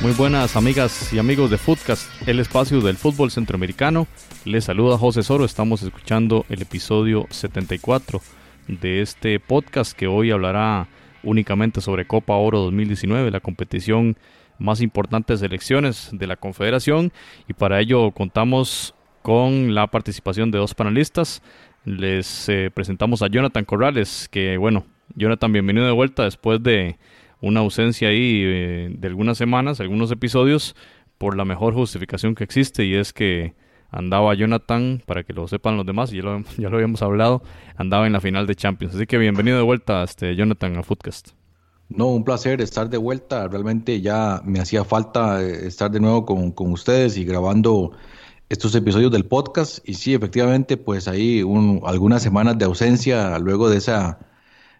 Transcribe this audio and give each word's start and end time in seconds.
Muy 0.00 0.12
buenas 0.12 0.56
amigas 0.56 1.12
y 1.12 1.18
amigos 1.18 1.50
de 1.50 1.58
Footcast, 1.58 2.08
el 2.26 2.38
espacio 2.38 2.80
del 2.80 2.96
fútbol 2.96 3.30
centroamericano. 3.30 4.06
Les 4.44 4.64
saluda 4.64 4.96
José 4.96 5.22
Soro, 5.22 5.44
estamos 5.44 5.82
escuchando 5.82 6.46
el 6.48 6.62
episodio 6.62 7.26
74 7.30 8.22
de 8.68 9.02
este 9.02 9.40
podcast 9.40 9.92
que 9.92 10.06
hoy 10.06 10.30
hablará 10.30 10.86
únicamente 11.22 11.80
sobre 11.80 12.06
Copa 12.06 12.34
Oro 12.34 12.60
2019, 12.60 13.30
la 13.30 13.40
competición 13.40 14.16
más 14.58 14.80
importante 14.80 15.32
de 15.32 15.38
selecciones 15.38 16.10
de 16.12 16.26
la 16.26 16.36
Confederación 16.36 17.12
y 17.48 17.52
para 17.52 17.80
ello 17.80 18.10
contamos 18.10 18.94
con 19.22 19.74
la 19.74 19.86
participación 19.86 20.50
de 20.50 20.58
dos 20.58 20.74
panelistas. 20.74 21.42
Les 21.84 22.48
eh, 22.48 22.70
presentamos 22.72 23.22
a 23.22 23.28
Jonathan 23.28 23.64
Corrales, 23.64 24.28
que 24.30 24.56
bueno, 24.56 24.84
Jonathan, 25.14 25.52
bienvenido 25.52 25.86
de 25.86 25.92
vuelta 25.92 26.24
después 26.24 26.62
de 26.62 26.96
una 27.40 27.60
ausencia 27.60 28.08
ahí 28.08 28.42
eh, 28.44 28.88
de 28.90 29.08
algunas 29.08 29.38
semanas, 29.38 29.80
algunos 29.80 30.10
episodios, 30.10 30.74
por 31.18 31.36
la 31.36 31.44
mejor 31.44 31.74
justificación 31.74 32.34
que 32.34 32.44
existe 32.44 32.84
y 32.84 32.94
es 32.94 33.12
que 33.12 33.54
andaba 33.90 34.34
Jonathan, 34.34 35.02
para 35.06 35.24
que 35.24 35.32
lo 35.32 35.48
sepan 35.48 35.76
los 35.76 35.86
demás, 35.86 36.10
ya 36.10 36.22
lo, 36.22 36.42
ya 36.58 36.68
lo 36.68 36.76
habíamos 36.76 37.02
hablado, 37.02 37.42
andaba 37.76 38.06
en 38.06 38.12
la 38.12 38.20
final 38.20 38.46
de 38.46 38.54
Champions. 38.54 38.94
Así 38.94 39.06
que 39.06 39.18
bienvenido 39.18 39.56
de 39.56 39.62
vuelta, 39.62 40.02
este, 40.02 40.36
Jonathan, 40.36 40.76
a 40.76 40.82
Footcast. 40.82 41.30
No, 41.88 42.08
un 42.08 42.22
placer 42.22 42.60
estar 42.60 42.90
de 42.90 42.98
vuelta. 42.98 43.48
Realmente 43.48 44.00
ya 44.00 44.42
me 44.44 44.60
hacía 44.60 44.84
falta 44.84 45.42
eh, 45.42 45.66
estar 45.66 45.90
de 45.90 46.00
nuevo 46.00 46.26
con, 46.26 46.52
con 46.52 46.70
ustedes 46.72 47.16
y 47.16 47.24
grabando 47.24 47.92
estos 48.50 48.74
episodios 48.74 49.10
del 49.10 49.24
podcast. 49.24 49.78
Y 49.88 49.94
sí, 49.94 50.12
efectivamente, 50.14 50.76
pues 50.76 51.08
ahí 51.08 51.42
un, 51.42 51.80
algunas 51.84 52.22
semanas 52.22 52.58
de 52.58 52.66
ausencia 52.66 53.38
luego 53.38 53.70
de 53.70 53.78
esa, 53.78 54.18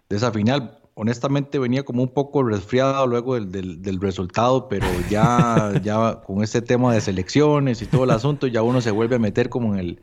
de 0.07 0.17
esa 0.17 0.31
final 0.31 0.78
honestamente 0.99 1.59
venía 1.59 1.83
como 1.83 2.03
un 2.03 2.09
poco 2.09 2.43
resfriado 2.43 3.07
luego 3.07 3.39
del, 3.39 3.81
del, 3.81 4.01
resultado, 4.01 4.67
pero 4.67 4.85
ya, 5.09 5.71
ya 5.83 6.21
con 6.25 6.43
este 6.43 6.61
tema 6.61 6.93
de 6.93 6.99
selecciones 6.99 7.81
y 7.81 7.85
todo 7.85 8.03
el 8.03 8.11
asunto, 8.11 8.47
ya 8.47 8.63
uno 8.63 8.81
se 8.81 8.91
vuelve 8.91 9.15
a 9.15 9.19
meter 9.19 9.47
como 9.47 9.73
en 9.73 9.79
el, 9.79 10.01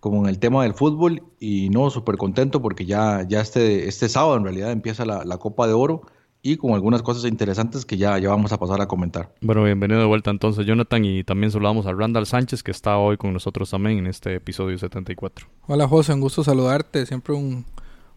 como 0.00 0.22
en 0.22 0.30
el 0.30 0.38
tema 0.38 0.62
del 0.62 0.72
fútbol 0.72 1.24
y 1.38 1.68
no, 1.68 1.90
súper 1.90 2.16
contento 2.16 2.62
porque 2.62 2.86
ya, 2.86 3.26
ya 3.28 3.42
este, 3.42 3.86
este 3.86 4.08
sábado 4.08 4.38
en 4.38 4.44
realidad 4.44 4.72
empieza 4.72 5.04
la, 5.04 5.26
la, 5.26 5.36
Copa 5.36 5.66
de 5.66 5.74
Oro 5.74 6.00
y 6.40 6.56
con 6.56 6.72
algunas 6.72 7.02
cosas 7.02 7.30
interesantes 7.30 7.84
que 7.84 7.98
ya, 7.98 8.18
ya 8.18 8.30
vamos 8.30 8.50
a 8.50 8.58
pasar 8.58 8.80
a 8.80 8.88
comentar. 8.88 9.34
Bueno, 9.42 9.62
bienvenido 9.62 10.00
de 10.00 10.06
vuelta 10.06 10.30
entonces 10.30 10.64
Jonathan 10.64 11.04
y 11.04 11.22
también 11.22 11.50
saludamos 11.50 11.84
a 11.84 11.92
Randall 11.92 12.24
Sánchez 12.24 12.62
que 12.62 12.70
está 12.70 12.96
hoy 12.96 13.18
con 13.18 13.34
nosotros 13.34 13.68
también 13.68 13.98
en 13.98 14.06
este 14.06 14.36
episodio 14.36 14.78
74. 14.78 15.46
Hola 15.66 15.86
José, 15.86 16.14
un 16.14 16.22
gusto 16.22 16.42
saludarte, 16.42 17.04
siempre 17.04 17.34
un 17.34 17.66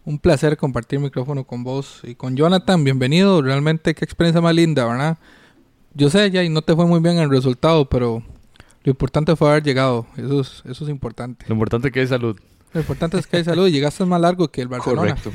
un 0.04 0.18
placer 0.18 0.56
compartir 0.56 1.00
micrófono 1.00 1.44
con 1.44 1.64
vos 1.64 2.00
y 2.02 2.14
con 2.14 2.36
Jonathan. 2.36 2.84
Bienvenido. 2.84 3.40
Realmente 3.40 3.94
qué 3.94 4.04
experiencia 4.04 4.40
más 4.40 4.54
linda, 4.54 4.86
¿verdad? 4.86 5.18
Yo 5.94 6.10
sé, 6.10 6.30
ya 6.30 6.42
y 6.42 6.48
no 6.48 6.62
te 6.62 6.74
fue 6.74 6.86
muy 6.86 7.00
bien 7.00 7.18
el 7.18 7.30
resultado, 7.30 7.88
pero 7.88 8.22
lo 8.82 8.90
importante 8.90 9.34
fue 9.36 9.50
haber 9.50 9.62
llegado. 9.62 10.06
Eso 10.16 10.40
es, 10.40 10.62
eso 10.66 10.84
es 10.84 10.90
importante. 10.90 11.46
Lo 11.48 11.54
importante 11.54 11.88
es 11.88 11.94
que 11.94 12.00
hay 12.00 12.06
salud. 12.06 12.38
Lo 12.72 12.80
importante 12.80 13.18
es 13.18 13.26
que 13.26 13.38
hay 13.38 13.44
salud 13.44 13.66
y 13.68 13.70
llegaste 13.70 14.04
más 14.04 14.20
largo 14.20 14.48
que 14.48 14.60
el 14.60 14.68
Barcelona. 14.68 15.16
Correcto. 15.16 15.30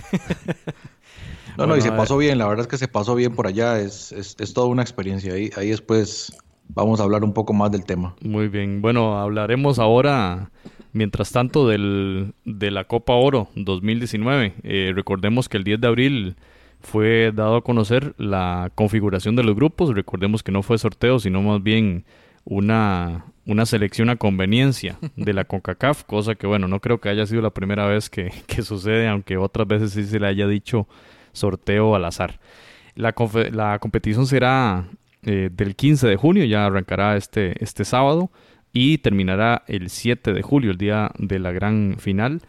no, 1.57 1.65
no, 1.65 1.77
y 1.77 1.81
se 1.81 1.91
pasó 1.91 2.17
bien. 2.17 2.37
La 2.37 2.45
verdad 2.45 2.65
es 2.65 2.67
que 2.67 2.77
se 2.77 2.87
pasó 2.87 3.15
bien 3.15 3.33
por 3.33 3.47
allá. 3.47 3.79
Es, 3.79 4.11
es, 4.11 4.35
es 4.37 4.53
toda 4.53 4.67
una 4.67 4.81
experiencia. 4.81 5.33
Ahí, 5.33 5.49
ahí 5.55 5.69
después 5.69 6.33
vamos 6.67 6.99
a 6.99 7.03
hablar 7.03 7.23
un 7.23 7.33
poco 7.33 7.53
más 7.53 7.71
del 7.71 7.85
tema. 7.85 8.13
Muy 8.21 8.49
bien. 8.49 8.81
Bueno, 8.81 9.17
hablaremos 9.17 9.79
ahora 9.79 10.51
Mientras 10.91 11.31
tanto, 11.31 11.67
del, 11.67 12.33
de 12.45 12.71
la 12.71 12.85
Copa 12.85 13.13
Oro 13.13 13.49
2019, 13.55 14.53
eh, 14.63 14.91
recordemos 14.95 15.47
que 15.47 15.57
el 15.57 15.63
10 15.63 15.81
de 15.81 15.87
abril 15.87 16.35
fue 16.81 17.31
dado 17.33 17.57
a 17.57 17.63
conocer 17.63 18.15
la 18.17 18.71
configuración 18.75 19.35
de 19.35 19.43
los 19.43 19.55
grupos. 19.55 19.93
Recordemos 19.93 20.41
que 20.41 20.51
no 20.51 20.63
fue 20.63 20.77
sorteo, 20.77 21.19
sino 21.19 21.41
más 21.41 21.61
bien 21.61 22.05
una, 22.45 23.25
una 23.45 23.65
selección 23.65 24.09
a 24.09 24.15
conveniencia 24.15 24.97
de 25.15 25.33
la 25.33 25.45
CONCACAF, 25.45 26.03
cosa 26.07 26.35
que, 26.35 26.47
bueno, 26.47 26.67
no 26.67 26.79
creo 26.79 26.99
que 26.99 27.09
haya 27.09 27.25
sido 27.25 27.41
la 27.41 27.51
primera 27.51 27.85
vez 27.85 28.09
que, 28.09 28.31
que 28.47 28.63
sucede, 28.63 29.07
aunque 29.07 29.37
otras 29.37 29.67
veces 29.67 29.91
sí 29.91 30.05
se 30.05 30.19
le 30.19 30.27
haya 30.27 30.47
dicho 30.47 30.87
sorteo 31.33 31.95
al 31.95 32.05
azar. 32.05 32.39
La, 32.95 33.13
la 33.51 33.79
competición 33.79 34.25
será 34.25 34.85
eh, 35.23 35.49
del 35.51 35.75
15 35.75 36.07
de 36.07 36.15
junio, 36.15 36.45
ya 36.45 36.65
arrancará 36.65 37.15
este, 37.15 37.63
este 37.63 37.85
sábado 37.85 38.31
y 38.73 38.99
terminará 38.99 39.63
el 39.67 39.89
7 39.89 40.33
de 40.33 40.41
julio, 40.41 40.71
el 40.71 40.77
día 40.77 41.11
de 41.17 41.39
la 41.39 41.51
gran 41.51 41.95
final. 41.99 42.41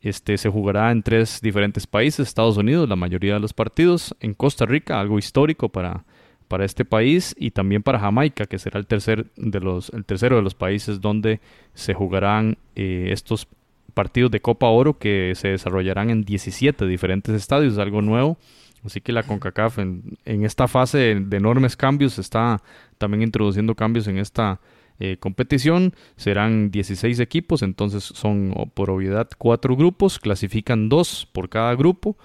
Este 0.00 0.36
se 0.36 0.50
jugará 0.50 0.92
en 0.92 1.02
tres 1.02 1.40
diferentes 1.40 1.86
países, 1.86 2.28
Estados 2.28 2.56
Unidos, 2.56 2.88
la 2.88 2.96
mayoría 2.96 3.34
de 3.34 3.40
los 3.40 3.54
partidos, 3.54 4.14
en 4.20 4.34
Costa 4.34 4.66
Rica, 4.66 5.00
algo 5.00 5.18
histórico 5.18 5.70
para, 5.70 6.04
para 6.46 6.64
este 6.64 6.84
país, 6.84 7.34
y 7.38 7.52
también 7.52 7.82
para 7.82 7.98
Jamaica, 7.98 8.44
que 8.44 8.58
será 8.58 8.78
el, 8.78 8.86
tercer 8.86 9.26
de 9.36 9.60
los, 9.60 9.88
el 9.90 10.04
tercero 10.04 10.36
de 10.36 10.42
los 10.42 10.54
países 10.54 11.00
donde 11.00 11.40
se 11.72 11.94
jugarán 11.94 12.58
eh, 12.76 13.08
estos 13.12 13.48
partidos 13.94 14.30
de 14.30 14.40
Copa 14.40 14.66
Oro 14.66 14.98
que 14.98 15.32
se 15.36 15.48
desarrollarán 15.48 16.10
en 16.10 16.22
17 16.22 16.86
diferentes 16.86 17.34
estadios, 17.34 17.78
algo 17.78 18.02
nuevo. 18.02 18.36
Así 18.84 19.00
que 19.00 19.12
la 19.12 19.22
CONCACAF 19.22 19.78
en, 19.78 20.18
en 20.26 20.44
esta 20.44 20.68
fase 20.68 21.18
de 21.18 21.36
enormes 21.38 21.76
cambios 21.76 22.18
está 22.18 22.60
también 22.98 23.22
introduciendo 23.22 23.74
cambios 23.74 24.06
en 24.08 24.18
esta 24.18 24.60
eh, 25.00 25.16
competición. 25.18 25.92
Serán 26.16 26.70
16 26.70 27.18
equipos, 27.20 27.62
entonces 27.62 28.04
son 28.04 28.54
por 28.74 28.90
obviedad 28.90 29.28
cuatro 29.38 29.76
grupos, 29.76 30.18
clasifican 30.18 30.88
dos 30.88 31.26
por 31.32 31.48
cada 31.48 31.74
grupo 31.74 32.16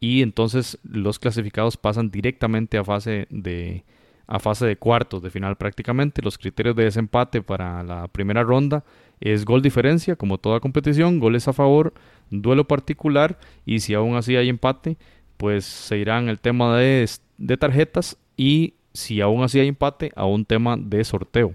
y 0.00 0.22
entonces 0.22 0.78
los 0.82 1.18
clasificados 1.18 1.76
pasan 1.76 2.10
directamente 2.10 2.78
a 2.78 2.84
fase 2.84 3.26
de 3.30 3.84
a 4.26 4.38
fase 4.38 4.66
de 4.66 4.76
cuartos 4.76 5.22
de 5.22 5.30
final 5.30 5.56
prácticamente. 5.56 6.20
Los 6.20 6.36
criterios 6.36 6.76
de 6.76 6.84
desempate 6.84 7.40
para 7.40 7.82
la 7.82 8.08
primera 8.08 8.42
ronda 8.42 8.84
es 9.20 9.46
gol 9.46 9.62
diferencia, 9.62 10.16
como 10.16 10.36
toda 10.36 10.60
competición, 10.60 11.18
goles 11.18 11.48
a 11.48 11.54
favor, 11.54 11.94
duelo 12.28 12.68
particular 12.68 13.38
y 13.64 13.80
si 13.80 13.94
aún 13.94 14.16
así 14.16 14.36
hay 14.36 14.50
empate, 14.50 14.98
pues 15.38 15.64
se 15.64 15.96
irán 15.96 16.28
el 16.28 16.40
tema 16.40 16.76
de, 16.76 17.08
de 17.38 17.56
tarjetas 17.56 18.18
y 18.36 18.74
si 18.92 19.22
aún 19.22 19.42
así 19.42 19.60
hay 19.60 19.68
empate, 19.68 20.12
a 20.14 20.26
un 20.26 20.44
tema 20.44 20.76
de 20.76 21.02
sorteo 21.04 21.54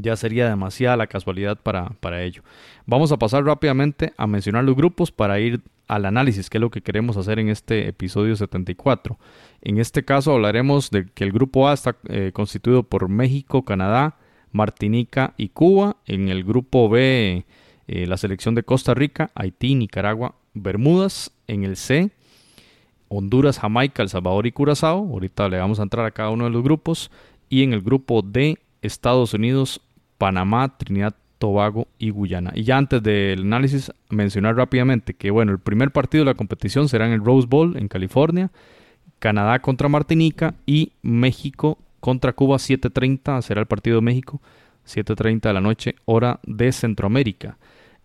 ya 0.00 0.16
sería 0.16 0.48
demasiada 0.48 0.96
la 0.96 1.06
casualidad 1.06 1.58
para, 1.60 1.90
para, 2.00 2.22
ello. 2.22 2.42
Vamos 2.86 3.12
a 3.12 3.18
pasar 3.18 3.44
rápidamente 3.44 4.12
a 4.16 4.26
mencionar 4.26 4.64
los 4.64 4.76
grupos 4.76 5.10
para 5.10 5.38
ir 5.40 5.60
al 5.88 6.06
análisis, 6.06 6.48
que 6.48 6.58
es 6.58 6.62
lo 6.62 6.70
que 6.70 6.80
queremos 6.80 7.16
hacer 7.16 7.38
en 7.38 7.48
este 7.48 7.88
episodio 7.88 8.36
74. 8.36 9.18
En 9.62 9.78
este 9.78 10.04
caso 10.04 10.32
hablaremos 10.32 10.90
de 10.90 11.06
que 11.06 11.24
el 11.24 11.32
grupo 11.32 11.68
A 11.68 11.74
está 11.74 11.96
eh, 12.08 12.30
constituido 12.32 12.82
por 12.82 13.08
México, 13.08 13.64
Canadá, 13.64 14.16
Martinica 14.52 15.34
y 15.36 15.48
Cuba. 15.48 15.96
En 16.06 16.28
el 16.28 16.44
grupo 16.44 16.88
B, 16.88 17.44
eh, 17.88 18.06
la 18.06 18.16
selección 18.16 18.54
de 18.54 18.62
Costa 18.62 18.94
Rica, 18.94 19.30
Haití, 19.34 19.74
Nicaragua, 19.74 20.34
Bermudas. 20.54 21.32
En 21.48 21.64
el 21.64 21.76
C, 21.76 22.10
Honduras, 23.08 23.58
Jamaica, 23.58 24.02
El 24.02 24.08
Salvador 24.08 24.46
y 24.46 24.52
Curazao. 24.52 25.00
Ahorita 25.00 25.48
le 25.50 25.58
vamos 25.58 25.80
a 25.80 25.82
entrar 25.82 26.06
a 26.06 26.12
cada 26.12 26.30
uno 26.30 26.44
de 26.44 26.50
los 26.50 26.62
grupos. 26.62 27.10
Y 27.50 27.62
en 27.62 27.74
el 27.74 27.82
grupo 27.82 28.22
D, 28.22 28.58
Estados 28.82 29.34
Unidos, 29.34 29.80
Panamá, 30.18 30.76
Trinidad, 30.76 31.14
Tobago 31.38 31.88
y 31.98 32.10
Guyana. 32.10 32.52
Y 32.54 32.64
ya 32.64 32.76
antes 32.76 33.02
del 33.02 33.40
análisis, 33.40 33.90
mencionar 34.10 34.56
rápidamente 34.56 35.14
que 35.14 35.30
bueno, 35.30 35.52
el 35.52 35.58
primer 35.58 35.90
partido 35.90 36.24
de 36.24 36.30
la 36.30 36.36
competición 36.36 36.88
será 36.88 37.06
en 37.06 37.12
el 37.12 37.24
Rose 37.24 37.48
Bowl 37.48 37.76
en 37.76 37.88
California, 37.88 38.50
Canadá 39.18 39.60
contra 39.60 39.88
Martinica 39.88 40.54
y 40.66 40.92
México 41.02 41.78
contra 42.02 42.32
Cuba 42.32 42.56
7.30 42.56 43.42
será 43.42 43.60
el 43.60 43.68
partido 43.68 43.98
de 43.98 44.02
México, 44.02 44.40
7.30 44.88 45.42
de 45.42 45.52
la 45.52 45.60
noche, 45.60 45.94
hora 46.04 46.40
de 46.42 46.72
Centroamérica. 46.72 47.58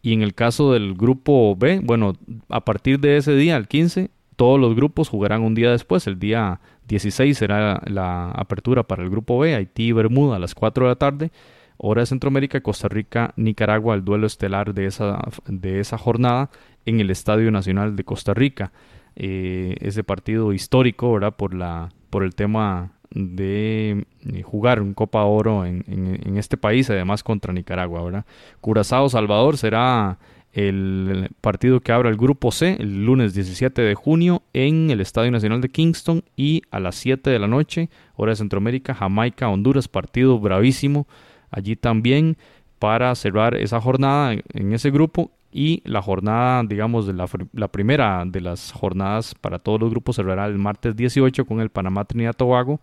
Y 0.03 0.13
en 0.13 0.21
el 0.21 0.35
caso 0.35 0.71
del 0.71 0.93
grupo 0.93 1.55
B, 1.55 1.81
bueno, 1.83 2.13
a 2.47 2.63
partir 2.63 2.99
de 2.99 3.17
ese 3.17 3.33
día, 3.33 3.57
el 3.57 3.67
15, 3.67 4.11
todos 4.35 4.59
los 4.59 4.75
grupos 4.75 5.09
jugarán 5.09 5.41
un 5.41 5.55
día 5.55 5.71
después, 5.71 6.05
el 6.05 6.19
día 6.19 6.59
16 6.87 7.37
será 7.37 7.81
la 7.85 8.31
apertura 8.31 8.83
para 8.83 9.03
el 9.03 9.09
grupo 9.09 9.39
B, 9.39 9.55
Haití 9.55 9.87
y 9.87 9.91
Bermuda 9.91 10.37
a 10.37 10.39
las 10.39 10.55
4 10.55 10.85
de 10.85 10.89
la 10.89 10.95
tarde, 10.95 11.31
hora 11.77 12.01
de 12.01 12.07
Centroamérica, 12.07 12.61
Costa 12.61 12.87
Rica, 12.87 13.33
Nicaragua, 13.35 13.95
el 13.95 14.03
duelo 14.03 14.27
estelar 14.27 14.73
de 14.73 14.85
esa, 14.85 15.19
de 15.45 15.79
esa 15.79 15.97
jornada 15.97 16.49
en 16.85 16.99
el 16.99 17.09
Estadio 17.09 17.51
Nacional 17.51 17.95
de 17.95 18.03
Costa 18.03 18.33
Rica. 18.33 18.71
Eh, 19.15 19.75
ese 19.81 20.03
partido 20.03 20.53
histórico, 20.53 21.11
¿verdad? 21.11 21.35
Por, 21.35 21.53
la, 21.53 21.89
por 22.09 22.23
el 22.23 22.35
tema 22.35 22.91
de 23.09 24.05
eh, 24.25 24.41
jugar 24.43 24.81
un 24.81 24.93
Copa 24.93 25.23
Oro 25.23 25.65
en, 25.65 25.83
en, 25.87 26.37
este 26.37 26.57
país, 26.57 26.89
además 26.89 27.23
contra 27.23 27.53
Nicaragua, 27.53 28.03
¿verdad? 28.03 28.25
Curazao 28.61 29.09
Salvador 29.09 29.57
será 29.57 30.19
el 30.57 31.29
partido 31.39 31.81
que 31.81 31.91
abre 31.91 32.09
el 32.09 32.17
grupo 32.17 32.51
C 32.51 32.77
el 32.79 33.05
lunes 33.05 33.35
17 33.35 33.79
de 33.79 33.93
junio 33.93 34.41
en 34.53 34.89
el 34.89 35.01
Estadio 35.01 35.29
Nacional 35.29 35.61
de 35.61 35.69
Kingston 35.69 36.23
y 36.35 36.63
a 36.71 36.79
las 36.79 36.95
7 36.95 37.29
de 37.29 37.37
la 37.37 37.47
noche, 37.47 37.91
hora 38.15 38.31
de 38.31 38.37
Centroamérica, 38.37 38.95
Jamaica, 38.95 39.49
Honduras, 39.49 39.87
partido 39.87 40.39
bravísimo 40.39 41.07
allí 41.51 41.75
también 41.75 42.37
para 42.79 43.13
cerrar 43.13 43.53
esa 43.53 43.79
jornada 43.79 44.33
en 44.33 44.73
ese 44.73 44.89
grupo 44.89 45.29
y 45.51 45.83
la 45.85 46.01
jornada, 46.01 46.63
digamos, 46.63 47.05
de 47.05 47.13
la, 47.13 47.29
la, 47.53 47.67
primera 47.67 48.23
de 48.25 48.41
las 48.41 48.71
jornadas 48.71 49.35
para 49.35 49.59
todos 49.59 49.79
los 49.79 49.91
grupos 49.91 50.15
cerrará 50.15 50.47
el 50.47 50.57
martes 50.57 50.95
18 50.95 51.45
con 51.45 51.61
el 51.61 51.69
Panamá 51.69 52.03
Trinidad 52.05 52.35
Tobago 52.35 52.81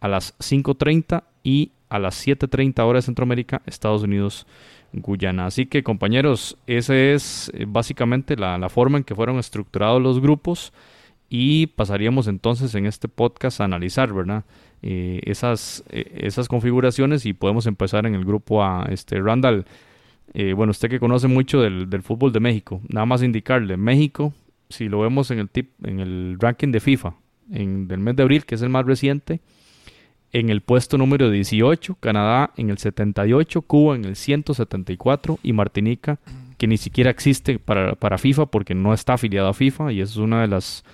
a 0.00 0.08
las 0.08 0.36
5.30 0.40 1.24
y 1.42 1.72
a 1.88 1.98
las 1.98 2.26
7.30 2.26 2.80
hora 2.84 2.98
de 2.98 3.02
Centroamérica, 3.02 3.62
Estados 3.64 4.02
Unidos, 4.02 4.46
Guyana. 4.92 5.46
Así 5.46 5.66
que 5.66 5.82
compañeros, 5.82 6.56
esa 6.66 6.96
es 6.96 7.50
eh, 7.54 7.66
básicamente 7.68 8.36
la, 8.36 8.68
forma 8.68 8.98
en 8.98 9.04
que 9.04 9.14
fueron 9.14 9.38
estructurados 9.38 10.02
los 10.02 10.20
grupos 10.20 10.72
y 11.28 11.68
pasaríamos 11.68 12.26
entonces 12.26 12.74
en 12.74 12.86
este 12.86 13.08
podcast 13.08 13.60
a 13.60 13.64
analizar, 13.64 14.12
¿verdad? 14.12 14.44
Eh, 14.82 15.20
esas, 15.24 15.84
eh, 15.90 16.20
esas 16.22 16.48
configuraciones 16.48 17.26
y 17.26 17.32
podemos 17.32 17.66
empezar 17.66 18.06
en 18.06 18.14
el 18.14 18.24
grupo 18.24 18.62
A. 18.62 18.86
Este, 18.90 19.20
Randall, 19.20 19.66
bueno, 20.54 20.70
usted 20.70 20.90
que 20.90 21.00
conoce 21.00 21.26
mucho 21.26 21.62
del, 21.62 21.88
del, 21.88 22.02
fútbol 22.02 22.32
de 22.32 22.40
México, 22.40 22.82
nada 22.88 23.06
más 23.06 23.22
indicarle, 23.22 23.78
México, 23.78 24.34
si 24.68 24.88
lo 24.88 25.00
vemos 25.00 25.30
en 25.30 25.38
el, 25.38 25.48
tip, 25.48 25.70
en 25.84 26.00
el 26.00 26.36
ranking 26.38 26.70
de 26.70 26.80
FIFA 26.80 27.14
en, 27.50 27.88
del 27.88 28.00
mes 28.00 28.16
de 28.16 28.22
abril, 28.22 28.44
que 28.44 28.54
es 28.54 28.62
el 28.62 28.68
más 28.68 28.84
reciente, 28.84 29.40
en 30.32 30.50
el 30.50 30.60
puesto 30.60 30.98
número 30.98 31.30
18, 31.30 31.96
Canadá 32.00 32.52
en 32.56 32.70
el 32.70 32.78
78, 32.78 33.62
Cuba 33.62 33.96
en 33.96 34.04
el 34.04 34.16
174 34.16 35.38
y 35.42 35.52
Martinica, 35.52 36.18
que 36.58 36.66
ni 36.66 36.76
siquiera 36.76 37.10
existe 37.10 37.58
para, 37.58 37.94
para 37.94 38.18
FIFA 38.18 38.46
porque 38.46 38.74
no 38.74 38.92
está 38.92 39.14
afiliado 39.14 39.48
a 39.48 39.54
FIFA 39.54 39.92
y 39.92 40.00
es 40.00 40.16
una 40.16 40.42
de 40.42 40.48
las 40.48 40.84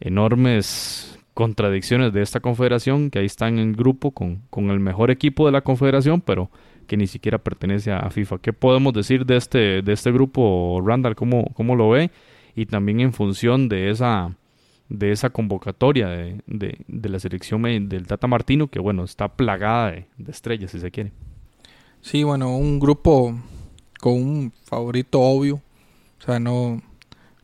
enormes 0.00 1.18
contradicciones 1.34 2.12
de 2.12 2.22
esta 2.22 2.40
confederación, 2.40 3.10
que 3.10 3.18
ahí 3.18 3.26
está 3.26 3.48
en 3.48 3.58
el 3.58 3.74
grupo 3.74 4.10
con, 4.10 4.42
con 4.50 4.70
el 4.70 4.80
mejor 4.80 5.10
equipo 5.10 5.46
de 5.46 5.52
la 5.52 5.62
confederación, 5.62 6.20
pero 6.20 6.50
que 6.86 6.96
ni 6.96 7.06
siquiera 7.06 7.38
pertenece 7.38 7.92
a 7.92 8.10
FIFA. 8.10 8.38
¿Qué 8.38 8.52
podemos 8.52 8.92
decir 8.92 9.24
de 9.24 9.36
este, 9.36 9.82
de 9.82 9.92
este 9.92 10.12
grupo, 10.12 10.82
Randall? 10.84 11.14
¿Cómo, 11.14 11.50
¿Cómo 11.54 11.76
lo 11.76 11.90
ve? 11.90 12.10
Y 12.54 12.66
también 12.66 13.00
en 13.00 13.12
función 13.12 13.68
de 13.68 13.90
esa 13.90 14.36
de 14.92 15.10
esa 15.10 15.30
convocatoria 15.30 16.08
de, 16.08 16.42
de, 16.46 17.08
la 17.08 17.18
selección 17.18 17.62
del 17.62 18.06
Tata 18.06 18.26
Martino, 18.26 18.68
que 18.68 18.78
bueno, 18.78 19.04
está 19.04 19.28
plagada 19.28 19.92
de, 19.92 20.06
estrellas, 20.28 20.70
si 20.70 20.80
se 20.80 20.90
quiere. 20.90 21.12
Sí, 22.02 22.24
bueno, 22.24 22.56
un 22.56 22.78
grupo 22.78 23.34
con 24.00 24.12
un 24.12 24.52
favorito 24.64 25.20
obvio. 25.20 25.62
O 26.20 26.24
sea, 26.24 26.38
no, 26.38 26.82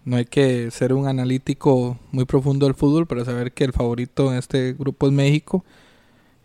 no 0.04 0.16
hay 0.16 0.26
que 0.26 0.70
ser 0.70 0.92
un 0.92 1.08
analítico 1.08 1.98
muy 2.12 2.26
profundo 2.26 2.66
del 2.66 2.74
fútbol 2.74 3.06
para 3.06 3.24
saber 3.24 3.52
que 3.52 3.64
el 3.64 3.72
favorito 3.72 4.30
en 4.30 4.38
este 4.38 4.74
grupo 4.74 5.06
es 5.06 5.12
México, 5.12 5.64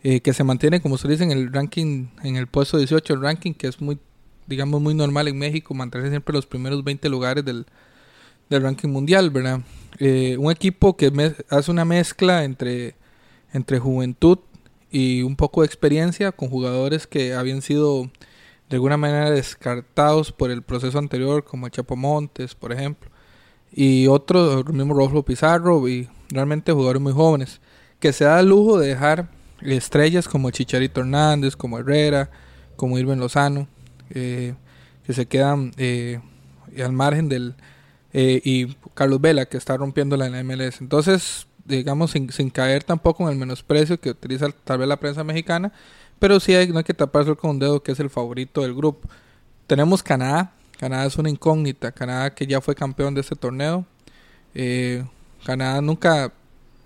eh, 0.02 0.20
que 0.20 0.32
se 0.32 0.42
mantiene, 0.42 0.80
como 0.80 0.96
se 0.96 1.06
dice, 1.06 1.24
en 1.24 1.32
el 1.32 1.52
ranking, 1.52 2.06
en 2.22 2.36
el 2.36 2.46
puesto 2.46 2.78
18, 2.78 3.12
el 3.12 3.20
ranking 3.20 3.52
que 3.52 3.66
es 3.66 3.78
muy, 3.78 3.98
digamos, 4.46 4.80
muy 4.80 4.94
normal 4.94 5.28
en 5.28 5.36
México, 5.36 5.74
mantener 5.74 6.08
siempre 6.08 6.34
los 6.34 6.46
primeros 6.46 6.82
20 6.82 7.10
lugares 7.10 7.44
del, 7.44 7.66
del 8.50 8.62
ranking 8.62 8.88
mundial, 8.88 9.30
¿verdad? 9.30 9.60
Eh, 9.98 10.36
un 10.38 10.50
equipo 10.50 10.96
que 10.96 11.12
hace 11.50 11.70
una 11.70 11.84
mezcla 11.84 12.44
entre, 12.44 12.96
entre 13.52 13.78
juventud 13.78 14.38
y 14.90 15.22
un 15.22 15.36
poco 15.36 15.62
de 15.62 15.66
experiencia 15.66 16.32
con 16.32 16.48
jugadores 16.48 17.06
que 17.06 17.34
habían 17.34 17.62
sido 17.62 18.10
de 18.68 18.76
alguna 18.76 18.96
manera 18.96 19.30
descartados 19.30 20.32
por 20.32 20.50
el 20.50 20.62
proceso 20.62 20.98
anterior, 20.98 21.44
como 21.44 21.66
el 21.66 21.72
Chapo 21.72 21.96
Montes, 21.96 22.54
por 22.54 22.72
ejemplo, 22.72 23.10
y 23.72 24.06
otros, 24.06 24.64
el 24.66 24.72
mismo 24.72 24.94
Roslo 24.94 25.24
Pizarro, 25.24 25.88
y 25.88 26.08
realmente 26.30 26.72
jugadores 26.72 27.02
muy 27.02 27.12
jóvenes, 27.12 27.60
que 28.00 28.12
se 28.12 28.24
da 28.24 28.40
el 28.40 28.48
lujo 28.48 28.78
de 28.78 28.88
dejar 28.88 29.28
estrellas 29.60 30.28
como 30.28 30.50
Chicharito 30.50 31.00
Hernández, 31.00 31.56
como 31.56 31.78
Herrera, 31.78 32.30
como 32.76 32.98
Irving 32.98 33.16
Lozano, 33.16 33.68
eh, 34.10 34.54
que 35.04 35.12
se 35.12 35.26
quedan 35.26 35.72
eh, 35.76 36.20
al 36.82 36.92
margen 36.92 37.28
del, 37.28 37.54
eh, 38.16 38.40
y 38.44 38.76
Carlos 38.94 39.20
Vela, 39.20 39.46
que 39.46 39.56
está 39.56 39.76
rompiéndola 39.76 40.26
en 40.26 40.32
la 40.32 40.44
MLS. 40.44 40.80
Entonces, 40.80 41.48
digamos, 41.64 42.12
sin, 42.12 42.50
caer 42.50 42.84
tampoco 42.84 43.24
en 43.24 43.30
el 43.30 43.36
menosprecio 43.36 44.00
que 44.00 44.10
utiliza 44.10 44.48
tal 44.62 44.78
vez 44.78 44.88
la 44.88 44.98
prensa 44.98 45.24
mexicana, 45.24 45.72
pero 46.20 46.38
sí 46.38 46.54
hay, 46.54 46.68
no 46.68 46.78
hay 46.78 46.84
que 46.84 46.94
taparse 46.94 47.34
con 47.34 47.50
un 47.50 47.58
dedo 47.58 47.82
que 47.82 47.90
es 47.90 47.98
el 47.98 48.10
favorito 48.10 48.62
del 48.62 48.72
grupo. 48.72 49.08
Tenemos 49.66 50.02
Canadá, 50.02 50.52
Canadá 50.78 51.06
es 51.06 51.16
una 51.16 51.28
incógnita, 51.28 51.90
Canadá 51.90 52.32
que 52.32 52.46
ya 52.46 52.60
fue 52.60 52.76
campeón 52.76 53.14
de 53.14 53.20
este 53.20 53.34
torneo. 53.34 53.84
Eh, 54.54 55.04
Canadá 55.44 55.80
nunca, 55.80 56.32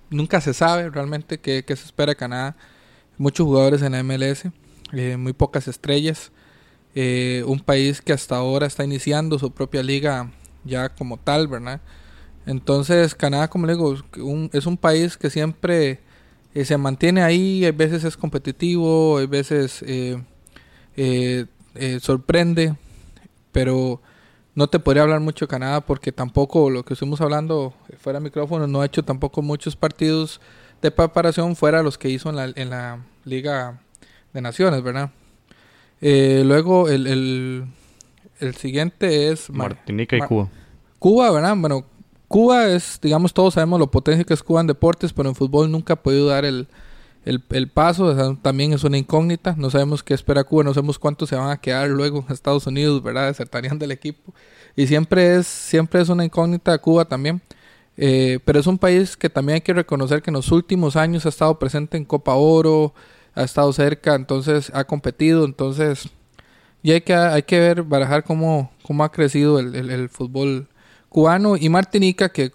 nunca 0.09 0.41
se 0.41 0.55
sabe 0.55 0.89
realmente 0.89 1.39
qué, 1.39 1.63
se 1.67 1.75
espera 1.75 2.13
de 2.13 2.17
Canadá. 2.17 2.57
Muchos 3.19 3.45
jugadores 3.45 3.83
en 3.83 3.93
la 3.93 4.03
MLS, 4.03 4.45
eh, 4.93 5.17
muy 5.19 5.35
pocas 5.35 5.69
estrellas. 5.69 6.33
un 6.95 7.61
país 7.61 8.01
que 8.01 8.13
hasta 8.13 8.37
ahora 8.37 8.67
está 8.67 8.83
iniciando 8.83 9.39
su 9.39 9.53
propia 9.53 9.83
liga 9.83 10.33
ya 10.65 10.89
como 10.89 11.17
tal, 11.17 11.49
¿verdad? 11.49 11.81
Entonces 12.47 13.15
Canadá, 13.15 13.49
como 13.49 13.67
le 13.67 13.75
digo, 13.75 13.95
es 14.53 14.67
un 14.67 14.77
país 14.77 15.17
que 15.17 15.31
siempre 15.31 16.01
eh, 16.55 16.65
se 16.65 16.77
mantiene 16.77 17.23
ahí, 17.23 17.65
a 17.65 17.73
veces 17.73 18.05
es 18.05 18.17
competitivo, 18.17 19.19
a 19.19 19.27
veces 19.27 19.85
eh, 19.87 20.21
eh, 20.97 21.47
sorprende, 22.01 22.75
pero 23.53 24.01
no 24.55 24.67
te 24.67 24.81
podría 24.81 25.03
hablar 25.03 25.21
mucho 25.21 25.45
de 25.45 25.51
Canadá 25.51 25.81
porque 25.83 26.11
tampoco 26.11 26.71
lo 26.71 26.85
que 26.85 26.95
estuvimos 26.95 27.21
hablando 27.21 27.75
fuera 27.99 28.19
de 28.19 28.25
micrófono 28.25 28.67
no 28.67 28.81
ha 28.81 28.87
hecho 28.87 29.05
tampoco 29.05 29.43
muchos 29.43 29.77
partidos 29.77 30.41
de 30.83 30.91
preparación 30.91 31.55
fuera 31.55 31.83
los 31.83 31.99
que 31.99 32.09
hizo 32.09 32.31
en 32.31 32.37
la, 32.37 32.53
en 32.55 32.71
la 32.71 33.05
Liga 33.25 33.81
de 34.33 34.41
Naciones, 34.41 34.83
¿verdad? 34.83 35.11
luego 36.01 36.89
el, 36.89 37.67
el 38.41 38.55
siguiente 38.55 39.31
es... 39.31 39.51
Martinica 39.51 40.17
y 40.17 40.21
Cuba. 40.21 40.49
Cuba, 40.99 41.31
¿verdad? 41.31 41.55
Bueno, 41.57 41.85
Cuba 42.29 42.69
es, 42.69 42.99
digamos, 43.03 43.33
todos 43.33 43.55
sabemos 43.55 43.81
lo 43.81 43.91
potencia 43.91 44.25
que 44.25 44.35
es 44.35 44.43
Cuba 44.43 44.61
en 44.61 44.67
deportes, 44.67 45.13
pero 45.13 45.29
en 45.29 45.35
fútbol 45.35 45.71
nunca 45.71 45.95
ha 45.95 46.03
podido 46.03 46.27
dar 46.27 46.45
el, 46.45 46.69
el, 47.25 47.69
paso. 47.69 48.37
también 48.37 48.73
es 48.73 48.85
una 48.85 48.99
incógnita. 48.99 49.55
No 49.57 49.71
sabemos 49.71 50.03
qué 50.03 50.15
espera 50.15 50.45
Cuba, 50.45 50.65
no 50.65 50.75
sabemos 50.75 50.99
cuántos 50.99 51.29
se 51.29 51.37
van 51.37 51.51
a 51.51 51.61
quedar 51.61 51.89
luego 51.89 52.25
en 52.27 52.33
Estados 52.33 52.67
Unidos, 52.67 53.03
¿verdad? 53.03 53.29
Desertarían 53.29 53.79
del 53.79 53.93
equipo. 53.93 54.35
Y 54.77 54.87
siempre 54.87 55.37
es, 55.37 55.47
siempre 55.47 56.01
es 56.01 56.09
una 56.09 56.25
incógnita 56.25 56.77
Cuba 56.79 57.07
también. 57.07 57.41
Eh, 57.97 58.39
pero 58.45 58.61
es 58.61 58.67
un 58.67 58.79
país 58.79 59.17
que 59.17 59.29
también 59.29 59.55
hay 59.55 59.61
que 59.61 59.75
reconocer 59.75 60.23
que 60.23 60.31
en 60.31 60.35
los 60.35 60.53
últimos 60.53 60.95
años 60.95 61.27
ha 61.27 61.31
estado 61.31 61.59
presente 61.59 61.97
en 61.97 62.05
Copa 62.05 62.35
Oro, 62.35 62.95
ha 63.35 63.43
estado 63.43 63.73
cerca, 63.73 64.15
entonces 64.15 64.71
ha 64.73 64.85
competido, 64.85 65.45
entonces 65.45 66.09
y 66.83 66.93
hay 66.93 67.01
que, 67.01 67.15
hay 67.15 67.43
que 67.43 67.59
ver, 67.59 67.83
barajar 67.83 68.25
cómo, 68.25 68.71
cómo 68.83 69.05
ha 69.05 69.11
crecido 69.11 69.59
el, 69.59 69.75
el, 69.75 70.09
fútbol 70.09 70.69
cubano. 71.09 71.57
Y 71.57 71.69
Martinica, 71.69 72.29
que 72.29 72.51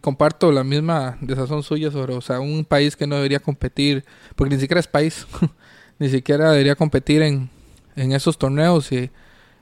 comparto 0.00 0.50
la 0.50 0.64
misma 0.64 1.16
desazón 1.20 1.62
suya 1.62 1.90
sobre, 1.90 2.14
o 2.14 2.20
sea, 2.20 2.40
un 2.40 2.64
país 2.64 2.96
que 2.96 3.06
no 3.06 3.16
debería 3.16 3.40
competir, 3.40 4.04
porque 4.34 4.54
ni 4.54 4.60
siquiera 4.60 4.80
es 4.80 4.88
país, 4.88 5.26
ni 5.98 6.08
siquiera 6.08 6.50
debería 6.50 6.74
competir 6.74 7.22
en, 7.22 7.50
en 7.94 8.12
esos 8.12 8.36
torneos, 8.36 8.90
y, 8.90 9.10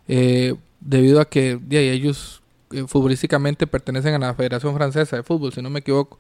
eh, 0.09 0.55
debido 0.81 1.21
a 1.21 1.29
que 1.29 1.61
ellos 1.71 2.43
eh, 2.71 2.85
futbolísticamente 2.87 3.67
pertenecen 3.67 4.15
a 4.15 4.19
la 4.19 4.35
Federación 4.35 4.75
Francesa 4.75 5.17
de 5.17 5.23
Fútbol, 5.23 5.53
si 5.53 5.61
no 5.61 5.71
me 5.71 5.81
equivoco, 5.81 6.19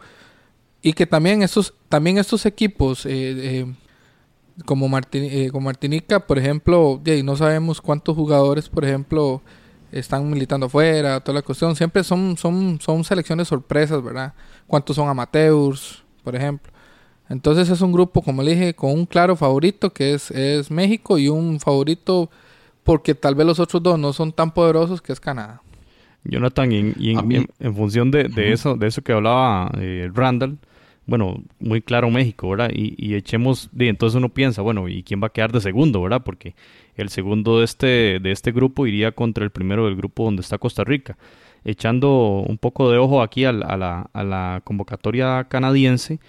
y 0.83 0.93
que 0.93 1.07
también 1.07 1.43
estos, 1.43 1.73
también 1.89 2.19
estos 2.19 2.47
equipos, 2.47 3.07
eh, 3.07 3.67
como, 4.65 4.87
eh, 5.13 5.51
Martinica, 5.61 6.21
por 6.21 6.39
ejemplo, 6.39 7.01
no 7.25 7.37
sabemos 7.37 7.81
cuántos 7.81 8.17
jugadores, 8.17 8.69
por 8.69 8.85
ejemplo, 8.85 9.43
están 9.93 10.29
militando 10.31 10.67
afuera, 10.67 11.21
toda 11.21 11.37
la 11.37 11.43
cuestión. 11.43 11.77
Siempre 11.77 12.03
son, 12.05 12.37
son, 12.37 12.81
son 12.81 13.05
selecciones 13.05 13.49
sorpresas, 13.49 14.03
¿verdad? 14.03 14.33
¿Cuántos 14.67 14.97
son 14.97 15.09
amateurs, 15.09 16.03
por 16.25 16.35
ejemplo? 16.35 16.73
Entonces 17.29 17.69
es 17.69 17.81
un 17.81 17.93
grupo, 17.93 18.23
como 18.23 18.43
le 18.43 18.53
dije, 18.53 18.75
con 18.75 18.93
un 18.93 19.05
claro 19.05 19.37
favorito 19.37 19.93
que 19.93 20.15
es, 20.15 20.31
es 20.31 20.71
México 20.71 21.19
y 21.19 21.29
un 21.29 21.59
favorito 21.59 22.31
porque 22.85 23.15
tal 23.17 23.35
vez 23.35 23.47
los 23.47 23.59
otros 23.59 23.83
dos 23.83 23.99
no 23.99 24.13
son 24.13 24.33
tan 24.33 24.53
poderosos 24.53 25.03
que 25.03 25.13
es 25.13 25.19
Canadá. 25.19 25.61
Jonathan, 26.23 26.73
y, 26.73 27.15
en, 27.15 27.75
función 27.75 28.11
de, 28.11 28.31
eso, 28.53 28.77
de 28.77 28.87
eso 28.87 29.03
que 29.03 29.13
hablaba 29.13 29.71
eh, 29.79 30.11
Randall, 30.13 30.59
bueno, 31.07 31.43
muy 31.61 31.81
claro 31.81 32.11
México, 32.11 32.51
¿verdad? 32.51 32.71
Y, 32.73 33.15
echemos, 33.15 33.71
y 33.79 33.87
entonces 33.87 34.17
uno 34.17 34.29
piensa, 34.29 34.63
bueno, 34.63 34.89
¿y 34.89 35.05
quién 35.05 35.23
va 35.23 35.29
a 35.29 35.33
quedar 35.33 35.53
de 35.53 35.61
segundo, 35.61 36.03
¿verdad? 36.03 36.23
Porque 36.25 36.55
el 36.97 37.09
segundo 37.11 37.59
de 37.59 37.65
este, 37.65 38.19
de 38.21 38.33
este 38.33 38.51
grupo 38.53 38.87
iría 38.87 39.13
contra 39.13 39.45
el 39.45 39.51
primero 39.51 39.87
del 39.87 39.97
grupo 39.97 40.25
donde 40.25 40.43
está 40.43 40.59
Costa 40.59 40.83
Rica. 40.85 41.17
Echando 41.65 42.45
un 42.47 42.59
poco 42.59 42.91
de 42.91 42.99
ojo 42.99 43.23
aquí 43.23 43.45
a, 43.45 43.53
la, 43.53 44.11
a 44.13 44.25
la, 44.25 44.61
convocatoria 44.65 45.45
canadiense, 45.49 46.21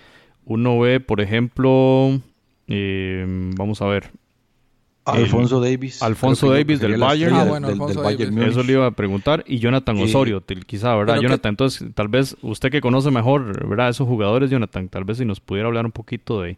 uno 0.45 0.79
ve, 0.79 0.99
por 0.99 1.21
ejemplo, 1.21 2.21
eh, 2.67 3.25
vamos 3.57 3.81
a 3.81 3.85
ver, 3.85 4.11
Alfonso 5.07 5.59
Davis. 5.61 6.01
Alfonso 6.01 6.51
Davis 6.51 6.79
del 6.79 6.97
Bayern. 6.97 7.35
Ah, 7.35 7.43
bueno, 7.45 7.67
Alfonso 7.67 8.01
Davis. 8.01 8.29
Eso 8.29 8.63
le 8.63 8.73
iba 8.73 8.85
a 8.85 8.91
preguntar. 8.91 9.43
Y 9.47 9.59
Jonathan 9.59 9.97
Osorio, 9.97 10.43
quizá, 10.65 10.95
¿verdad? 10.95 11.19
Jonathan, 11.19 11.51
entonces, 11.51 11.87
tal 11.93 12.07
vez 12.07 12.35
usted 12.41 12.69
que 12.69 12.81
conoce 12.81 13.11
mejor, 13.11 13.67
¿verdad? 13.67 13.89
Esos 13.89 14.07
jugadores, 14.07 14.49
Jonathan, 14.49 14.89
tal 14.89 15.05
vez 15.05 15.17
si 15.17 15.25
nos 15.25 15.39
pudiera 15.39 15.67
hablar 15.67 15.85
un 15.85 15.91
poquito 15.91 16.41
de, 16.41 16.57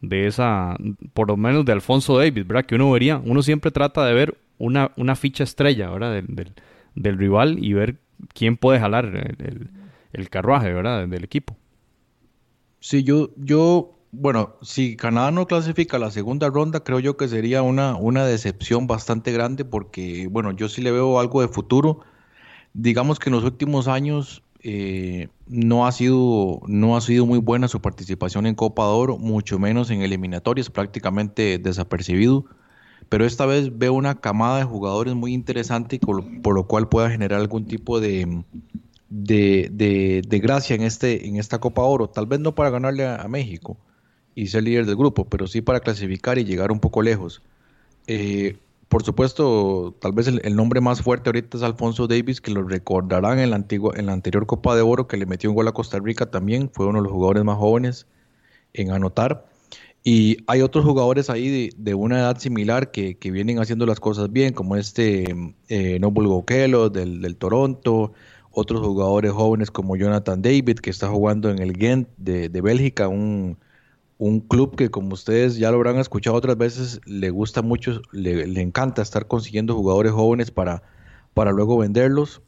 de 0.00 0.26
esa, 0.26 0.76
por 1.14 1.28
lo 1.28 1.36
menos 1.36 1.64
de 1.64 1.72
Alfonso 1.72 2.16
Davis, 2.18 2.46
¿verdad? 2.46 2.66
Que 2.66 2.74
uno 2.74 2.90
vería, 2.90 3.20
uno 3.24 3.42
siempre 3.42 3.70
trata 3.70 4.04
de 4.04 4.14
ver 4.14 4.36
una, 4.58 4.92
una 4.96 5.16
ficha 5.16 5.44
estrella, 5.44 5.90
¿verdad? 5.90 6.12
Del, 6.12 6.26
del, 6.28 6.52
del 6.94 7.18
rival 7.18 7.64
y 7.64 7.72
ver 7.72 7.96
quién 8.34 8.56
puede 8.56 8.80
jalar 8.80 9.06
el, 9.06 9.70
el, 10.12 10.30
carruaje, 10.30 10.72
¿verdad? 10.72 11.06
Del 11.08 11.24
equipo. 11.24 11.56
Sí, 12.80 13.02
yo, 13.02 13.30
yo, 13.36 13.97
bueno, 14.10 14.56
si 14.62 14.96
Canadá 14.96 15.30
no 15.30 15.46
clasifica 15.46 15.96
a 15.96 16.00
la 16.00 16.10
segunda 16.10 16.48
ronda, 16.48 16.80
creo 16.80 16.98
yo 17.00 17.16
que 17.16 17.28
sería 17.28 17.62
una, 17.62 17.94
una 17.96 18.24
decepción 18.24 18.86
bastante 18.86 19.32
grande 19.32 19.64
porque, 19.64 20.28
bueno, 20.30 20.52
yo 20.52 20.68
sí 20.68 20.80
le 20.80 20.90
veo 20.90 21.20
algo 21.20 21.40
de 21.40 21.48
futuro. 21.48 22.00
Digamos 22.72 23.18
que 23.18 23.28
en 23.28 23.34
los 23.34 23.44
últimos 23.44 23.88
años 23.88 24.42
eh, 24.62 25.28
no, 25.46 25.86
ha 25.86 25.92
sido, 25.92 26.60
no 26.66 26.96
ha 26.96 27.00
sido 27.00 27.26
muy 27.26 27.38
buena 27.38 27.68
su 27.68 27.80
participación 27.80 28.46
en 28.46 28.54
Copa 28.54 28.84
de 28.84 28.90
Oro, 28.90 29.18
mucho 29.18 29.58
menos 29.58 29.90
en 29.90 30.02
eliminatorias, 30.02 30.70
prácticamente 30.70 31.58
desapercibido. 31.58 32.46
Pero 33.08 33.24
esta 33.24 33.46
vez 33.46 33.76
veo 33.78 33.94
una 33.94 34.20
camada 34.20 34.58
de 34.58 34.64
jugadores 34.64 35.14
muy 35.14 35.32
interesante 35.32 35.98
por, 35.98 36.54
lo 36.54 36.66
cual 36.66 36.88
pueda 36.88 37.10
generar 37.10 37.40
algún 37.40 37.66
tipo 37.66 38.00
de, 38.00 38.44
de, 39.08 40.40
gracia 40.42 40.76
en, 40.76 40.82
este, 40.82 41.26
en 41.26 41.36
esta 41.36 41.58
Copa 41.58 41.82
Oro. 41.82 42.08
Tal 42.08 42.26
vez 42.26 42.40
no 42.40 42.54
para 42.54 42.70
ganarle 42.70 43.06
a, 43.06 43.26
México 43.28 43.78
y 44.38 44.46
ser 44.46 44.62
líder 44.62 44.86
del 44.86 44.94
grupo, 44.94 45.24
pero 45.24 45.48
sí 45.48 45.62
para 45.62 45.80
clasificar 45.80 46.38
y 46.38 46.44
llegar 46.44 46.70
un 46.70 46.78
poco 46.78 47.02
lejos. 47.02 47.42
Eh, 48.06 48.56
por 48.86 49.02
supuesto, 49.02 49.96
tal 50.00 50.12
vez 50.12 50.28
el, 50.28 50.54
nombre 50.54 50.80
más 50.80 51.02
fuerte 51.02 51.28
ahorita 51.28 51.56
es 51.56 51.64
Alfonso 51.64 52.06
Davis, 52.06 52.40
que 52.40 52.52
lo 52.52 52.62
recordarán 52.62 53.40
en 53.40 53.50
la, 53.50 53.56
antigua, 53.56 53.94
en 53.96 54.06
la 54.06 54.12
anterior 54.12 54.46
Copa 54.46 54.76
de 54.76 54.82
Oro, 54.82 55.08
que 55.08 55.16
le 55.16 55.26
metió 55.26 55.50
un 55.50 55.56
gol 55.56 55.66
a 55.66 55.72
Costa 55.72 55.98
Rica 55.98 56.26
también, 56.26 56.70
fue 56.72 56.86
uno 56.86 56.98
de 56.98 57.02
los 57.02 57.12
jugadores 57.12 57.42
más 57.42 57.58
jóvenes 57.58 58.06
en 58.74 58.92
anotar. 58.92 59.44
Y 60.04 60.36
hay 60.46 60.62
otros 60.62 60.84
jugadores 60.84 61.30
ahí 61.30 61.72
de, 61.76 61.94
una 61.94 62.20
edad 62.20 62.38
similar 62.38 62.92
que, 62.92 63.16
vienen 63.32 63.58
haciendo 63.58 63.86
las 63.86 63.98
cosas 63.98 64.30
bien, 64.30 64.54
como 64.54 64.76
este 64.76 65.34
eh, 65.68 65.98
Noble 65.98 66.28
Gokelo 66.28 66.90
del, 66.90 67.36
Toronto, 67.38 68.12
otros 68.52 68.86
jugadores 68.86 69.32
jóvenes 69.32 69.72
como 69.72 69.96
Jonathan 69.96 70.40
David, 70.42 70.78
que 70.78 70.90
está 70.90 71.08
jugando 71.08 71.50
en 71.50 71.58
el 71.58 71.72
Ghent 71.72 72.08
de, 72.18 72.48
de 72.48 72.60
Bélgica, 72.60 73.08
un, 73.08 73.58
un 74.18 74.40
club 74.40 74.76
que 74.76 74.90
como 74.90 75.14
ustedes 75.14 75.56
ya 75.56 75.70
lo 75.70 75.76
habrán 75.76 75.98
escuchado 75.98 76.36
otras 76.36 76.58
veces, 76.58 77.00
le 77.06 77.30
gusta 77.30 77.62
mucho, 77.62 78.02
le, 78.12 78.60
encanta 78.60 79.00
estar 79.00 79.28
consiguiendo 79.28 79.74
jugadores 79.74 80.12
jóvenes 80.12 80.50
para, 80.50 80.82
para 81.34 81.52
luego 81.52 81.78
venderlos. 81.78 82.42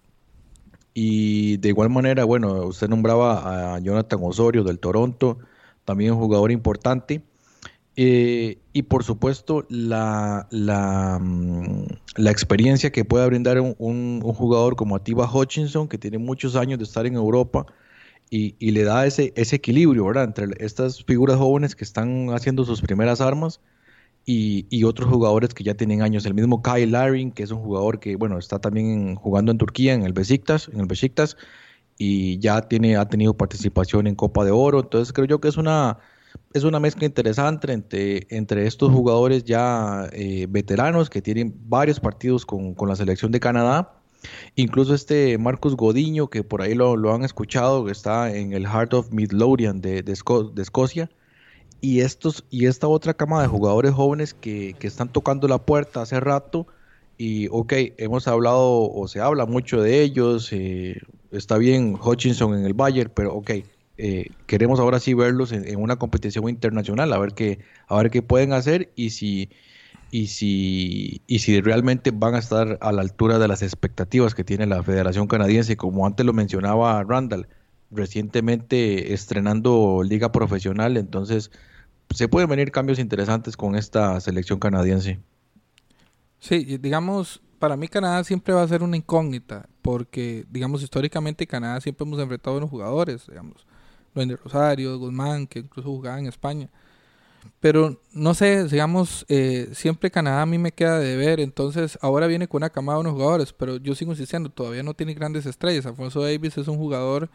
Y 0.93 1.59
de 1.59 1.69
igual 1.69 1.89
manera, 1.89 2.25
bueno, 2.25 2.67
usted 2.67 2.89
nombraba 2.89 3.75
a 3.75 3.79
Jonathan 3.79 4.19
Osorio 4.23 4.65
del 4.65 4.81
Toronto, 4.81 5.39
también 5.85 6.13
un 6.13 6.19
jugador 6.19 6.51
importante. 6.51 7.23
Eh, 7.95 8.59
y 8.73 8.83
por 8.83 9.05
supuesto, 9.05 9.65
la, 9.69 10.49
la, 10.51 11.19
mm, 11.21 11.87
la, 12.17 12.31
experiencia 12.31 12.91
que 12.91 13.05
pueda 13.05 13.27
brindar 13.27 13.61
un, 13.61 13.77
un 13.79 14.35
jugador 14.35 14.75
como 14.75 14.97
Atiba 14.97 15.31
Hutchinson, 15.33 15.87
que 15.87 15.99
tiene 15.99 16.19
muchos 16.19 16.57
años 16.57 16.79
de 16.79 16.85
estar 16.85 17.07
en 17.07 17.15
Europa, 17.15 17.67
y, 18.31 18.71
le 18.71 18.85
da 18.85 19.07
ese, 19.07 19.33
ese 19.35 19.57
equilibrio, 19.57 20.07
¿verdad? 20.07 20.25
Entre 20.25 20.47
estas 20.65 21.05
figuras 21.05 21.37
jóvenes 21.37 21.75
que 21.75 21.83
están 21.83 22.29
haciendo 22.31 22.65
sus 22.65 22.81
primeras 22.81 23.21
armas 23.21 23.61
y, 24.25 24.85
otros 24.85 25.11
jugadores 25.11 25.53
que 25.53 25.65
ya 25.65 25.75
tienen 25.75 26.03
años. 26.03 26.25
El 26.27 26.35
mismo 26.35 26.63
Kyle 26.63 26.91
Larin, 26.91 27.33
que 27.33 27.43
es 27.43 27.51
un 27.51 27.61
jugador 27.61 27.99
que, 27.99 28.15
bueno, 28.17 28.39
está 28.39 28.61
también 28.61 29.17
jugando 29.17 29.51
en 29.51 29.59
Turquía, 29.59 29.95
en 29.95 30.05
el 30.05 30.13
Besiktas, 30.13 30.69
en 30.73 30.81
el 30.81 30.87
Besiktas, 30.87 31.37
y 31.99 32.39
ya 32.39 32.63
tiene, 32.63 32.97
ha 32.97 33.09
tenido 33.09 33.35
participación 33.37 34.07
en 34.07 34.15
Copa 34.15 34.45
de 34.45 34.53
Oro. 34.53 34.81
Entonces 34.81 35.13
creo 35.13 35.27
yo 35.27 35.41
que 35.41 35.49
es 35.49 35.57
una, 35.57 35.99
es 36.55 36.63
una 36.65 36.79
mezcla 36.79 37.07
interesante 37.07 37.73
entre, 37.73 38.27
entre 38.31 38.67
estos 38.67 38.93
jugadores 38.93 39.45
ya 39.45 40.09
eh, 40.13 40.47
veteranos 40.49 41.11
que 41.11 41.21
tienen 41.21 41.55
varios 41.67 41.99
partidos 41.99 42.47
con, 42.47 42.75
con 42.75 42.89
la 42.89 42.97
selección 42.97 43.33
de 43.33 43.41
Canadá 43.41 44.00
Incluso 44.55 44.95
este 44.95 45.39
Marcus 45.39 45.77
Godiño, 45.77 46.29
que 46.29 46.43
por 46.43 46.63
ahí 46.63 46.75
lo, 46.75 47.15
han 47.15 47.25
escuchado, 47.25 47.85
que 47.85 47.93
está 47.93 48.35
en 48.35 48.53
el 48.53 48.67
Heart 48.67 48.95
of 48.95 49.11
Midlothian 49.11 49.81
de, 49.81 50.05
Escocia. 50.57 51.11
Y, 51.81 52.01
estos, 52.01 52.45
y 52.51 52.67
esta 52.67 52.89
otra 52.89 53.15
cama 53.15 53.41
de 53.41 53.49
jugadores 53.49 53.93
jóvenes 53.93 54.35
que, 54.35 54.77
están 54.81 55.09
tocando 55.09 55.49
la 55.49 55.59
puerta 55.59 56.03
hace 56.03 56.21
rato. 56.21 56.67
Y 57.17 57.49
ok, 57.51 57.73
hemos 57.99 58.29
hablado 58.29 58.91
o 58.91 59.09
se 59.09 59.21
habla 59.21 59.47
mucho 59.47 59.83
de 59.83 60.03
ellos. 60.03 60.53
Eh, 60.53 61.01
está 61.33 61.59
bien 61.59 61.99
Hutchinson 62.03 62.59
en 62.59 62.65
el 62.65 62.75
Bayern, 62.75 63.13
pero 63.15 63.35
ok, 63.35 63.51
eh, 63.99 64.31
queremos 64.47 64.81
ahora 64.81 65.01
sí 65.01 65.13
verlos 65.13 65.53
en, 65.53 65.69
en, 65.69 65.79
una 65.79 65.97
competición 65.97 66.49
internacional, 66.49 67.13
a 67.13 67.19
ver 67.19 67.35
qué, 67.35 67.59
a 67.87 67.97
ver 67.97 68.11
qué 68.11 68.23
pueden 68.23 68.55
hacer 68.55 68.91
y 68.97 69.11
si 69.11 69.51
y 70.11 70.27
si, 70.29 71.23
y 71.27 71.41
si 71.41 71.61
realmente 71.61 72.11
van 72.11 72.35
a 72.35 72.39
estar 72.39 72.79
a 72.81 72.93
la 72.93 73.03
altura 73.03 73.39
de 73.39 73.49
las 73.49 73.63
expectativas 73.63 74.35
que 74.35 74.45
tiene 74.45 74.67
la 74.67 74.83
Federación 74.83 75.27
Canadiense, 75.27 75.77
como 75.77 76.07
antes 76.07 76.27
lo 76.27 76.33
mencionaba 76.33 77.03
Randall, 77.05 77.49
recientemente 77.91 79.13
estrenando 79.13 80.03
liga 80.05 80.33
profesional, 80.33 80.97
entonces 80.97 81.51
se 82.11 82.29
pueden 82.29 82.49
venir 82.49 82.73
cambios 82.73 82.99
interesantes 82.99 83.57
con 83.57 83.77
esta 83.77 84.21
selección 84.21 84.59
canadiense. 84.59 85.21
Sí, 86.41 86.79
digamos, 86.79 87.41
para 87.59 87.77
mí 87.77 87.89
Canadá 87.89 88.25
siempre 88.25 88.55
va 88.55 88.63
a 88.63 88.69
ser 88.69 88.83
una 88.83 88.97
incógnita, 88.97 89.69
porque, 89.83 90.45
digamos, 90.51 90.83
históricamente 90.83 91.47
Canadá 91.47 91.81
siempre 91.81 92.07
hemos 92.07 92.19
enfrentado 92.19 92.57
a 92.57 92.61
los 92.61 92.71
jugadores, 92.71 93.27
digamos, 93.29 93.67
Luis 94.15 94.41
Rosario, 94.41 94.99
Guzmán, 94.99 95.47
que 95.47 95.61
incluso 95.61 95.89
jugaba 95.89 96.19
en 96.19 96.27
España. 96.27 96.69
Pero 97.61 98.01
no 98.13 98.33
sé, 98.35 98.65
digamos, 98.65 99.27
eh, 99.29 99.69
siempre 99.73 100.11
Canadá 100.11 100.43
a 100.43 100.47
mí 100.47 100.57
me 100.57 100.73
queda 100.73 100.99
de 100.99 101.17
ver. 101.17 101.41
Entonces, 101.41 101.99
ahora 102.01 102.27
viene 102.27 102.49
con 102.49 102.61
una 102.61 102.71
camada 102.71 102.99
de 102.99 103.03
unos 103.03 103.13
jugadores, 103.15 103.53
pero 103.53 103.77
yo 103.77 103.95
sigo 103.95 104.13
insistiendo, 104.13 104.49
todavía 104.49 104.83
no 104.83 104.95
tiene 104.95 105.15
grandes 105.15 105.47
estrellas. 105.47 105.85
Alfonso 105.85 106.23
Davis 106.23 106.57
es 106.57 106.69
un 106.69 106.79
jugador 106.79 107.31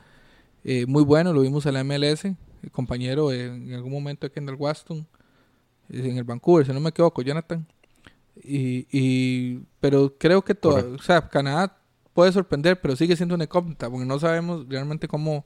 eh, 0.63 0.85
muy 0.87 1.03
bueno, 1.03 1.31
lo 1.31 1.41
vimos 1.41 1.65
en 1.67 1.75
la 1.75 1.83
MLS, 1.83 2.25
el 2.25 2.71
compañero 2.71 3.31
en 3.31 3.71
algún 3.73 3.91
momento 3.91 4.25
aquí 4.25 4.39
en 4.39 4.49
el 4.49 4.55
Waston, 4.55 5.05
en 5.89 6.17
el 6.17 6.23
Vancouver, 6.23 6.65
si 6.65 6.73
no 6.73 6.79
me 6.79 6.89
equivoco, 6.89 7.21
Jonathan. 7.21 7.67
Y, 8.43 8.87
y 8.91 9.59
pero 9.79 10.13
creo 10.17 10.43
que 10.43 10.55
todo, 10.55 10.95
o 10.95 11.01
sea, 11.01 11.29
Canadá 11.29 11.77
puede 12.13 12.31
sorprender, 12.31 12.81
pero 12.81 12.95
sigue 12.95 13.15
siendo 13.15 13.35
una 13.35 13.43
incógnita, 13.43 13.89
porque 13.89 14.05
no 14.05 14.19
sabemos 14.19 14.67
realmente 14.67 15.07
cómo 15.07 15.45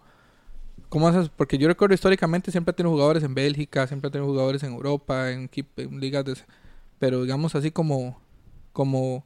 ¿Cómo 0.89 1.07
haces? 1.07 1.29
Porque 1.29 1.57
yo 1.57 1.67
recuerdo 1.67 1.93
históricamente 1.93 2.51
siempre 2.51 2.71
ha 2.71 2.75
tenido 2.75 2.91
jugadores 2.91 3.23
en 3.23 3.35
Bélgica, 3.35 3.85
siempre 3.87 4.07
ha 4.07 4.11
tenido 4.11 4.27
jugadores 4.29 4.63
en 4.63 4.73
Europa, 4.73 5.31
en, 5.31 5.49
en 5.77 5.99
ligas 5.99 6.25
de... 6.25 6.35
Pero 6.97 7.23
digamos 7.23 7.55
así 7.55 7.71
como... 7.71 8.19
como 8.73 9.23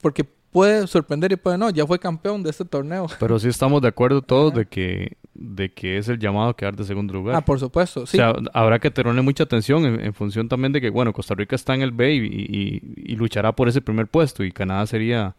porque 0.00 0.24
puede 0.24 0.86
sorprender 0.86 1.32
y 1.32 1.36
puede 1.36 1.58
no, 1.58 1.70
ya 1.70 1.86
fue 1.86 1.98
campeón 1.98 2.42
de 2.42 2.50
este 2.50 2.64
torneo. 2.64 3.06
Pero 3.18 3.38
sí 3.38 3.48
estamos 3.48 3.80
de 3.82 3.88
acuerdo 3.88 4.22
todos 4.22 4.54
de 4.54 4.66
que 4.66 5.16
de 5.34 5.72
que 5.72 5.98
es 5.98 6.08
el 6.08 6.18
llamado 6.18 6.50
a 6.50 6.56
quedar 6.56 6.76
de 6.76 6.84
segundo 6.84 7.12
lugar. 7.12 7.34
Ah, 7.34 7.40
por 7.40 7.58
supuesto, 7.58 8.06
sí. 8.06 8.18
O 8.18 8.20
sea, 8.20 8.34
habrá 8.52 8.78
que 8.78 8.90
tenerle 8.90 9.20
mucha 9.22 9.42
atención 9.42 9.84
en, 9.84 10.14
función 10.14 10.48
también 10.48 10.72
de 10.72 10.80
que, 10.80 10.90
bueno, 10.90 11.12
Costa 11.12 11.34
Rica 11.34 11.56
está 11.56 11.74
en 11.74 11.82
el 11.82 11.90
B 11.90 12.14
y 12.14 13.16
luchará 13.16 13.50
por 13.50 13.68
ese 13.68 13.80
primer 13.80 14.06
puesto 14.06 14.44
y 14.44 14.52
Canadá 14.52 14.86
sería 14.86 15.34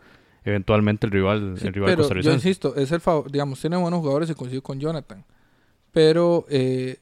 eventualmente 0.46 1.08
el 1.08 1.12
rival, 1.12 1.58
el 1.62 1.74
rival 1.74 1.98
pero 1.98 2.22
Yo 2.22 2.32
insisto, 2.32 2.76
es 2.76 2.92
el 2.92 3.02
digamos, 3.32 3.60
tiene 3.60 3.78
buenos 3.78 4.00
jugadores 4.00 4.30
y 4.30 4.36
coincido 4.36 4.62
con 4.62 4.80
Jonathan. 4.80 5.26
Pero 5.92 6.46
eh, 6.50 7.00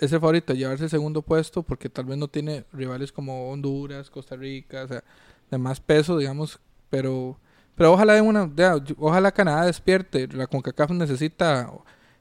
es 0.00 0.12
el 0.12 0.20
favorito 0.20 0.52
a 0.52 0.56
llevarse 0.56 0.84
el 0.84 0.90
segundo 0.90 1.22
puesto 1.22 1.62
porque 1.62 1.88
tal 1.88 2.04
vez 2.04 2.18
no 2.18 2.28
tiene 2.28 2.64
rivales 2.72 3.10
como 3.10 3.50
Honduras, 3.50 4.10
Costa 4.10 4.36
Rica, 4.36 4.84
o 4.84 4.88
sea, 4.88 5.04
de 5.50 5.58
más 5.58 5.80
peso, 5.80 6.18
digamos, 6.18 6.60
pero 6.90 7.38
pero 7.74 7.92
ojalá 7.92 8.14
de 8.14 8.20
una 8.20 8.50
ojalá 8.98 9.32
Canadá 9.32 9.66
despierte, 9.66 10.28
la 10.28 10.46
CONCACAF 10.46 10.90
necesita 10.90 11.70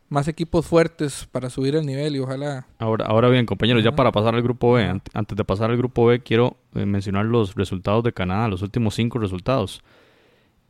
más 0.10 0.28
equipos 0.28 0.66
fuertes 0.66 1.28
para 1.32 1.50
subir 1.50 1.76
el 1.76 1.86
nivel 1.86 2.16
y 2.16 2.20
ojalá. 2.20 2.68
Ahora 2.80 3.06
ahora 3.06 3.30
bien, 3.30 3.46
compañeros, 3.46 3.84
ya 3.84 3.96
para 3.96 4.12
pasar 4.12 4.36
al 4.36 4.44
grupo 4.44 4.74
B, 4.74 5.02
antes 5.14 5.38
de 5.38 5.44
pasar 5.44 5.72
al 5.72 5.78
grupo 5.78 6.06
B 6.06 6.22
quiero 6.22 6.56
eh, 6.76 6.86
mencionar 6.86 7.26
los 7.26 7.56
resultados 7.56 8.04
de 8.04 8.14
Canadá, 8.14 8.48
los 8.48 8.62
últimos 8.62 8.96
cinco 8.96 9.20
resultados 9.20 9.84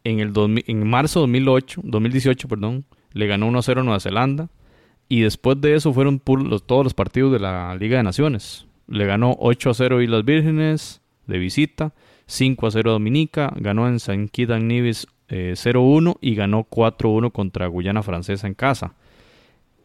en, 0.04 0.20
el 0.20 0.34
en 0.68 0.88
marzo 0.88 1.20
de 1.20 1.24
2008, 1.24 1.82
2018, 1.84 2.48
perdón, 2.48 2.86
le 3.14 3.28
ganó 3.28 3.50
1-0 3.50 3.80
a 3.80 3.84
Nueva 3.84 4.00
Zelanda. 4.00 4.50
Y 5.10 5.22
después 5.22 5.60
de 5.62 5.76
eso 5.76 5.94
fueron 5.94 6.20
todos 6.20 6.84
los 6.84 6.94
partidos 6.94 7.32
de 7.32 7.40
la 7.40 7.76
Liga 7.76 7.98
de 7.98 8.04
Naciones. 8.04 8.66
Le 8.88 9.06
ganó 9.06 9.36
8-0 9.38 10.00
a 10.00 10.04
Islas 10.04 10.26
Vírgenes 10.26 11.02
de 11.28 11.38
visita, 11.38 11.94
5-0 12.28 12.80
a 12.88 12.92
Dominica, 12.92 13.54
ganó 13.58 13.88
en 13.88 14.00
San 14.00 14.28
Kitts 14.28 14.52
and 14.52 14.72
0-1 14.72 16.18
y 16.22 16.36
ganó 16.36 16.66
4-1 16.70 17.32
contra 17.32 17.68
Guyana 17.68 18.04
Francesa 18.04 18.48
en 18.48 18.54
casa. 18.54 18.94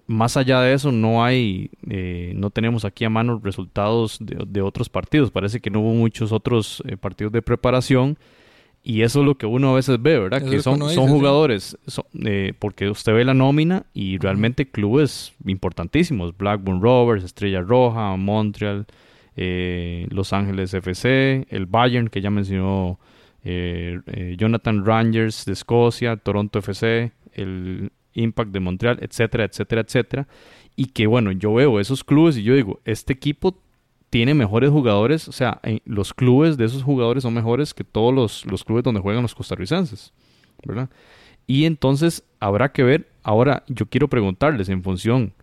más 0.07 0.39
allá 0.39 0.63
de 0.63 0.73
eso, 0.73 0.91
no 0.91 1.23
hay, 1.23 1.71
eh, 1.91 2.33
no 2.35 2.49
tenemos 2.49 2.87
aquí 2.87 3.05
a 3.05 3.11
mano 3.11 3.41
resultados 3.45 4.19
de, 4.21 4.63
otros 4.63 4.89
partidos. 4.89 5.31
Parece 5.31 5.61
que 5.61 5.69
no 5.69 5.81
hubo 5.81 5.93
muchos 5.93 6.33
otros 6.33 6.83
eh, 6.87 6.97
partidos 6.97 7.33
de 7.33 7.43
preparación. 7.43 8.17
Y 8.83 9.03
eso 9.03 9.21
es 9.21 9.27
lo 9.27 9.37
que 9.37 9.45
uno 9.45 9.73
a 9.73 9.75
veces 9.75 10.01
ve, 10.01 10.19
¿verdad? 10.19 10.43
que 10.43 10.63
son, 10.63 10.89
son 10.91 11.09
jugadores, 11.09 11.77
eh, 12.25 12.55
porque 12.59 12.89
usted 12.89 13.13
ve 13.13 13.25
la 13.25 13.35
nómina 13.35 13.85
y 13.93 14.17
realmente 14.19 14.71
clubes 14.71 15.35
importantísimos. 15.45 16.37
Blackburn 16.37 16.81
Rovers, 16.81 17.25
Estrella 17.25 17.61
Roja, 17.61 18.17
Montreal, 18.17 18.87
Los 19.37 20.33
Ángeles 20.33 20.73
FC, 20.73 21.47
el 21.51 21.67
Bayern, 21.67 22.09
que 22.09 22.23
ya 22.23 22.31
mencionó 22.31 22.99
Jonathan 23.45 24.87
Rangers 24.87 25.45
de 25.45 25.53
Escocia, 25.53 26.17
Toronto 26.17 26.61
FC, 26.61 27.13
el 27.35 27.91
Impact 28.15 28.51
de 28.51 28.61
Montreal, 28.61 28.99
etcétera, 29.01 29.45
etcétera, 29.45 29.83
etcétera. 29.83 30.29
Y 30.77 30.87
que 30.87 31.07
bueno, 31.07 31.33
yo 31.33 31.55
veo 31.55 31.81
esos 31.81 32.05
clubes 32.05 32.37
y 32.37 32.43
yo 32.43 32.55
digo, 32.55 32.81
este 32.85 33.13
equipo 33.13 33.61
tiene 34.11 34.35
mejores 34.35 34.71
jugadores, 34.71 35.29
o 35.29 35.33
sea, 35.33 35.61
los 35.85 36.15
clubes 36.15 36.57
de 36.57 36.65
esos 36.65 36.83
jugadores 36.83 37.23
son 37.23 37.35
mejores 37.35 37.75
que 37.75 37.85
todos 37.85 38.15
los, 38.15 38.47
los 38.47 38.65
clubes 38.65 38.85
donde 38.85 39.01
juegan 39.01 39.23
los 39.23 39.35
costarricenses, 39.35 40.13
¿verdad? 40.65 40.89
Y 41.47 41.65
entonces 41.65 42.25
habrá 42.41 42.73
que 42.73 42.83
ver, 42.83 43.09
ahora 43.23 43.65
yo 43.69 43.87
quiero 43.87 44.09
preguntarles 44.09 44.69
en 44.69 44.83
función 44.83 45.35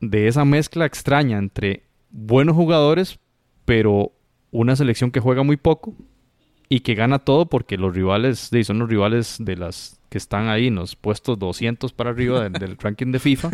de 0.00 0.28
esa 0.28 0.44
mezcla 0.44 0.86
extraña 0.86 1.38
entre 1.38 1.84
buenos 2.10 2.54
jugadores, 2.56 3.18
pero 3.64 4.12
una 4.50 4.76
selección 4.76 5.10
que 5.10 5.20
juega 5.20 5.42
muy 5.42 5.56
poco 5.56 5.94
y 6.68 6.80
que 6.80 6.94
gana 6.94 7.18
todo 7.18 7.46
porque 7.46 7.76
los 7.76 7.94
rivales, 7.94 8.50
son 8.64 8.78
los 8.78 8.88
rivales 8.88 9.36
de 9.38 9.56
las 9.56 10.00
que 10.08 10.18
están 10.18 10.48
ahí 10.48 10.68
en 10.68 10.76
los 10.76 10.96
puestos 10.96 11.38
200 11.38 11.92
para 11.92 12.10
arriba 12.10 12.48
del, 12.48 12.76
ranking 12.80 13.10
de 13.10 13.18
FIFA. 13.18 13.50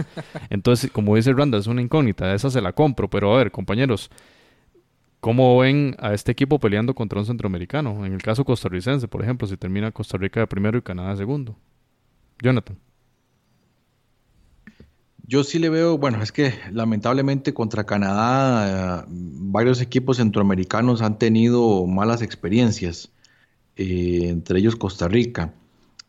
Entonces, 0.50 0.90
como 0.90 1.16
dice 1.16 1.32
Randa, 1.32 1.58
es 1.58 1.66
una 1.66 1.80
incógnita, 1.80 2.34
esa 2.34 2.50
se 2.50 2.60
la 2.60 2.72
compro. 2.72 3.08
Pero 3.08 3.34
a 3.34 3.38
ver, 3.38 3.50
compañeros, 3.50 4.10
¿cómo 5.20 5.58
ven 5.58 5.96
a 5.98 6.14
este 6.14 6.32
equipo 6.32 6.58
peleando 6.58 6.94
contra 6.94 7.20
un 7.20 7.26
centroamericano? 7.26 8.04
En 8.04 8.12
el 8.12 8.22
caso 8.22 8.44
costarricense, 8.44 9.08
por 9.08 9.22
ejemplo, 9.22 9.46
si 9.46 9.56
termina 9.56 9.92
Costa 9.92 10.18
Rica 10.18 10.40
de 10.40 10.46
primero 10.46 10.78
y 10.78 10.82
Canadá 10.82 11.10
de 11.10 11.18
segundo. 11.18 11.56
Jonathan. 12.42 12.78
Yo 15.26 15.44
sí 15.44 15.60
le 15.60 15.68
veo, 15.68 15.96
bueno, 15.96 16.20
es 16.22 16.32
que 16.32 16.54
lamentablemente 16.72 17.54
contra 17.54 17.84
Canadá 17.84 19.02
eh, 19.02 19.04
varios 19.08 19.80
equipos 19.80 20.16
centroamericanos 20.16 21.02
han 21.02 21.18
tenido 21.18 21.86
malas 21.86 22.20
experiencias, 22.20 23.12
eh, 23.76 24.26
entre 24.28 24.58
ellos 24.58 24.74
Costa 24.74 25.06
Rica. 25.06 25.54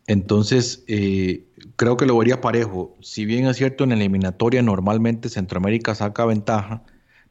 Entonces, 0.08 0.82
eh, 0.88 1.44
creo 1.76 1.96
que 1.96 2.06
lo 2.06 2.18
vería 2.18 2.40
parejo. 2.40 2.96
Si 3.00 3.24
bien 3.24 3.46
es 3.46 3.58
cierto, 3.58 3.84
en 3.84 3.92
eliminatoria 3.92 4.60
normalmente 4.62 5.28
Centroamérica 5.28 5.94
saca 5.94 6.24
ventaja, 6.24 6.82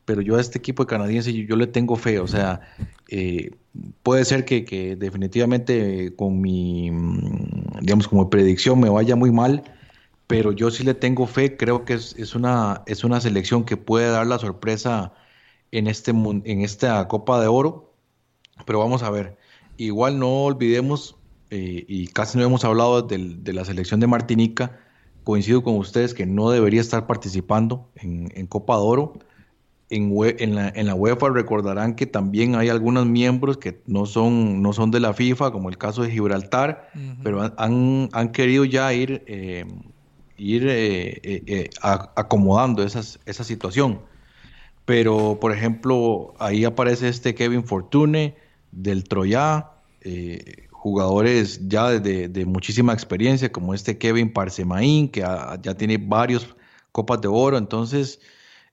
pero 0.06 0.22
yo 0.22 0.38
a 0.38 0.42
este 0.42 0.58
equipo 0.58 0.84
de 0.84 0.88
canadiense 0.88 1.34
yo, 1.34 1.56
le 1.56 1.68
tengo 1.68 1.96
fe. 1.96 2.20
O 2.20 2.28
sea, 2.28 2.62
eh, 3.10 3.52
puede 4.04 4.26
ser 4.26 4.46
que, 4.46 4.96
definitivamente 4.98 6.14
con 6.16 6.42
mi, 6.42 6.92
mm, 6.92 7.80
digamos, 7.82 8.08
como 8.08 8.30
predicción 8.30 8.80
me 8.80 8.90
vaya 8.90 9.16
muy 9.16 9.32
mal, 9.32 9.64
pero 10.28 10.52
yo 10.52 10.72
sí 10.72 10.84
le 10.84 10.94
tengo 10.94 11.28
fe. 11.28 11.58
Creo 11.58 11.86
que 11.86 11.94
es, 11.94 12.36
una, 12.36 12.84
es 12.86 13.04
una 13.04 13.22
selección 13.22 13.64
que 13.66 13.78
puede 13.78 14.10
dar 14.10 14.28
la 14.28 14.40
sorpresa 14.40 15.14
en, 15.72 15.88
este, 15.88 16.12
en 16.12 16.62
esta 16.62 17.08
Copa 17.08 17.42
de 17.42 17.48
Oro. 17.48 17.94
Pero 18.66 18.80
vamos 18.80 19.04
a 19.04 19.10
ver. 19.10 19.38
Igual 19.78 20.20
no 20.20 20.44
olvidemos 20.44 21.16
eh, 21.52 21.84
y 21.88 22.08
casi 22.08 22.38
no 22.38 22.46
hemos 22.46 22.64
hablado 22.64 23.02
de 23.02 23.54
la 23.54 23.66
selección 23.66 24.00
de 24.00 24.08
Martinica, 24.08 24.80
coincido 25.26 25.64
con 25.64 25.76
ustedes 25.76 26.14
que 26.14 26.26
no 26.26 26.50
debería 26.50 26.80
estar 26.80 27.08
participando 27.08 27.90
en, 27.96 28.48
Copa 28.48 28.78
de 28.78 28.84
Oro. 28.84 29.14
En, 29.92 30.14
en, 30.40 30.56
la, 30.56 30.70
en, 30.70 30.88
la, 30.88 30.96
UEFA 30.96 31.30
recordarán 31.30 31.96
que 31.96 32.06
también 32.06 32.56
hay 32.56 32.70
algunos 32.70 33.06
miembros 33.06 33.58
que 33.58 33.82
no 33.86 34.06
son, 34.06 34.62
no 34.62 34.74
son 34.74 34.90
de 34.90 35.00
la 35.00 35.14
FIFA, 35.14 35.52
como 35.52 35.70
el 35.70 35.78
caso 35.78 36.04
de 36.04 36.12
Gibraltar, 36.12 36.90
pero 37.24 37.42
han, 37.58 38.10
han, 38.12 38.32
querido 38.32 38.66
ya 38.66 38.94
ir, 38.94 39.24
eh, 39.28 39.66
ir 40.38 40.66
eh, 40.68 41.70
acomodando 41.82 42.84
esas, 42.84 43.20
esa 43.26 43.44
situación. 43.44 44.00
Pero, 44.86 45.38
por 45.40 45.52
ejemplo, 45.52 46.34
ahí 46.40 46.66
aparece 46.66 47.10
este 47.10 47.36
Kevin 47.36 47.64
Fortune 47.64 48.36
del 48.72 49.04
Troya, 49.04 49.72
jugadores 50.72 51.68
ya 51.68 52.00
de, 52.00 52.46
muchísima 52.46 52.94
experiencia, 52.94 53.52
como 53.52 53.74
este 53.74 53.98
Kevin 53.98 54.34
Parsemain, 54.34 55.10
que 55.10 55.20
ya 55.20 55.76
tiene 55.76 55.98
varios 55.98 56.56
Copas 56.92 57.22
de 57.22 57.28
Oro. 57.28 57.58
Entonces, 57.58 58.20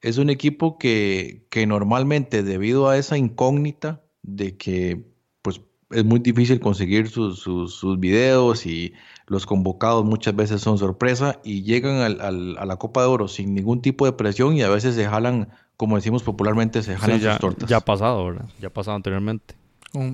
es 0.00 0.18
un 0.18 0.30
equipo 0.30 0.78
que, 0.78 1.46
que 1.50 1.66
normalmente, 1.66 2.42
debido 2.42 2.88
a 2.88 2.96
esa 2.96 3.18
incógnita 3.18 4.02
de 4.22 4.56
que 4.56 5.04
pues, 5.42 5.61
es 5.90 6.04
muy 6.04 6.20
difícil 6.20 6.61
conseguir 6.61 7.08
sus, 7.08 7.40
sus, 7.40 8.00
videos 8.00 8.66
y 8.66 8.94
los 9.26 9.46
convocados 9.46 10.04
muchas 10.04 10.37
veces 10.37 10.61
son 10.61 10.78
sorpresa 10.78 11.40
y 11.44 11.62
llegan 11.62 11.96
al, 11.96 12.56
a 12.58 12.64
la 12.64 12.76
Copa 12.76 13.02
de 13.02 13.08
Oro 13.08 13.28
sin 13.28 13.54
ningún 13.54 13.82
tipo 13.82 14.06
de 14.06 14.12
presión 14.12 14.54
y 14.54 14.62
a 14.62 14.68
veces 14.68 14.94
se 14.94 15.06
jalan, 15.06 15.48
como 15.76 15.96
decimos 15.96 16.22
popularmente, 16.22 16.82
se 16.82 16.96
jalan 16.96 17.20
sus 17.20 17.38
tortas. 17.38 17.68
Ya 17.68 17.78
ha 17.78 17.84
pasado, 17.84 18.24
¿verdad? 18.26 18.48
Ya 18.61 18.68
ha 18.68 18.72
pasado 18.72 18.96
anteriormente 18.96 19.58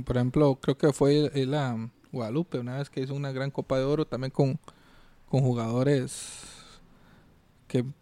por 0.05 0.17
ejemplo, 0.17 0.57
creo 0.61 0.79
que 0.79 0.93
fue 0.93 1.31
la 1.47 1.91
Guadalupe, 2.13 2.59
una 2.59 2.79
vez 2.79 2.91
que 2.91 3.01
hizo 3.01 3.15
una 3.15 3.33
gran 3.33 3.51
Copa 3.51 3.79
de 3.79 3.85
Oro 3.85 4.07
también 4.07 4.31
con, 4.31 4.59
con 5.29 5.41
jugadores 5.41 6.54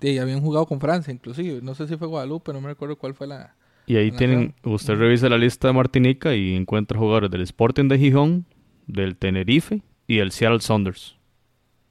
que 0.01 0.21
habían 0.21 0.41
jugado 0.41 0.67
con 0.67 0.81
Francia, 0.81 1.13
inclusive. 1.13 1.61
No 1.63 1.75
sé 1.75 1.87
si 1.87 1.97
fue 1.97 2.09
Guadalupe, 2.09 2.53
no 2.53 2.61
me 2.61 2.69
recuerdo 2.69 2.97
cuál 2.97 3.15
fue 3.15 3.27
la. 3.27 3.55
Y 3.87 3.97
ahí 3.97 4.13
tienen, 4.13 4.55
usted 4.63 4.95
revisa 4.95 5.29
la 5.29 5.39
lista 5.39 5.69
de 5.69 5.75
Martinica 5.75 6.35
y 6.35 6.55
encuentra 6.55 6.99
jugadores 6.99 7.31
del 7.31 7.41
Sporting 7.43 7.89
de 7.89 7.99
Gijón, 7.99 8.47
del 8.87 9.17
Tenerife 9.17 9.83
y 10.07 10.17
del 10.17 10.31
Seattle 10.31 10.61
Saunders. 10.61 11.17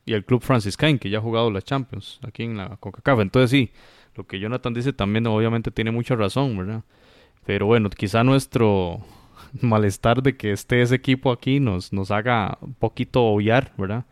Y 0.06 0.14
el 0.14 0.26
Club 0.26 0.42
Franciscain, 0.42 1.00
que 1.00 1.10
ya 1.10 1.18
ha 1.18 1.22
jugado 1.22 1.52
la 1.52 1.62
Champions 1.62 2.20
aquí 2.24 2.44
en 2.44 2.58
la 2.58 2.78
CONCACAF. 2.78 3.20
Entonces 3.20 3.52
sí, 3.52 3.72
lo 4.16 4.26
que 4.26 4.40
Jonathan 4.40 4.74
dice 4.74 4.94
también 4.94 5.28
obviamente 5.28 5.70
tiene 5.72 5.92
mucha 5.92 6.16
razón, 6.16 6.58
¿verdad? 6.58 6.84
Pero 7.46 7.66
bueno, 7.66 7.90
quizá 7.90 8.24
nuestro 8.24 9.00
malestar 9.62 10.24
de 10.24 10.38
que 10.38 10.52
esté 10.52 10.82
ese 10.82 10.96
equipo 10.96 11.32
aquí 11.32 11.60
nos, 11.60 11.92
nos 11.92 12.10
haga 12.12 12.58
un 12.62 12.74
poquito 12.74 13.24
obviar, 13.24 13.74
¿verdad? 13.78 14.06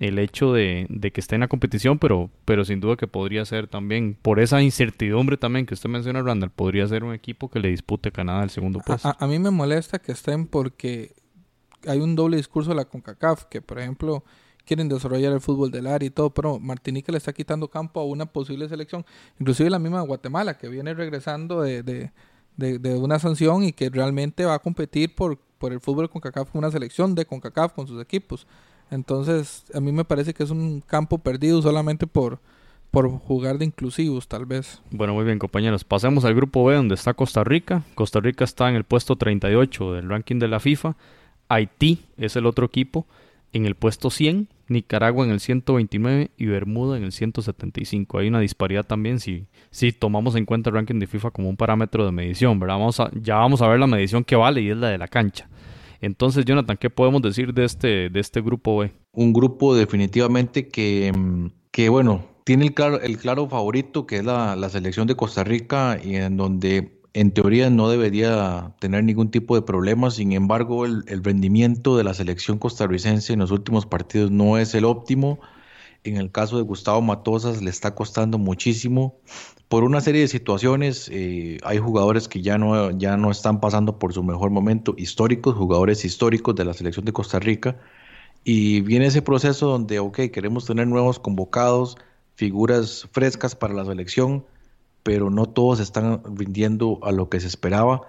El 0.00 0.18
hecho 0.18 0.52
de, 0.52 0.88
que 1.14 1.20
esté 1.20 1.36
en 1.36 1.42
la 1.42 1.48
competición, 1.48 1.98
pero, 1.98 2.30
pero 2.44 2.64
sin 2.64 2.80
duda 2.80 2.96
que 2.96 3.06
podría 3.06 3.44
ser 3.44 3.68
también, 3.68 4.16
por 4.20 4.40
esa 4.40 4.60
incertidumbre 4.60 5.36
también 5.36 5.66
que 5.66 5.74
usted 5.74 5.88
menciona, 5.88 6.20
Randall, 6.22 6.50
podría 6.50 6.86
ser 6.88 7.04
un 7.04 7.14
equipo 7.14 7.48
que 7.48 7.60
le 7.60 7.68
dispute 7.68 8.08
a 8.08 8.12
Canadá 8.12 8.42
el 8.42 8.50
segundo 8.50 8.80
puesto. 8.80 9.14
A, 9.16 9.26
mí 9.26 9.38
me 9.38 9.50
molesta 9.50 10.00
que 10.00 10.12
estén 10.12 10.46
porque 10.46 11.14
hay 11.86 12.00
un 12.00 12.16
doble 12.16 12.36
discurso 12.36 12.70
de 12.70 12.76
la 12.76 12.86
CONCACAF, 12.86 13.44
que 13.44 13.62
por 13.62 13.78
ejemplo 13.78 14.24
quieren 14.64 14.88
desarrollar 14.88 15.32
el 15.32 15.40
fútbol 15.40 15.70
del 15.70 15.86
área 15.86 16.06
y 16.06 16.10
todo, 16.10 16.30
pero 16.30 16.58
Martinica 16.58 17.12
le 17.12 17.18
está 17.18 17.32
quitando 17.32 17.68
campo 17.68 18.00
a 18.00 18.04
una 18.04 18.26
posible 18.26 18.68
selección, 18.68 19.04
inclusive 19.38 19.70
la 19.70 19.78
misma 19.78 20.00
Guatemala, 20.00 20.58
que 20.58 20.68
viene 20.68 20.94
regresando 20.94 21.62
de 21.62 22.10
de, 22.56 22.78
de, 22.78 22.94
una 22.96 23.18
sanción 23.18 23.64
y 23.64 23.72
que 23.72 23.90
realmente 23.90 24.44
va 24.44 24.54
a 24.54 24.58
competir 24.58 25.14
por, 25.14 25.38
por 25.58 25.72
el 25.72 25.80
fútbol 25.80 26.08
con 26.08 26.20
CACAF 26.20 26.50
con 26.50 26.60
una 26.60 26.70
selección 26.70 27.14
de 27.14 27.26
CONCACAF 27.26 27.72
con 27.72 27.86
sus 27.86 28.00
equipos. 28.00 28.46
Entonces, 28.90 29.64
a 29.74 29.80
mí 29.80 29.92
me 29.92 30.04
parece 30.04 30.34
que 30.34 30.42
es 30.42 30.50
un 30.50 30.80
campo 30.80 31.18
perdido 31.18 31.60
solamente 31.62 32.06
por, 32.06 32.38
por 32.90 33.08
jugar 33.10 33.58
de 33.58 33.64
inclusivos, 33.64 34.28
tal 34.28 34.46
vez. 34.46 34.80
Bueno, 34.90 35.14
muy 35.14 35.24
bien, 35.24 35.38
compañeros. 35.38 35.84
Pasemos 35.84 36.24
al 36.24 36.34
grupo 36.34 36.64
B, 36.64 36.74
donde 36.74 36.94
está 36.94 37.14
Costa 37.14 37.42
Rica. 37.44 37.82
Costa 37.94 38.20
Rica 38.20 38.44
está 38.44 38.68
en 38.68 38.76
el 38.76 38.84
puesto 38.84 39.16
38 39.16 39.94
del 39.94 40.08
ranking 40.08 40.38
de 40.38 40.48
la 40.48 40.60
FIFA. 40.60 40.96
Haití 41.48 42.04
es 42.16 42.36
el 42.36 42.46
otro 42.46 42.66
equipo 42.66 43.06
en 43.54 43.66
el 43.66 43.76
puesto 43.76 44.10
100, 44.10 44.48
Nicaragua 44.68 45.24
en 45.24 45.30
el 45.30 45.40
129 45.40 46.32
y 46.36 46.46
Bermuda 46.46 46.96
en 46.96 47.04
el 47.04 47.12
175. 47.12 48.18
Hay 48.18 48.28
una 48.28 48.40
disparidad 48.40 48.84
también 48.84 49.20
si, 49.20 49.46
si 49.70 49.92
tomamos 49.92 50.34
en 50.34 50.44
cuenta 50.44 50.70
el 50.70 50.76
ranking 50.76 50.98
de 50.98 51.06
FIFA 51.06 51.30
como 51.30 51.48
un 51.48 51.56
parámetro 51.56 52.04
de 52.04 52.10
medición, 52.10 52.58
¿verdad? 52.58 52.78
Vamos 52.78 52.98
a, 52.98 53.10
ya 53.14 53.36
vamos 53.36 53.62
a 53.62 53.68
ver 53.68 53.78
la 53.78 53.86
medición 53.86 54.24
que 54.24 54.34
vale 54.34 54.60
y 54.60 54.70
es 54.70 54.76
la 54.76 54.88
de 54.88 54.98
la 54.98 55.06
cancha. 55.06 55.48
Entonces, 56.04 56.44
Jonathan, 56.44 56.76
¿qué 56.76 56.90
podemos 56.90 57.22
decir 57.22 57.54
de 57.54 57.64
este, 57.64 58.10
de 58.10 58.20
este 58.20 58.40
grupo 58.40 58.78
B? 58.78 58.92
Un 59.12 59.32
grupo 59.32 59.74
definitivamente 59.74 60.68
que, 60.68 61.12
que 61.70 61.88
bueno, 61.88 62.26
tiene 62.44 62.66
el 62.66 62.74
claro, 62.74 63.00
el 63.00 63.16
claro 63.16 63.48
favorito 63.48 64.06
que 64.06 64.16
es 64.16 64.24
la, 64.24 64.54
la 64.54 64.68
selección 64.68 65.06
de 65.06 65.16
Costa 65.16 65.44
Rica 65.44 65.98
y 66.02 66.16
en 66.16 66.36
donde 66.36 67.00
en 67.14 67.30
teoría 67.30 67.70
no 67.70 67.88
debería 67.88 68.74
tener 68.80 69.04
ningún 69.04 69.30
tipo 69.30 69.54
de 69.54 69.62
problema, 69.62 70.10
sin 70.10 70.32
embargo 70.32 70.84
el, 70.84 71.04
rendimiento 71.22 71.96
de 71.96 72.04
la 72.04 72.12
selección 72.12 72.58
costarricense 72.58 73.32
en 73.32 73.38
los 73.38 73.52
últimos 73.52 73.86
partidos 73.86 74.30
no 74.30 74.58
es 74.58 74.74
el 74.74 74.84
óptimo. 74.84 75.38
En 76.04 76.18
el 76.18 76.30
caso 76.30 76.58
de 76.58 76.62
Gustavo 76.62 77.00
Matosas 77.00 77.62
le 77.62 77.70
está 77.70 77.94
costando 77.94 78.36
muchísimo. 78.36 79.16
Por 79.68 79.84
una 79.84 80.02
serie 80.02 80.20
de 80.20 80.28
situaciones, 80.28 81.08
eh, 81.10 81.58
hay 81.64 81.78
jugadores 81.78 82.28
que 82.28 82.42
ya 82.42 82.58
no, 82.58 82.90
ya 82.90 83.16
no 83.16 83.30
están 83.30 83.58
pasando 83.58 83.98
por 83.98 84.12
su 84.12 84.22
mejor 84.22 84.50
momento, 84.50 84.94
históricos, 84.98 85.54
jugadores 85.56 86.04
históricos 86.04 86.54
de 86.56 86.66
la 86.66 86.74
selección 86.74 87.06
de 87.06 87.14
Costa 87.14 87.38
Rica. 87.40 87.80
Y 88.44 88.82
viene 88.82 89.06
ese 89.06 89.22
proceso 89.22 89.68
donde, 89.68 89.98
ok, 89.98 90.20
queremos 90.30 90.66
tener 90.66 90.86
nuevos 90.86 91.18
convocados, 91.18 91.96
figuras 92.34 93.08
frescas 93.12 93.54
para 93.54 93.72
la 93.72 93.86
selección, 93.86 94.44
pero 95.02 95.30
no 95.30 95.46
todos 95.46 95.80
están 95.80 96.22
rindiendo 96.36 96.98
a 97.02 97.12
lo 97.12 97.30
que 97.30 97.40
se 97.40 97.46
esperaba 97.46 98.02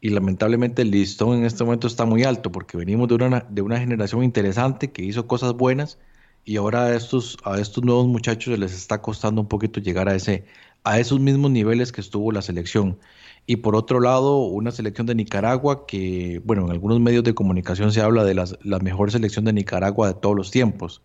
y 0.00 0.10
lamentablemente 0.10 0.82
el 0.82 0.90
listón 0.90 1.38
en 1.38 1.44
este 1.44 1.64
momento 1.64 1.86
está 1.86 2.04
muy 2.04 2.24
alto 2.24 2.50
porque 2.50 2.76
venimos 2.76 3.08
de 3.08 3.16
una, 3.16 3.46
de 3.50 3.62
una 3.62 3.78
generación 3.78 4.24
interesante 4.24 4.92
que 4.92 5.02
hizo 5.02 5.26
cosas 5.26 5.52
buenas 5.54 5.98
y 6.44 6.56
ahora 6.56 6.84
a 6.86 6.96
estos, 6.96 7.36
a 7.44 7.58
estos 7.60 7.84
nuevos 7.84 8.06
muchachos 8.06 8.58
les 8.58 8.72
está 8.72 9.00
costando 9.02 9.40
un 9.40 9.48
poquito 9.48 9.80
llegar 9.80 10.08
a, 10.08 10.14
ese, 10.14 10.44
a 10.84 10.98
esos 10.98 11.20
mismos 11.20 11.50
niveles 11.50 11.92
que 11.92 12.00
estuvo 12.00 12.32
la 12.32 12.42
selección. 12.42 12.98
Y 13.46 13.56
por 13.56 13.74
otro 13.76 14.00
lado, 14.00 14.38
una 14.38 14.70
selección 14.70 15.06
de 15.06 15.14
Nicaragua 15.14 15.86
que, 15.86 16.40
bueno, 16.44 16.64
en 16.66 16.70
algunos 16.70 17.00
medios 17.00 17.24
de 17.24 17.34
comunicación 17.34 17.92
se 17.92 18.00
habla 18.00 18.24
de 18.24 18.34
las, 18.34 18.58
la 18.62 18.78
mejor 18.78 19.10
selección 19.10 19.44
de 19.44 19.52
Nicaragua 19.52 20.08
de 20.08 20.14
todos 20.14 20.36
los 20.36 20.50
tiempos. 20.50 21.02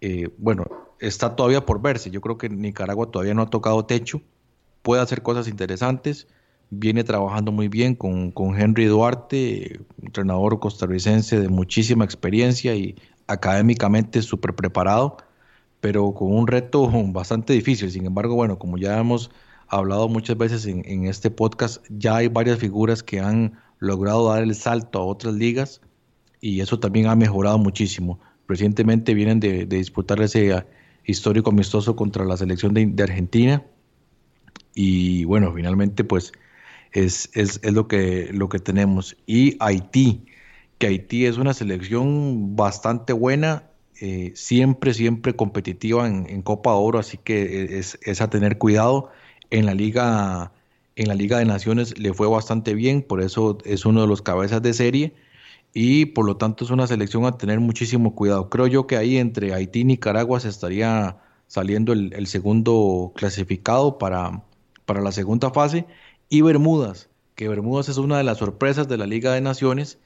Eh, 0.00 0.30
bueno, 0.38 0.66
está 1.00 1.36
todavía 1.36 1.64
por 1.66 1.80
verse. 1.82 2.10
Yo 2.10 2.20
creo 2.20 2.38
que 2.38 2.48
Nicaragua 2.48 3.10
todavía 3.10 3.34
no 3.34 3.42
ha 3.42 3.50
tocado 3.50 3.84
techo, 3.84 4.22
puede 4.82 5.02
hacer 5.02 5.22
cosas 5.22 5.48
interesantes, 5.48 6.28
viene 6.70 7.04
trabajando 7.04 7.52
muy 7.52 7.68
bien 7.68 7.94
con, 7.94 8.30
con 8.30 8.58
Henry 8.58 8.86
Duarte, 8.86 9.80
entrenador 10.02 10.58
costarricense 10.58 11.40
de 11.40 11.48
muchísima 11.48 12.04
experiencia 12.04 12.74
y 12.74 12.96
académicamente 13.26 14.22
súper 14.22 14.54
preparado, 14.54 15.16
pero 15.80 16.12
con 16.14 16.32
un 16.32 16.46
reto 16.46 16.90
bastante 17.12 17.52
difícil. 17.52 17.90
Sin 17.90 18.06
embargo, 18.06 18.34
bueno, 18.34 18.58
como 18.58 18.78
ya 18.78 18.98
hemos 18.98 19.30
hablado 19.68 20.08
muchas 20.08 20.38
veces 20.38 20.66
en, 20.66 21.06
este 21.06 21.30
podcast, 21.30 21.84
ya 21.90 22.16
hay 22.16 22.28
varias 22.28 22.58
figuras 22.58 23.02
que 23.02 23.20
han 23.20 23.58
logrado 23.78 24.28
dar 24.28 24.42
el 24.42 24.54
salto 24.54 25.00
a 25.00 25.04
otras 25.04 25.34
ligas 25.34 25.80
y 26.40 26.60
eso 26.60 26.78
también 26.78 27.06
ha 27.08 27.16
mejorado 27.16 27.58
muchísimo. 27.58 28.20
Recientemente 28.48 29.14
vienen 29.14 29.40
de, 29.40 29.66
disputar 29.66 30.20
ese 30.22 30.52
ah, 30.52 30.66
histórico 31.04 31.50
amistoso 31.50 31.96
contra 31.96 32.24
la 32.24 32.36
selección 32.36 32.74
de, 32.74 32.86
de 32.86 33.02
Argentina 33.02 33.64
y 34.74 35.24
bueno, 35.24 35.52
finalmente 35.54 36.04
pues 36.04 36.32
es, 36.92 37.30
es, 37.32 37.60
es, 37.62 37.72
lo, 37.72 37.88
que, 37.88 38.28
lo 38.32 38.48
que 38.48 38.58
tenemos. 38.58 39.16
Y 39.26 39.56
Haití, 39.58 40.26
que 40.78 40.86
Haití 40.88 41.26
es 41.26 41.38
una 41.38 41.54
selección 41.54 42.56
bastante 42.56 43.12
buena, 43.12 43.64
eh, 44.00 44.32
siempre, 44.34 44.92
siempre 44.94 45.34
competitiva 45.34 46.06
en, 46.06 46.42
Copa 46.42 46.74
Oro, 46.74 46.98
así 46.98 47.18
que 47.18 47.78
es, 47.78 47.98
es, 48.02 48.20
a 48.20 48.28
tener 48.30 48.58
cuidado. 48.58 49.10
En 49.50 49.64
la 49.64 49.74
Liga, 49.74 50.52
en 50.96 51.08
la 51.08 51.14
Liga 51.14 51.38
de 51.38 51.44
Naciones 51.46 51.98
le 51.98 52.12
fue 52.12 52.28
bastante 52.28 52.74
bien, 52.74 53.02
por 53.02 53.22
eso 53.22 53.58
es 53.64 53.86
uno 53.86 54.02
de 54.02 54.06
los 54.08 54.22
cabezas 54.22 54.60
de 54.62 54.74
serie 54.74 55.14
y 55.72 56.06
por 56.06 56.26
lo 56.26 56.36
tanto 56.36 56.64
es 56.64 56.70
una 56.70 56.86
selección 56.86 57.24
a 57.26 57.38
tener 57.38 57.60
muchísimo 57.60 58.14
cuidado. 58.14 58.50
Creo 58.50 58.66
yo 58.66 58.86
que 58.86 58.96
ahí 58.96 59.18
entre 59.18 59.54
Haití 59.54 59.80
y 59.80 59.84
Nicaragua 59.84 60.40
se 60.40 60.48
estaría 60.48 61.18
saliendo 61.46 61.92
el, 61.92 62.12
el 62.14 62.26
segundo 62.26 63.12
clasificado 63.14 63.98
para, 63.98 64.42
para 64.84 65.00
la 65.00 65.12
segunda 65.12 65.50
fase 65.50 65.86
y 66.28 66.40
Bermudas, 66.42 67.08
que 67.34 67.48
Bermudas 67.48 67.88
es 67.88 67.98
una 67.98 68.18
de 68.18 68.24
las 68.24 68.38
sorpresas 68.38 68.88
de 68.88 68.96
la 68.98 69.06
Liga 69.06 69.32
de 69.32 69.40
Naciones 69.40 69.98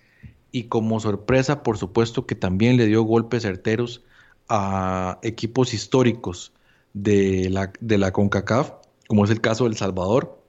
y 0.52 0.64
como 0.64 1.00
sorpresa, 1.00 1.62
por 1.62 1.78
supuesto, 1.78 2.26
que 2.26 2.34
también 2.34 2.76
le 2.76 2.86
dio 2.86 3.02
golpes 3.02 3.42
certeros 3.42 4.02
a 4.48 5.18
equipos 5.22 5.74
históricos 5.74 6.52
de 6.92 7.48
la, 7.50 7.72
de 7.80 7.98
la 7.98 8.12
CONCACAF, 8.12 8.72
como 9.08 9.24
es 9.24 9.30
el 9.30 9.40
caso 9.40 9.64
del 9.64 9.76
Salvador, 9.76 10.40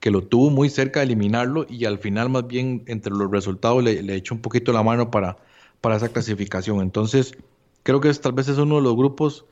que 0.00 0.10
lo 0.10 0.26
tuvo 0.26 0.50
muy 0.50 0.68
cerca 0.68 1.00
de 1.00 1.06
eliminarlo 1.06 1.66
y 1.68 1.86
al 1.86 1.98
final 1.98 2.28
más 2.28 2.46
bien 2.46 2.84
entre 2.86 3.12
los 3.12 3.30
resultados 3.30 3.82
le, 3.82 4.14
echó 4.14 4.34
un 4.34 4.42
poquito 4.42 4.72
la 4.72 4.82
mano 4.82 5.10
para, 5.10 5.38
para 5.80 5.96
esa 5.96 6.10
clasificación. 6.10 6.80
Entonces, 6.80 7.34
creo 7.82 8.00
que 8.00 8.10
es, 8.10 8.20
tal 8.20 8.32
vez 8.32 8.48
es 8.48 8.58
uno 8.58 8.76
de 8.76 8.82
los 8.82 8.96
grupos, 8.96 9.46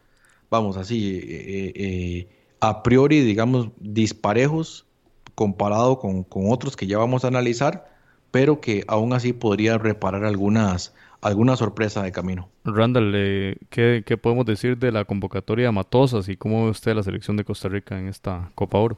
vamos 0.51 0.77
así, 0.77 1.17
eh, 1.17 1.23
eh, 1.29 1.73
eh, 1.75 2.29
a 2.61 2.83
priori, 2.83 3.21
digamos, 3.21 3.69
disparejos 3.81 4.87
comparado 5.35 5.99
con, 5.99 6.27
otros 6.31 6.77
que 6.77 6.87
ya 6.87 6.99
vamos 6.99 7.25
a 7.25 7.29
analizar, 7.29 7.92
pero 8.33 8.61
que 8.61 8.83
aún 8.89 9.13
así 9.13 9.33
podría 9.33 9.79
reparar 9.79 10.25
algunas, 10.25 10.93
alguna 11.21 11.55
sorpresa 11.57 12.03
de 12.03 12.11
camino. 12.11 12.49
Randall, 12.65 13.13
eh, 13.15 13.57
¿qué, 13.69 14.19
podemos 14.21 14.47
decir 14.47 14.79
de 14.79 14.91
la 14.91 15.05
convocatoria 15.05 15.67
de 15.67 15.73
Matosas 15.73 16.29
y 16.29 16.37
cómo 16.37 16.65
ve 16.65 16.71
usted 16.71 16.97
la 16.97 17.05
selección 17.05 17.37
de 17.37 17.45
Costa 17.45 17.69
Rica 17.69 17.97
en 17.97 18.09
esta 18.09 18.51
Copa 18.57 18.79
Oro? 18.79 18.97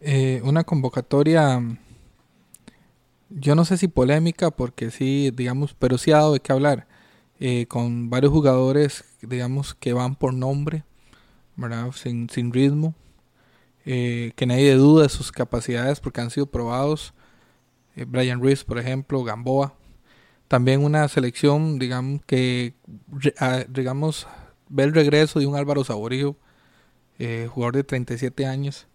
Eh, 0.00 0.40
una 0.44 0.62
convocatoria, 0.62 1.60
yo 3.28 3.54
no 3.56 3.64
sé 3.64 3.76
si 3.76 3.88
polémica, 3.88 4.52
porque 4.52 4.90
sí, 4.92 5.32
digamos, 5.34 5.74
pero 5.74 5.98
sí 5.98 6.12
ha 6.12 6.18
dado 6.18 6.34
de 6.34 6.40
qué 6.40 6.52
hablar, 6.52 6.86
eh, 7.40 7.66
con 7.66 8.08
varios 8.08 8.32
jugadores, 8.32 9.04
digamos, 9.20 9.74
que 9.74 9.92
van 9.92 10.14
por 10.14 10.32
nombre, 10.32 10.84
¿verdad? 11.56 11.90
Sin, 11.90 12.30
sin 12.30 12.52
ritmo, 12.52 12.94
eh, 13.84 14.30
que 14.36 14.46
nadie 14.46 14.74
duda 14.74 15.02
de 15.02 15.08
sus 15.08 15.32
capacidades 15.32 15.98
porque 15.98 16.20
han 16.20 16.30
sido 16.30 16.46
probados. 16.46 17.14
Eh, 17.98 18.04
Brian 18.06 18.40
Reeves, 18.40 18.64
por 18.64 18.78
ejemplo, 18.78 19.24
Gamboa. 19.24 19.74
También 20.46 20.84
una 20.84 21.08
selección, 21.08 21.78
digamos, 21.78 22.22
que 22.24 22.74
digamos, 23.68 24.26
ve 24.68 24.84
el 24.84 24.94
regreso 24.94 25.40
de 25.40 25.46
un 25.46 25.56
Álvaro 25.56 25.84
Saborío, 25.84 26.36
eh, 27.18 27.48
jugador 27.50 27.74
de 27.76 27.84
37 27.84 28.46
años, 28.46 28.86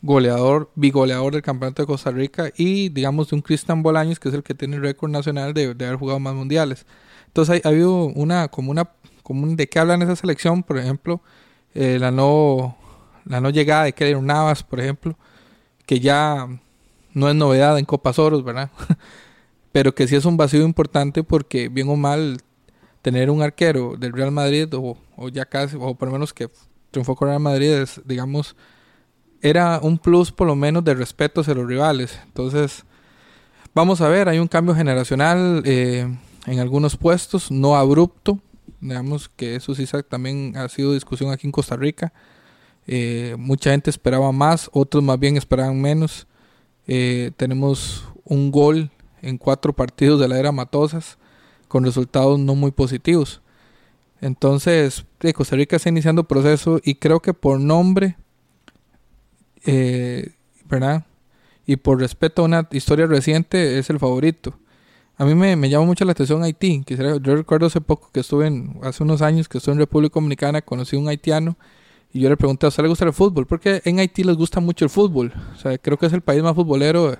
goleador, 0.00 0.70
bigoleador 0.76 1.32
del 1.34 1.42
Campeonato 1.42 1.82
de 1.82 1.86
Costa 1.86 2.10
Rica 2.12 2.50
y, 2.56 2.88
digamos, 2.88 3.28
de 3.28 3.36
un 3.36 3.42
Cristian 3.42 3.82
Bolaños, 3.82 4.20
que 4.20 4.28
es 4.28 4.34
el 4.34 4.42
que 4.42 4.54
tiene 4.54 4.76
el 4.76 4.82
récord 4.82 5.10
nacional 5.10 5.52
de, 5.52 5.64
haber 5.64 5.96
jugado 5.96 6.20
más 6.20 6.34
mundiales. 6.34 6.86
Entonces, 7.26 7.60
ha, 7.64 7.68
habido 7.68 8.04
una, 8.06 8.48
como 8.48 8.70
una, 8.70 8.90
de 9.56 9.68
qué 9.68 9.78
hablan 9.80 10.02
esa 10.02 10.16
selección, 10.16 10.62
por 10.62 10.78
ejemplo, 10.78 11.20
la 11.74 12.10
no 12.10 12.76
la 13.26 13.40
no 13.40 13.50
llegada 13.50 13.84
de 13.84 13.92
Keller 13.92 14.22
Navas, 14.22 14.62
por 14.62 14.80
ejemplo, 14.80 15.16
que 15.86 16.00
ya 16.00 16.48
no 17.14 17.28
es 17.28 17.34
novedad 17.34 17.78
en 17.78 17.84
Copa 17.84 18.12
Soros, 18.12 18.44
¿verdad? 18.44 18.70
Pero 19.72 19.94
que 19.94 20.08
sí 20.08 20.16
es 20.16 20.24
un 20.24 20.36
vacío 20.36 20.62
importante 20.64 21.22
porque 21.22 21.68
bien 21.68 21.88
o 21.88 21.96
mal 21.96 22.38
tener 23.02 23.30
un 23.30 23.42
arquero 23.42 23.96
del 23.98 24.12
Real 24.12 24.30
Madrid 24.30 24.68
o, 24.74 24.96
ya 25.32 25.44
casi, 25.44 25.76
o 25.78 25.94
por 25.94 26.08
lo 26.08 26.12
menos 26.12 26.34
que 26.34 26.48
triunfó 26.90 27.14
con 27.16 27.28
Real 27.28 27.40
Madrid, 27.40 27.70
es, 27.70 28.00
digamos, 28.04 28.56
era 29.42 29.78
un 29.82 29.98
plus 29.98 30.32
por 30.32 30.46
lo 30.46 30.56
menos 30.56 30.84
de 30.84 30.94
respeto 30.94 31.40
hacia 31.40 31.54
los 31.54 31.66
rivales. 31.66 32.18
Entonces, 32.26 32.84
vamos 33.74 34.00
a 34.00 34.08
ver, 34.08 34.28
hay 34.28 34.38
un 34.38 34.48
cambio 34.48 34.74
generacional 34.74 35.62
eh, 35.64 36.06
en 36.46 36.58
algunos 36.58 36.96
puestos, 36.96 37.50
no 37.50 37.76
abrupto, 37.76 38.38
digamos 38.80 39.28
que 39.28 39.56
eso 39.56 39.74
sí 39.74 39.86
también 40.08 40.54
ha 40.56 40.68
sido 40.68 40.92
discusión 40.92 41.30
aquí 41.30 41.46
en 41.46 41.52
Costa 41.52 41.76
Rica. 41.76 42.12
Eh, 42.86 43.36
mucha 43.38 43.70
gente 43.70 43.90
esperaba 43.90 44.32
más, 44.32 44.68
otros 44.72 45.02
más 45.02 45.18
bien 45.18 45.36
esperaban 45.36 45.80
menos. 45.80 46.26
Eh, 46.92 47.30
tenemos 47.36 48.04
un 48.24 48.50
gol 48.50 48.90
en 49.22 49.38
cuatro 49.38 49.72
partidos 49.72 50.18
de 50.18 50.26
la 50.26 50.40
era 50.40 50.50
Matosas 50.50 51.18
con 51.68 51.84
resultados 51.84 52.40
no 52.40 52.56
muy 52.56 52.72
positivos. 52.72 53.42
Entonces, 54.20 55.06
Costa 55.36 55.54
Rica 55.54 55.76
está 55.76 55.88
iniciando 55.88 56.24
proceso 56.24 56.80
y 56.82 56.96
creo 56.96 57.20
que 57.20 57.32
por 57.32 57.60
nombre, 57.60 58.16
eh, 59.64 60.32
¿verdad? 60.64 61.06
Y 61.64 61.76
por 61.76 62.00
respeto 62.00 62.42
a 62.42 62.46
una 62.46 62.68
historia 62.72 63.06
reciente, 63.06 63.78
es 63.78 63.88
el 63.88 64.00
favorito. 64.00 64.58
A 65.16 65.24
mí 65.24 65.36
me, 65.36 65.54
me 65.54 65.70
llama 65.70 65.86
mucho 65.86 66.04
la 66.04 66.10
atención 66.10 66.42
Haití. 66.42 66.82
Quisiera, 66.84 67.18
yo 67.18 67.36
recuerdo 67.36 67.66
hace 67.66 67.80
poco 67.80 68.10
que 68.12 68.18
estuve 68.18 68.48
en, 68.48 68.80
hace 68.82 69.04
unos 69.04 69.22
años 69.22 69.48
que 69.48 69.58
estuve 69.58 69.74
en 69.74 69.78
República 69.78 70.14
Dominicana, 70.14 70.60
conocí 70.60 70.96
a 70.96 70.98
un 70.98 71.06
haitiano 71.06 71.56
y 72.12 72.20
yo 72.20 72.28
le 72.28 72.36
pregunté, 72.36 72.66
¿a 72.66 72.70
usted 72.70 72.82
le 72.82 72.88
gusta 72.88 73.04
el 73.04 73.12
fútbol? 73.12 73.46
Porque 73.46 73.82
en 73.84 74.00
Haití 74.00 74.24
les 74.24 74.36
gusta 74.36 74.58
mucho 74.60 74.84
el 74.84 74.90
fútbol. 74.90 75.32
O 75.54 75.56
sea, 75.56 75.78
creo 75.78 75.96
que 75.96 76.06
es 76.06 76.12
el 76.12 76.22
país 76.22 76.42
más 76.42 76.54
futbolero 76.54 77.16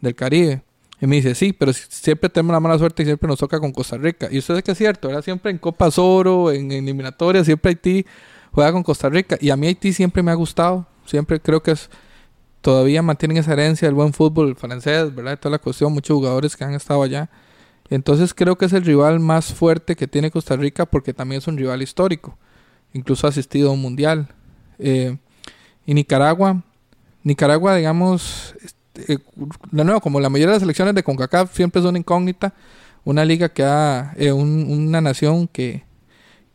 del 0.00 0.14
Caribe. 0.16 0.62
Y 1.00 1.06
me 1.06 1.16
dice, 1.16 1.34
sí, 1.34 1.52
pero 1.52 1.72
siempre 1.72 2.28
tenemos 2.28 2.54
la 2.54 2.60
mala 2.60 2.78
suerte 2.78 3.02
y 3.02 3.06
siempre 3.06 3.28
nos 3.28 3.38
toca 3.38 3.60
con 3.60 3.70
Costa 3.70 3.96
Rica. 3.96 4.28
Y 4.30 4.38
usted 4.38 4.56
es 4.56 4.62
que 4.64 4.72
es 4.72 4.78
cierto, 4.78 5.10
era 5.10 5.22
siempre 5.22 5.50
en 5.50 5.58
Copa 5.58 5.90
Oro, 5.96 6.50
en, 6.50 6.72
eliminatorias, 6.72 7.46
siempre 7.46 7.70
Haití 7.70 8.04
juega 8.50 8.72
con 8.72 8.82
Costa 8.82 9.08
Rica. 9.08 9.36
Y 9.40 9.50
a 9.50 9.56
mí 9.56 9.68
Haití 9.68 9.92
siempre 9.92 10.22
me 10.22 10.32
ha 10.32 10.34
gustado. 10.34 10.86
Siempre 11.04 11.38
creo 11.38 11.62
que 11.62 11.72
es 11.72 11.88
todavía 12.62 13.00
mantienen 13.00 13.36
esa 13.36 13.52
herencia 13.52 13.86
del 13.86 13.94
buen 13.94 14.12
fútbol 14.12 14.56
francés, 14.56 15.14
¿verdad? 15.14 15.38
Toda 15.38 15.52
la 15.52 15.58
cuestión, 15.60 15.92
muchos 15.92 16.16
jugadores 16.16 16.56
que 16.56 16.64
han 16.64 16.74
estado 16.74 17.04
allá. 17.04 17.30
Entonces 17.90 18.34
creo 18.34 18.58
que 18.58 18.64
es 18.64 18.72
el 18.72 18.84
rival 18.84 19.20
más 19.20 19.54
fuerte 19.54 19.94
que 19.94 20.08
tiene 20.08 20.32
Costa 20.32 20.56
Rica 20.56 20.84
porque 20.84 21.14
también 21.14 21.38
es 21.38 21.46
un 21.46 21.56
rival 21.56 21.80
histórico 21.82 22.36
incluso 22.96 23.26
ha 23.26 23.30
asistido 23.30 23.70
a 23.70 23.72
un 23.72 23.80
mundial. 23.80 24.28
Eh, 24.78 25.16
y 25.84 25.94
Nicaragua, 25.94 26.62
Nicaragua, 27.22 27.76
digamos, 27.76 28.54
este, 28.62 29.14
eh, 29.14 29.18
de 29.70 30.00
como 30.00 30.20
la 30.20 30.30
mayoría 30.30 30.48
de 30.48 30.54
las 30.54 30.62
selecciones 30.62 30.94
de 30.94 31.02
CONCACAF 31.02 31.54
siempre 31.54 31.82
una 31.82 31.98
incógnita, 31.98 32.54
una 33.04 33.24
liga 33.24 33.48
que 33.48 33.62
ha, 33.62 34.14
eh, 34.16 34.32
una 34.32 35.00
nación 35.00 35.46
que, 35.46 35.84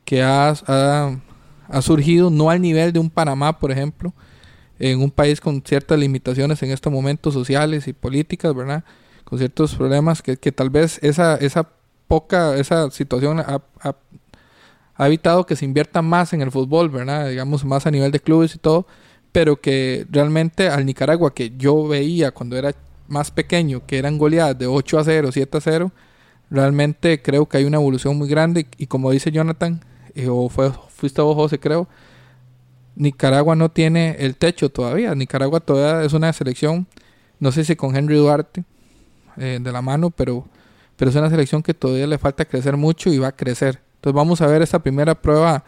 que 0.04 0.22
ha, 0.22 0.50
ha, 1.70 1.82
surgido 1.82 2.30
no 2.30 2.50
al 2.50 2.62
nivel 2.62 2.92
de 2.92 3.00
un 3.00 3.10
Panamá, 3.10 3.58
por 3.60 3.72
ejemplo, 3.72 4.14
en 4.80 5.02
un 5.02 5.12
país 5.12 5.40
con 5.40 5.62
ciertas 5.62 5.98
limitaciones 5.98 6.62
en 6.64 6.72
estos 6.72 6.92
momentos 6.92 7.34
sociales 7.34 7.88
y 7.88 7.94
políticas, 7.94 8.54
¿verdad? 8.54 8.84
Con 9.24 9.38
ciertos 9.38 9.76
problemas 9.76 10.22
que, 10.22 10.36
que 10.36 10.52
tal 10.52 10.70
vez 10.70 11.00
esa, 11.04 11.36
esa 11.36 11.70
poca, 12.08 12.58
esa 12.58 12.92
situación 12.92 13.40
ha 13.40 13.62
evitado 15.00 15.46
que 15.46 15.56
se 15.56 15.66
invierta 15.66 16.02
más 16.02 16.34
en 16.34 16.42
el 16.42 16.52
fútbol. 16.52 16.92
Digamos, 17.30 17.66
más 17.66 17.86
a 17.86 17.92
nivel 17.92 18.12
de 18.12 18.20
clubes 18.20 18.56
y 18.56 18.60
todo, 18.60 18.88
pero 19.32 19.60
que 19.60 20.06
realmente 20.10 20.70
al 20.70 20.86
Nicaragua 20.86 21.34
que 21.34 21.54
yo 21.58 21.88
veía 21.88 22.32
cuando 22.32 22.58
era 22.58 22.74
más 23.08 23.32
pequeño, 23.32 23.86
que 23.86 23.98
eran 23.98 24.18
goleadas 24.18 24.58
de 24.58 24.68
8 24.68 25.00
a 25.00 25.04
0, 25.04 25.30
7 25.32 25.58
a 25.58 25.62
0, 25.62 25.92
realmente 26.50 27.22
creo 27.22 27.48
que 27.48 27.58
hay 27.58 27.66
una 27.66 27.78
evolución 27.78 28.18
muy 28.18 28.28
grande 28.28 28.68
y 28.78 28.88
como 28.88 29.12
dice 29.12 29.32
Jonathan, 29.32 29.82
eh, 30.16 30.28
o 30.30 30.50
fue, 30.50 30.72
fuiste 30.90 31.22
vos 31.22 31.36
José 31.36 31.60
creo, 31.60 31.88
Nicaragua 32.96 33.56
no 33.56 33.70
tiene 33.70 34.16
el 34.20 34.36
techo 34.36 34.70
todavía, 34.70 35.16
Nicaragua 35.16 35.60
todavía 35.60 36.06
es 36.06 36.14
una 36.14 36.32
selección, 36.34 36.88
no 37.40 37.52
sé 37.52 37.64
si 37.66 37.76
con 37.76 37.96
Henry 37.96 38.16
Duarte 38.16 38.64
eh, 39.38 39.60
de 39.62 39.72
la 39.72 39.82
mano, 39.82 40.10
pero, 40.10 40.46
pero 40.96 41.10
es 41.10 41.16
una 41.16 41.30
selección 41.30 41.64
que 41.64 41.74
todavía 41.74 42.08
le 42.08 42.18
falta 42.18 42.46
crecer 42.46 42.78
mucho 42.78 43.10
y 43.10 43.18
va 43.18 43.30
a 43.30 43.36
crecer. 43.36 43.80
Entonces 44.02 44.16
vamos 44.16 44.42
a 44.42 44.48
ver 44.48 44.64
esta 44.64 44.80
primera 44.80 45.14
prueba 45.14 45.64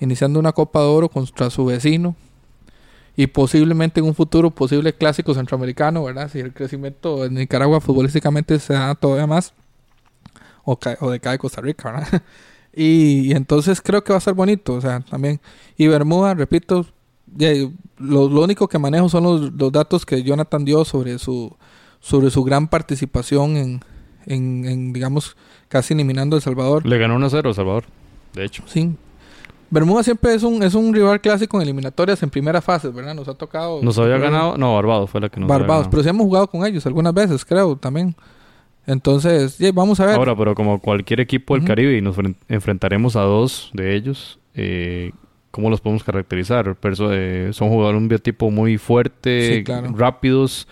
iniciando 0.00 0.40
una 0.40 0.50
Copa 0.50 0.80
de 0.80 0.86
Oro 0.86 1.08
contra 1.08 1.50
su 1.50 1.64
vecino, 1.64 2.16
y 3.16 3.28
posiblemente 3.28 4.00
en 4.00 4.06
un 4.06 4.14
futuro 4.14 4.50
posible 4.50 4.92
clásico 4.92 5.32
centroamericano, 5.32 6.02
¿verdad? 6.02 6.28
Si 6.30 6.40
el 6.40 6.52
crecimiento 6.52 7.24
en 7.24 7.34
Nicaragua 7.34 7.80
futbolísticamente 7.80 8.58
se 8.58 8.74
da 8.74 8.94
todavía 8.96 9.26
más, 9.26 9.54
o, 10.64 10.76
o 11.00 11.10
de 11.10 11.20
cada 11.20 11.38
Costa 11.38 11.62
Rica, 11.62 11.92
¿verdad? 11.92 12.22
y, 12.74 13.32
entonces 13.34 13.80
creo 13.80 14.04
que 14.04 14.12
va 14.12 14.18
a 14.18 14.20
ser 14.20 14.34
bonito, 14.34 14.74
o 14.74 14.80
sea, 14.80 15.00
también. 15.00 15.40
Y 15.78 15.86
Bermuda, 15.86 16.34
repito, 16.34 16.86
lo, 17.98 18.24
único 18.26 18.68
que 18.68 18.78
manejo 18.80 19.08
son 19.08 19.22
los, 19.24 19.72
datos 19.72 20.04
que 20.04 20.24
Jonathan 20.24 20.64
dio 20.64 20.84
sobre 20.84 21.20
su, 21.20 21.56
sobre 22.00 22.30
su 22.30 22.42
gran 22.42 22.66
participación 22.66 23.56
en, 23.56 23.80
en, 24.26 24.92
digamos, 24.92 25.36
casi 25.68 25.94
eliminando 25.94 26.36
a 26.36 26.38
El 26.38 26.42
Salvador. 26.42 26.86
Le 26.86 26.98
ganó 26.98 27.18
1-0 27.18 27.46
El 27.46 27.54
Salvador, 27.54 27.84
de 28.34 28.44
hecho. 28.44 28.62
Sí, 28.66 28.94
Bermuda 29.68 30.02
siempre 30.02 30.34
es 30.34 30.42
un, 30.42 30.62
es 30.62 30.74
un 30.74 30.94
rival 30.94 31.20
clásico 31.20 31.56
en 31.56 31.64
eliminatorias 31.64 32.22
en 32.22 32.30
primera 32.30 32.60
fase, 32.60 32.88
¿verdad? 32.88 33.14
Nos 33.14 33.26
ha 33.28 33.34
tocado. 33.34 33.82
Nos 33.82 33.98
había 33.98 34.18
ganado, 34.18 34.56
no, 34.56 34.74
Barbados 34.74 35.10
fue 35.10 35.20
la 35.20 35.28
que 35.28 35.40
nos 35.40 35.48
Barbados, 35.48 35.88
pero 35.90 36.02
sí 36.02 36.08
hemos 36.08 36.24
jugado 36.24 36.46
con 36.46 36.64
ellos 36.64 36.86
algunas 36.86 37.12
veces, 37.12 37.44
creo, 37.44 37.76
también. 37.76 38.14
Entonces, 38.86 39.58
vamos 39.74 39.98
a 39.98 40.06
ver. 40.06 40.14
Ahora, 40.14 40.36
pero 40.36 40.54
como 40.54 40.80
cualquier 40.80 41.20
equipo 41.20 41.54
del 41.54 41.64
Caribe 41.64 41.96
y 41.96 42.00
nos 42.00 42.16
enfrentaremos 42.48 43.16
a 43.16 43.22
dos 43.22 43.70
de 43.72 43.96
ellos, 43.96 44.38
eh, 44.54 45.10
¿cómo 45.50 45.70
los 45.70 45.80
podemos 45.80 46.04
caracterizar? 46.04 46.76
Eh, 47.10 47.50
son 47.52 47.68
jugadores 47.68 47.98
de 47.98 48.02
un 48.04 48.08
biotipo 48.08 48.52
muy 48.52 48.78
fuerte, 48.78 49.64
rápidos, 49.92 50.68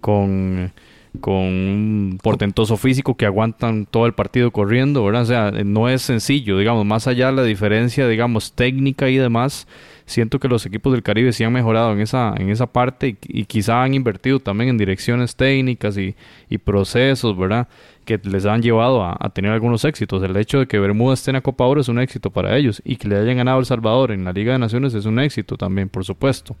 con 0.00 0.72
con 1.20 1.34
un 1.34 2.18
portentoso 2.22 2.76
físico 2.76 3.16
que 3.16 3.26
aguantan 3.26 3.86
todo 3.86 4.06
el 4.06 4.12
partido 4.12 4.52
corriendo, 4.52 5.04
¿verdad? 5.04 5.22
O 5.22 5.26
sea, 5.26 5.50
no 5.50 5.88
es 5.88 6.02
sencillo, 6.02 6.56
digamos, 6.56 6.86
más 6.86 7.08
allá 7.08 7.26
de 7.26 7.32
la 7.32 7.42
diferencia, 7.42 8.06
digamos, 8.06 8.52
técnica 8.52 9.08
y 9.08 9.16
demás, 9.16 9.66
siento 10.10 10.38
que 10.38 10.48
los 10.48 10.66
equipos 10.66 10.92
del 10.92 11.02
Caribe 11.02 11.32
sí 11.32 11.44
han 11.44 11.52
mejorado 11.52 11.92
en 11.92 12.00
esa, 12.00 12.34
en 12.36 12.50
esa 12.50 12.66
parte 12.66 13.16
y, 13.22 13.44
quizá 13.44 13.82
han 13.82 13.94
invertido 13.94 14.40
también 14.40 14.70
en 14.70 14.78
direcciones 14.78 15.36
técnicas 15.36 15.96
y, 15.96 16.14
procesos, 16.58 17.36
¿verdad? 17.36 17.68
Que 18.04 18.20
les 18.22 18.46
han 18.46 18.62
llevado 18.62 19.04
a, 19.04 19.16
tener 19.30 19.52
algunos 19.52 19.84
éxitos. 19.84 20.22
El 20.22 20.36
hecho 20.36 20.58
de 20.58 20.66
que 20.66 20.78
Bermuda 20.78 21.14
esté 21.14 21.30
en 21.30 21.36
la 21.36 21.40
Copa 21.40 21.64
Oro 21.64 21.80
es 21.80 21.88
un 21.88 21.98
éxito 21.98 22.30
para 22.30 22.56
ellos 22.56 22.82
y 22.84 22.96
que 22.96 23.08
le 23.08 23.16
hayan 23.16 23.36
ganado 23.36 23.58
El 23.58 23.66
Salvador 23.66 24.12
en 24.12 24.24
la 24.24 24.32
Liga 24.32 24.52
de 24.52 24.58
Naciones 24.58 24.94
es 24.94 25.06
un 25.06 25.18
éxito 25.18 25.56
también, 25.56 25.88
por 25.88 26.04
supuesto. 26.04 26.56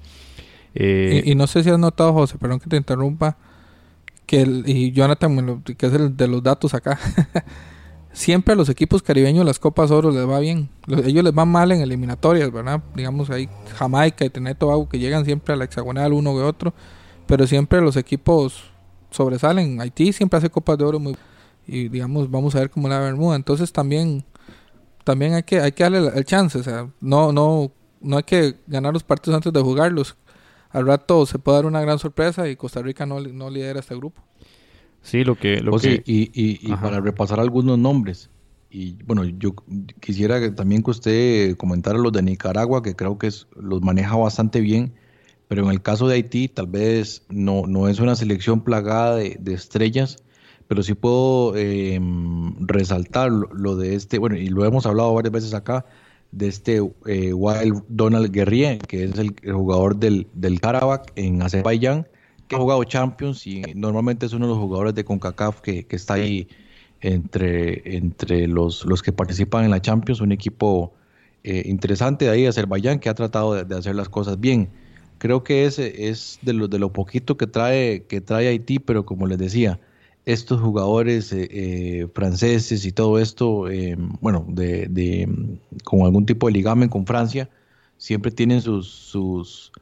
Eh, 0.74 1.22
y, 1.24 1.32
y 1.32 1.34
no 1.34 1.46
sé 1.46 1.64
si 1.64 1.70
has 1.70 1.78
notado, 1.78 2.12
José, 2.12 2.38
perdón 2.38 2.60
que 2.60 2.68
te 2.68 2.76
interrumpa, 2.76 3.36
que 4.30 4.42
y 4.64 4.92
Jonathan, 4.92 5.60
que 5.64 5.86
es 5.86 5.92
el 5.92 6.16
de 6.16 6.28
los 6.28 6.40
datos 6.40 6.72
acá, 6.72 7.00
siempre 8.12 8.52
a 8.52 8.56
los 8.56 8.68
equipos 8.68 9.02
caribeños 9.02 9.44
las 9.44 9.58
Copas 9.58 9.90
Oro 9.90 10.12
les 10.12 10.24
va 10.28 10.38
bien. 10.38 10.70
Ellos 11.04 11.24
les 11.24 11.34
van 11.34 11.48
mal 11.48 11.72
en 11.72 11.80
eliminatorias, 11.80 12.52
¿verdad? 12.52 12.80
Digamos 12.94 13.28
ahí 13.30 13.48
Jamaica 13.74 14.24
y 14.24 14.30
Trinidad 14.30 14.56
Tobago 14.56 14.88
que 14.88 15.00
llegan 15.00 15.24
siempre 15.24 15.54
a 15.54 15.56
la 15.56 15.64
hexagonal 15.64 16.12
uno 16.12 16.32
que 16.36 16.42
otro, 16.42 16.72
pero 17.26 17.44
siempre 17.48 17.80
los 17.80 17.96
equipos 17.96 18.70
sobresalen. 19.10 19.80
Haití 19.80 20.12
siempre 20.12 20.38
hace 20.38 20.48
Copas 20.48 20.78
de 20.78 20.84
Oro 20.84 21.00
muy 21.00 21.16
y 21.66 21.88
digamos 21.88 22.30
vamos 22.30 22.54
a 22.54 22.60
ver 22.60 22.70
cómo 22.70 22.88
la 22.88 23.00
Bermuda. 23.00 23.34
Entonces 23.34 23.72
también 23.72 24.24
también 25.02 25.34
hay 25.34 25.42
que 25.42 25.60
hay 25.60 25.72
que 25.72 25.82
darle 25.82 26.06
el 26.14 26.24
chance, 26.24 26.56
o 26.56 26.62
sea, 26.62 26.88
no 27.00 27.32
no 27.32 27.72
no 28.00 28.16
hay 28.16 28.22
que 28.22 28.60
ganar 28.68 28.92
los 28.92 29.02
partidos 29.02 29.34
antes 29.34 29.52
de 29.52 29.60
jugarlos 29.60 30.16
al 30.70 30.86
rato 30.86 31.26
se 31.26 31.38
puede 31.38 31.58
dar 31.58 31.66
una 31.66 31.80
gran 31.80 31.98
sorpresa 31.98 32.48
y 32.48 32.56
Costa 32.56 32.82
Rica 32.82 33.06
no, 33.06 33.20
no 33.20 33.50
lidera 33.50 33.80
este 33.80 33.96
grupo. 33.96 34.22
Sí, 35.02 35.24
lo 35.24 35.34
que... 35.34 35.60
Lo 35.60 35.78
que... 35.78 36.02
Y, 36.06 36.30
y, 36.34 36.72
para 36.76 37.00
repasar 37.00 37.40
algunos 37.40 37.78
nombres, 37.78 38.30
y 38.70 38.96
bueno, 39.04 39.24
yo 39.24 39.54
quisiera 39.98 40.54
también 40.54 40.82
que 40.82 40.90
usted 40.90 41.56
comentara 41.56 41.98
los 41.98 42.12
de 42.12 42.22
Nicaragua, 42.22 42.82
que 42.82 42.94
creo 42.94 43.18
que 43.18 43.30
los 43.56 43.82
maneja 43.82 44.14
bastante 44.16 44.60
bien, 44.60 44.94
pero 45.48 45.64
en 45.64 45.70
el 45.70 45.82
caso 45.82 46.06
de 46.06 46.14
Haití 46.14 46.46
tal 46.46 46.68
vez 46.68 47.24
no, 47.28 47.64
no 47.66 47.88
es 47.88 47.98
una 47.98 48.14
selección 48.14 48.62
plagada 48.62 49.16
de, 49.16 49.52
estrellas, 49.52 50.18
pero 50.68 50.84
sí 50.84 50.94
puedo 50.94 51.56
em, 51.56 52.54
resaltar 52.60 53.32
lo, 53.32 53.76
de 53.76 53.96
este, 53.96 54.18
bueno, 54.18 54.36
y 54.36 54.48
lo 54.48 54.64
hemos 54.64 54.86
hablado 54.86 55.12
varias 55.12 55.32
veces 55.32 55.54
acá, 55.54 55.86
de 56.32 56.48
este 56.48 56.80
eh, 57.06 57.32
Wild 57.32 57.82
Donald 57.88 58.30
Guerrier, 58.30 58.78
que 58.78 59.04
es 59.04 59.18
el, 59.18 59.34
jugador 59.52 59.96
del, 59.96 60.28
del 60.34 60.60
Karabakh 60.60 61.12
en 61.16 61.42
Azerbaiyán, 61.42 62.06
que 62.48 62.56
ha 62.56 62.58
jugado 62.58 62.82
Champions 62.84 63.46
y 63.46 63.62
normalmente 63.74 64.26
es 64.26 64.32
uno 64.32 64.46
de 64.46 64.52
los 64.52 64.60
jugadores 64.60 64.94
de 64.94 65.04
CONCACAF 65.04 65.60
que, 65.60 65.86
que 65.86 65.96
está 65.96 66.14
ahí 66.14 66.48
entre, 67.00 67.96
entre 67.96 68.46
los, 68.46 68.84
los 68.84 69.02
que 69.02 69.12
participan 69.12 69.64
en 69.64 69.70
la 69.70 69.80
Champions, 69.80 70.20
un 70.20 70.32
equipo 70.32 70.92
eh, 71.42 71.62
interesante 71.66 72.26
de 72.26 72.30
ahí, 72.32 72.46
Azerbaiyán, 72.46 72.98
que 72.98 73.08
ha 73.08 73.14
tratado 73.14 73.64
de, 73.64 73.74
hacer 73.74 73.94
las 73.94 74.08
cosas 74.08 74.38
bien. 74.40 74.68
Creo 75.18 75.42
que 75.44 75.64
ese 75.64 76.08
es 76.08 76.38
de 76.42 76.52
lo, 76.52 76.68
de 76.68 76.78
lo 76.78 76.92
poquito 76.92 77.36
que 77.36 77.46
trae, 77.46 78.04
que 78.04 78.20
trae 78.20 78.48
Haití, 78.48 78.78
pero 78.78 79.04
como 79.04 79.26
les 79.26 79.38
decía, 79.38 79.80
estos 80.26 80.60
jugadores 80.60 81.32
eh, 81.32 81.48
eh, 81.50 82.08
franceses 82.14 82.84
y 82.84 82.92
todo 82.92 83.18
esto, 83.18 83.68
eh, 83.70 83.96
bueno, 84.20 84.44
de, 84.48 84.86
de, 84.86 85.28
con 85.84 86.02
algún 86.02 86.26
tipo 86.26 86.46
de 86.46 86.52
ligamen 86.52 86.88
con 86.88 87.06
Francia, 87.06 87.48
siempre 87.96 88.30
tienen 88.30 88.60
sus, 88.60 88.88
sus, 88.88 89.72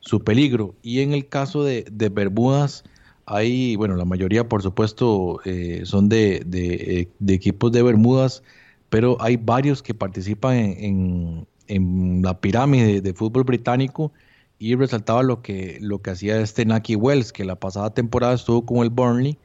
su 0.00 0.20
peligro. 0.20 0.74
Y 0.82 1.00
en 1.00 1.12
el 1.12 1.28
caso 1.28 1.64
de, 1.64 1.84
de 1.90 2.08
Bermudas, 2.08 2.84
hay, 3.26 3.76
bueno, 3.76 3.96
la 3.96 4.04
mayoría 4.04 4.48
por 4.48 4.62
supuesto 4.62 5.40
son 5.84 6.08
de, 6.08 6.42
de, 6.46 7.34
equipos 7.34 7.72
de 7.72 7.82
Bermudas, 7.82 8.42
pero 8.88 9.18
hay 9.20 9.36
varios 9.36 9.82
que 9.82 9.92
participan 9.92 10.56
en, 10.56 11.46
en, 11.66 12.22
la 12.22 12.40
pirámide 12.40 13.02
de 13.02 13.12
fútbol 13.12 13.44
británico 13.44 14.12
y 14.58 14.74
resaltaba 14.76 15.22
lo 15.22 15.42
que, 15.42 15.78
lo 15.82 16.00
que 16.00 16.10
hacía 16.10 16.40
este 16.40 16.64
Naki 16.64 16.96
Wells, 16.96 17.32
que 17.32 17.44
la 17.44 17.56
pasada 17.56 17.92
temporada 17.92 18.34
estuvo 18.34 18.64
con 18.64 18.78
el 18.78 18.90
Burnley 18.90 19.38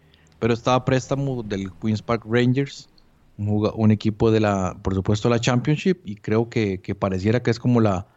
pero 0.44 0.54
estaba 0.54 0.76
a 0.76 0.84
préstamo 0.84 1.42
del 1.42 1.72
Queens 1.82 2.02
Park 2.02 2.26
Rangers, 2.30 2.90
un, 3.38 3.92
equipo 3.92 4.30
de 4.30 4.42
la, 4.42 4.76
por 4.82 4.94
supuesto, 4.94 5.30
la 5.30 5.40
Championship, 5.40 6.00
y 6.04 6.16
creo 6.16 6.50
que, 6.50 6.82
pareciera 7.00 7.42
que 7.42 7.50
es 7.50 7.60
como 7.60 7.80
la, 7.80 8.08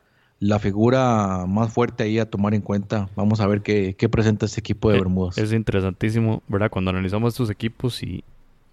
la 0.41 0.59
figura 0.59 1.45
más 1.47 1.73
fuerte 1.73 2.03
ahí 2.03 2.19
a 2.19 2.29
tomar 2.29 2.53
en 2.55 2.63
cuenta. 2.63 3.09
Vamos 3.15 3.39
a 3.39 3.47
ver 3.47 3.63
qué, 3.63 4.09
presenta 4.11 4.45
este 4.45 4.59
equipo 4.59 4.91
de 4.91 4.97
eh, 4.97 4.99
Bermudas. 5.03 5.39
Es 5.39 5.53
interesantísimo, 5.53 6.43
¿verdad? 6.49 6.69
Cuando 6.69 6.91
analizamos 6.91 7.35
estos 7.35 7.49
equipos 7.49 8.03
y, 8.03 8.25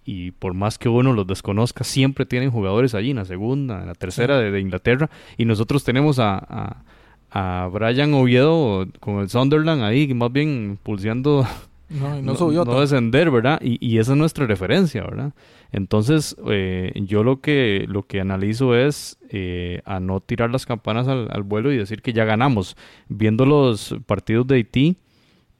y 0.04 0.32
por 0.32 0.52
más 0.52 0.76
que 0.76 0.88
uno 0.88 1.12
los 1.12 1.24
desconozca, 1.24 1.84
siempre 1.84 2.26
tienen 2.26 2.50
jugadores 2.50 2.92
allí 2.96 3.10
en 3.10 3.18
la 3.18 3.24
segunda, 3.24 3.82
en 3.82 3.86
la 3.86 3.94
tercera 3.94 4.40
de, 4.40 4.60
Inglaterra, 4.60 5.10
y 5.38 5.44
nosotros 5.44 5.84
tenemos 5.84 6.18
a, 6.18 6.82
a, 7.30 7.64
a 7.64 7.68
Brian 7.68 8.14
Oviedo 8.14 8.88
con 8.98 9.20
el 9.20 9.28
Sunderland 9.28 9.84
ahí, 9.84 10.12
más 10.12 10.32
bien 10.32 10.76
pulseando 10.82 11.46
no, 11.88 12.22
no, 12.22 12.34
subió 12.34 12.64
no, 12.64 12.80
descender, 12.80 13.30
¿verdad? 13.30 13.60
Y, 13.62 13.78
y, 13.84 13.98
esa 13.98 14.12
es 14.12 14.18
nuestra 14.18 14.46
referencia, 14.46 15.02
¿verdad? 15.02 15.32
Entonces, 15.74 16.36
eh, 16.48 16.92
yo 16.94 17.24
lo 17.24 17.40
que, 17.40 17.84
lo 17.88 18.06
que 18.06 18.20
analizo 18.20 18.76
es 18.76 19.18
eh, 19.28 19.82
a 19.84 19.98
no 19.98 20.20
tirar 20.20 20.50
las 20.50 20.66
campanas 20.66 21.08
al, 21.08 21.42
vuelo 21.42 21.72
y 21.72 21.76
decir 21.76 22.00
que 22.00 22.12
ya 22.12 22.24
ganamos. 22.24 22.76
Viendo 23.08 23.44
los 23.44 23.96
partidos 24.06 24.46
de 24.46 24.54
Haití, 24.54 24.96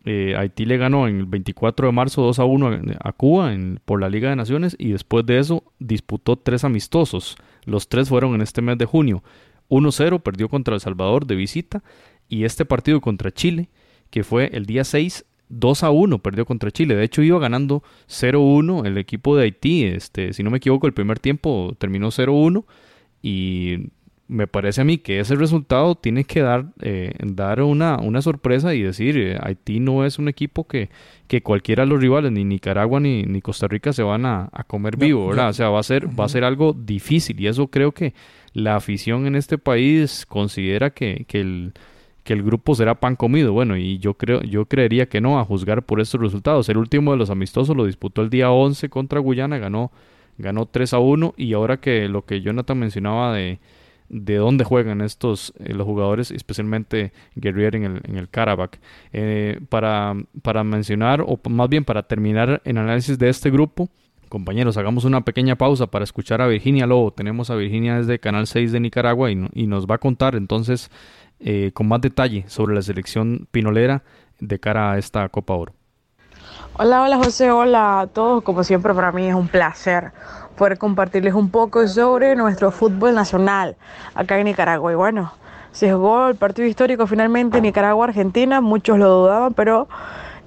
eh, 0.04 0.36
Haití 0.38 0.66
le 0.66 0.76
ganó 0.76 1.08
en 1.08 1.18
el 1.18 1.26
24 1.26 1.88
de 1.88 1.92
marzo 1.92 2.22
2 2.22 2.38
a 2.38 2.44
1 2.44 2.80
a, 3.00 3.12
Cuba 3.12 3.52
en, 3.54 3.80
por 3.84 4.00
la 4.00 4.08
Liga 4.08 4.30
de 4.30 4.36
Naciones 4.36 4.76
y 4.78 4.92
después 4.92 5.26
de 5.26 5.40
eso 5.40 5.64
disputó 5.80 6.36
tres 6.36 6.62
amistosos. 6.62 7.36
Los 7.64 7.88
tres 7.88 8.08
fueron 8.08 8.34
en 8.34 8.42
este 8.42 8.62
mes 8.62 8.78
de 8.78 8.84
junio. 8.84 9.24
1-0 9.68 10.22
perdió 10.22 10.48
contra 10.48 10.74
El 10.74 10.80
Salvador 10.80 11.26
de 11.26 11.34
visita 11.34 11.82
y 12.28 12.44
este 12.44 12.64
partido 12.64 13.00
contra 13.00 13.32
Chile, 13.32 13.68
que 14.10 14.22
fue 14.22 14.50
el 14.52 14.66
día 14.66 14.84
6, 14.84 15.24
2 15.58 15.82
a 15.82 15.90
1 15.90 16.18
perdió 16.18 16.44
contra 16.44 16.70
Chile. 16.70 16.94
De 16.94 17.04
hecho, 17.04 17.22
iba 17.22 17.38
ganando 17.38 17.82
0-1 18.08 18.86
el 18.86 18.98
equipo 18.98 19.36
de 19.36 19.44
Haití. 19.44 19.84
Este, 19.84 20.32
si 20.32 20.42
no 20.42 20.50
me 20.50 20.58
equivoco, 20.58 20.86
el 20.86 20.92
primer 20.92 21.18
tiempo 21.18 21.74
terminó 21.78 22.08
0-1. 22.08 22.64
Y 23.22 23.90
me 24.26 24.46
parece 24.46 24.80
a 24.80 24.84
mí 24.84 24.98
que 24.98 25.20
ese 25.20 25.34
resultado 25.34 25.94
tiene 25.94 26.24
que 26.24 26.40
dar, 26.40 26.66
eh, 26.80 27.12
dar 27.22 27.62
una, 27.62 27.98
una, 27.98 28.22
sorpresa 28.22 28.74
y 28.74 28.82
decir, 28.82 29.18
eh, 29.18 29.38
Haití 29.40 29.80
no 29.80 30.04
es 30.04 30.18
un 30.18 30.28
equipo 30.28 30.66
que, 30.66 30.88
que 31.26 31.42
cualquiera 31.42 31.84
de 31.84 31.90
los 31.90 32.00
rivales, 32.00 32.32
ni 32.32 32.44
Nicaragua 32.44 33.00
ni, 33.00 33.24
ni 33.24 33.42
Costa 33.42 33.68
Rica, 33.68 33.92
se 33.92 34.02
van 34.02 34.24
a, 34.24 34.50
comer 34.66 34.96
vivo, 34.96 35.28
¿verdad? 35.28 35.50
o 35.50 35.52
sea, 35.52 35.68
va 35.68 35.80
a, 35.80 35.82
ser, 35.82 36.08
va 36.18 36.24
a 36.24 36.28
ser 36.28 36.44
algo 36.44 36.72
difícil 36.72 37.38
y 37.40 37.48
eso 37.48 37.68
creo 37.68 37.92
que 37.92 38.14
la 38.54 38.76
afición 38.76 39.26
en 39.26 39.36
este 39.36 39.58
país 39.58 40.24
considera 40.26 40.90
que, 40.90 41.26
que 41.28 41.40
el 41.40 41.74
que 42.24 42.32
el 42.32 42.42
grupo 42.42 42.74
será 42.74 42.96
pan 42.96 43.16
comido. 43.16 43.52
Bueno, 43.52 43.76
y 43.76 43.98
yo 43.98 44.14
creo, 44.14 44.40
yo 44.42 44.64
creería 44.64 45.06
que 45.06 45.20
no, 45.20 45.38
a 45.38 45.44
juzgar 45.44 45.82
por 45.84 46.00
estos 46.00 46.20
resultados. 46.20 46.68
El 46.68 46.78
último 46.78 47.12
de 47.12 47.18
los 47.18 47.30
amistosos 47.30 47.76
lo 47.76 47.84
disputó 47.84 48.22
el 48.22 48.30
día 48.30 48.50
11 48.50 48.88
contra 48.88 49.20
Guyana, 49.20 49.58
ganó, 49.58 49.92
ganó 50.38 50.66
3 50.66 50.94
a 50.94 50.98
1. 50.98 51.34
Y 51.36 51.52
ahora 51.52 51.76
que 51.76 52.08
lo 52.08 52.24
que 52.24 52.40
Jonathan 52.40 52.78
mencionaba 52.78 53.34
de, 53.34 53.60
de 54.08 54.36
dónde 54.36 54.64
juegan 54.64 55.02
estos 55.02 55.52
eh, 55.58 55.74
los 55.74 55.86
jugadores, 55.86 56.30
especialmente 56.30 57.12
Guerrier 57.36 57.76
en 57.76 57.84
el, 57.84 58.00
en 58.04 58.16
el 58.16 58.30
Karabakh. 58.30 58.78
Eh, 59.12 59.60
para, 59.68 60.16
para 60.42 60.64
mencionar, 60.64 61.20
o 61.20 61.38
más 61.50 61.68
bien 61.68 61.84
para 61.84 62.04
terminar 62.04 62.62
el 62.64 62.78
análisis 62.78 63.18
de 63.18 63.28
este 63.28 63.50
grupo, 63.50 63.90
compañeros, 64.30 64.78
hagamos 64.78 65.04
una 65.04 65.20
pequeña 65.20 65.56
pausa 65.56 65.86
para 65.88 66.04
escuchar 66.04 66.40
a 66.40 66.46
Virginia 66.46 66.86
Lobo. 66.86 67.12
Tenemos 67.12 67.50
a 67.50 67.54
Virginia 67.54 67.98
desde 67.98 68.18
Canal 68.18 68.46
6 68.46 68.72
de 68.72 68.80
Nicaragua 68.80 69.30
y, 69.30 69.46
y 69.52 69.66
nos 69.66 69.86
va 69.86 69.96
a 69.96 69.98
contar 69.98 70.34
entonces 70.36 70.90
eh, 71.46 71.72
con 71.74 71.86
más 71.86 72.00
detalle 72.00 72.44
sobre 72.48 72.74
la 72.74 72.80
selección 72.80 73.46
pinolera 73.50 74.02
de 74.40 74.58
cara 74.58 74.92
a 74.92 74.98
esta 74.98 75.28
Copa 75.28 75.52
Oro. 75.54 75.74
Hola, 76.78 77.02
hola 77.02 77.18
José, 77.18 77.50
hola 77.50 78.00
a 78.00 78.06
todos. 78.06 78.42
Como 78.42 78.64
siempre 78.64 78.94
para 78.94 79.12
mí 79.12 79.26
es 79.26 79.34
un 79.34 79.48
placer 79.48 80.12
poder 80.56 80.78
compartirles 80.78 81.34
un 81.34 81.50
poco 81.50 81.86
sobre 81.86 82.34
nuestro 82.34 82.70
fútbol 82.70 83.14
nacional 83.14 83.76
acá 84.14 84.38
en 84.38 84.46
Nicaragua. 84.46 84.90
Y 84.90 84.94
bueno, 84.94 85.32
se 85.70 85.92
jugó 85.92 86.28
el 86.28 86.36
partido 86.36 86.66
histórico 86.66 87.06
finalmente 87.06 87.60
Nicaragua-Argentina, 87.60 88.62
muchos 88.62 88.98
lo 88.98 89.08
dudaban, 89.08 89.52
pero 89.52 89.86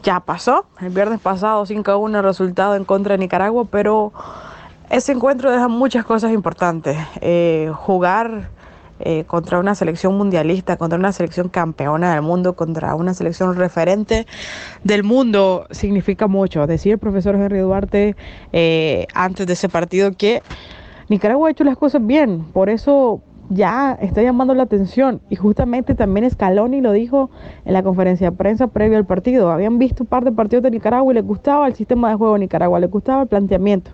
ya 0.02 0.20
pasó. 0.20 0.66
El 0.82 0.90
viernes 0.90 1.20
pasado 1.20 1.66
5 1.66 1.92
a 1.92 1.98
1 1.98 2.18
el 2.18 2.24
resultado 2.24 2.76
en 2.76 2.86
contra 2.86 3.14
de 3.14 3.20
Nicaragua, 3.20 3.66
pero 3.70 4.14
ese 4.90 5.12
encuentro 5.12 5.52
deja 5.52 5.68
muchas 5.68 6.06
cosas 6.06 6.32
importantes. 6.32 6.98
Eh, 7.22 7.72
jugar 7.76 8.50
eh, 9.00 9.24
contra 9.26 9.60
una 9.60 9.76
selección 9.76 10.18
mundialista, 10.18 10.78
contra 10.78 10.98
una 10.98 11.12
selección 11.12 11.50
campeona 11.50 12.14
del 12.14 12.22
mundo, 12.22 12.56
contra 12.56 12.96
una 12.96 13.14
selección 13.14 13.56
referente 13.56 14.26
del 14.84 15.04
mundo, 15.04 15.68
significa 15.72 16.28
mucho. 16.28 16.66
Decía 16.68 16.94
el 16.94 17.00
profesor 17.00 17.36
Henry 17.36 17.60
Duarte 17.60 18.16
eh, 18.54 19.08
antes 19.14 19.46
de 19.46 19.54
ese 19.54 19.70
partido 19.70 20.12
que 20.14 20.42
Nicaragua 21.10 21.48
ha 21.48 21.52
hecho 21.52 21.64
las 21.64 21.78
cosas 21.78 22.06
bien, 22.06 22.44
por 22.54 22.70
eso 22.70 23.22
ya 23.50 23.98
está 24.02 24.22
llamando 24.22 24.54
la 24.54 24.64
atención. 24.64 25.22
Y 25.30 25.36
justamente 25.36 25.96
también 25.96 26.30
Scaloni 26.30 26.82
lo 26.82 26.92
dijo 26.92 27.30
en 27.66 27.74
la 27.74 27.84
conferencia 27.84 28.32
de 28.32 28.36
prensa 28.36 28.68
previo 28.68 28.98
al 28.98 29.06
partido. 29.06 29.52
Habían 29.52 29.78
visto 29.78 30.04
un 30.04 30.08
par 30.08 30.26
de 30.26 30.32
partidos 30.32 30.64
de 30.64 30.72
Nicaragua 30.72 31.14
y 31.14 31.16
les 31.16 31.26
gustaba 31.26 31.68
el 31.68 31.76
sistema 31.76 32.10
de 32.10 32.16
juego 32.16 32.34
de 32.34 32.40
Nicaragua, 32.40 32.80
les 32.80 32.90
gustaba 32.90 33.22
el 33.22 33.28
planteamiento 33.28 33.92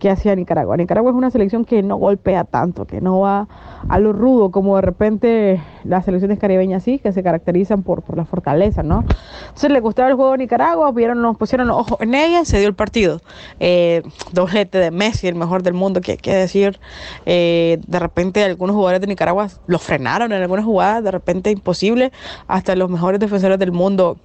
que 0.00 0.10
hacía 0.10 0.34
Nicaragua. 0.34 0.76
Nicaragua 0.76 1.12
es 1.12 1.16
una 1.16 1.30
selección 1.30 1.64
que 1.64 1.82
no 1.82 1.96
golpea 1.96 2.44
tanto, 2.44 2.86
que 2.86 3.00
no 3.00 3.20
va 3.20 3.46
a 3.88 3.98
lo 3.98 4.12
rudo 4.12 4.50
como 4.50 4.76
de 4.76 4.82
repente 4.82 5.62
las 5.84 6.04
selecciones 6.04 6.38
caribeñas 6.38 6.82
sí, 6.82 6.98
que 6.98 7.12
se 7.12 7.22
caracterizan 7.22 7.82
por, 7.82 8.02
por 8.02 8.16
la 8.16 8.24
fortaleza, 8.24 8.82
¿no? 8.82 9.04
Entonces 9.42 9.70
le 9.70 9.80
gustaba 9.80 10.08
el 10.08 10.14
juego 10.14 10.32
de 10.32 10.38
Nicaragua, 10.38 10.90
vieron, 10.90 11.22
nos 11.22 11.36
pusieron 11.36 11.68
los 11.68 11.78
ojos 11.78 12.00
en 12.00 12.14
ella, 12.14 12.44
se 12.44 12.58
dio 12.58 12.66
el 12.66 12.74
partido. 12.74 13.20
Eh, 13.60 14.02
doblete 14.32 14.78
de 14.78 14.90
Messi, 14.90 15.28
el 15.28 15.34
mejor 15.34 15.62
del 15.62 15.74
mundo, 15.74 16.00
que 16.00 16.16
que 16.16 16.34
decir, 16.34 16.80
eh, 17.26 17.78
de 17.86 17.98
repente 17.98 18.42
algunos 18.42 18.74
jugadores 18.74 19.00
de 19.00 19.06
Nicaragua 19.06 19.48
lo 19.66 19.78
frenaron 19.78 20.32
en 20.32 20.42
algunas 20.42 20.64
jugadas, 20.64 21.04
de 21.04 21.10
repente 21.10 21.50
imposible, 21.50 22.10
hasta 22.48 22.74
los 22.74 22.90
mejores 22.90 23.20
defensores 23.20 23.58
del 23.58 23.72
mundo 23.72 24.16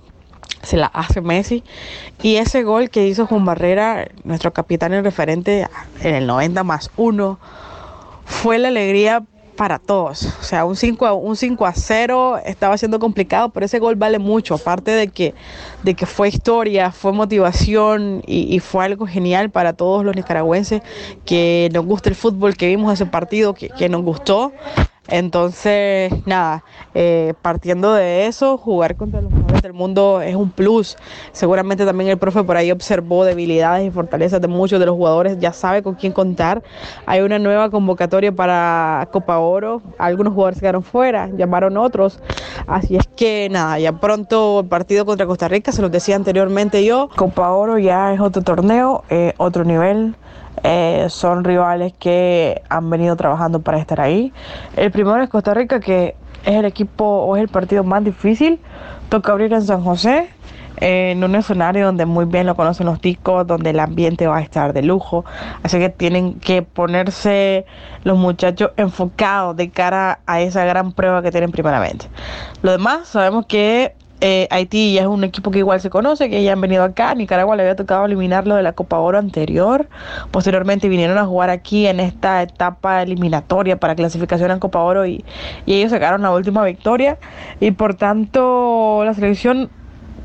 se 0.66 0.78
la 0.78 0.88
hace 0.88 1.22
Messi. 1.22 1.64
Y 2.22 2.36
ese 2.36 2.64
gol 2.64 2.90
que 2.90 3.08
hizo 3.08 3.28
Juan 3.28 3.46
Barrera, 3.46 4.08
nuestro 4.24 4.52
capitán 4.52 4.94
y 4.94 5.02
referente, 5.02 5.68
en 6.02 6.16
el 6.16 6.28
90 6.28 6.64
más 6.64 6.92
1, 6.98 7.40
fue 8.26 8.58
la 8.58 8.70
alegría 8.70 9.24
para 9.56 9.80
todos. 9.80 10.26
O 10.40 10.44
sea, 10.44 10.66
un 10.66 10.76
5 10.76 11.06
a, 11.06 11.14
un 11.14 11.36
5 11.36 11.66
a 11.66 11.74
0 11.74 12.40
estaba 12.46 12.78
siendo 12.78 13.00
complicado, 13.00 13.50
pero 13.50 13.66
ese 13.66 13.80
gol 13.80 13.96
vale 13.96 14.20
mucho. 14.20 14.56
Aparte 14.56 14.92
de 14.92 15.08
que, 15.08 15.34
de 15.84 15.94
que 15.94 16.06
fue 16.06 16.30
historia, 16.30 16.92
fue 16.92 17.14
motivación 17.14 18.22
y, 18.26 18.60
fue 18.60 18.86
algo 18.86 19.08
genial 19.08 19.50
para 19.50 19.74
todos 19.74 20.04
los 20.04 20.16
nicaragüenses 20.16 20.82
que 21.26 21.70
nos 21.74 21.86
gusta 21.86 22.10
el 22.10 22.16
fútbol, 22.16 22.56
que 22.56 22.68
vimos 22.68 22.94
ese 22.94 23.06
partido, 23.06 23.54
que, 23.54 23.70
que 23.70 23.90
nos 23.90 24.04
gustó. 24.04 24.52
Entonces, 25.08 26.12
nada, 26.26 26.64
eh, 26.96 27.36
partiendo 27.42 27.94
de 27.94 28.26
eso, 28.26 28.58
jugar 28.58 28.96
contra 28.96 29.22
los 29.22 29.32
mejores 29.32 29.62
del 29.62 29.74
mundo 29.74 30.22
es 30.22 30.36
un 30.36 30.50
plus. 30.50 30.98
Seguramente 31.32 31.86
también 31.86 32.10
el 32.10 32.18
profe 32.18 32.44
por 32.44 32.58
ahí 32.58 32.72
observó 32.72 33.24
debilidades 33.24 33.86
y 33.88 33.92
fortalezas 33.92 34.42
de 34.42 34.48
muchos 34.48 34.80
de 34.80 34.88
los 34.88 34.96
jugadores, 34.96 35.38
ya 35.40 35.54
sabe 35.54 35.84
con 35.84 35.94
quién 35.94 36.12
contar. 36.12 36.64
Hay 37.06 37.22
una 37.22 37.38
nueva 37.38 37.70
convocatoria 37.70 38.32
para 38.32 39.08
Copa 39.12 39.38
Oro, 39.38 39.84
algunos 40.00 40.34
jugadores 40.34 40.60
quedaron 40.60 40.84
fuera, 40.84 41.30
llamaron 41.38 41.78
otros. 41.78 42.20
Así 42.66 42.96
es 42.96 43.08
que 43.16 43.48
nada, 43.52 43.78
ya 43.78 44.00
pronto 44.00 44.62
el 44.62 44.68
partido 44.68 45.06
contra 45.06 45.28
Costa 45.28 45.48
Rica, 45.48 45.72
se 45.72 45.84
los 45.84 45.92
decía 45.92 46.16
anteriormente 46.16 46.84
yo, 46.84 47.10
Copa 47.16 47.52
Oro 47.52 47.78
ya 47.78 48.12
es 48.12 48.20
otro 48.20 48.42
torneo, 48.42 49.04
eh, 49.10 49.34
otro 49.38 49.64
nivel. 49.66 50.16
Eh, 50.68 51.06
son 51.10 51.44
rivales 51.44 51.94
que 52.00 52.64
han 52.70 52.90
venido 52.90 53.16
trabajando 53.16 53.60
para 53.60 53.78
estar 53.78 54.02
ahí. 54.02 54.34
El 54.76 54.90
primero 54.90 55.22
es 55.22 55.30
Costa 55.30 55.54
Rica, 55.54 55.80
que 55.80 56.16
es 56.44 56.56
el 56.56 56.66
equipo 56.66 57.06
o 57.06 57.36
es 57.36 57.44
el 57.44 57.50
partido 57.50 57.84
más 57.84 58.04
difícil. 58.04 58.60
Toca 59.10 59.32
abrir 59.32 59.54
en 59.54 59.62
San 59.62 59.84
José, 59.84 60.28
en 60.78 61.24
un 61.24 61.36
escenario 61.36 61.86
donde 61.86 62.08
muy 62.08 62.26
bien 62.26 62.48
lo 62.48 62.56
conocen 62.56 62.88
los 62.88 63.00
ticos, 63.00 63.46
donde 63.46 63.70
el 63.70 63.80
ambiente 63.80 64.26
va 64.26 64.38
a 64.38 64.42
estar 64.42 64.74
de 64.74 64.82
lujo. 64.82 65.24
Así 65.62 65.78
que 65.78 65.90
tienen 65.90 66.40
que 66.40 66.64
ponerse 66.64 67.68
los 68.04 68.18
muchachos 68.18 68.72
enfocados 68.76 69.56
de 69.56 69.70
cara 69.70 70.18
a 70.26 70.42
esa 70.42 70.66
gran 70.66 70.94
prueba 70.94 71.22
que 71.22 71.30
tienen 71.30 71.52
primeramente. 71.52 72.08
Lo 72.64 72.72
demás, 72.72 73.08
sabemos 73.08 73.46
que 73.46 73.94
eh, 74.28 74.48
Haití 74.50 74.96
ya 74.96 75.02
es 75.02 75.08
un 75.08 75.24
equipo 75.24 75.52
que 75.52 75.60
igual 75.60 75.80
se 75.80 75.92
conoce, 75.92 76.32
que 76.32 76.44
ya 76.44 76.54
han 76.54 76.60
venido 76.60 76.84
acá. 76.84 77.14
Nicaragua 77.14 77.56
le 77.56 77.62
había 77.62 77.76
tocado 77.76 78.06
eliminarlo 78.06 78.56
de 78.56 78.64
la 78.64 78.74
Copa 78.74 78.98
Oro 78.98 79.20
anterior. 79.20 79.88
Posteriormente 80.32 80.90
vinieron 80.90 81.20
a 81.20 81.28
jugar 81.28 81.52
aquí 81.52 81.86
en 81.86 82.00
esta 82.00 82.42
etapa 82.42 83.04
eliminatoria 83.04 83.80
para 83.80 83.94
clasificación 83.94 84.50
en 84.50 84.58
Copa 84.58 84.82
Oro 84.82 85.06
y, 85.06 85.24
ellos 85.68 85.92
sacaron 85.92 86.24
la 86.24 86.32
última 86.32 86.64
victoria. 86.66 87.20
Y 87.60 87.70
por 87.70 87.94
tanto, 87.94 89.04
la 89.06 89.14
selección 89.14 89.70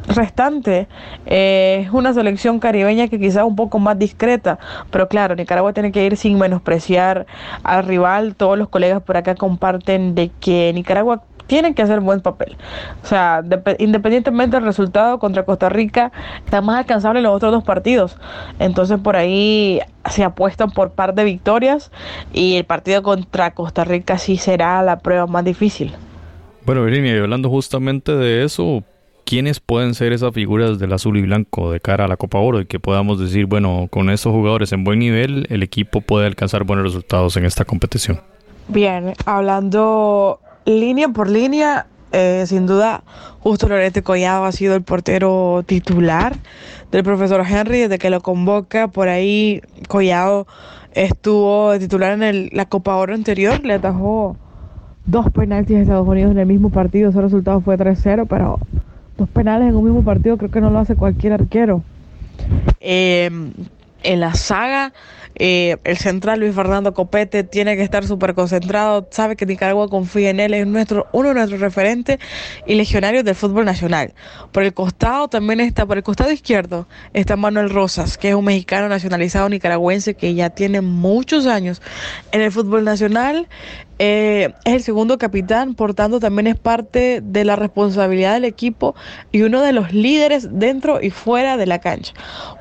restante 0.06 0.88
eh, 1.26 1.82
es 1.84 1.92
una 1.92 2.14
selección 2.14 2.58
caribeña 2.58 3.08
que 3.08 3.20
quizás 3.20 3.44
un 3.44 3.54
poco 3.54 3.78
más 3.78 3.98
discreta, 3.98 4.58
pero 4.90 5.08
claro, 5.08 5.36
Nicaragua 5.36 5.74
tiene 5.74 5.92
que 5.92 6.06
ir 6.06 6.16
sin 6.16 6.38
menospreciar 6.38 7.26
al 7.64 7.84
rival. 7.84 8.34
Todos 8.34 8.56
los 8.56 8.70
colegas 8.70 9.02
por 9.02 9.18
acá 9.18 9.34
comparten 9.34 10.14
de 10.14 10.30
que 10.40 10.72
Nicaragua 10.72 11.22
tienen 11.50 11.74
que 11.74 11.82
hacer 11.82 11.98
buen 11.98 12.20
papel. 12.20 12.56
O 13.02 13.06
sea, 13.08 13.42
independientemente 13.80 14.56
del 14.56 14.64
resultado 14.64 15.18
contra 15.18 15.42
Costa 15.42 15.68
Rica, 15.68 16.12
está 16.44 16.60
más 16.60 16.78
alcanzable 16.78 17.20
los 17.22 17.34
otros 17.34 17.50
dos 17.50 17.64
partidos. 17.64 18.16
Entonces 18.60 19.00
por 19.00 19.16
ahí 19.16 19.80
se 20.08 20.22
apuestan 20.22 20.70
por 20.70 20.92
par 20.92 21.12
de 21.12 21.24
victorias 21.24 21.90
y 22.32 22.54
el 22.54 22.66
partido 22.66 23.02
contra 23.02 23.50
Costa 23.50 23.82
Rica 23.82 24.16
sí 24.16 24.36
será 24.36 24.80
la 24.84 25.00
prueba 25.00 25.26
más 25.26 25.44
difícil. 25.44 25.92
Bueno, 26.64 26.84
Virginia, 26.84 27.16
y 27.16 27.18
hablando 27.18 27.50
justamente 27.50 28.12
de 28.12 28.44
eso, 28.44 28.84
¿quiénes 29.24 29.58
pueden 29.58 29.94
ser 29.94 30.12
esas 30.12 30.32
figuras 30.32 30.78
del 30.78 30.92
azul 30.92 31.16
y 31.16 31.22
blanco 31.22 31.72
de 31.72 31.80
cara 31.80 32.04
a 32.04 32.08
la 32.08 32.16
Copa 32.16 32.38
Oro 32.38 32.60
y 32.60 32.66
que 32.66 32.78
podamos 32.78 33.18
decir, 33.18 33.46
bueno, 33.46 33.88
con 33.90 34.08
estos 34.08 34.30
jugadores 34.30 34.70
en 34.70 34.84
buen 34.84 35.00
nivel, 35.00 35.48
el 35.50 35.64
equipo 35.64 36.00
puede 36.00 36.28
alcanzar 36.28 36.62
buenos 36.62 36.84
resultados 36.84 37.36
en 37.36 37.44
esta 37.44 37.64
competición? 37.64 38.20
Bien, 38.68 39.14
hablando 39.26 40.38
línea 40.78 41.09
por 41.09 41.28
línea, 41.28 41.87
eh, 42.12 42.44
sin 42.46 42.66
duda, 42.66 43.02
justo 43.40 43.68
Lorete 43.68 44.02
Collado 44.02 44.44
ha 44.44 44.52
sido 44.52 44.74
el 44.74 44.83
portero 44.83 45.62
titular 45.66 46.37
del 46.90 47.02
profesor 47.02 47.44
Henry 47.48 47.80
desde 47.80 47.98
que 47.98 48.11
lo 48.11 48.20
convoca. 48.20 48.88
Por 48.88 49.09
ahí 49.09 49.62
Collado 49.88 50.46
estuvo 50.92 51.78
titular 51.78 52.20
en 52.22 52.50
la 52.52 52.66
Copa 52.66 52.96
Oro 52.96 53.14
anterior, 53.14 53.64
le 53.64 53.74
atajó 53.74 54.37
dos 55.06 55.30
penaltis 55.33 55.76
a 55.76 55.80
Estados 55.80 56.06
Unidos 56.06 56.33
en 56.33 56.38
el 56.38 56.46
mismo 56.46 56.70
partido. 56.70 57.11
Su 57.12 57.20
resultado 57.20 57.61
fue 57.61 57.76
3-0, 57.76 58.26
pero 58.28 58.59
dos 59.16 59.28
penales 59.28 59.68
en 59.68 59.76
un 59.76 59.85
mismo 59.85 60.02
partido 60.02 60.37
creo 60.37 60.50
que 60.50 60.61
no 60.61 60.70
lo 60.70 60.78
hace 60.78 60.96
cualquier 60.96 61.33
arquero. 61.33 61.83
Eh, 62.80 63.30
en 64.02 64.20
la 64.20 64.34
saga. 64.34 64.92
Eh, 65.36 65.76
el 65.84 65.96
central 65.96 66.40
Luis 66.40 66.55
Fernando 66.55 66.92
Copete 66.92 67.44
tiene 67.44 67.76
que 67.76 67.82
estar 67.82 68.05
súper 68.05 68.34
concentrado, 68.34 69.09
sabe 69.11 69.36
que 69.36 69.46
Nicaragua 69.46 69.88
confía 69.88 70.30
en 70.30 70.40
él, 70.40 70.53
es 70.53 70.66
nuestro, 70.66 71.07
uno 71.12 71.28
de 71.28 71.34
nuestros 71.34 71.61
referentes 71.61 72.18
y 72.66 72.74
legionarios 72.74 73.24
del 73.24 73.36
fútbol 73.36 73.64
nacional. 73.64 74.12
Por 74.53 74.64
el 74.64 74.74
costado 74.74 75.28
también 75.28 75.61
está, 75.61 75.86
por 75.86 75.96
el 75.96 76.03
costado 76.03 76.32
izquierdo, 76.32 76.88
está 77.14 77.36
Manuel 77.36 77.70
Rosas, 77.70 78.18
que 78.18 78.30
es 78.30 78.34
un 78.34 78.44
mexicano 78.44 78.88
nacionalizado 78.88 79.48
nicaragüense 79.48 80.14
que 80.14 80.34
ya 80.34 80.51
tiene 80.51 80.80
muchos 80.80 81.46
años 81.46 81.80
en 82.32 82.42
el 82.42 82.51
fútbol 82.51 82.84
nacional 82.84 83.48
Eh, 84.03 84.55
es 84.64 84.72
el 84.72 84.82
segundo 84.82 85.18
capitán, 85.18 85.74
por 85.74 85.92
tanto 85.92 86.20
también 86.20 86.46
es 86.46 86.59
parte 86.59 87.20
de 87.22 87.44
la 87.44 87.55
responsabilidad 87.55 88.32
del 88.32 88.46
equipo 88.46 88.94
y 89.30 89.42
uno 89.42 89.61
de 89.61 89.74
los 89.74 89.92
líderes 89.92 90.48
dentro 90.51 91.03
y 91.03 91.11
fuera 91.11 91.59
de 91.59 91.66
la 91.66 91.80
cancha. 91.80 92.14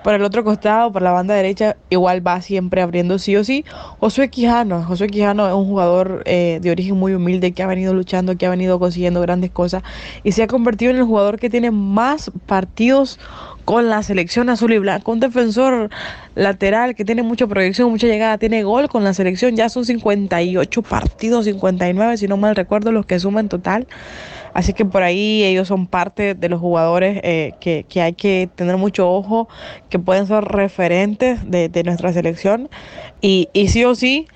Por 0.04 0.16
el 0.16 0.24
otro 0.24 0.44
costado, 0.44 0.92
por 0.92 1.02
la 1.02 1.14
banda 1.14 1.36
derecha, 1.36 1.78
igual 1.90 2.28
va 2.28 2.42
siempre 2.42 2.82
abriendo 2.82 3.20
sí 3.20 3.38
o 3.38 3.46
sí. 3.46 3.64
Josué 4.02 4.30
Quijano, 4.30 4.84
Josué 4.84 5.08
Quijano 5.08 5.48
es 5.48 5.54
un 5.54 5.64
jugador 5.64 6.24
eh, 6.26 6.60
de 6.62 6.72
origen 6.72 6.98
muy 6.98 7.14
humilde 7.14 7.54
que 7.54 7.64
ha 7.64 7.68
venido 7.68 7.94
luchando, 7.94 8.38
que 8.38 8.46
ha 8.46 8.50
venido 8.50 8.78
consiguiendo 8.78 9.22
grandes 9.22 9.52
cosas 9.52 9.82
y 10.26 10.34
se 10.34 10.44
ha 10.44 10.48
convertido 10.48 10.92
en 10.92 10.98
el 10.98 11.06
jugador 11.06 11.40
que 11.40 11.50
tiene 11.50 11.72
más 11.72 12.32
partidos 12.48 13.18
con 13.70 13.88
la 13.88 14.02
selección 14.02 14.50
azul 14.50 14.74
y 14.74 14.80
blanco. 14.80 15.12
Un 15.12 15.20
defensor 15.20 15.92
lateral 16.34 16.96
que 16.96 17.06
tiene 17.06 17.22
mucha 17.22 17.46
proyección, 17.46 17.92
mucha 17.92 18.08
llegada, 18.08 18.40
tiene 18.40 18.64
gol 18.64 18.90
con 18.90 19.04
la 19.04 19.14
selección. 19.14 19.56
Ya 19.56 19.70
son 19.70 19.86
58 19.86 20.82
partidos, 20.82 21.46
59 21.46 22.18
si 22.18 22.28
no 22.28 22.36
mal 22.36 22.56
recuerdo 22.56 22.92
los 22.92 23.06
que 23.06 23.20
suman 23.20 23.48
total. 23.48 23.86
Así 24.56 24.74
que 24.74 24.86
por 24.86 25.04
ahí 25.04 25.44
ellos 25.44 25.68
son 25.68 25.86
parte 25.86 26.34
de 26.34 26.50
los 26.50 26.60
jugadores 26.60 27.22
eh, 27.24 27.54
que, 27.60 27.86
hay 28.02 28.14
que 28.14 28.50
tener 28.56 28.78
mucho 28.78 29.08
ojo, 29.08 29.48
que 29.92 30.00
pueden 30.00 30.26
ser 30.26 30.46
referentes 30.46 31.40
de, 31.48 31.84
nuestra 31.84 32.12
selección. 32.12 32.70
Y, 33.22 33.50
y 33.54 33.68
sí 33.68 33.86
o 33.86 33.94
sí, 33.94 34.28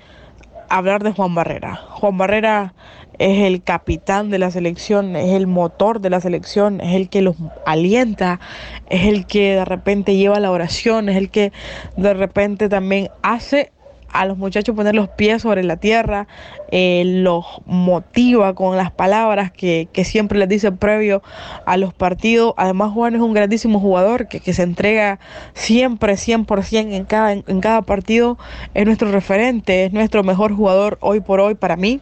hablar 0.68 1.02
de 1.02 1.10
Juan 1.10 1.34
Barrera. 1.34 1.74
Juan 1.74 2.16
Barrera 2.18 2.72
es 3.18 3.42
el 3.42 3.62
capitán 3.62 4.30
de 4.30 4.38
la 4.38 4.50
selección, 4.50 5.16
es 5.16 5.32
el 5.32 5.46
motor 5.46 6.00
de 6.00 6.10
la 6.10 6.20
selección, 6.20 6.80
es 6.80 6.94
el 6.94 7.08
que 7.08 7.22
los 7.22 7.36
alienta, 7.66 8.40
es 8.88 9.06
el 9.06 9.26
que 9.26 9.54
de 9.54 9.64
repente 9.64 10.16
lleva 10.16 10.40
la 10.40 10.50
oración, 10.50 11.08
es 11.08 11.16
el 11.16 11.30
que 11.30 11.52
de 11.96 12.14
repente 12.14 12.68
también 12.68 13.10
hace 13.22 13.70
a 14.14 14.26
los 14.26 14.38
muchachos 14.38 14.76
poner 14.76 14.94
los 14.94 15.08
pies 15.08 15.42
sobre 15.42 15.64
la 15.64 15.76
tierra, 15.76 16.28
eh, 16.70 17.02
los 17.04 17.44
motiva 17.66 18.54
con 18.54 18.76
las 18.76 18.92
palabras 18.92 19.50
que, 19.50 19.88
siempre 20.04 20.38
les 20.38 20.48
dice 20.48 20.70
previo 20.70 21.20
a 21.66 21.76
los 21.76 21.92
partidos. 21.92 22.54
Además, 22.56 22.92
Juan 22.92 23.16
es 23.16 23.20
un 23.20 23.34
grandísimo 23.34 23.80
jugador 23.80 24.28
que, 24.28 24.52
se 24.52 24.62
entrega 24.62 25.18
siempre 25.52 26.14
100% 26.14 26.94
en 26.94 27.04
cada, 27.04 27.32
en 27.32 27.60
cada 27.60 27.82
partido. 27.82 28.38
Es 28.72 28.86
nuestro 28.86 29.10
referente, 29.10 29.86
es 29.86 29.92
nuestro 29.92 30.22
mejor 30.22 30.54
jugador 30.54 30.96
hoy 31.00 31.18
por 31.18 31.40
hoy 31.40 31.56
para 31.56 31.74
mí 31.74 32.00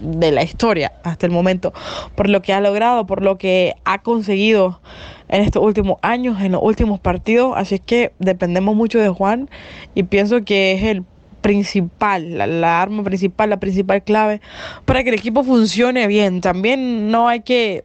de 0.00 0.32
la 0.32 0.42
historia 0.42 0.92
hasta 1.04 1.26
el 1.26 1.32
momento, 1.32 1.72
por 2.14 2.28
lo 2.28 2.42
que 2.42 2.52
ha 2.52 2.60
logrado, 2.60 3.06
por 3.06 3.22
lo 3.22 3.38
que 3.38 3.74
ha 3.84 3.98
conseguido 4.02 4.80
en 5.28 5.42
estos 5.42 5.62
últimos 5.62 5.98
años, 6.02 6.40
en 6.40 6.52
los 6.52 6.62
últimos 6.62 7.00
partidos. 7.00 7.54
Así 7.56 7.76
es 7.76 7.80
que 7.80 8.12
dependemos 8.18 8.74
mucho 8.74 8.98
de 8.98 9.08
Juan 9.08 9.48
y 9.94 10.02
pienso 10.04 10.44
que 10.44 10.72
es 10.72 10.82
el 10.84 11.04
principal, 11.40 12.38
la, 12.38 12.82
arma 12.82 13.02
principal, 13.02 13.50
la 13.50 13.58
principal 13.58 14.02
clave 14.02 14.40
para 14.84 15.02
que 15.02 15.10
el 15.10 15.14
equipo 15.14 15.42
funcione 15.42 16.06
bien. 16.06 16.40
También 16.40 17.10
no 17.10 17.28
hay 17.28 17.40
que 17.40 17.84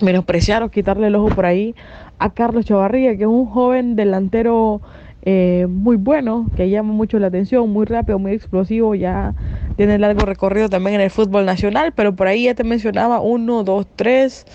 menospreciar 0.00 0.62
o 0.62 0.70
quitarle 0.70 1.08
el 1.08 1.14
ojo 1.14 1.28
por 1.28 1.46
ahí 1.46 1.74
a 2.18 2.30
Carlos 2.30 2.66
Chavarría, 2.66 3.16
que 3.16 3.22
es 3.22 3.28
un 3.28 3.46
joven 3.46 3.96
delantero 3.96 4.80
eh, 5.22 5.66
muy 5.68 5.96
bueno, 5.96 6.50
que 6.56 6.70
llama 6.70 6.92
mucho 6.92 7.18
la 7.18 7.26
atención, 7.28 7.70
muy 7.70 7.86
rápido, 7.86 8.18
muy 8.18 8.32
explosivo, 8.32 8.94
ya 8.94 9.34
tiene 9.76 9.98
largo 9.98 10.24
recorrido 10.24 10.68
también 10.68 10.96
en 10.96 11.00
el 11.02 11.10
fútbol 11.10 11.44
nacional, 11.44 11.92
pero 11.94 12.14
por 12.14 12.26
ahí 12.26 12.44
ya 12.44 12.54
te 12.54 12.64
mencionaba 12.64 13.20
uno, 13.20 13.64
dos, 13.64 13.86
tres, 13.96 14.46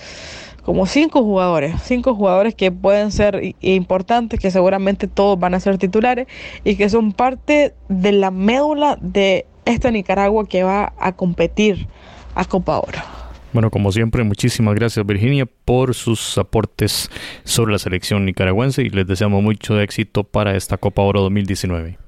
como 0.64 0.86
cinco 0.86 1.24
jugadores, 1.24 1.76
cinco 1.84 2.16
jugadores 2.16 2.56
que 2.56 2.72
pueden 2.72 3.12
ser 3.12 3.56
importantes, 3.62 4.40
que 4.40 4.52
seguramente 4.52 5.08
todos 5.08 5.38
van 5.40 5.54
a 5.54 5.60
ser 5.60 5.78
titulares 5.78 6.28
y 6.64 6.76
que 6.76 6.90
son 6.90 7.12
parte 7.12 7.74
de 7.90 8.12
la 8.14 8.32
médula 8.32 8.98
de 9.02 9.46
esta 9.66 9.92
Nicaragua 9.92 10.48
que 10.48 10.64
va 10.64 10.94
a 10.98 11.14
competir 11.14 11.88
a 12.36 12.46
Copa 12.46 12.80
Oro. 12.80 13.23
Bueno, 13.54 13.70
como 13.70 13.92
siempre, 13.92 14.24
muchísimas 14.24 14.74
gracias 14.74 15.06
Virginia 15.06 15.46
por 15.46 15.94
sus 15.94 16.40
aportes 16.40 17.12
sobre 17.44 17.72
la 17.72 17.78
selección 17.78 18.26
nicaragüense 18.26 18.82
y 18.82 18.90
les 18.90 19.06
deseamos 19.06 19.44
mucho 19.44 19.80
éxito 19.80 20.24
para 20.24 20.56
esta 20.56 20.78
Copa 20.78 21.04
Oro 21.04 21.22
2019. 21.22 22.00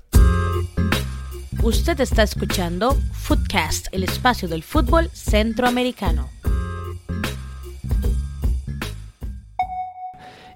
Usted 1.62 2.00
está 2.02 2.24
escuchando 2.24 2.98
Footcast, 3.14 3.88
el 3.92 4.04
espacio 4.04 4.48
del 4.48 4.64
fútbol 4.64 5.10
centroamericano. 5.14 6.30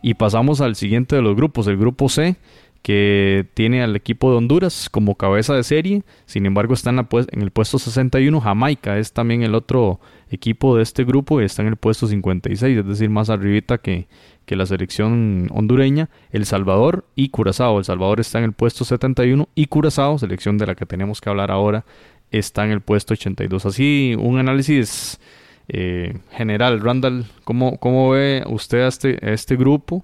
Y 0.02 0.16
pasamos 0.16 0.60
al 0.62 0.76
siguiente 0.76 1.16
de 1.16 1.22
los 1.22 1.36
grupos, 1.36 1.68
el 1.68 1.78
grupo 1.78 2.10
C, 2.10 2.36
que 2.82 3.46
tiene 3.54 3.84
al 3.84 3.96
equipo 3.96 4.32
de 4.32 4.38
Honduras 4.38 4.90
como 4.90 5.16
cabeza 5.16 5.54
de 5.54 5.64
serie, 5.64 6.04
sin 6.26 6.46
embargo 6.46 6.74
está 6.74 6.90
en, 6.90 6.98
la 6.98 7.08
en, 7.12 7.42
el 7.42 7.52
puesto 7.52 7.78
61, 7.78 8.40
Jamaica 8.40 8.98
es 8.98 9.12
también 9.12 9.44
el 9.44 9.56
otro 9.56 10.00
equipo 10.30 10.76
de 10.76 10.84
este 10.84 11.04
grupo 11.04 11.42
y 11.42 11.46
está 11.46 11.62
en 11.62 11.68
el 11.68 11.76
puesto 11.76 12.08
56, 12.08 12.78
es 12.78 12.86
decir, 12.86 13.10
más 13.10 13.30
arribita 13.30 13.80
que, 13.80 14.08
que 14.46 14.56
la 14.56 14.66
selección 14.66 15.48
hondureña, 15.52 16.10
El 16.32 16.46
Salvador 16.46 17.06
y 17.16 17.30
Curazao. 17.30 17.78
El 17.78 17.86
Salvador 17.86 18.20
está 18.20 18.40
en 18.40 18.46
el 18.46 18.54
puesto 18.54 18.84
71 18.86 19.48
y 19.54 19.68
Curazao, 19.68 20.18
selección 20.18 20.58
de 20.58 20.66
la 20.66 20.76
que 20.76 20.86
tenemos 20.86 21.22
que 21.22 21.30
hablar 21.30 21.52
ahora, 21.52 21.86
está 22.32 22.66
en 22.66 22.72
el 22.72 22.82
puesto 22.82 23.14
82. 23.14 23.66
Así, 23.66 24.16
un 24.18 24.40
análisis 24.40 25.20
eh, 25.68 26.18
general. 26.32 26.82
Randall, 26.82 27.26
¿cómo, 27.44 27.78
¿cómo 27.78 28.10
ve 28.10 28.44
usted 28.48 28.88
este, 28.88 29.20
a 29.22 29.34
este 29.34 29.56
grupo? 29.56 30.04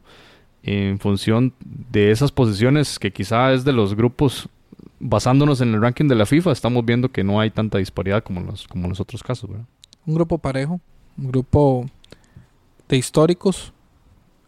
En 0.68 0.98
función 0.98 1.54
de 1.64 2.10
esas 2.10 2.32
posiciones 2.32 2.98
que 2.98 3.14
quizá 3.14 3.54
es 3.54 3.64
de 3.64 3.72
los 3.72 3.94
grupos, 3.94 4.50
basándonos 5.00 5.62
en 5.62 5.76
el 5.76 5.82
ranking 5.82 6.08
de 6.08 6.16
la 6.16 6.26
FIFA, 6.26 6.52
estamos 6.52 6.84
viendo 6.84 7.12
que 7.12 7.24
no 7.24 7.40
hay 7.40 7.52
tanta 7.52 7.78
disparidad 7.78 8.24
como 8.24 8.42
los, 8.42 8.68
como 8.68 8.88
los 8.88 9.00
otros 9.00 9.22
casos. 9.22 9.48
Un 10.08 10.16
grupo 10.16 10.40
parejo, 10.40 10.80
un 11.20 11.28
grupo 11.28 11.86
de 12.90 12.98
históricos. 12.98 13.74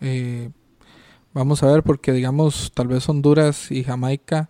Eh, 0.02 0.50
vamos 1.34 1.62
a 1.62 1.68
ver, 1.68 1.84
porque 1.84 2.12
digamos, 2.12 2.72
tal 2.74 2.88
vez 2.88 3.08
Honduras 3.08 3.70
y 3.72 3.84
Jamaica 3.84 4.50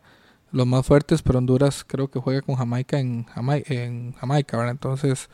los 0.54 0.66
más 0.66 0.86
fuertes, 0.86 1.22
pero 1.22 1.40
Honduras 1.40 1.84
creo 1.86 2.10
que 2.10 2.20
juega 2.20 2.42
con 2.42 2.56
Jamaica 2.56 2.98
en, 2.98 3.26
en 3.36 4.14
Jamaica, 4.14 4.56
¿verdad? 4.56 4.72
Entonces, 4.72 5.30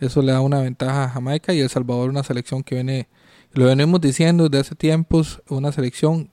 eso 0.00 0.22
le 0.22 0.32
da 0.32 0.40
una 0.40 0.60
ventaja 0.60 1.04
a 1.04 1.08
Jamaica 1.10 1.52
y 1.52 1.60
El 1.60 1.68
Salvador, 1.68 2.08
una 2.08 2.22
selección 2.22 2.62
que 2.62 2.76
viene 2.76 3.08
lo 3.54 3.66
venimos 3.66 4.00
diciendo 4.00 4.48
desde 4.48 4.60
hace 4.60 4.74
tiempos, 4.74 5.42
una 5.48 5.72
selección 5.72 6.30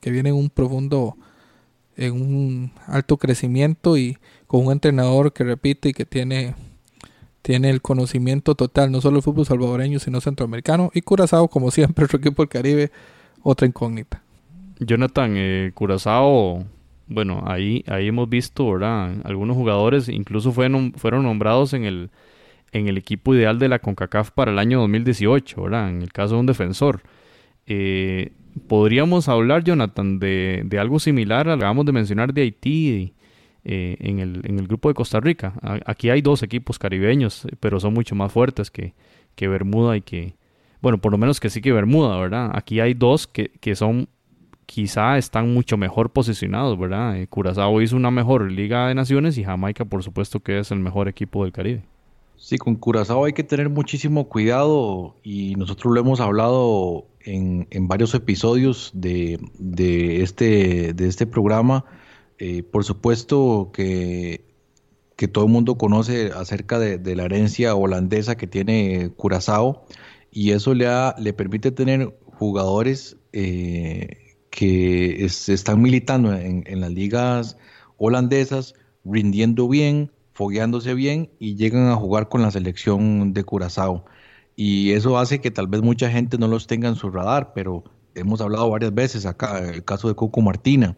que 0.00 0.10
viene 0.10 0.28
en 0.28 0.36
un 0.36 0.50
profundo, 0.50 1.16
en 1.96 2.12
un 2.12 2.72
alto 2.86 3.16
crecimiento 3.16 3.96
y 3.96 4.18
con 4.46 4.66
un 4.66 4.72
entrenador 4.72 5.32
que 5.32 5.44
repite 5.44 5.88
y 5.88 5.92
que 5.92 6.04
tiene, 6.04 6.54
tiene 7.42 7.70
el 7.70 7.80
conocimiento 7.80 8.54
total, 8.54 8.92
no 8.92 9.00
solo 9.00 9.16
el 9.16 9.22
fútbol 9.22 9.46
salvadoreño, 9.46 9.98
sino 9.98 10.20
centroamericano. 10.20 10.90
Y 10.94 11.00
Curazao, 11.00 11.48
como 11.48 11.70
siempre, 11.70 12.04
otro 12.06 12.18
equipo 12.18 12.42
del 12.42 12.48
Caribe, 12.48 12.90
otra 13.42 13.66
incógnita. 13.66 14.22
Jonathan, 14.78 15.32
eh, 15.36 15.70
Curazao, 15.74 16.64
bueno, 17.08 17.44
ahí, 17.46 17.82
ahí 17.86 18.08
hemos 18.08 18.28
visto, 18.28 18.70
¿verdad? 18.70 19.14
Algunos 19.24 19.56
jugadores 19.56 20.08
incluso 20.10 20.52
fueron, 20.52 20.92
fueron 20.92 21.22
nombrados 21.22 21.72
en 21.72 21.84
el 21.84 22.10
en 22.76 22.88
el 22.88 22.98
equipo 22.98 23.34
ideal 23.34 23.58
de 23.58 23.68
la 23.68 23.78
CONCACAF 23.78 24.30
para 24.30 24.52
el 24.52 24.58
año 24.58 24.80
2018, 24.80 25.62
¿verdad? 25.62 25.88
En 25.88 26.02
el 26.02 26.12
caso 26.12 26.34
de 26.34 26.40
un 26.40 26.46
defensor. 26.46 27.02
Eh, 27.66 28.32
¿Podríamos 28.68 29.28
hablar, 29.28 29.64
Jonathan, 29.64 30.18
de, 30.18 30.62
de 30.64 30.78
algo 30.78 30.98
similar? 30.98 31.48
Acabamos 31.48 31.86
de 31.86 31.92
mencionar 31.92 32.32
de 32.32 32.42
Haití 32.42 33.14
eh, 33.64 33.96
en, 34.00 34.18
el, 34.18 34.42
en, 34.44 34.58
el, 34.58 34.66
grupo 34.66 34.88
de 34.88 34.94
Costa 34.94 35.20
Rica. 35.20 35.54
aquí 35.86 36.10
hay 36.10 36.22
dos 36.22 36.42
equipos 36.42 36.78
caribeños, 36.78 37.46
pero 37.60 37.80
son 37.80 37.94
mucho 37.94 38.14
más 38.14 38.32
fuertes 38.32 38.70
que, 38.70 38.94
que 39.34 39.48
Bermuda 39.48 39.96
y 39.96 40.02
que... 40.02 40.34
Bueno, 40.80 40.98
por 40.98 41.10
lo 41.12 41.18
menos 41.18 41.40
que 41.40 41.50
sí 41.50 41.60
que 41.60 41.72
Bermuda, 41.72 42.18
¿verdad? 42.18 42.50
Aquí 42.54 42.80
hay 42.80 42.94
dos 42.94 43.26
que, 43.26 43.50
que 43.60 43.74
son 43.74 44.08
quizá 44.66 45.16
están 45.16 45.52
mucho 45.52 45.76
mejor 45.76 46.10
posicionados, 46.10 46.78
¿verdad? 46.78 47.16
Eh, 47.16 47.26
Curazao 47.28 47.80
hizo 47.80 47.96
una 47.96 48.10
mejor 48.10 48.50
Liga 48.50 48.88
de 48.88 48.94
Naciones 48.94 49.38
y 49.38 49.44
Jamaica, 49.44 49.84
por 49.84 50.02
supuesto, 50.02 50.40
que 50.40 50.58
es 50.58 50.70
el 50.70 50.80
mejor 50.80 51.08
equipo 51.08 51.44
del 51.44 51.52
Caribe. 51.52 51.82
Sí, 52.38 52.58
con 52.58 52.76
Curazao 52.76 53.24
hay 53.24 53.32
que 53.32 53.42
tener 53.42 53.70
muchísimo 53.70 54.28
cuidado 54.28 55.16
y 55.22 55.54
nosotros 55.56 55.94
lo 55.94 56.00
hemos 56.00 56.20
hablado 56.20 57.06
en, 57.20 57.66
varios 57.88 58.14
episodios 58.14 58.90
de, 58.94 59.40
este, 60.22 60.92
de 60.92 61.08
este 61.08 61.26
programa. 61.26 61.84
Eh, 62.38 62.62
por 62.62 62.84
supuesto 62.84 63.70
que, 63.72 64.44
que, 65.16 65.28
todo 65.28 65.46
el 65.46 65.50
mundo 65.50 65.78
conoce 65.78 66.30
acerca 66.32 66.78
de, 66.78 67.16
la 67.16 67.24
herencia 67.24 67.74
holandesa 67.74 68.36
que 68.36 68.46
tiene 68.46 69.10
Curazao 69.16 69.86
y 70.30 70.50
eso 70.50 70.74
le, 70.74 70.86
le 71.18 71.32
permite 71.32 71.72
tener 71.72 72.14
jugadores 72.38 73.16
eh, 73.32 74.36
que 74.50 75.24
están 75.24 75.80
militando 75.80 76.34
en, 76.34 76.64
en 76.66 76.80
las 76.80 76.90
ligas 76.90 77.56
holandesas, 77.96 78.74
rindiendo 79.04 79.68
bien, 79.68 80.10
fogueándose 80.36 80.92
bien 80.92 81.30
y 81.38 81.56
llegan 81.56 81.88
a 81.88 81.96
jugar 81.96 82.28
con 82.28 82.42
la 82.42 82.50
selección 82.50 83.32
de 83.32 83.42
Curazao. 83.42 84.04
Y 84.54 84.92
eso 84.92 85.18
hace 85.18 85.40
que 85.40 85.50
tal 85.50 85.66
vez 85.66 85.80
mucha 85.80 86.10
gente 86.10 86.36
no 86.36 86.46
los 86.46 86.66
tenga 86.66 86.88
en 86.88 86.94
su 86.94 87.10
radar, 87.10 87.52
pero 87.54 87.84
hemos 88.14 88.42
hablado 88.42 88.68
varias 88.68 88.92
veces 88.94 89.24
acá, 89.24 89.58
el 89.58 89.82
caso 89.82 90.08
de 90.08 90.14
Coco 90.14 90.42
Martina, 90.42 90.94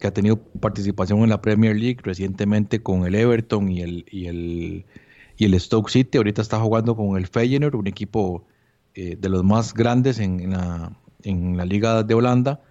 que 0.00 0.06
ha 0.06 0.14
tenido 0.14 0.38
participación 0.38 1.20
en 1.20 1.28
la 1.28 1.42
Premier 1.42 1.76
League 1.76 1.98
recientemente 2.02 2.82
con 2.82 3.06
el 3.06 3.14
Everton 3.14 3.70
y 3.70 3.82
el, 3.82 4.06
y 4.10 4.26
el, 4.26 4.86
y 5.36 5.44
el 5.44 5.60
Stoke 5.60 5.90
City. 5.90 6.16
Ahorita 6.16 6.40
está 6.40 6.58
jugando 6.58 6.96
con 6.96 7.18
el 7.18 7.26
Feyenoord, 7.26 7.74
un 7.74 7.86
equipo 7.86 8.46
eh, 8.94 9.16
de 9.20 9.28
los 9.28 9.44
más 9.44 9.74
grandes 9.74 10.18
en, 10.18 10.50
la, 10.50 10.98
en 11.24 11.58
la 11.58 11.66
Liga 11.66 12.02
de 12.04 12.14
Holanda, 12.14 12.62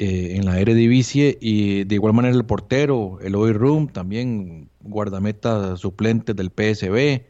eh, 0.00 0.36
en 0.36 0.46
la 0.46 0.58
Eredivisie. 0.58 1.36
Y 1.40 1.84
de 1.84 1.94
igual 1.94 2.14
manera 2.14 2.34
el 2.34 2.44
portero, 2.44 3.18
el 3.22 3.34
Oy 3.34 3.52
Room, 3.52 3.88
también 3.88 4.70
guardameta 4.80 5.76
suplente 5.76 6.34
del 6.34 6.48
PSB. 6.50 7.26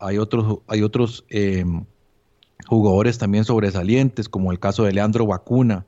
Hay 0.00 0.18
otros, 0.18 0.58
hay 0.66 0.82
otros 0.82 1.24
eh, 1.30 1.64
jugadores 2.66 3.18
también 3.18 3.44
sobresalientes, 3.44 4.28
como 4.28 4.52
el 4.52 4.58
caso 4.58 4.84
de 4.84 4.92
Leandro 4.92 5.26
Vacuna, 5.26 5.86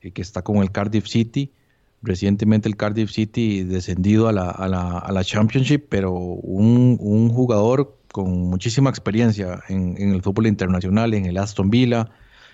que 0.00 0.20
está 0.20 0.42
con 0.42 0.58
el 0.58 0.72
Cardiff 0.72 1.06
City 1.06 1.52
recientemente 2.02 2.68
el 2.68 2.76
Cardiff 2.76 3.10
City 3.10 3.64
descendido 3.64 4.28
a 4.28 4.32
la, 4.32 4.50
a 4.50 4.68
la, 4.68 4.98
a 4.98 5.12
la 5.12 5.24
Championship, 5.24 5.86
pero 5.88 6.12
un, 6.12 6.96
un, 7.00 7.28
jugador 7.30 7.96
con 8.12 8.30
muchísima 8.48 8.90
experiencia 8.90 9.62
en, 9.68 9.96
en, 9.98 10.14
el 10.14 10.22
fútbol 10.22 10.46
internacional, 10.46 11.14
en 11.14 11.26
el 11.26 11.36
Aston 11.36 11.70
Villa. 11.70 12.10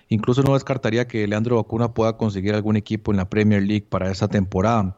Incluso 0.09 0.43
no 0.43 0.55
descartaría 0.55 1.09
que 1.09 1.27
Leandro 1.27 1.57
Vacuna 1.57 1.95
pueda 1.95 2.17
conseguir 2.17 2.55
algún 2.55 2.77
equipo 2.77 3.11
en 3.11 3.17
la 3.17 3.29
Premier 3.29 3.63
League 3.63 3.87
para 3.89 4.11
esa 4.11 4.29
temporada. 4.29 4.97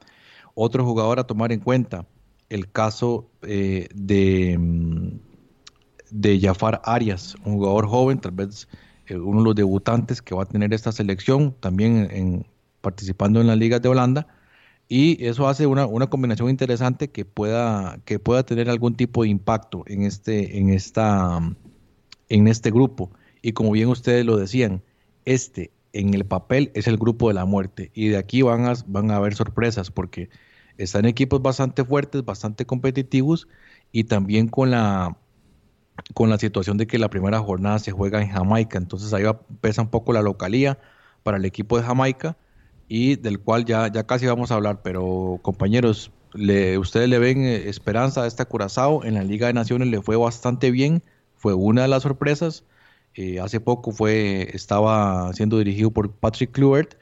Otro 0.54 0.84
jugador 0.84 1.20
a 1.20 1.24
tomar 1.24 1.52
en 1.52 1.60
cuenta, 1.60 2.06
el 2.48 2.70
caso 2.70 3.30
eh, 3.42 3.88
de, 3.94 4.56
mm, 4.58 5.08
de 6.10 6.40
Jafar 6.40 6.80
Arias, 6.84 7.36
un 7.44 7.54
jugador 7.54 7.86
joven, 7.86 8.18
tal 8.18 8.32
vez 8.32 8.68
eh, 9.06 9.16
uno 9.16 9.40
de 9.40 9.44
los 9.44 9.54
debutantes 9.54 10.22
que 10.22 10.34
va 10.34 10.42
a 10.42 10.46
tener 10.46 10.72
esta 10.74 10.92
selección, 10.92 11.54
también 11.60 12.46
participando 12.80 13.40
en 13.40 13.46
las 13.46 13.58
ligas 13.58 13.82
de 13.82 13.88
Holanda 13.88 14.26
y 14.88 15.24
eso 15.24 15.48
hace 15.48 15.66
una, 15.66 15.86
una, 15.86 16.06
combinación 16.08 16.48
interesante 16.48 17.10
que 17.10 17.24
pueda, 17.24 17.98
que 18.04 18.20
pueda 18.20 18.44
tener 18.44 18.70
algún 18.70 18.94
tipo 18.94 19.24
de 19.24 19.28
impacto 19.30 19.82
en 19.86 20.02
este, 20.02 20.58
en, 20.58 20.70
esta, 20.70 21.40
en 22.28 22.46
este 22.48 22.70
grupo. 22.70 23.10
Y 23.42 23.52
como 23.52 23.72
bien 23.72 23.88
ustedes 23.88 24.24
lo 24.24 24.36
decían, 24.36 24.82
este 25.26 25.70
en 25.92 26.14
el 26.14 26.24
papel 26.24 26.70
es 26.74 26.86
el 26.86 26.96
grupo 26.96 27.28
de 27.28 27.34
la 27.34 27.44
muerte. 27.44 27.90
Y 27.94 28.08
de 28.08 28.16
aquí 28.16 28.42
van 28.42 28.66
a, 28.66 28.74
van 28.86 29.10
a 29.10 29.16
haber 29.16 29.34
sorpresas 29.34 29.90
porque 29.90 30.30
están 30.78 31.04
equipos 31.06 31.42
bastante 31.42 31.84
fuertes, 31.84 32.24
bastante 32.24 32.66
competitivos 32.66 33.48
y 33.92 34.04
también 34.04 34.48
con 34.48 34.70
la, 34.70 35.16
con 36.14 36.30
la 36.30 36.38
situación 36.38 36.76
de 36.76 36.86
que 36.86 36.98
la 36.98 37.08
primera 37.08 37.40
jornada 37.40 37.78
se 37.78 37.92
juega 37.92 38.20
en 38.20 38.28
Jamaica, 38.28 38.78
entonces 38.78 39.12
ahí 39.12 39.22
va, 39.22 39.40
pesa 39.60 39.82
un 39.82 39.88
poco 39.88 40.12
la 40.12 40.22
localía 40.22 40.78
para 41.22 41.38
el 41.38 41.44
equipo 41.44 41.78
de 41.78 41.84
Jamaica 41.84 42.36
y 42.88 43.16
del 43.16 43.40
cual 43.40 43.64
ya, 43.64 43.90
ya 43.90 44.04
casi 44.06 44.26
vamos 44.26 44.50
a 44.50 44.54
hablar, 44.54 44.82
pero 44.82 45.40
compañeros, 45.42 46.12
le, 46.34 46.78
ustedes 46.78 47.08
le 47.08 47.18
ven 47.18 47.42
eh, 47.42 47.68
esperanza 47.68 48.22
a 48.22 48.26
este 48.26 48.44
Curazao, 48.44 49.04
en 49.04 49.14
la 49.14 49.24
Liga 49.24 49.46
de 49.46 49.54
Naciones 49.54 49.88
le 49.88 50.02
fue 50.02 50.16
bastante 50.16 50.70
bien, 50.70 51.02
fue 51.34 51.54
una 51.54 51.82
de 51.82 51.88
las 51.88 52.02
sorpresas, 52.02 52.64
eh, 53.16 53.40
hace 53.40 53.60
poco 53.60 53.92
fue, 53.92 54.50
estaba 54.52 55.32
siendo 55.32 55.58
dirigido 55.58 55.90
por 55.90 56.12
Patrick 56.12 56.52
Kluivert, 56.52 56.94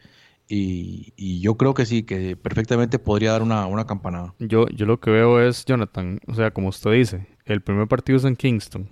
y, 0.46 1.12
y, 1.16 1.40
yo 1.40 1.56
creo 1.56 1.72
que 1.72 1.86
sí, 1.86 2.02
que 2.02 2.36
perfectamente 2.36 2.98
podría 2.98 3.32
dar 3.32 3.42
una, 3.42 3.66
una 3.66 3.86
campanada. 3.86 4.34
Yo, 4.38 4.68
yo 4.68 4.84
lo 4.84 5.00
que 5.00 5.10
veo 5.10 5.40
es, 5.40 5.64
Jonathan, 5.64 6.20
o 6.26 6.34
sea, 6.34 6.50
como 6.50 6.68
usted 6.68 6.92
dice, 6.92 7.26
el 7.46 7.62
primer 7.62 7.88
partido 7.88 8.18
es 8.18 8.24
en 8.24 8.36
Kingston, 8.36 8.90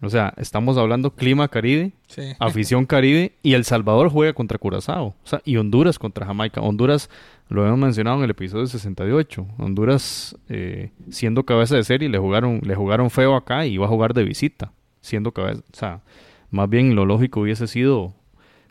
o 0.00 0.10
sea, 0.10 0.32
estamos 0.36 0.78
hablando 0.78 1.14
clima 1.14 1.48
caribe, 1.48 1.92
afición 2.38 2.86
caribe 2.86 3.32
y 3.42 3.54
El 3.54 3.64
Salvador 3.64 4.10
juega 4.10 4.32
contra 4.32 4.58
Curazao. 4.58 5.06
O 5.06 5.26
sea, 5.26 5.42
y 5.44 5.56
Honduras 5.56 5.98
contra 5.98 6.26
Jamaica. 6.26 6.60
Honduras, 6.60 7.10
lo 7.48 7.66
hemos 7.66 7.78
mencionado 7.78 8.18
en 8.18 8.24
el 8.24 8.30
episodio 8.30 8.66
68. 8.66 9.46
Honduras, 9.58 10.36
eh, 10.48 10.92
siendo 11.10 11.44
cabeza 11.44 11.74
de 11.74 11.84
serie, 11.84 12.08
le 12.08 12.18
jugaron, 12.18 12.60
le 12.62 12.76
jugaron 12.76 13.10
feo 13.10 13.34
acá 13.34 13.66
y 13.66 13.74
iba 13.74 13.86
a 13.86 13.88
jugar 13.88 14.14
de 14.14 14.22
visita, 14.22 14.72
siendo 15.00 15.32
cabeza. 15.32 15.62
O 15.72 15.76
sea, 15.76 16.02
más 16.50 16.68
bien 16.68 16.94
lo 16.94 17.04
lógico 17.04 17.40
hubiese 17.40 17.66
sido 17.66 18.14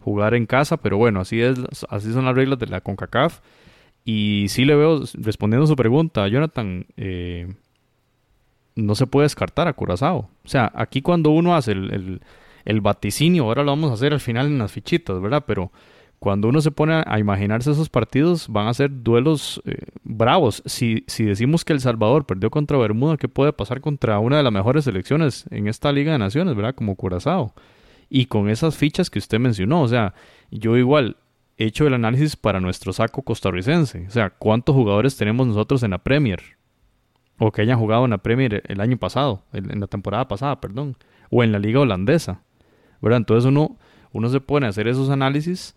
jugar 0.01 0.34
en 0.34 0.45
casa, 0.45 0.78
pero 0.78 0.97
bueno, 0.97 1.19
así 1.19 1.41
es, 1.41 1.59
así 1.89 2.13
son 2.13 2.25
las 2.25 2.36
reglas 2.36 2.59
de 2.59 2.67
la 2.67 2.82
CONCACAF. 2.82 3.41
Y 4.05 4.45
sí 4.47 4.63
le 4.63 4.75
veo, 4.75 5.01
respondiendo 5.15 5.65
a 5.65 5.67
su 5.67 5.75
pregunta, 5.75 6.28
Jonathan, 6.30 6.86
eh, 6.95 7.53
no 8.75 8.95
se 8.95 9.05
puede 9.05 9.25
descartar 9.25 9.67
a 9.67 9.73
Curazao. 9.73 10.30
O 10.45 10.47
sea, 10.47 10.71
aquí 10.75 11.01
cuando 11.01 11.32
uno 11.32 11.55
hace 11.57 11.73
el, 11.73 12.21
el, 12.63 12.82
vaticinio, 12.82 13.43
ahora 13.43 13.63
lo 13.63 13.71
vamos 13.71 13.91
a 13.91 13.95
hacer 13.95 14.13
al 14.13 14.21
final 14.21 14.47
en 14.47 14.59
las 14.59 14.71
fichitas, 14.71 15.19
¿verdad? 15.21 15.43
Pero 15.45 15.73
cuando 16.20 16.47
uno 16.47 16.61
se 16.61 16.72
pone 16.72 17.03
a 17.05 17.20
imaginarse 17.20 17.72
esos 17.72 17.89
partidos, 17.89 18.47
van 18.49 18.68
a 18.68 18.74
ser 18.74 19.03
duelos 19.03 19.61
eh, 19.65 19.78
bravos. 20.03 20.63
Si, 20.65 21.03
si 21.07 21.24
decimos 21.24 21.63
que 21.63 21.74
El 21.74 21.80
Salvador 21.80 22.26
perdió 22.26 22.49
contra 22.49 22.78
Bermuda, 22.78 23.18
¿qué 23.18 23.28
puede 23.28 23.53
pasar 23.53 23.82
contra 23.82 24.20
una 24.20 24.38
de 24.38 24.43
las 24.43 24.51
mejores 24.51 24.86
selecciones 24.86 25.45
en 25.51 25.68
esta 25.68 25.91
Liga 25.91 26.11
de 26.13 26.18
Naciones, 26.18 26.55
¿verdad? 26.55 26.76
Como 26.76 26.95
Curazao. 26.95 27.53
Y 28.09 28.26
con 28.26 28.49
esas 28.49 28.76
fichas 28.76 29.09
que 29.09 29.20
usted 29.20 29.39
mencionó, 29.39 29.82
o 29.82 29.88
sea, 29.88 30.15
yo 30.49 30.76
igual 30.78 31.18
he 31.57 31.65
hecho 31.65 31.86
el 31.86 31.93
análisis 31.93 32.36
para 32.36 32.59
nuestro 32.59 32.93
saco 32.93 33.22
costarricense. 33.22 34.05
O 34.07 34.11
sea, 34.11 34.32
¿cuántos 34.32 34.76
jugadores 34.76 35.18
tenemos 35.18 35.45
nosotros 35.45 35.84
en 35.84 35.91
la 35.91 35.99
Premier? 35.99 36.57
o 37.39 37.51
que 37.51 37.61
hayan 37.61 37.80
jugado 37.80 38.05
en 38.05 38.11
la 38.11 38.18
Premier 38.18 38.63
el 38.68 38.82
año 38.82 38.97
pasado, 38.97 39.43
en 39.53 39.80
la 39.80 39.88
temporada 39.88 40.28
pasada, 40.28 40.59
perdón, 40.59 40.97
o 41.30 41.43
en 41.43 41.51
la 41.51 41.59
liga 41.59 41.80
holandesa, 41.80 42.41
¿verdad? 43.01 43.18
Entonces 43.18 43.47
uno, 43.47 43.78
uno 44.11 44.30
se 44.30 44.41
pone 44.41 44.65
a 44.65 44.70
hacer 44.70 44.88
esos 44.88 45.09
análisis 45.09 45.76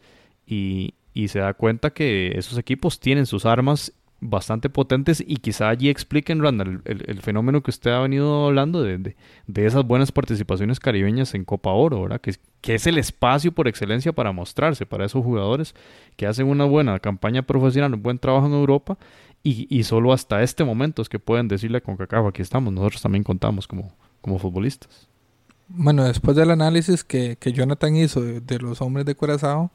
y, 0.51 0.95
se 1.29 1.39
da 1.39 1.55
cuenta 1.55 1.91
que 1.91 2.33
esos 2.37 2.59
equipos 2.59 2.99
tienen 2.99 3.27
sus 3.27 3.45
armas 3.47 3.93
bastante 4.23 4.69
potentes 4.69 5.23
y 5.27 5.37
quizá 5.37 5.69
allí 5.69 5.89
expliquen, 5.89 6.43
Randall, 6.43 6.83
el, 6.85 7.21
fenómeno 7.21 7.63
que 7.63 7.71
usted 7.71 7.91
ha 7.91 8.01
venido 8.01 8.47
hablando 8.47 8.83
de, 8.83 8.99
de, 9.47 9.67
esas 9.67 9.85
buenas 9.85 10.13
participaciones 10.13 10.81
caribeñas 10.81 11.35
en 11.35 11.45
Copa 11.45 11.71
Oro, 11.71 12.03
¿verdad? 12.03 12.21
Que, 12.21 12.35
que, 12.61 12.75
es 12.75 12.87
el 12.87 12.99
espacio 12.99 13.53
por 13.53 13.69
excelencia 13.69 14.13
para 14.13 14.33
mostrarse 14.33 14.87
para 14.87 15.05
esos 15.05 15.25
jugadores 15.25 15.75
que 16.17 16.27
hacen 16.27 16.49
una 16.49 16.65
buena 16.65 16.99
campaña 17.01 17.43
profesional, 17.43 17.95
un 17.95 18.03
buen 18.03 18.19
trabajo 18.19 18.47
en 18.47 18.53
Europa 18.53 18.99
y, 19.43 19.85
solo 19.85 20.13
hasta 20.13 20.43
este 20.43 20.65
momento 20.65 21.01
es 21.01 21.09
que 21.09 21.19
pueden 21.19 21.49
decirle 21.49 21.81
con 21.81 21.97
Cacao, 21.97 22.29
aquí 22.29 22.43
estamos, 22.43 22.75
nosotros 22.75 23.01
también 23.01 23.25
contamos 23.25 23.67
como, 23.67 23.91
como 24.21 24.39
futbolistas. 24.39 25.09
Bueno, 25.69 26.05
después 26.05 26.37
del 26.37 26.51
análisis 26.51 27.05
que, 27.05 27.37
que 27.37 27.53
Jonathan 27.53 27.97
hizo 27.97 28.21
de, 28.21 28.59
los 28.59 28.83
hombres 28.83 29.07
de 29.07 29.15
Curazao 29.15 29.71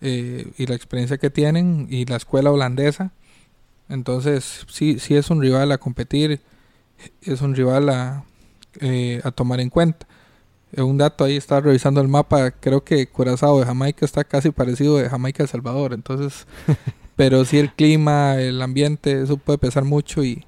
eh, 0.00 0.52
y 0.56 0.66
la 0.66 0.74
experiencia 0.74 1.18
que 1.18 1.30
tienen 1.30 1.86
y 1.90 2.06
la 2.06 2.16
escuela 2.16 2.50
holandesa, 2.50 3.12
entonces 3.88 4.66
sí, 4.68 4.98
sí 4.98 5.16
es 5.16 5.30
un 5.30 5.42
rival 5.42 5.72
a 5.72 5.78
competir, 5.78 6.40
es 7.22 7.42
un 7.42 7.54
rival 7.54 7.88
a, 7.88 8.24
eh, 8.80 9.20
a 9.24 9.30
tomar 9.30 9.60
en 9.60 9.70
cuenta. 9.70 10.06
Eh, 10.72 10.82
un 10.82 10.98
dato 10.98 11.24
ahí, 11.24 11.36
estaba 11.36 11.60
revisando 11.60 12.00
el 12.00 12.08
mapa, 12.08 12.52
creo 12.52 12.84
que 12.84 13.08
Curazao 13.08 13.58
de 13.58 13.66
Jamaica 13.66 14.04
está 14.04 14.24
casi 14.24 14.50
parecido 14.50 14.96
de 14.96 15.08
Jamaica 15.08 15.42
El 15.42 15.48
Salvador, 15.48 15.92
entonces 15.92 16.46
pero 17.16 17.44
sí 17.44 17.58
el 17.58 17.72
clima, 17.74 18.36
el 18.36 18.62
ambiente, 18.62 19.22
eso 19.22 19.36
puede 19.36 19.58
pesar 19.58 19.84
mucho 19.84 20.24
y, 20.24 20.46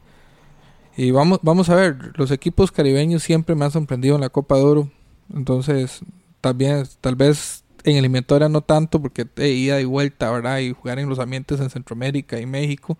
y 0.97 1.11
vamos, 1.11 1.41
vamos 1.43 1.69
a 1.69 1.75
ver, 1.75 2.13
los 2.17 2.31
equipos 2.31 2.71
caribeños 2.71 3.23
siempre 3.23 3.55
me 3.57 3.65
han 3.65 3.73
sorprendido 3.73 4.15
en 4.15 4.21
la 4.21 4.31
Copa 4.31 4.57
de 4.57 4.63
Oro, 4.63 4.91
entonces 5.35 6.01
también, 6.41 6.85
tal 7.01 7.17
vez 7.17 7.62
en 7.85 7.97
eliminatoria 7.97 8.49
no 8.49 8.61
tanto 8.61 9.01
porque 9.01 9.27
he 9.37 9.49
ida 9.49 9.81
y 9.81 9.85
vuelta, 9.85 10.31
¿verdad? 10.31 10.59
Y 10.59 10.73
jugar 10.73 10.99
en 10.99 11.09
los 11.09 11.19
ambientes 11.19 11.61
en 11.61 11.71
Centroamérica 11.71 12.41
y 12.41 12.47
México, 12.47 12.99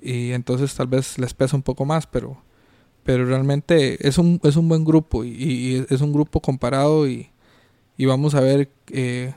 y 0.00 0.32
entonces 0.32 0.74
tal 0.74 0.86
vez 0.86 1.18
les 1.18 1.34
pesa 1.34 1.56
un 1.56 1.62
poco 1.62 1.84
más, 1.84 2.06
pero 2.06 2.42
pero 3.02 3.24
realmente 3.24 4.06
es 4.06 4.18
un, 4.18 4.40
es 4.44 4.56
un 4.56 4.68
buen 4.68 4.84
grupo 4.84 5.24
y, 5.24 5.86
es 5.88 6.00
un 6.00 6.12
grupo 6.12 6.40
comparado 6.40 7.08
y, 7.08 7.30
y 7.96 8.04
vamos 8.04 8.34
a 8.34 8.40
ver 8.40 8.68
eh, 8.88 9.32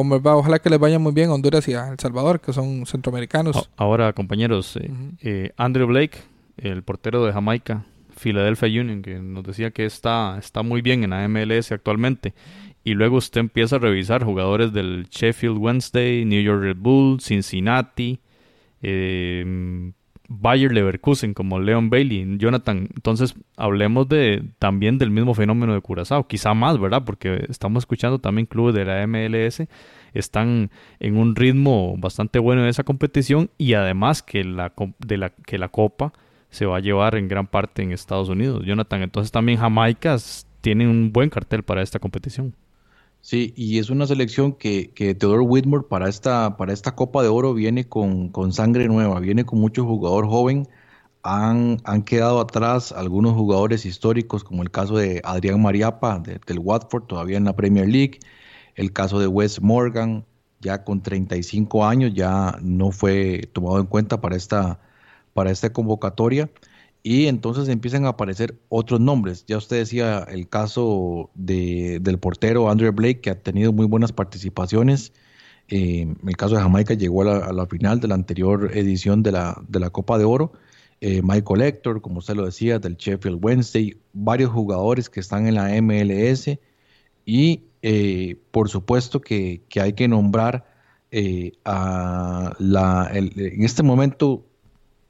Ojalá 0.00 0.60
que 0.60 0.70
les 0.70 0.78
vaya 0.78 1.00
muy 1.00 1.12
bien 1.12 1.30
a 1.30 1.34
Honduras 1.34 1.66
y 1.66 1.74
a 1.74 1.88
El 1.88 1.98
Salvador, 1.98 2.40
que 2.40 2.52
son 2.52 2.86
centroamericanos. 2.86 3.68
Ahora, 3.76 4.12
compañeros, 4.12 4.76
eh, 4.76 4.90
eh, 5.20 5.50
Andrew 5.56 5.88
Blake, 5.88 6.18
el 6.56 6.84
portero 6.84 7.24
de 7.24 7.32
Jamaica, 7.32 7.84
Philadelphia 8.16 8.80
Union, 8.80 9.02
que 9.02 9.18
nos 9.18 9.42
decía 9.42 9.72
que 9.72 9.84
está, 9.84 10.36
está 10.38 10.62
muy 10.62 10.82
bien 10.82 11.02
en 11.02 11.10
la 11.10 11.26
MLS 11.26 11.72
actualmente. 11.72 12.32
Y 12.84 12.94
luego 12.94 13.16
usted 13.16 13.40
empieza 13.40 13.76
a 13.76 13.80
revisar 13.80 14.24
jugadores 14.24 14.72
del 14.72 15.06
Sheffield 15.10 15.58
Wednesday, 15.58 16.24
New 16.24 16.42
York 16.42 16.62
Red 16.62 16.76
Bull, 16.78 17.20
Cincinnati, 17.20 18.20
eh, 18.82 19.92
Bayer 20.28 20.72
Leverkusen 20.72 21.34
como 21.34 21.58
Leon 21.58 21.90
Bailey, 21.90 22.38
Jonathan. 22.38 22.88
Entonces, 22.94 23.34
hablemos 23.56 24.08
de 24.08 24.42
también 24.58 24.98
del 24.98 25.10
mismo 25.10 25.34
fenómeno 25.34 25.74
de 25.74 25.80
Curazao, 25.80 26.26
quizá 26.26 26.54
más, 26.54 26.78
¿verdad? 26.78 27.02
Porque 27.04 27.46
estamos 27.48 27.82
escuchando 27.82 28.18
también 28.18 28.46
clubes 28.46 28.74
de 28.74 28.84
la 28.84 29.06
MLS 29.06 29.66
están 30.14 30.70
en 31.00 31.16
un 31.16 31.36
ritmo 31.36 31.96
bastante 31.98 32.38
bueno 32.38 32.62
en 32.62 32.68
esa 32.68 32.84
competición 32.84 33.50
y 33.58 33.74
además 33.74 34.22
que 34.22 34.44
la 34.44 34.72
de 34.98 35.16
la 35.16 35.30
que 35.30 35.58
la 35.58 35.68
copa 35.68 36.12
se 36.50 36.66
va 36.66 36.78
a 36.78 36.80
llevar 36.80 37.14
en 37.14 37.28
gran 37.28 37.46
parte 37.46 37.82
en 37.82 37.92
Estados 37.92 38.28
Unidos. 38.28 38.64
Jonathan, 38.64 39.02
entonces 39.02 39.30
también 39.30 39.58
Jamaica 39.58 40.16
tiene 40.60 40.88
un 40.88 41.12
buen 41.12 41.30
cartel 41.30 41.62
para 41.62 41.82
esta 41.82 41.98
competición. 41.98 42.54
Sí, 43.20 43.52
y 43.56 43.78
es 43.78 43.90
una 43.90 44.06
selección 44.06 44.52
que, 44.52 44.92
que 44.94 45.16
Whitmore 45.22 45.84
para 45.88 46.08
esta, 46.08 46.56
para 46.56 46.72
esta 46.72 46.94
Copa 46.94 47.22
de 47.22 47.28
Oro 47.28 47.52
viene 47.52 47.88
con, 47.88 48.30
con 48.30 48.52
sangre 48.52 48.88
nueva, 48.88 49.20
viene 49.20 49.44
con 49.44 49.60
mucho 49.60 49.84
jugador 49.84 50.26
joven. 50.28 50.68
Han, 51.22 51.78
han, 51.84 52.04
quedado 52.04 52.40
atrás 52.40 52.92
algunos 52.92 53.34
jugadores 53.34 53.84
históricos, 53.84 54.44
como 54.44 54.62
el 54.62 54.70
caso 54.70 54.96
de 54.96 55.20
Adrián 55.24 55.60
Mariapa 55.60 56.20
del 56.20 56.58
Watford, 56.60 57.04
todavía 57.06 57.36
en 57.36 57.44
la 57.44 57.56
Premier 57.56 57.88
League, 57.88 58.20
el 58.76 58.92
caso 58.92 59.18
de 59.18 59.26
Wes 59.26 59.60
Morgan, 59.60 60.24
ya 60.60 60.84
con 60.84 61.02
35 61.02 61.86
años, 61.86 62.14
ya 62.14 62.56
no 62.62 62.92
fue 62.92 63.50
tomado 63.52 63.80
en 63.80 63.86
cuenta 63.86 64.20
para 64.20 64.36
esta, 64.36 64.80
para 65.34 65.50
esta 65.50 65.72
convocatoria 65.72 66.50
y 67.08 67.26
entonces 67.26 67.70
empiezan 67.70 68.04
a 68.04 68.10
aparecer 68.10 68.58
otros 68.68 69.00
nombres. 69.00 69.46
Ya 69.46 69.56
usted 69.56 69.78
decía 69.78 70.26
el 70.28 70.46
caso 70.46 71.30
de, 71.34 72.00
del 72.02 72.18
portero 72.18 72.68
Andrew 72.68 72.92
Blake, 72.92 73.22
que 73.22 73.30
ha 73.30 73.40
tenido 73.40 73.72
muy 73.72 73.86
buenas 73.86 74.12
participaciones. 74.12 75.14
Eh, 75.68 76.06
el 76.26 76.36
caso 76.36 76.56
de 76.56 76.60
Jamaica 76.60 76.92
llegó 76.92 77.22
a 77.22 77.50
la, 77.50 77.64
final 77.64 77.98
de 78.00 78.08
la 78.08 78.14
anterior 78.14 78.76
edición 78.76 79.22
de 79.22 79.32
la, 79.32 79.58
de 79.66 79.80
la 79.80 79.88
Copa 79.88 80.18
de 80.18 80.26
Oro. 80.26 80.52
Eh, 81.00 81.22
Michael 81.24 81.62
Hector, 81.62 82.02
como 82.02 82.18
usted 82.18 82.34
lo 82.34 82.44
decía, 82.44 82.78
del 82.78 82.98
Sheffield 82.98 83.42
Wednesday, 83.42 83.96
varios 84.12 84.50
jugadores 84.50 85.08
que 85.08 85.20
están 85.20 85.46
en 85.46 85.54
la 85.54 85.80
MLS 85.80 86.58
y 87.24 87.62
eh, 87.80 88.36
por 88.50 88.68
supuesto 88.68 89.22
que, 89.22 89.62
que, 89.70 89.80
hay 89.80 89.94
que 89.94 90.08
nombrar 90.08 90.66
a 91.64 92.54
la, 92.58 93.10
en 93.14 93.64
este 93.64 93.82
momento 93.82 94.44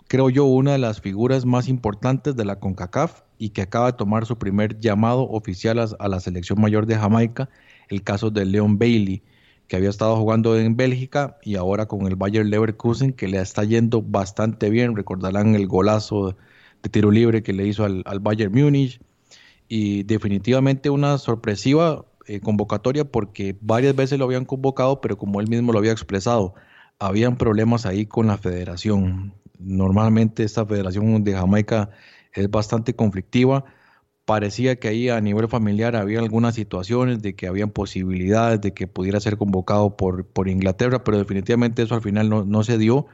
creo 0.09 0.31
yo, 0.31 0.45
una 0.47 0.73
de 0.73 0.79
las 0.79 1.01
figuras 1.01 1.45
más 1.45 1.69
importantes 1.69 2.35
de 2.35 2.45
la 2.45 2.59
CONCACAF 2.59 3.23
y 3.39 3.51
que 3.51 3.63
acaba 3.63 3.93
de 3.93 3.99
tomar 3.99 4.27
su 4.27 4.39
primer 4.39 4.81
llamado 4.81 5.29
oficial 5.29 5.79
a, 5.79 6.09
la 6.09 6.21
selección 6.21 6.61
mayor 6.61 6.87
de 6.87 6.97
Jamaica, 6.97 7.49
el 7.89 8.03
caso 8.03 8.31
de 8.31 8.45
Leon 8.45 8.79
Bailey, 8.79 9.23
que 9.69 9.77
había 9.77 9.91
estado 9.91 10.17
jugando 10.17 10.59
en 10.59 10.77
Bélgica 10.77 11.37
y 11.43 11.57
ahora 11.57 11.87
con 11.87 12.07
el 12.07 12.17
Bayer 12.17 12.45
Leverkusen, 12.47 13.13
que 13.13 13.29
le 13.29 13.39
está 13.39 13.65
yendo 13.65 14.03
bastante 14.03 14.71
bien. 14.71 14.97
Recordarán 14.97 15.55
el 15.55 15.67
golazo 15.67 16.37
de 16.83 16.89
tiro 16.89 17.11
libre 17.11 17.43
que 17.43 17.53
le 17.53 17.67
hizo 17.67 17.85
al, 17.85 18.03
al 18.07 18.19
Bayern 18.19 18.53
Múnich. 18.53 19.01
Y 19.69 20.05
definitivamente 20.05 20.89
una 20.89 21.19
sorpresiva 21.19 22.07
eh, 22.29 22.41
convocatoria 22.41 23.05
porque 23.05 23.57
varias 23.61 23.97
veces 23.97 24.19
lo 24.19 24.27
habían 24.27 24.45
convocado, 24.45 25.01
pero 25.01 25.17
como 25.17 25.41
él 25.41 25.49
mismo 25.49 25.73
lo 25.73 25.79
había 25.79 25.93
expresado, 25.93 26.55
habían 26.99 27.37
problemas 27.37 27.87
ahí 27.87 28.05
con 28.05 28.27
la 28.27 28.37
federación. 28.37 29.35
Normalmente 29.59 30.45
esta 30.45 30.65
federación 30.65 31.25
de 31.25 31.33
Jamaica 31.35 31.91
es 32.33 32.51
bastante 32.51 32.95
conflictiva. 32.95 33.65
Parecía 34.25 34.77
que 34.77 34.89
ahí 34.89 35.09
a 35.09 35.21
nivel 35.21 35.49
familiar 35.49 35.97
había 35.97 36.21
algunas 36.21 36.55
situaciones 36.55 37.23
de 37.23 37.35
que 37.35 37.47
habían 37.47 37.71
posibilidades 37.71 38.61
de 38.61 38.75
que 38.75 38.87
pudiera 38.87 39.21
ser 39.21 39.39
convocado 39.39 39.97
por, 39.97 40.27
por 40.27 40.49
Inglaterra, 40.49 41.03
pero 41.05 41.19
definitivamente 41.19 41.83
eso 41.83 41.95
al 41.95 42.03
final 42.03 42.29
no, 42.29 42.65
se 42.65 42.79
dio 42.79 43.07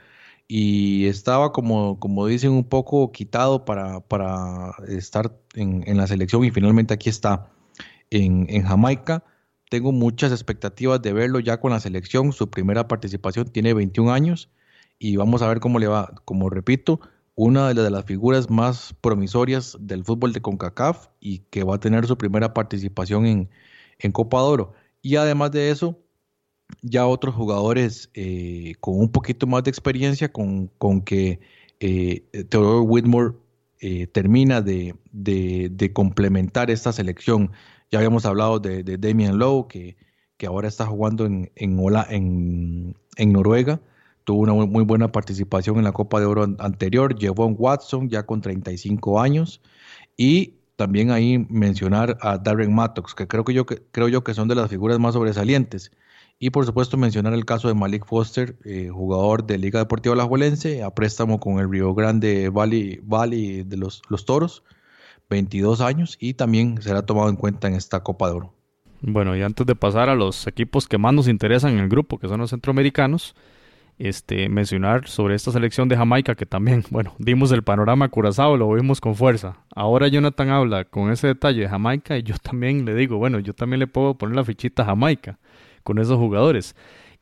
y 0.49 1.07
estaba 1.07 1.53
como, 1.53 1.99
como 2.01 2.27
dicen 2.27 2.53
un 2.53 2.65
poco 2.65 3.13
quitado 3.13 3.65
para, 3.65 4.01
para 4.01 4.73
estar 4.89 5.39
en, 5.55 5.85
en, 5.87 5.97
la 5.97 6.07
selección 6.07 6.45
y 6.45 6.51
finalmente 6.51 6.95
aquí 6.95 7.09
está 7.09 7.51
en, 8.11 8.47
en 8.51 8.65
Jamaica. 8.65 9.25
Tengo 9.71 9.93
muchas 9.93 10.33
expectativas 10.33 11.01
de 11.01 11.13
verlo 11.13 11.41
ya 11.41 11.61
con 11.61 11.73
la 11.73 11.81
selección. 11.81 12.33
Su 12.33 12.51
primera 12.51 12.89
participación 12.89 13.47
tiene 13.49 13.73
21 13.75 14.13
años 14.13 14.51
y 15.05 15.17
vamos 15.17 15.43
a 15.43 15.49
ver 15.49 15.61
cómo 15.61 15.79
le 15.79 15.87
va. 15.87 16.15
Como 16.25 16.49
repito, 16.49 16.99
una 17.35 17.75
de 17.75 17.91
las 17.91 18.07
figuras 18.07 18.49
más 18.49 18.95
promisorias 19.03 19.77
del 19.79 20.03
fútbol 20.03 20.33
de 20.33 20.41
CONCACAF 20.41 21.09
y 21.21 21.41
que 21.51 21.63
va 21.63 21.75
a 21.75 21.79
tener 21.79 22.07
su 22.07 22.17
primera 22.17 22.55
participación 22.55 23.27
en, 23.27 23.51
en 23.99 24.13
Copa 24.13 24.39
de 24.39 24.45
Oro. 24.45 24.73
Y 25.03 25.17
además 25.17 25.51
de 25.51 25.69
eso, 25.69 25.99
ya 26.81 27.07
otros 27.07 27.35
jugadores 27.35 28.09
eh, 28.15 28.77
con 28.81 28.99
un 28.99 29.13
poquito 29.13 29.47
más 29.47 29.63
de 29.65 29.71
experiencia, 29.71 30.33
con, 30.33 30.69
con 30.79 31.03
que 31.03 31.39
eh, 31.81 32.25
Theodore 32.49 32.87
Whitmore 32.87 33.35
eh, 33.81 34.07
termina 34.07 34.63
de, 34.63 34.95
de, 35.13 35.93
complementar 35.93 36.71
esta 36.71 36.95
selección. 36.95 37.51
Ya 37.91 37.99
habíamos 37.99 38.25
hablado 38.25 38.59
de, 38.59 38.83
Damian 38.97 39.37
Lowe, 39.37 39.69
que, 39.69 39.99
que 40.39 40.47
ahora 40.47 40.67
está 40.67 40.87
jugando 40.87 41.27
en, 41.27 41.53
en, 41.57 41.79
en, 42.09 42.97
en 43.19 43.33
Noruega 43.35 43.83
tuvo 44.25 44.41
una 44.41 44.55
muy 44.55 44.85
buena 44.85 45.13
participación 45.13 45.77
en 45.79 45.85
la 45.85 45.93
Copa 45.93 46.19
de 46.19 46.27
Oro 46.27 46.47
anterior, 46.59 47.17
Jevon 47.19 47.55
Watson 47.59 48.09
ya 48.09 48.25
con 48.25 48.41
35 48.41 49.21
años 49.21 49.61
y 50.17 50.55
también 50.77 51.11
ahí 51.11 51.47
mencionar 51.49 52.19
a 52.21 52.39
Darren 52.39 52.75
Mattox, 52.75 53.15
que 53.15 53.29
creo, 53.29 53.45
que 53.45 53.55
yo, 53.55 53.67
que, 53.67 53.83
creo 53.93 54.09
yo 54.09 54.25
que 54.25 54.35
son 54.35 54.49
de 54.49 54.55
las 54.55 54.69
figuras 54.71 54.99
más 54.99 55.15
sobresalientes. 55.15 55.93
Y 56.39 56.51
por 56.51 56.67
supuesto 56.67 56.97
mencionar 56.97 57.33
el 57.33 57.45
caso 57.45 57.69
de 57.69 57.75
Malik 57.75 58.07
Foster, 58.07 58.59
eh, 58.65 58.89
jugador 58.93 59.47
de 59.47 59.57
Liga 59.57 59.79
Deportiva 59.79 60.15
Alajuelense, 60.15 60.83
a 60.83 60.91
préstamo 60.91 61.39
con 61.39 61.61
el 61.61 61.71
Río 61.71 61.95
Grande 61.95 62.49
Valley, 62.49 63.01
Valley 63.05 63.63
de 63.63 63.77
los, 63.77 64.03
los 64.09 64.25
Toros, 64.25 64.65
22 65.31 65.81
años, 65.81 66.17
y 66.19 66.35
también 66.35 66.83
será 66.83 67.07
tomado 67.07 67.29
en 67.29 67.37
cuenta 67.37 67.69
en 67.69 67.75
esta 67.75 68.01
Copa 68.01 68.29
de 68.29 68.35
Oro. 68.35 68.55
Bueno, 69.01 69.37
y 69.37 69.43
antes 69.43 69.67
de 69.67 69.77
pasar 69.77 70.09
a 70.09 70.15
los 70.15 70.47
equipos 70.47 70.89
que 70.89 70.99
más 70.99 71.15
nos 71.15 71.29
interesan 71.29 71.75
en 71.75 71.81
el 71.81 71.89
grupo, 71.89 72.19
que 72.19 72.27
son 72.27 72.41
los 72.41 72.51
centroamericanos, 72.51 73.35
este, 73.99 74.49
mencionar 74.49 75.07
sobre 75.09 75.35
esta 75.35 75.53
selección 75.53 75.89
de 75.89 75.97
Jamaica 75.97 76.35
que 76.35 76.47
también, 76.47 76.85
bueno, 76.91 77.15
dimos 77.19 77.53
el 77.53 77.63
panorama 77.63 78.09
Curazao, 78.09 78.57
lo 78.57 78.73
vimos 78.73 79.01
con 79.01 79.15
fuerza. 79.15 79.59
Ahora 79.75 80.09
Jonathan 80.09 80.51
habla 80.51 80.85
con 80.85 81.11
ese 81.11 81.29
detalle 81.29 81.63
de 81.63 81.69
Jamaica 81.69 82.19
y 82.19 82.23
yo 82.23 82.35
también 82.43 82.85
le 82.85 82.95
digo, 82.95 83.19
bueno, 83.19 83.39
yo 83.39 83.55
también 83.55 83.81
le 83.81 83.87
puedo 83.87 84.15
poner 84.15 84.37
la 84.37 84.45
fichita 84.45 84.83
a 84.83 84.87
Jamaica 84.87 85.39
con 85.83 85.99
esos 85.99 86.19
jugadores. 86.19 86.75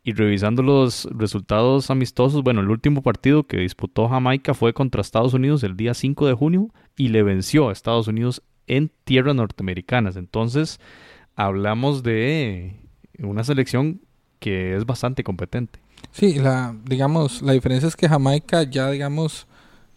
Y 0.04 0.14
revisando 0.14 0.64
los 0.64 1.08
resultados 1.12 1.88
amistosos, 1.90 2.42
bueno, 2.42 2.60
el 2.60 2.70
último 2.70 3.02
partido 3.02 3.44
que 3.46 3.58
disputó 3.58 4.08
Jamaica 4.08 4.52
fue 4.52 4.72
contra 4.72 5.00
Estados 5.00 5.32
Unidos 5.32 5.62
el 5.62 5.76
día 5.76 5.94
5 5.94 6.26
de 6.26 6.34
junio 6.34 6.68
y 6.96 7.08
le 7.08 7.22
venció 7.22 7.68
a 7.68 7.72
Estados 7.72 8.08
Unidos 8.08 8.42
en 8.66 8.90
tierras 9.04 9.36
norteamericanas. 9.36 10.16
Entonces, 10.16 10.80
hablamos 11.36 12.02
de 12.02 12.80
una 13.18 13.44
selección 13.44 14.00
que 14.40 14.74
es 14.74 14.86
bastante 14.86 15.22
competente. 15.22 15.81
Sí, 16.10 16.34
la, 16.34 16.74
digamos, 16.84 17.42
la 17.42 17.52
diferencia 17.52 17.88
es 17.88 17.96
que 17.96 18.08
Jamaica 18.08 18.64
ya, 18.64 18.90
digamos, 18.90 19.46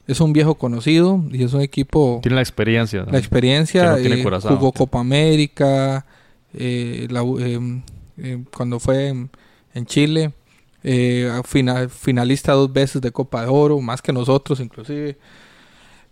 es 0.07 0.21
un 0.21 0.33
viejo 0.33 0.55
conocido 0.55 1.23
y 1.31 1.43
es 1.43 1.53
un 1.53 1.61
equipo... 1.61 2.19
Tiene 2.21 2.35
la 2.35 2.41
experiencia. 2.41 3.05
La 3.09 3.17
experiencia, 3.17 3.97
eh, 3.97 4.23
jugó 4.41 4.71
Copa 4.71 4.99
América, 4.99 6.05
eh, 6.53 7.07
em, 7.09 7.81
em, 8.17 8.45
cuando 8.55 8.79
fue 8.79 9.07
en, 9.07 9.85
Chile, 9.85 10.31
eh, 10.83 11.29
final, 11.43 11.89
finalista 11.89 12.53
dos 12.53 12.71
veces 12.71 13.01
de 13.01 13.11
Copa 13.11 13.41
de 13.41 13.47
Oro, 13.47 13.81
más 13.81 14.01
que 14.01 14.13
nosotros 14.13 14.59
inclusive 14.59 15.17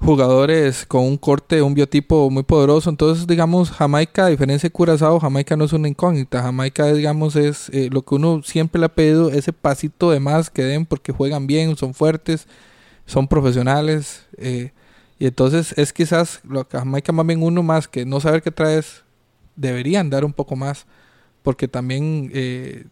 jugadores 0.04 0.86
con 0.86 1.04
un 1.04 1.18
corte, 1.18 1.62
un 1.62 1.74
biotipo 1.74 2.30
muy 2.30 2.44
poderoso. 2.44 2.90
Entonces, 2.90 3.26
digamos, 3.26 3.72
Jamaica, 3.72 4.26
a 4.26 4.30
diferencia 4.30 4.68
de 4.68 4.74
Curazao, 4.74 5.20
Jamaica 5.20 5.56
no 5.56 5.66
es 5.66 5.74
una 5.74 5.88
incógnita. 5.88 6.42
Jamaica, 6.42 6.92
digamos, 6.94 7.36
es 7.36 7.70
eh, 7.70 7.90
lo 7.92 8.02
que 8.04 8.16
uno 8.16 8.42
siempre 8.44 8.80
le 8.80 8.88
ha 8.88 8.90
pedido, 8.90 9.30
ese 9.30 9.54
pasito 9.54 10.12
de 10.12 10.20
más 10.20 10.50
que 10.50 10.64
den 10.64 10.86
porque 10.86 11.14
juegan 11.14 11.48
bien, 11.48 11.78
son 11.78 11.94
fuertes, 11.94 12.48
son 13.06 13.28
profesionales. 13.28 14.26
Eh, 14.38 14.72
y 15.20 15.28
entonces 15.28 15.74
es 15.78 15.94
quizás 15.94 16.42
lo 16.44 16.68
que 16.68 16.78
Jamaica 16.78 17.14
más 17.14 17.26
bien 17.26 17.42
uno 17.42 17.64
más 17.64 17.88
que 17.88 18.06
no 18.06 18.20
saber 18.20 18.42
qué 18.42 18.52
traes, 18.52 19.04
deberían 19.56 20.10
dar 20.10 20.26
un 20.26 20.34
poco 20.34 20.56
más. 20.56 20.86
Porque 21.44 21.68
también 21.68 22.30
eh, 22.34 22.86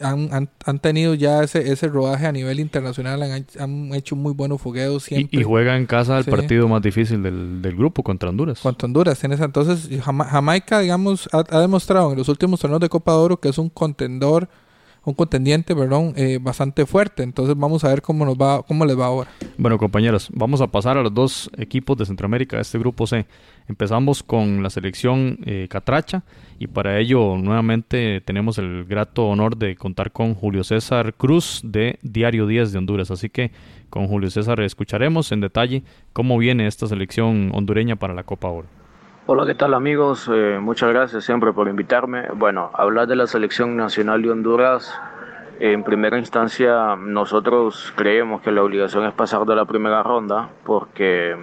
han, 0.00 0.50
han, 0.64 0.78
tenido 0.80 1.14
ya 1.14 1.42
ese, 1.42 1.72
ese 1.72 1.88
rodaje 1.88 2.26
a 2.26 2.32
nivel 2.32 2.60
internacional, 2.60 3.22
han, 3.22 3.94
hecho 3.94 4.16
muy 4.16 4.32
buenos 4.32 4.60
fogueos 4.60 5.04
siempre. 5.04 5.40
Y, 5.40 5.44
juega 5.44 5.76
en 5.76 5.86
casa 5.86 6.18
el 6.18 6.24
partido 6.24 6.68
más 6.68 6.82
difícil 6.82 7.22
del, 7.22 7.76
grupo 7.76 8.02
contra 8.02 8.28
Honduras. 8.28 8.60
Contra 8.60 8.86
Honduras, 8.86 9.18
tienes 9.18 9.40
entonces 9.40 9.88
Jamaica, 10.02 10.80
digamos, 10.80 11.28
ha, 11.32 11.44
ha, 11.48 11.60
demostrado 11.60 12.12
en 12.12 12.18
los 12.18 12.28
últimos 12.28 12.60
torneos 12.60 12.80
de 12.80 12.88
Copa 12.88 13.12
de 13.12 13.18
Oro 13.18 13.40
que 13.40 13.48
es 13.48 13.58
un 13.58 13.68
contendor 13.68 14.48
un 15.04 15.14
contendiente, 15.14 15.74
perdón, 15.74 16.14
eh, 16.16 16.38
bastante 16.40 16.86
fuerte. 16.86 17.22
Entonces 17.22 17.56
vamos 17.56 17.84
a 17.84 17.88
ver 17.88 18.02
cómo 18.02 18.24
nos 18.24 18.36
va, 18.36 18.62
cómo 18.62 18.84
les 18.86 18.98
va 18.98 19.06
ahora. 19.06 19.30
Bueno, 19.56 19.78
compañeros, 19.78 20.28
vamos 20.32 20.60
a 20.60 20.66
pasar 20.68 20.96
a 20.96 21.02
los 21.02 21.12
dos 21.12 21.50
equipos 21.56 21.96
de 21.96 22.06
Centroamérica 22.06 22.60
este 22.60 22.78
grupo 22.78 23.06
C. 23.06 23.26
Empezamos 23.68 24.22
con 24.22 24.62
la 24.62 24.70
selección 24.70 25.38
eh, 25.46 25.68
Catracha 25.70 26.22
y 26.58 26.66
para 26.66 26.98
ello 26.98 27.36
nuevamente 27.36 28.20
tenemos 28.20 28.58
el 28.58 28.84
grato 28.84 29.26
honor 29.26 29.56
de 29.56 29.74
contar 29.76 30.12
con 30.12 30.34
Julio 30.34 30.64
César 30.64 31.14
Cruz 31.14 31.62
de 31.64 31.98
Diario 32.02 32.46
10 32.46 32.72
de 32.72 32.78
Honduras. 32.78 33.10
Así 33.10 33.30
que 33.30 33.52
con 33.88 34.06
Julio 34.06 34.30
César 34.30 34.60
escucharemos 34.60 35.32
en 35.32 35.40
detalle 35.40 35.82
cómo 36.12 36.36
viene 36.36 36.66
esta 36.66 36.86
selección 36.86 37.50
hondureña 37.54 37.96
para 37.96 38.12
la 38.12 38.24
Copa 38.24 38.48
Oro. 38.48 38.83
Hola, 39.26 39.46
¿qué 39.46 39.54
tal 39.54 39.72
amigos? 39.72 40.30
Eh, 40.30 40.58
muchas 40.60 40.90
gracias 40.90 41.24
siempre 41.24 41.50
por 41.54 41.66
invitarme. 41.66 42.28
Bueno, 42.34 42.70
hablar 42.74 43.06
de 43.06 43.16
la 43.16 43.26
selección 43.26 43.74
nacional 43.74 44.20
de 44.20 44.30
Honduras, 44.30 44.94
en 45.60 45.82
primera 45.82 46.18
instancia 46.18 46.94
nosotros 46.96 47.90
creemos 47.96 48.42
que 48.42 48.52
la 48.52 48.62
obligación 48.62 49.06
es 49.06 49.14
pasar 49.14 49.46
de 49.46 49.56
la 49.56 49.64
primera 49.64 50.02
ronda 50.02 50.50
porque 50.64 51.36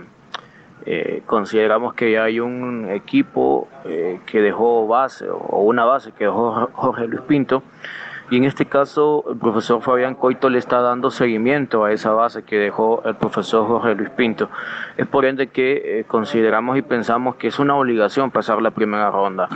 Eh, 0.84 1.22
consideramos 1.28 1.94
que 1.94 2.18
hay 2.18 2.40
un 2.40 2.90
equipo 2.90 3.68
eh, 3.86 4.20
que 4.26 4.42
dejó 4.42 4.88
base 4.88 5.30
o 5.30 5.62
una 5.62 5.86
base 5.86 6.12
que 6.12 6.24
dejó 6.24 6.70
Jorge 6.74 7.06
Luis 7.08 7.22
Pinto 7.22 7.62
y 8.32 8.38
en 8.38 8.46
este 8.46 8.66
caso 8.66 9.26
el 9.30 9.38
profesor 9.38 9.82
Fabián 9.82 10.16
Coito 10.16 10.50
le 10.50 10.58
está 10.58 10.82
dando 10.82 11.12
seguimiento 11.12 11.84
a 11.84 11.92
esa 11.92 12.12
base 12.12 12.44
que 12.44 12.58
dejó 12.58 13.04
el 13.06 13.16
profesor 13.16 13.68
Jorge 13.68 13.94
Luis 13.94 14.10
Pinto. 14.12 14.50
Es 14.96 15.06
por 15.06 15.26
ende 15.26 15.48
que 15.48 16.00
eh, 16.00 16.06
consideramos 16.08 16.78
y 16.78 16.82
pensamos 16.82 17.36
que 17.36 17.50
es 17.50 17.60
una 17.60 17.76
obligación 17.76 18.32
pasar 18.32 18.62
la 18.62 18.72
primera 18.72 19.12
ronda. 19.12 19.50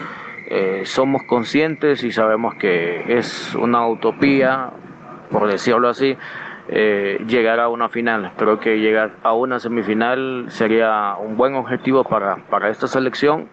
somos 0.83 1.23
conscientes 1.23 2.03
y 2.03 2.11
sabemos 2.11 2.53
que 2.55 3.17
es 3.17 3.55
una 3.55 3.87
utopía, 3.87 4.69
por 5.31 5.47
decirlo 5.47 5.89
así, 5.89 6.15
eh, 6.67 7.23
llegar 7.27 7.59
a 7.59 7.69
una 7.69 7.89
final. 7.89 8.31
Creo 8.37 8.59
que 8.59 8.79
llegar 8.79 9.13
a 9.23 9.33
una 9.33 9.59
semifinal 9.59 10.45
sería 10.49 11.15
un 11.17 11.37
buen 11.37 11.55
objetivo 11.55 12.03
para, 12.03 12.37
para 12.49 12.69
esta 12.69 12.87
selección 12.87 13.47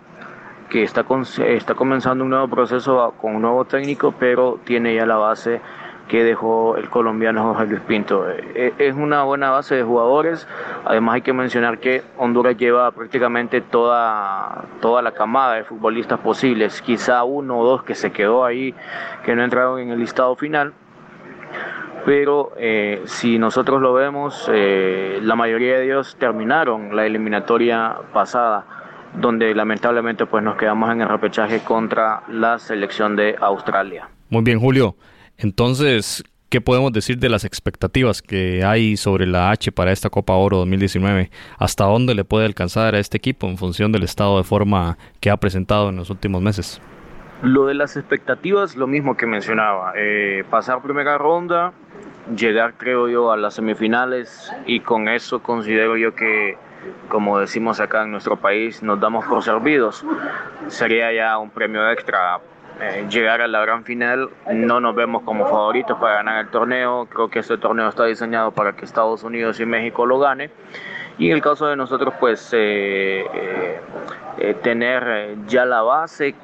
que 0.73 0.83
está, 0.85 1.05
está 1.47 1.75
comenzando 1.75 2.25
un 2.25 2.31
nuevo 2.31 2.49
proceso 2.49 3.13
con 3.21 3.37
un 3.37 3.43
nuevo 3.43 3.67
técnico, 3.67 4.15
pero 4.19 4.59
tiene 4.65 4.95
ya 4.95 5.05
la 5.05 5.17
base 5.17 5.61
que 6.09 6.25
dejó 6.25 6.79
el 6.79 6.89
colombiano 6.89 7.45
Jorge 7.45 7.67
Luis 7.67 7.83
Pinto. 7.83 8.25
Eh, 8.31 8.73
es 8.79 8.95
una 8.95 9.23
buena 9.23 9.51
base 9.51 9.75
de 9.75 9.83
jugadores, 9.83 10.49
además 10.87 11.17
hay 11.17 11.21
que 11.21 11.35
mencionar 11.35 11.79
que 11.79 12.03
Honduras 12.17 12.57
lleva 12.57 12.91
prácticamente 12.91 13.61
toda, 13.61 14.65
toda 14.81 15.03
la 15.03 15.13
camada 15.13 15.57
de 15.57 15.65
futbolistas 15.65 16.19
posibles, 16.21 16.81
quizá 16.81 17.23
uno 17.23 17.59
o 17.59 17.67
dos 17.67 17.83
que 17.83 17.95
se 17.95 18.11
quedó 18.11 18.43
ahí, 18.43 18.75
que 19.27 19.37
no 19.37 19.45
entraron 19.45 19.79
en 19.79 19.91
el 19.91 19.99
listado 19.99 20.35
final, 20.37 20.73
pero 22.07 22.53
eh, 22.57 23.03
si 23.05 23.39
nosotros 23.39 23.83
lo 23.83 23.93
vemos, 23.93 24.51
eh, 24.51 25.19
la 25.23 25.37
mayoría 25.37 25.77
de 25.77 25.85
ellos 25.85 26.17
terminaron 26.19 26.97
la 26.97 27.05
eliminatoria 27.05 27.95
pasada, 28.15 28.65
donde 29.15 29.55
lamentablemente 29.55 30.27
pues 30.27 30.43
nos 30.43 30.57
quedamos 30.57 30.91
en 30.91 31.03
el 31.03 31.09
repechaje 31.09 31.61
contra 31.61 32.23
la 32.29 32.59
selección 32.59 33.17
de 33.17 33.37
Australia. 33.41 34.09
Muy 34.31 34.43
bien, 34.43 34.59
Julio. 34.59 34.97
Entonces, 35.37 36.25
¿qué 36.49 36.61
podemos 36.61 36.93
decir 36.93 37.19
de 37.19 37.29
las 37.29 37.45
expectativas 37.45 38.23
que 38.23 38.65
hay 38.65 38.97
sobre 38.97 39.27
la 39.27 39.51
H 39.51 39.73
para 39.73 39.93
esta 39.93 40.11
Copa 40.11 40.35
Oro 40.35 40.59
2019? 40.59 41.31
¿Hasta 41.59 41.85
dónde 41.85 42.15
le 42.15 42.25
puede 42.25 42.47
alcanzar 42.47 42.95
a 42.95 42.99
este 42.99 43.17
equipo 43.17 43.47
en 43.47 43.59
función 43.59 43.93
del 43.93 44.03
estado 44.03 44.39
de 44.39 44.45
forma 44.45 44.99
que 45.21 45.31
ha 45.31 45.37
presentado 45.37 45.91
en 45.91 45.97
los 45.97 46.11
últimos 46.11 46.41
meses? 46.43 46.81
Lo 47.43 47.67
de 47.67 47.75
las 47.75 47.97
expectativas, 47.97 48.77
lo 48.77 48.87
mismo 48.87 49.17
que 49.17 49.27
mencionaba, 49.27 49.95
eh, 49.97 50.45
pasar 50.49 50.81
primera 50.81 51.19
ronda, 51.19 51.73
llegar 52.37 52.75
creo 52.77 53.09
yo 53.09 53.33
a 53.33 53.37
las 53.37 53.55
semifinales 53.55 54.53
y 54.65 54.81
con 54.81 55.09
eso 55.09 55.43
considero 55.43 55.97
yo 55.97 56.15
que 56.15 56.57
como 57.09 57.39
decimos 57.39 57.81
acá 57.81 58.03
en 58.03 58.11
nuestro 58.13 58.37
país 58.37 58.83
nos 58.83 59.01
damos 59.01 59.25
por 59.27 59.43
servidos. 59.43 60.05
Sería 60.69 61.13
ya 61.13 61.39
un 61.39 61.51
premio 61.51 61.91
extra 61.91 62.41
eh, 62.81 63.07
llegar 63.09 63.41
a 63.41 63.49
la 63.49 63.61
gran 63.61 63.85
final. 63.85 64.31
No 64.53 64.81
nos 64.81 64.95
vemos 64.95 65.23
como 65.23 65.47
favoritos 65.47 65.99
para 65.99 66.15
ganar 66.15 66.45
el 66.45 66.51
torneo. 66.51 67.07
Creo 67.07 67.29
que 67.29 67.41
este 67.41 67.59
torneo 67.59 67.89
está 67.89 68.05
diseñado 68.05 68.51
para 68.51 68.73
que 68.73 68.85
Estados 68.85 69.23
Unidos 69.23 69.61
y 69.61 69.67
México 69.67 70.07
lo 70.07 70.19
gane 70.19 70.51
y 71.19 71.29
en 71.29 71.35
el 71.35 71.43
caso 71.43 71.67
de 71.67 71.77
nosotros, 71.77 72.15
pues 72.19 72.53
eh, 72.53 73.25
eh, 73.35 73.81
eh, 74.39 74.55
tener 74.63 75.37
ya 75.47 75.65
la 75.65 75.83
base 75.83 76.35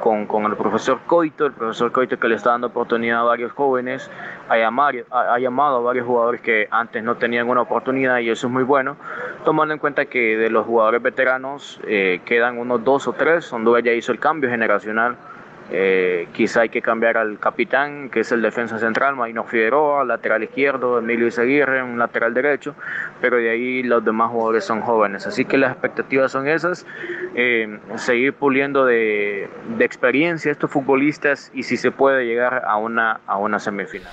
con, 0.00 0.26
con, 0.26 0.44
el 0.46 0.56
profesor 0.56 1.00
Coito, 1.06 1.46
el 1.46 1.52
profesor 1.52 1.92
Coito 1.92 2.18
que 2.18 2.28
le 2.28 2.34
está 2.34 2.50
dando 2.50 2.66
oportunidad 2.66 3.20
a 3.20 3.22
varios 3.22 3.52
jóvenes, 3.52 4.10
ha 4.48 4.58
llamado, 4.58 4.98
ha, 5.10 5.38
llamado 5.38 5.76
a 5.76 5.80
varios 5.80 6.06
jugadores 6.06 6.40
que 6.40 6.66
antes 6.70 7.02
no 7.04 7.16
tenían 7.16 7.48
una 7.48 7.62
oportunidad 7.62 8.18
y 8.18 8.30
eso 8.30 8.48
es 8.48 8.52
muy 8.52 8.64
bueno, 8.64 8.96
tomando 9.44 9.74
en 9.74 9.80
cuenta 9.80 10.06
que 10.06 10.36
de 10.36 10.50
los 10.50 10.66
jugadores 10.66 11.02
veteranos 11.02 11.80
quedan 12.24 12.58
unos 12.58 12.82
dos 12.84 13.06
o 13.06 13.12
tres, 13.12 13.52
Honduras 13.52 13.84
ya 13.84 13.92
hizo 13.92 14.10
el 14.12 14.18
cambio 14.18 14.50
generacional 14.50 15.16
eh, 15.70 16.28
quizá 16.32 16.62
hay 16.62 16.68
que 16.70 16.80
cambiar 16.80 17.18
al 17.18 17.38
capitán, 17.38 18.08
que 18.08 18.20
es 18.20 18.32
el 18.32 18.40
defensa 18.40 18.78
central, 18.78 19.16
Maino 19.16 19.44
Figueroa, 19.44 20.04
lateral 20.04 20.42
izquierdo, 20.42 20.98
Emilio 20.98 21.26
Izaguirre, 21.26 21.82
un 21.82 21.98
lateral 21.98 22.32
derecho, 22.32 22.74
pero 23.20 23.36
de 23.36 23.50
ahí 23.50 23.82
los 23.82 24.04
demás 24.04 24.30
jugadores 24.30 24.64
son 24.64 24.80
jóvenes. 24.80 25.26
Así 25.26 25.44
que 25.44 25.58
las 25.58 25.72
expectativas 25.72 26.32
son 26.32 26.48
esas, 26.48 26.86
eh, 27.34 27.78
seguir 27.96 28.32
puliendo 28.32 28.86
de, 28.86 29.48
experiencia 29.80 30.50
estos 30.50 30.70
futbolistas 30.70 31.50
y 31.54 31.62
si 31.62 31.76
se 31.76 31.90
puede 31.90 32.24
llegar 32.24 32.62
a 32.66 32.76
una, 32.76 33.20
a 33.26 33.36
una 33.36 33.58
semifinal. 33.58 34.12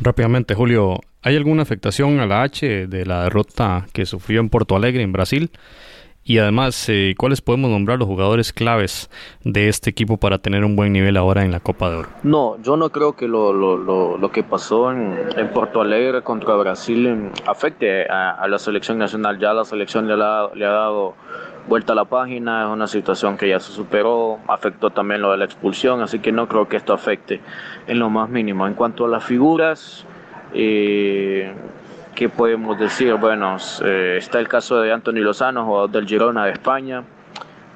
Rápidamente, 0.00 0.54
Julio, 0.54 1.00
¿hay 1.22 1.36
alguna 1.36 1.62
afectación 1.62 2.20
a 2.20 2.26
la 2.26 2.42
H 2.42 2.86
de 2.86 3.06
la 3.06 3.24
derrota 3.24 3.86
que 3.92 4.06
sufrió 4.06 4.40
en 4.40 4.48
Porto 4.48 4.76
Alegre, 4.76 5.02
en 5.02 5.12
Brasil? 5.12 5.50
Y 6.22 6.38
además, 6.38 6.88
eh, 6.88 7.14
¿cuáles 7.16 7.40
podemos 7.40 7.70
nombrar 7.70 7.98
los 7.98 8.06
jugadores 8.06 8.52
claves 8.52 9.10
de 9.42 9.68
este 9.68 9.90
equipo 9.90 10.18
para 10.18 10.38
tener 10.38 10.64
un 10.64 10.76
buen 10.76 10.92
nivel 10.92 11.16
ahora 11.16 11.44
en 11.44 11.50
la 11.50 11.60
Copa 11.60 11.90
de 11.90 11.96
Oro? 11.96 12.08
No, 12.22 12.60
yo 12.62 12.76
no 12.76 12.90
creo 12.90 13.16
que 13.16 13.26
lo, 13.26 13.52
lo, 13.52 13.76
lo, 13.76 14.18
lo 14.18 14.30
que 14.30 14.42
pasó 14.42 14.92
en, 14.92 15.18
en, 15.36 15.48
Porto 15.48 15.80
Alegre 15.80 16.22
contra 16.22 16.54
Brasil 16.56 17.06
em, 17.06 17.30
afecte 17.46 18.04
a, 18.04 18.46
la 18.48 18.58
selección 18.58 18.98
nacional. 18.98 19.38
Ya 19.38 19.54
la 19.54 19.64
selección 19.64 20.06
le 20.06 20.14
ha, 20.22 20.50
le 20.54 20.66
ha 20.66 20.70
dado 20.70 21.14
vuelta 21.68 21.94
a 21.94 21.96
la 21.96 22.04
página, 22.04 22.64
es 22.64 22.68
una 22.68 22.86
situación 22.86 23.36
que 23.36 23.48
ya 23.48 23.58
se 23.58 23.72
superó, 23.72 24.38
afectó 24.46 24.90
también 24.90 25.22
lo 25.22 25.30
de 25.30 25.38
la 25.38 25.44
expulsión, 25.44 26.02
así 26.02 26.18
que 26.18 26.32
no 26.32 26.48
creo 26.48 26.68
que 26.68 26.76
esto 26.76 26.92
afecte 26.92 27.40
en 27.86 27.98
lo 27.98 28.10
más 28.10 28.28
mínimo. 28.28 28.66
En 28.66 28.74
cuanto 28.74 29.06
a 29.06 29.08
las 29.08 29.24
figuras, 29.24 30.04
eh, 30.52 31.52
¿Qué 32.20 32.28
podemos 32.28 32.78
decir? 32.78 33.14
Bueno, 33.14 33.56
eh, 33.82 34.16
está 34.18 34.40
el 34.40 34.46
caso 34.46 34.78
de 34.82 34.92
Anthony 34.92 35.22
Lozano, 35.22 35.64
jugador 35.64 35.90
del 35.90 36.06
Girona 36.06 36.44
de 36.44 36.52
España, 36.52 37.02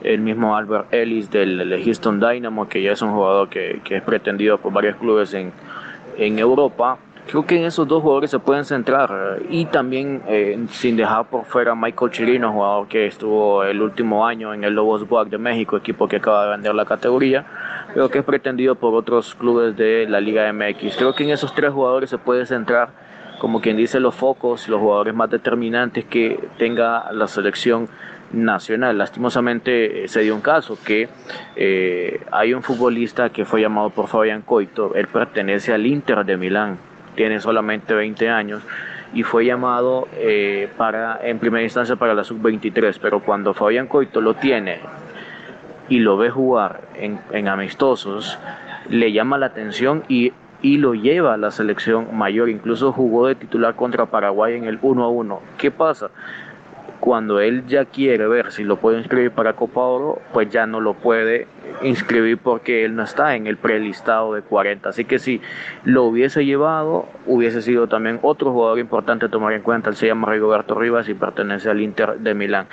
el 0.03 0.21
mismo 0.21 0.55
Albert 0.55 0.93
Ellis 0.93 1.31
del, 1.31 1.83
Houston 1.83 2.21
Dynamo, 2.21 2.69
que 2.69 2.83
ya 2.83 2.93
es 2.93 3.01
un 3.01 3.13
jugador 3.13 3.49
que, 3.49 3.81
es 3.89 4.03
pretendido 4.03 4.59
por 4.59 4.71
varios 4.71 4.97
clubes 4.97 5.33
en, 5.33 5.51
en, 6.19 6.39
Europa. 6.39 6.99
Creo 7.27 7.47
que 7.47 7.57
en 7.57 7.65
esos 7.65 7.89
dos 7.89 8.03
jugadores 8.03 8.31
se 8.33 8.39
pueden 8.39 8.67
centrar 8.67 9.39
y 9.49 9.65
también 9.65 10.21
eh, 10.29 10.63
sin 10.69 10.99
dejar 10.99 11.25
por 11.25 11.47
fuera 11.47 11.75
Michael 11.75 12.11
Chirino, 12.11 12.53
jugador 12.53 12.87
que 12.87 13.07
estuvo 13.07 13.65
el 13.65 13.81
último 13.81 14.27
año 14.27 14.53
en 14.53 14.63
el 14.63 14.75
Lobos 14.75 15.09
Buac 15.09 15.31
de 15.31 15.39
México, 15.39 15.79
equipo 15.79 16.07
que 16.07 16.17
acaba 16.17 16.45
de 16.45 16.51
vender 16.51 16.75
la 16.75 16.85
categoría, 16.85 17.47
pero 17.95 18.11
que 18.11 18.19
es 18.19 18.25
pretendido 18.27 18.75
por 18.75 18.93
otros 18.93 19.35
clubes 19.35 19.75
de 19.75 20.07
la 20.07 20.21
Liga 20.21 20.53
MX. 20.53 20.99
Creo 20.99 21.15
que 21.15 21.25
en 21.25 21.31
esos 21.31 21.55
tres 21.55 21.73
jugadores 21.73 22.11
se 22.11 22.19
puede 22.19 22.45
centrar 22.45 23.04
como 23.45 23.61
quien 23.61 23.77
dice, 23.77 24.01
los 24.01 24.15
focos, 24.15 24.71
los 24.71 24.81
jugadores 24.81 25.15
más 25.15 25.29
determinantes 25.29 26.07
que 26.07 26.49
tenga 26.57 27.13
la 27.13 27.29
selección 27.29 27.91
nacional. 28.33 28.97
Lastimosamente 28.97 30.05
eh, 30.05 30.09
se 30.09 30.23
dio 30.23 30.35
un 30.35 30.41
caso 30.41 30.79
que 30.83 31.11
eh, 31.55 32.23
hay 32.33 32.55
un 32.55 32.63
futbolista 32.63 33.29
que 33.29 33.45
fue 33.45 33.61
llamado 33.61 33.91
por 33.91 34.09
Fabián 34.09 34.41
Coito, 34.41 34.95
él 34.95 35.09
pertenece 35.09 35.75
al 35.75 35.85
Inter 35.85 36.25
de 36.25 36.39
Milán, 36.39 36.79
tiene 37.17 37.39
solamente 37.39 37.93
20 37.93 38.31
años 38.31 38.63
y 39.13 39.25
fue 39.25 39.45
llamado 39.45 40.09
eh, 40.15 40.71
para 40.79 41.21
en 41.23 41.39
primera 41.39 41.63
instancia 41.63 41.97
para 41.97 42.15
la 42.15 42.25
sub-23, 42.25 42.97
pero 42.99 43.21
cuando 43.21 43.53
Fabián 43.53 43.89
Coito 43.89 44.23
lo 44.23 44.33
tiene 44.33 44.79
y 45.91 45.99
lo 45.99 46.17
ve 46.17 46.31
jugar 46.31 46.81
en, 46.95 47.21
en 47.31 47.49
amistosos, 47.49 48.39
le 48.89 49.13
llama 49.13 49.37
la 49.37 49.45
atención 49.45 50.03
y 50.09 50.33
y 50.65 50.79
lo 50.79 50.95
lleva 50.95 51.35
a 51.35 51.37
la 51.37 51.51
selección 51.51 52.17
mayor. 52.17 52.49
Incluso 52.49 52.91
jugó 52.91 53.27
de 53.27 53.35
titular 53.35 53.77
contra 53.77 54.07
Paraguay 54.07 54.55
en 54.55 54.65
el 54.65 54.79
1 54.81 55.05
a 55.05 55.09
1. 55.09 55.41
¿Qué 55.59 55.71
pasa? 55.71 56.09
Cuando 57.01 57.39
él 57.39 57.67
ya 57.67 57.85
quiere 57.85 58.27
ver 58.29 58.51
si 58.51 58.65
lo 58.65 58.77
puede 58.77 58.97
inscribir 58.97 59.31
para 59.31 59.53
Copa 59.53 59.83
Oro, 59.83 60.23
pues 60.33 60.49
ya 60.49 60.67
no 60.67 60.81
lo 60.81 60.95
puede 60.95 61.47
inscribir 61.83 62.39
porque 62.39 62.87
él 62.87 62.97
no 62.97 63.03
está 63.03 63.37
en 63.37 63.47
el 63.47 63.59
prelistado 63.59 64.33
de 64.33 64.41
40. 64.41 64.89
Así 64.89 65.05
que 65.05 65.19
si 65.19 65.43
lo 65.85 66.05
hubiese 66.05 66.47
llevado, 66.47 67.09
hubiese 67.27 67.61
sido 67.61 67.87
también 67.87 68.19
otro 68.23 68.51
jugador 68.51 68.79
importante 68.79 69.27
a 69.27 69.29
tomar 69.29 69.53
en 69.53 69.61
cuenta. 69.61 69.91
Él 69.91 69.97
se 69.97 70.07
llama 70.07 70.33
Rigoberto 70.33 70.75
Rivas 70.77 71.11
y 71.11 71.15
pertenece 71.15 71.69
al 71.69 71.83
Inter 71.83 72.19
de 72.21 72.33
Milán. 72.33 72.69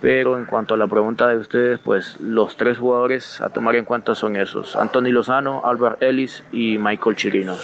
Pero 0.00 0.38
en 0.38 0.44
cuanto 0.44 0.74
a 0.74 0.76
la 0.76 0.86
pregunta 0.86 1.28
de 1.28 1.38
ustedes, 1.38 1.80
pues 1.80 2.18
los 2.20 2.56
tres 2.56 2.78
jugadores 2.78 3.40
a 3.40 3.48
tomar 3.48 3.76
en 3.76 3.84
cuenta 3.84 4.14
son 4.14 4.36
esos: 4.36 4.76
Anthony 4.76 5.10
Lozano, 5.10 5.62
Albert 5.64 6.02
Ellis 6.02 6.44
y 6.52 6.76
Michael 6.78 7.16
Chirino. 7.16 7.56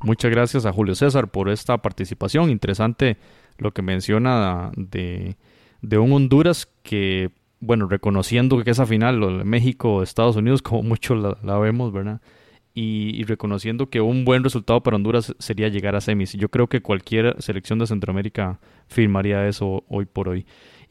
Muchas 0.00 0.30
gracias 0.30 0.66
a 0.66 0.72
Julio 0.72 0.94
César 0.94 1.28
por 1.28 1.48
esta 1.48 1.78
participación. 1.78 2.50
Interesante 2.50 3.16
lo 3.58 3.72
que 3.72 3.82
menciona 3.82 4.70
de, 4.76 5.36
un 5.82 6.12
Honduras 6.12 6.68
que, 6.82 7.30
bueno, 7.60 7.88
reconociendo 7.88 8.62
que 8.62 8.70
esa 8.70 8.86
final, 8.86 9.44
México-Estados 9.44 10.36
Unidos, 10.36 10.62
como 10.62 10.82
mucho 10.82 11.14
la, 11.14 11.58
vemos, 11.58 11.92
¿verdad? 11.92 12.20
Y, 12.74 13.12
y, 13.14 13.24
reconociendo 13.24 13.88
que 13.88 14.00
un 14.00 14.24
buen 14.24 14.42
resultado 14.42 14.82
para 14.82 14.96
Honduras 14.96 15.34
sería 15.38 15.68
llegar 15.68 15.94
a 15.96 16.00
semis. 16.00 16.32
Yo 16.32 16.48
creo 16.48 16.66
que 16.66 16.82
cualquier 16.82 17.40
selección 17.40 17.78
de 17.78 17.86
Centroamérica 17.86 18.58
firmaría 18.88 19.46
eso 19.46 19.84
hoy 19.88 20.06
por 20.06 20.28
hoy. 20.28 20.44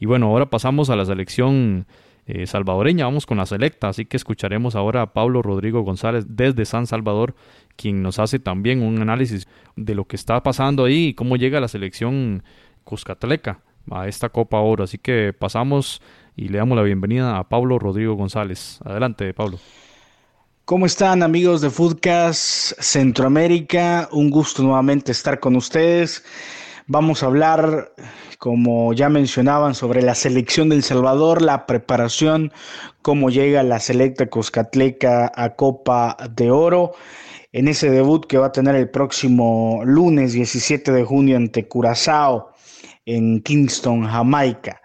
Y 0.04 0.06
bueno, 0.06 0.26
ahora 0.26 0.50
pasamos 0.50 0.90
a 0.90 0.96
la 0.96 1.06
selección 1.06 1.86
eh, 2.26 2.46
salvadoreña, 2.46 3.06
vamos 3.06 3.24
con 3.24 3.38
la 3.38 3.46
selecta, 3.46 3.88
así 3.88 4.04
que 4.04 4.18
escucharemos 4.18 4.74
ahora 4.74 5.00
a 5.00 5.14
Pablo 5.14 5.40
Rodrigo 5.40 5.80
González 5.80 6.26
desde 6.28 6.66
San 6.66 6.86
Salvador, 6.86 7.34
quien 7.76 8.02
nos 8.02 8.18
hace 8.18 8.38
también 8.38 8.82
un 8.82 9.00
análisis 9.00 9.48
de 9.76 9.94
lo 9.94 10.04
que 10.04 10.16
está 10.16 10.42
pasando 10.42 10.84
ahí 10.84 11.06
y 11.06 11.14
cómo 11.14 11.36
llega 11.36 11.58
la 11.58 11.68
selección 11.68 12.42
cuscatleca 12.84 13.60
a 13.90 14.06
esta 14.06 14.28
Copa 14.28 14.58
Oro. 14.58 14.84
Así 14.84 14.98
que 14.98 15.32
pasamos 15.32 16.02
y 16.36 16.48
le 16.48 16.58
damos 16.58 16.76
la 16.76 16.82
bienvenida 16.82 17.38
a 17.38 17.48
Pablo 17.48 17.78
Rodrigo 17.78 18.12
González. 18.12 18.80
Adelante, 18.84 19.32
Pablo. 19.32 19.58
¿Cómo 20.66 20.84
están 20.84 21.22
amigos 21.22 21.62
de 21.62 21.70
Foodcast 21.70 22.78
Centroamérica? 22.78 24.10
Un 24.12 24.28
gusto 24.28 24.62
nuevamente 24.62 25.12
estar 25.12 25.40
con 25.40 25.56
ustedes. 25.56 26.22
Vamos 26.86 27.22
a 27.22 27.26
hablar, 27.26 27.94
como 28.36 28.92
ya 28.92 29.08
mencionaban, 29.08 29.74
sobre 29.74 30.02
la 30.02 30.14
selección 30.14 30.68
del 30.68 30.82
Salvador, 30.82 31.40
la 31.40 31.64
preparación, 31.64 32.52
cómo 33.00 33.30
llega 33.30 33.62
la 33.62 33.80
selecta 33.80 34.26
Cuscatleca 34.26 35.32
a 35.34 35.54
Copa 35.56 36.14
de 36.30 36.50
Oro 36.50 36.92
en 37.52 37.68
ese 37.68 37.88
debut 37.88 38.26
que 38.26 38.36
va 38.36 38.48
a 38.48 38.52
tener 38.52 38.74
el 38.74 38.90
próximo 38.90 39.80
lunes 39.86 40.34
17 40.34 40.92
de 40.92 41.04
junio 41.04 41.38
ante 41.38 41.66
Curazao 41.66 42.50
en 43.06 43.40
Kingston, 43.40 44.06
Jamaica. 44.06 44.82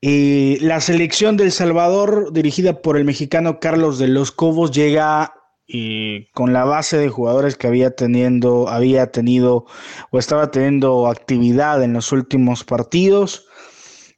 Eh, 0.00 0.58
la 0.60 0.80
selección 0.80 1.36
del 1.36 1.52
Salvador, 1.52 2.32
dirigida 2.32 2.82
por 2.82 2.96
el 2.96 3.04
mexicano 3.04 3.60
Carlos 3.60 4.00
de 4.00 4.08
los 4.08 4.32
Cobos, 4.32 4.72
llega 4.72 5.34
eh, 5.74 6.28
con 6.34 6.52
la 6.52 6.64
base 6.64 6.98
de 6.98 7.08
jugadores 7.08 7.56
que 7.56 7.66
había, 7.66 7.96
teniendo, 7.96 8.68
había 8.68 9.10
tenido 9.10 9.64
o 10.10 10.18
estaba 10.18 10.50
teniendo 10.50 11.06
actividad 11.08 11.82
en 11.82 11.94
los 11.94 12.12
últimos 12.12 12.62
partidos. 12.62 13.46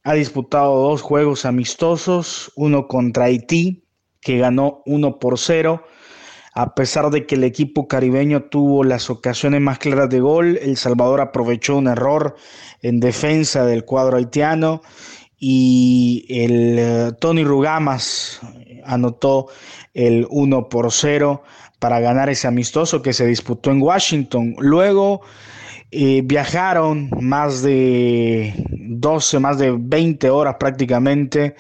Ha 0.03 0.15
disputado 0.15 0.75
dos 0.75 1.01
juegos 1.01 1.45
amistosos, 1.45 2.51
uno 2.57 2.89
contra 2.89 3.27
Haití, 3.27 3.87
que 4.21 4.39
ganó 4.39 4.83
1 4.87 5.21
por 5.21 5.39
0. 5.39 5.85
A 6.57 6.75
pesar 6.75 7.11
de 7.11 7.25
que 7.25 7.37
el 7.37 7.45
equipo 7.45 7.87
caribeño 7.87 8.45
tuvo 8.45 8.83
las 8.83 9.09
ocasiones 9.09 9.61
más 9.61 9.79
claras 9.79 10.09
de 10.09 10.19
gol, 10.19 10.59
El 10.61 10.77
Salvador 10.77 11.21
aprovechó 11.21 11.77
un 11.77 11.87
error 11.87 12.35
en 12.83 12.99
defensa 12.99 13.65
del 13.65 13.85
cuadro 13.85 14.17
haitiano 14.17 14.83
y 15.47 16.25
el 16.31 16.79
eh, 16.79 17.13
Tony 17.21 17.45
Rugamas 17.45 18.41
anotó 18.83 19.49
el 19.93 20.27
1 20.31 20.71
por 20.71 20.91
0 20.91 21.43
para 21.79 22.01
ganar 22.01 22.31
ese 22.31 22.49
amistoso 22.49 23.03
que 23.03 23.13
se 23.13 23.27
disputó 23.27 23.71
en 23.71 23.83
Washington. 23.83 24.57
Luego 24.59 25.21
eh, 25.91 26.23
viajaron 26.25 27.11
más 27.21 27.61
de 27.61 28.55
12, 28.71 29.39
más 29.39 29.59
de 29.59 29.77
20 29.79 30.31
horas 30.31 30.57
prácticamente 30.59 31.57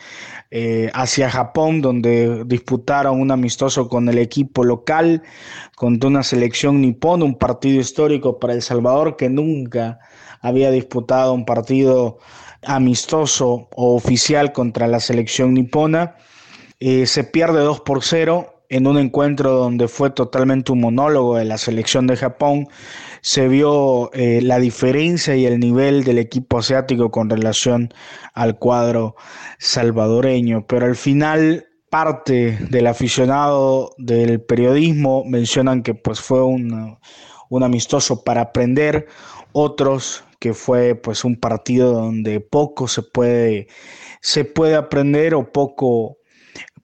eh, 0.50 0.90
hacia 0.94 1.28
Japón, 1.28 1.82
donde 1.82 2.44
disputaron 2.46 3.20
un 3.20 3.32
amistoso 3.32 3.90
con 3.90 4.08
el 4.08 4.16
equipo 4.16 4.64
local, 4.64 5.22
contra 5.76 6.08
una 6.08 6.22
selección 6.22 6.80
nipona, 6.80 7.26
un 7.26 7.36
partido 7.36 7.80
histórico 7.82 8.38
para 8.38 8.54
El 8.54 8.62
Salvador 8.62 9.16
que 9.16 9.28
nunca 9.28 9.98
había 10.40 10.70
disputado 10.70 11.34
un 11.34 11.44
partido 11.44 12.18
amistoso 12.66 13.68
o 13.74 13.94
oficial 13.94 14.52
contra 14.52 14.86
la 14.86 15.00
selección 15.00 15.54
nipona. 15.54 16.16
Eh, 16.80 17.06
se 17.06 17.24
pierde 17.24 17.60
2 17.60 17.80
por 17.80 18.02
0 18.02 18.54
en 18.68 18.86
un 18.86 18.98
encuentro 18.98 19.52
donde 19.52 19.88
fue 19.88 20.10
totalmente 20.10 20.72
un 20.72 20.80
monólogo 20.80 21.36
de 21.36 21.44
la 21.44 21.58
selección 21.58 22.06
de 22.06 22.16
Japón. 22.16 22.68
Se 23.20 23.48
vio 23.48 24.10
eh, 24.12 24.40
la 24.42 24.58
diferencia 24.58 25.36
y 25.36 25.46
el 25.46 25.60
nivel 25.60 26.04
del 26.04 26.18
equipo 26.18 26.58
asiático 26.58 27.10
con 27.10 27.30
relación 27.30 27.92
al 28.34 28.58
cuadro 28.58 29.16
salvadoreño, 29.58 30.66
pero 30.66 30.86
al 30.86 30.96
final 30.96 31.66
parte 31.88 32.58
del 32.70 32.88
aficionado 32.88 33.94
del 33.98 34.40
periodismo 34.40 35.22
mencionan 35.24 35.82
que 35.82 35.94
pues 35.94 36.20
fue 36.20 36.42
un, 36.42 36.98
un 37.48 37.62
amistoso 37.62 38.24
para 38.24 38.40
aprender, 38.40 39.06
otros 39.52 40.24
que 40.44 40.52
fue 40.52 40.94
pues 40.94 41.24
un 41.24 41.36
partido 41.36 41.94
donde 41.94 42.38
poco 42.38 42.86
se 42.86 43.00
puede, 43.00 43.66
se 44.20 44.44
puede 44.44 44.74
aprender 44.74 45.34
o 45.34 45.50
poco, 45.50 46.18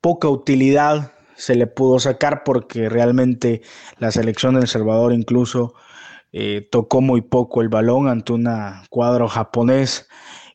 poca 0.01 0.31
utilidad 0.31 1.13
se 1.37 1.57
le 1.57 1.67
pudo 1.67 1.99
sacar 1.99 2.43
porque 2.43 2.89
realmente 2.89 3.61
la 3.99 4.13
selección 4.13 4.55
de 4.55 4.63
El 4.63 4.67
Salvador 4.67 5.13
incluso 5.13 5.75
eh, 6.33 6.67
tocó 6.73 7.03
muy 7.03 7.21
poco 7.21 7.61
el 7.61 7.69
balón 7.69 8.09
ante 8.09 8.33
un 8.33 8.49
cuadro 8.89 9.29
japonés 9.29 10.09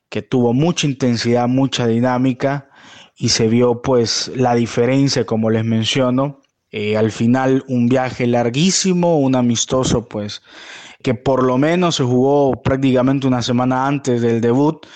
que 0.10 0.24
tuvo 0.24 0.54
mucha 0.54 0.88
intensidad, 0.88 1.48
mucha 1.48 1.86
dinámica 1.86 2.72
y 3.16 3.30
se 3.30 3.48
vio 3.48 3.84
pues 3.84 4.32
la 4.36 4.56
diferencia 4.56 5.28
como 5.28 5.52
les 5.52 5.64
menciono. 5.64 6.42
Eh, 6.72 6.98
al 6.98 7.12
final 7.12 7.64
un 7.68 7.88
viaje 7.88 8.26
larguísimo, 8.26 9.20
un 9.20 9.36
amistoso 9.36 10.08
pues 10.10 10.42
que 11.06 11.14
por 11.14 11.44
lo 11.44 11.60
menos 11.60 11.98
se 11.98 12.04
jugó 12.04 12.64
prácticamente 12.64 13.28
una 13.28 13.44
semana 13.44 13.86
antes 13.86 14.24
del 14.24 14.42
debut 14.42 14.88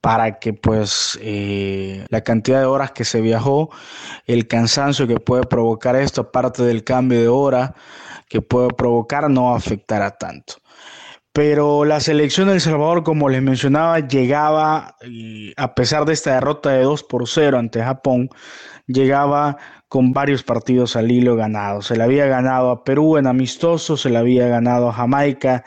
para 0.00 0.38
que 0.38 0.54
pues 0.54 1.18
eh, 1.20 2.06
la 2.08 2.22
cantidad 2.22 2.60
de 2.60 2.64
horas 2.64 2.92
que 2.92 3.04
se 3.04 3.20
viajó, 3.20 3.68
el 4.24 4.48
cansancio 4.48 5.06
que 5.06 5.20
puede 5.20 5.42
provocar 5.42 5.94
esto, 5.94 6.22
aparte 6.22 6.62
del 6.62 6.84
cambio 6.84 7.20
de 7.20 7.28
hora 7.28 7.74
que 8.30 8.40
puede 8.40 8.68
provocar, 8.68 9.28
no 9.28 9.54
afectará 9.54 10.12
tanto. 10.12 10.54
Pero 11.34 11.84
la 11.84 12.00
selección 12.00 12.48
de 12.48 12.54
El 12.54 12.62
Salvador, 12.62 13.04
como 13.04 13.28
les 13.28 13.42
mencionaba, 13.42 13.98
llegaba, 13.98 14.96
a 15.58 15.74
pesar 15.74 16.06
de 16.06 16.14
esta 16.14 16.32
derrota 16.32 16.70
de 16.70 16.82
2 16.82 17.02
por 17.02 17.28
0 17.28 17.58
ante 17.58 17.84
Japón, 17.84 18.30
llegaba 18.86 19.58
con 19.88 20.12
varios 20.12 20.42
partidos 20.42 20.96
al 20.96 21.10
hilo 21.10 21.34
ganados. 21.34 21.86
Se 21.86 21.96
le 21.96 22.04
había 22.04 22.26
ganado 22.26 22.70
a 22.70 22.84
Perú 22.84 23.16
en 23.16 23.26
amistoso, 23.26 23.96
se 23.96 24.10
le 24.10 24.18
había 24.18 24.46
ganado 24.48 24.90
a 24.90 24.92
Jamaica 24.92 25.64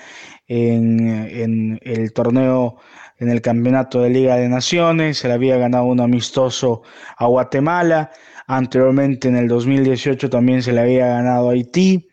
en, 0.47 1.79
el 1.81 2.13
torneo, 2.13 2.77
en 3.17 3.29
el 3.29 3.41
campeonato 3.41 4.01
de 4.01 4.09
Liga 4.09 4.35
de 4.35 4.49
Naciones, 4.49 5.17
se 5.17 5.27
le 5.27 5.33
había 5.33 5.57
ganado 5.57 5.85
un 5.85 6.01
amistoso 6.01 6.83
a 7.17 7.25
Guatemala, 7.25 8.11
anteriormente 8.47 9.27
en 9.27 9.37
el 9.37 9.47
2018 9.47 10.29
también 10.29 10.61
se 10.61 10.73
le 10.73 10.81
había 10.81 11.07
ganado 11.07 11.49
a 11.49 11.53
Haití, 11.53 12.09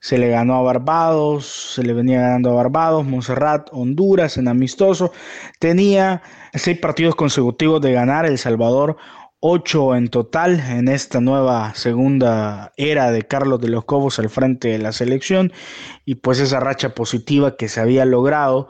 se 0.00 0.18
le 0.18 0.30
ganó 0.30 0.56
a 0.56 0.62
Barbados, 0.62 1.74
se 1.74 1.84
le 1.84 1.92
venía 1.92 2.22
ganando 2.22 2.50
a 2.50 2.54
Barbados, 2.54 3.06
Montserrat, 3.06 3.68
Honduras 3.70 4.36
en 4.36 4.48
amistoso, 4.48 5.12
tenía 5.60 6.22
seis 6.54 6.78
partidos 6.78 7.14
consecutivos 7.14 7.80
de 7.82 7.92
ganar 7.92 8.26
El 8.26 8.38
Salvador, 8.38 8.96
ocho 9.44 9.96
en 9.96 10.08
total 10.08 10.60
en 10.60 10.86
esta 10.86 11.20
nueva 11.20 11.74
segunda 11.74 12.72
era 12.76 13.10
de 13.10 13.22
Carlos 13.22 13.60
de 13.60 13.68
los 13.68 13.84
Cobos 13.84 14.20
al 14.20 14.30
frente 14.30 14.68
de 14.68 14.78
la 14.78 14.92
selección. 14.92 15.52
Y 16.04 16.14
pues 16.16 16.38
esa 16.38 16.60
racha 16.60 16.94
positiva 16.94 17.56
que 17.56 17.68
se 17.68 17.80
había 17.80 18.04
logrado 18.04 18.68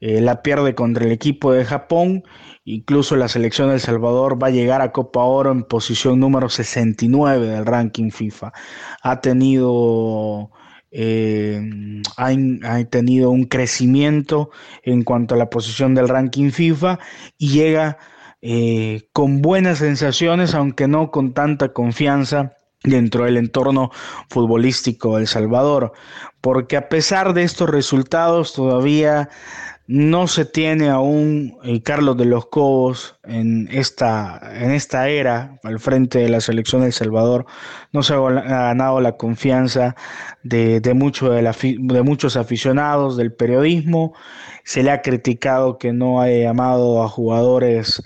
eh, 0.00 0.20
la 0.20 0.42
pierde 0.42 0.74
contra 0.74 1.06
el 1.06 1.12
equipo 1.12 1.52
de 1.52 1.64
Japón. 1.64 2.22
Incluso 2.64 3.16
la 3.16 3.28
selección 3.28 3.68
de 3.68 3.76
El 3.76 3.80
Salvador 3.80 4.40
va 4.42 4.48
a 4.48 4.50
llegar 4.50 4.82
a 4.82 4.92
Copa 4.92 5.20
Oro 5.24 5.52
en 5.52 5.64
posición 5.64 6.20
número 6.20 6.50
69 6.50 7.46
del 7.46 7.64
ranking 7.64 8.10
FIFA. 8.10 8.52
Ha 9.02 9.20
tenido 9.22 10.50
eh, 10.90 11.62
ha, 12.18 12.84
tenido 12.90 13.30
un 13.30 13.44
crecimiento 13.44 14.50
en 14.82 15.02
cuanto 15.02 15.34
a 15.34 15.38
la 15.38 15.48
posición 15.48 15.94
del 15.94 16.08
ranking 16.08 16.50
FIFA 16.50 16.98
y 17.38 17.48
llega 17.52 17.96
eh, 18.42 19.08
con 19.12 19.42
buenas 19.42 19.78
sensaciones, 19.78 20.54
aunque 20.54 20.88
no 20.88 21.10
con 21.10 21.34
tanta 21.34 21.72
confianza 21.72 22.56
dentro 22.82 23.24
del 23.24 23.36
entorno 23.36 23.90
futbolístico 24.28 25.16
de 25.16 25.22
El 25.22 25.28
Salvador, 25.28 25.92
porque 26.40 26.76
a 26.76 26.88
pesar 26.88 27.34
de 27.34 27.42
estos 27.42 27.68
resultados 27.68 28.54
todavía 28.54 29.28
no 29.90 30.28
se 30.28 30.44
tiene 30.44 30.88
aún 30.88 31.58
Carlos 31.82 32.16
de 32.16 32.24
los 32.24 32.46
Cobos 32.46 33.16
en 33.24 33.68
esta, 33.72 34.40
en 34.54 34.70
esta 34.70 35.08
era 35.08 35.58
al 35.64 35.80
frente 35.80 36.20
de 36.20 36.28
la 36.28 36.40
selección 36.40 36.82
de 36.82 36.86
El 36.88 36.92
Salvador, 36.92 37.44
no 37.90 38.04
se 38.04 38.14
ha 38.14 38.20
ganado 38.20 39.00
la 39.00 39.16
confianza 39.16 39.96
de, 40.44 40.80
de, 40.80 40.94
de 40.94 42.02
muchos 42.04 42.36
aficionados 42.36 43.16
del 43.16 43.32
periodismo, 43.32 44.14
se 44.62 44.84
le 44.84 44.92
ha 44.92 45.02
criticado 45.02 45.76
que 45.76 45.92
no 45.92 46.20
haya 46.20 46.38
llamado 46.38 47.02
a 47.02 47.08
jugadores 47.08 48.00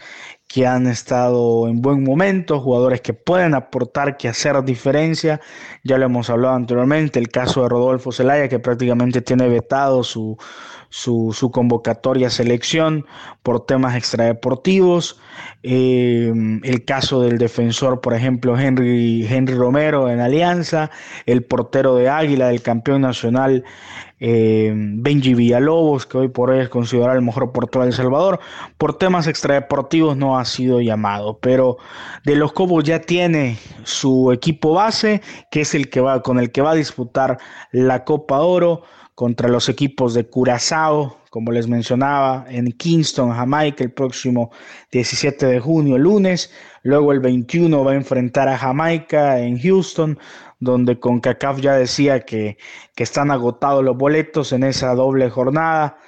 que 0.48 0.66
han 0.66 0.86
estado 0.86 1.68
en 1.68 1.82
buen 1.82 2.02
momento, 2.02 2.60
jugadores 2.60 3.02
que 3.02 3.12
pueden 3.12 3.54
aportar, 3.54 4.16
que 4.16 4.28
hacer 4.28 4.62
diferencia. 4.64 5.40
Ya 5.82 5.98
lo 5.98 6.06
hemos 6.06 6.30
hablado 6.30 6.54
anteriormente, 6.54 7.18
el 7.18 7.28
caso 7.28 7.62
de 7.62 7.68
Rodolfo 7.68 8.12
Zelaya, 8.12 8.48
que 8.48 8.60
prácticamente 8.60 9.20
tiene 9.20 9.48
vetado 9.48 10.04
su, 10.04 10.38
su, 10.94 11.50
convocatoria 11.52 12.30
selección 12.30 13.04
por 13.42 13.66
temas 13.66 13.96
extradeportivos. 13.96 15.18
Eh, 15.64 16.32
el 16.62 16.84
caso 16.84 17.20
del 17.20 17.36
defensor, 17.36 18.00
por 18.00 18.14
ejemplo, 18.14 18.56
Henry, 18.56 19.26
Henry 19.28 19.54
Romero 19.54 20.08
en 20.08 20.20
Alianza, 20.20 20.92
el 21.26 21.42
portero 21.42 21.96
de 21.96 22.08
Águila, 22.08 22.46
del 22.46 22.62
campeón 22.62 23.00
nacional 23.00 23.64
eh, 24.20 24.72
Benji 24.72 25.34
Villalobos, 25.34 26.06
que 26.06 26.16
hoy 26.16 26.28
por 26.28 26.50
hoy 26.50 26.60
es 26.60 26.68
considerado 26.68 27.18
el 27.18 27.24
mejor 27.24 27.50
portero 27.50 27.82
de 27.82 27.88
El 27.88 27.96
Salvador, 27.96 28.38
por 28.78 28.96
temas 28.96 29.26
extradeportivos 29.26 30.16
no 30.16 30.38
ha 30.38 30.44
sido 30.44 30.80
llamado, 30.80 31.40
pero 31.40 31.76
de 32.24 32.36
los 32.36 32.52
Cobos 32.52 32.84
ya 32.84 33.00
tiene 33.00 33.58
su 33.82 34.30
equipo 34.30 34.74
base, 34.74 35.22
que 35.50 35.62
es 35.62 35.74
el 35.74 35.90
que 35.90 36.00
va 36.00 36.22
con 36.22 36.38
el 36.38 36.52
que 36.52 36.62
va 36.62 36.70
a 36.70 36.76
disputar 36.76 37.38
la 37.72 38.04
Copa 38.04 38.38
Oro 38.38 38.84
contra 39.14 39.48
los 39.48 39.68
equipos 39.68 40.14
de 40.14 40.28
Curazao, 40.28 41.18
como 41.30 41.52
les 41.52 41.68
mencionaba, 41.68 42.46
en 42.48 42.72
Kingston, 42.72 43.32
Jamaica, 43.32 43.84
el 43.84 43.92
próximo 43.92 44.50
17 44.92 45.46
de 45.46 45.60
junio, 45.60 45.98
lunes. 45.98 46.52
Luego 46.82 47.12
el 47.12 47.20
21 47.20 47.84
va 47.84 47.92
a 47.92 47.96
enfrentar 47.96 48.48
a 48.48 48.58
Jamaica 48.58 49.40
en 49.40 49.58
Houston, 49.58 50.18
donde 50.60 50.98
CONCACAF 50.98 51.60
ya 51.60 51.74
decía 51.74 52.20
que, 52.20 52.56
que 52.94 53.02
están 53.02 53.30
agotados 53.30 53.84
los 53.84 53.96
boletos 53.96 54.52
en 54.52 54.64
esa 54.64 54.94
doble 54.94 55.30
jornada 55.30 55.98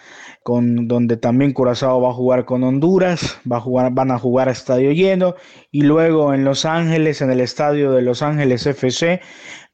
con, 0.47 0.87
donde 0.87 1.17
también 1.17 1.53
Curazao 1.53 2.01
va 2.01 2.11
a 2.11 2.15
jugar 2.15 2.45
con 2.45 2.63
Honduras, 2.63 3.41
va 3.51 3.57
a 3.57 3.61
jugar, 3.61 3.93
van 3.93 4.13
a 4.13 4.19
jugar 4.21 4.49
a 4.49 4.53
estadio 4.53 4.93
lleno, 4.93 5.35
y 5.73 5.83
luego 5.83 6.35
en 6.35 6.45
Los 6.45 6.65
Ángeles, 6.65 7.21
en 7.21 7.33
el 7.33 7.41
estadio 7.41 7.91
de 7.91 8.03
Los 8.03 8.23
Ángeles 8.23 8.65
FC, 8.65 9.21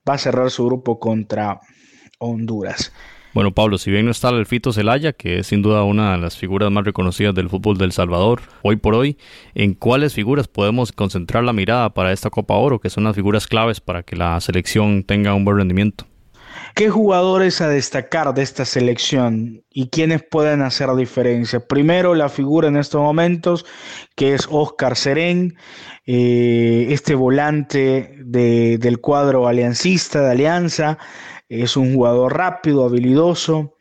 va 0.09 0.15
a 0.15 0.19
cerrar 0.19 0.51
su 0.51 0.65
grupo 0.65 0.99
contra 0.99 1.61
Honduras. 2.19 2.91
Bueno, 3.35 3.53
Pablo, 3.53 3.79
si 3.79 3.91
bien 3.91 4.05
no 4.05 4.11
está 4.11 4.29
el 4.29 4.45
Fito 4.45 4.75
Celaya, 4.75 5.15
que 5.15 5.39
es 5.39 5.47
sin 5.47 5.63
duda 5.63 5.85
una 5.85 6.13
de 6.13 6.19
las 6.19 6.37
figuras 6.37 6.71
más 6.71 6.85
reconocidas 6.85 7.35
del 7.35 7.49
fútbol 7.49 7.79
del 7.79 7.93
Salvador, 7.93 8.43
hoy 8.61 8.77
por 8.77 8.95
hoy, 8.95 9.17
¿en 9.55 9.73
cuáles 9.73 10.13
figuras 10.13 10.49
podemos 10.49 10.93
concentrar 10.93 11.43
la 11.43 11.55
mirada 11.55 11.95
para 11.95 12.13
esta 12.13 12.29
Copa 12.29 12.55
Oro, 12.55 12.79
que 12.79 12.91
son 12.91 13.05
las 13.05 13.17
figuras 13.17 13.47
claves 13.47 13.81
para 13.81 14.03
que 14.03 14.17
la 14.17 14.39
selección 14.43 15.03
tenga 15.05 15.33
un 15.33 15.47
buen 15.47 15.57
rendimiento? 15.57 16.05
¿Qué 16.75 16.91
jugadores 16.91 17.63
a 17.63 17.69
destacar 17.69 18.35
de 18.35 18.43
esta 18.43 18.67
selección 18.67 19.65
y 19.71 19.89
quiénes 19.89 20.23
pueden 20.23 20.61
hacer 20.61 20.95
diferencia? 20.95 21.67
Primero, 21.67 22.15
la 22.15 22.29
figura 22.29 22.69
en 22.69 22.77
estos 22.77 23.01
momentos, 23.01 23.65
que 24.15 24.35
es 24.35 24.47
Oscar 24.51 24.95
Serén, 24.95 25.57
eh, 26.07 26.89
este 26.91 27.15
volante 27.15 28.15
del 28.19 29.01
cuadro 29.01 29.49
aliancista 29.49 30.21
de 30.21 30.31
Alianza, 30.33 30.99
es 31.61 31.77
un 31.77 31.95
jugador 31.95 32.37
rápido, 32.37 32.85
habilidoso, 32.85 33.77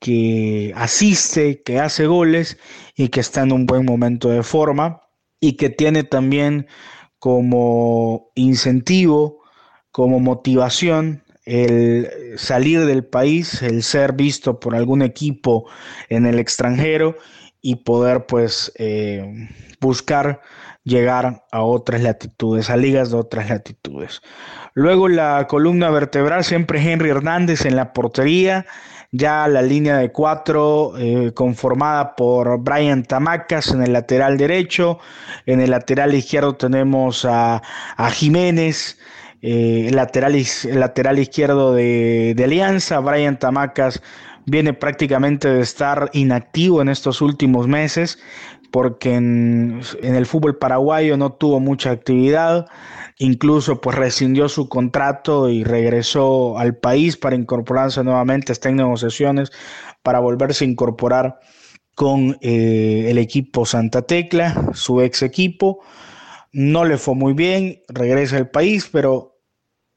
que 0.00 0.72
asiste, 0.74 1.62
que 1.62 1.78
hace 1.78 2.06
goles 2.06 2.58
y 2.96 3.08
que 3.08 3.20
está 3.20 3.42
en 3.42 3.52
un 3.52 3.66
buen 3.66 3.84
momento 3.84 4.28
de 4.28 4.42
forma 4.42 5.02
y 5.40 5.52
que 5.52 5.70
tiene 5.70 6.02
también 6.02 6.66
como 7.20 8.32
incentivo, 8.34 9.42
como 9.92 10.18
motivación 10.18 11.22
el 11.44 12.08
salir 12.36 12.84
del 12.86 13.04
país, 13.04 13.62
el 13.62 13.84
ser 13.84 14.14
visto 14.14 14.58
por 14.58 14.74
algún 14.74 15.02
equipo 15.02 15.68
en 16.08 16.26
el 16.26 16.40
extranjero 16.40 17.16
y 17.60 17.76
poder 17.76 18.26
pues 18.26 18.72
eh, 18.76 19.48
buscar 19.80 20.40
llegar 20.84 21.44
a 21.52 21.62
otras 21.62 22.02
latitudes, 22.02 22.70
a 22.70 22.76
ligas 22.76 23.10
de 23.12 23.18
otras 23.18 23.48
latitudes. 23.48 24.20
Luego 24.74 25.08
la 25.08 25.46
columna 25.48 25.90
vertebral, 25.90 26.44
siempre 26.44 26.80
Henry 26.80 27.10
Hernández 27.10 27.66
en 27.66 27.76
la 27.76 27.92
portería, 27.92 28.66
ya 29.10 29.46
la 29.46 29.60
línea 29.60 29.98
de 29.98 30.10
cuatro 30.10 30.94
eh, 30.96 31.32
conformada 31.34 32.16
por 32.16 32.58
Brian 32.60 33.02
Tamacas 33.02 33.70
en 33.72 33.82
el 33.82 33.92
lateral 33.92 34.38
derecho, 34.38 34.98
en 35.44 35.60
el 35.60 35.70
lateral 35.70 36.14
izquierdo 36.14 36.56
tenemos 36.56 37.26
a, 37.26 37.62
a 37.96 38.10
Jiménez, 38.10 38.98
eh, 39.44 39.90
lateral, 39.92 40.40
lateral 40.70 41.18
izquierdo 41.18 41.74
de, 41.74 42.40
Alianza. 42.42 43.00
Brian 43.00 43.38
Tamacas 43.38 44.00
viene 44.46 44.72
prácticamente 44.72 45.48
de 45.48 45.60
estar 45.60 46.10
inactivo 46.12 46.80
en 46.80 46.88
estos 46.88 47.20
últimos 47.20 47.66
meses 47.66 48.20
porque 48.70 49.14
en, 49.14 49.82
el 50.02 50.26
fútbol 50.26 50.56
paraguayo 50.56 51.16
no 51.16 51.32
tuvo 51.32 51.60
mucha 51.60 51.90
actividad, 51.90 52.68
incluso 53.22 53.80
pues 53.80 53.96
rescindió 53.96 54.48
su 54.48 54.68
contrato 54.68 55.48
y 55.48 55.62
regresó 55.62 56.58
al 56.58 56.76
país 56.76 57.16
para 57.16 57.36
incorporarse 57.36 58.02
nuevamente, 58.02 58.52
está 58.52 58.68
en 58.68 58.76
negociaciones 58.76 59.52
para 60.02 60.18
volverse 60.18 60.64
a 60.64 60.68
incorporar 60.68 61.38
con 61.94 62.36
eh, 62.40 63.06
el 63.08 63.18
equipo 63.18 63.64
Santa 63.64 64.02
Tecla, 64.02 64.70
su 64.74 65.00
ex 65.00 65.22
equipo. 65.22 65.80
No 66.52 66.84
le 66.84 66.98
fue 66.98 67.14
muy 67.14 67.32
bien, 67.32 67.82
regresa 67.88 68.38
al 68.38 68.50
país, 68.50 68.88
pero 68.90 69.38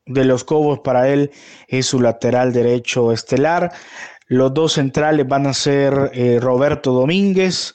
de 0.05 0.23
los 0.23 0.43
Cobos 0.43 0.79
para 0.79 1.09
él 1.09 1.31
es 1.67 1.87
su 1.87 1.99
lateral 1.99 2.53
derecho 2.53 3.11
estelar. 3.11 3.71
Los 4.27 4.53
dos 4.53 4.73
centrales 4.73 5.27
van 5.27 5.47
a 5.47 5.53
ser 5.53 6.11
eh, 6.13 6.39
Roberto 6.39 6.91
Domínguez, 6.93 7.73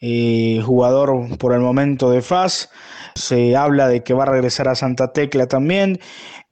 eh, 0.00 0.60
jugador 0.64 1.38
por 1.38 1.52
el 1.52 1.60
momento 1.60 2.10
de 2.10 2.22
FAS. 2.22 2.70
Se 3.20 3.56
habla 3.56 3.88
de 3.88 4.02
que 4.02 4.14
va 4.14 4.24
a 4.24 4.26
regresar 4.26 4.68
a 4.68 4.74
Santa 4.74 5.12
Tecla 5.12 5.46
también. 5.46 6.00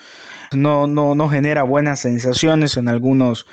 No, 0.50 0.86
no, 0.86 1.14
no 1.14 1.28
genera 1.28 1.62
buenas 1.62 2.00
sensaciones 2.00 2.78
en 2.78 2.88
algunos, 2.88 3.46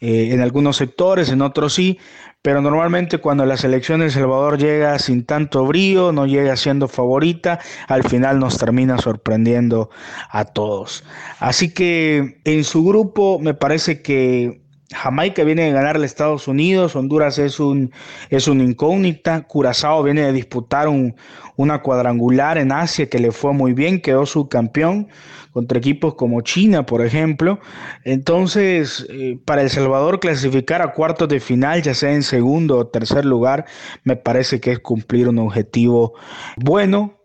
eh, 0.00 0.28
en 0.30 0.40
algunos 0.40 0.76
sectores, 0.76 1.28
en 1.30 1.42
otros 1.42 1.74
sí, 1.74 1.98
pero 2.40 2.62
normalmente 2.62 3.18
cuando 3.18 3.44
la 3.44 3.56
selección 3.56 3.98
de 3.98 4.06
El 4.06 4.12
Salvador 4.12 4.56
llega 4.56 4.96
sin 5.00 5.24
tanto 5.24 5.66
brío, 5.66 6.12
no 6.12 6.26
llega 6.26 6.56
siendo 6.56 6.86
favorita, 6.86 7.58
al 7.88 8.04
final 8.04 8.38
nos 8.38 8.58
termina 8.58 8.98
sorprendiendo 8.98 9.90
a 10.30 10.44
todos. 10.44 11.02
Así 11.40 11.74
que 11.74 12.40
en 12.44 12.62
su 12.62 12.84
grupo 12.84 13.40
me 13.40 13.54
parece 13.54 14.00
que 14.00 14.65
Jamaica 14.92 15.42
viene 15.42 15.64
de 15.64 15.72
ganar 15.72 15.96
a 15.96 16.04
Estados 16.04 16.46
Unidos, 16.46 16.94
Honduras 16.94 17.38
es 17.38 17.58
un, 17.58 17.92
es 18.30 18.46
una 18.46 18.62
incógnita, 18.62 19.42
Curazao 19.42 20.02
viene 20.02 20.22
de 20.22 20.32
disputar 20.32 20.88
un, 20.88 21.16
una 21.56 21.82
cuadrangular 21.82 22.58
en 22.58 22.70
Asia 22.70 23.08
que 23.08 23.18
le 23.18 23.32
fue 23.32 23.52
muy 23.52 23.72
bien, 23.72 24.00
quedó 24.00 24.26
subcampeón 24.26 25.08
contra 25.52 25.78
equipos 25.78 26.14
como 26.14 26.42
China, 26.42 26.84
por 26.84 27.04
ejemplo. 27.04 27.58
Entonces, 28.04 29.06
eh, 29.08 29.38
para 29.44 29.62
El 29.62 29.70
Salvador 29.70 30.20
clasificar 30.20 30.82
a 30.82 30.92
cuartos 30.92 31.28
de 31.28 31.40
final, 31.40 31.82
ya 31.82 31.94
sea 31.94 32.12
en 32.12 32.22
segundo 32.22 32.76
o 32.76 32.86
tercer 32.86 33.24
lugar, 33.24 33.64
me 34.04 34.16
parece 34.16 34.60
que 34.60 34.72
es 34.72 34.78
cumplir 34.78 35.28
un 35.28 35.38
objetivo 35.38 36.12
bueno, 36.56 37.15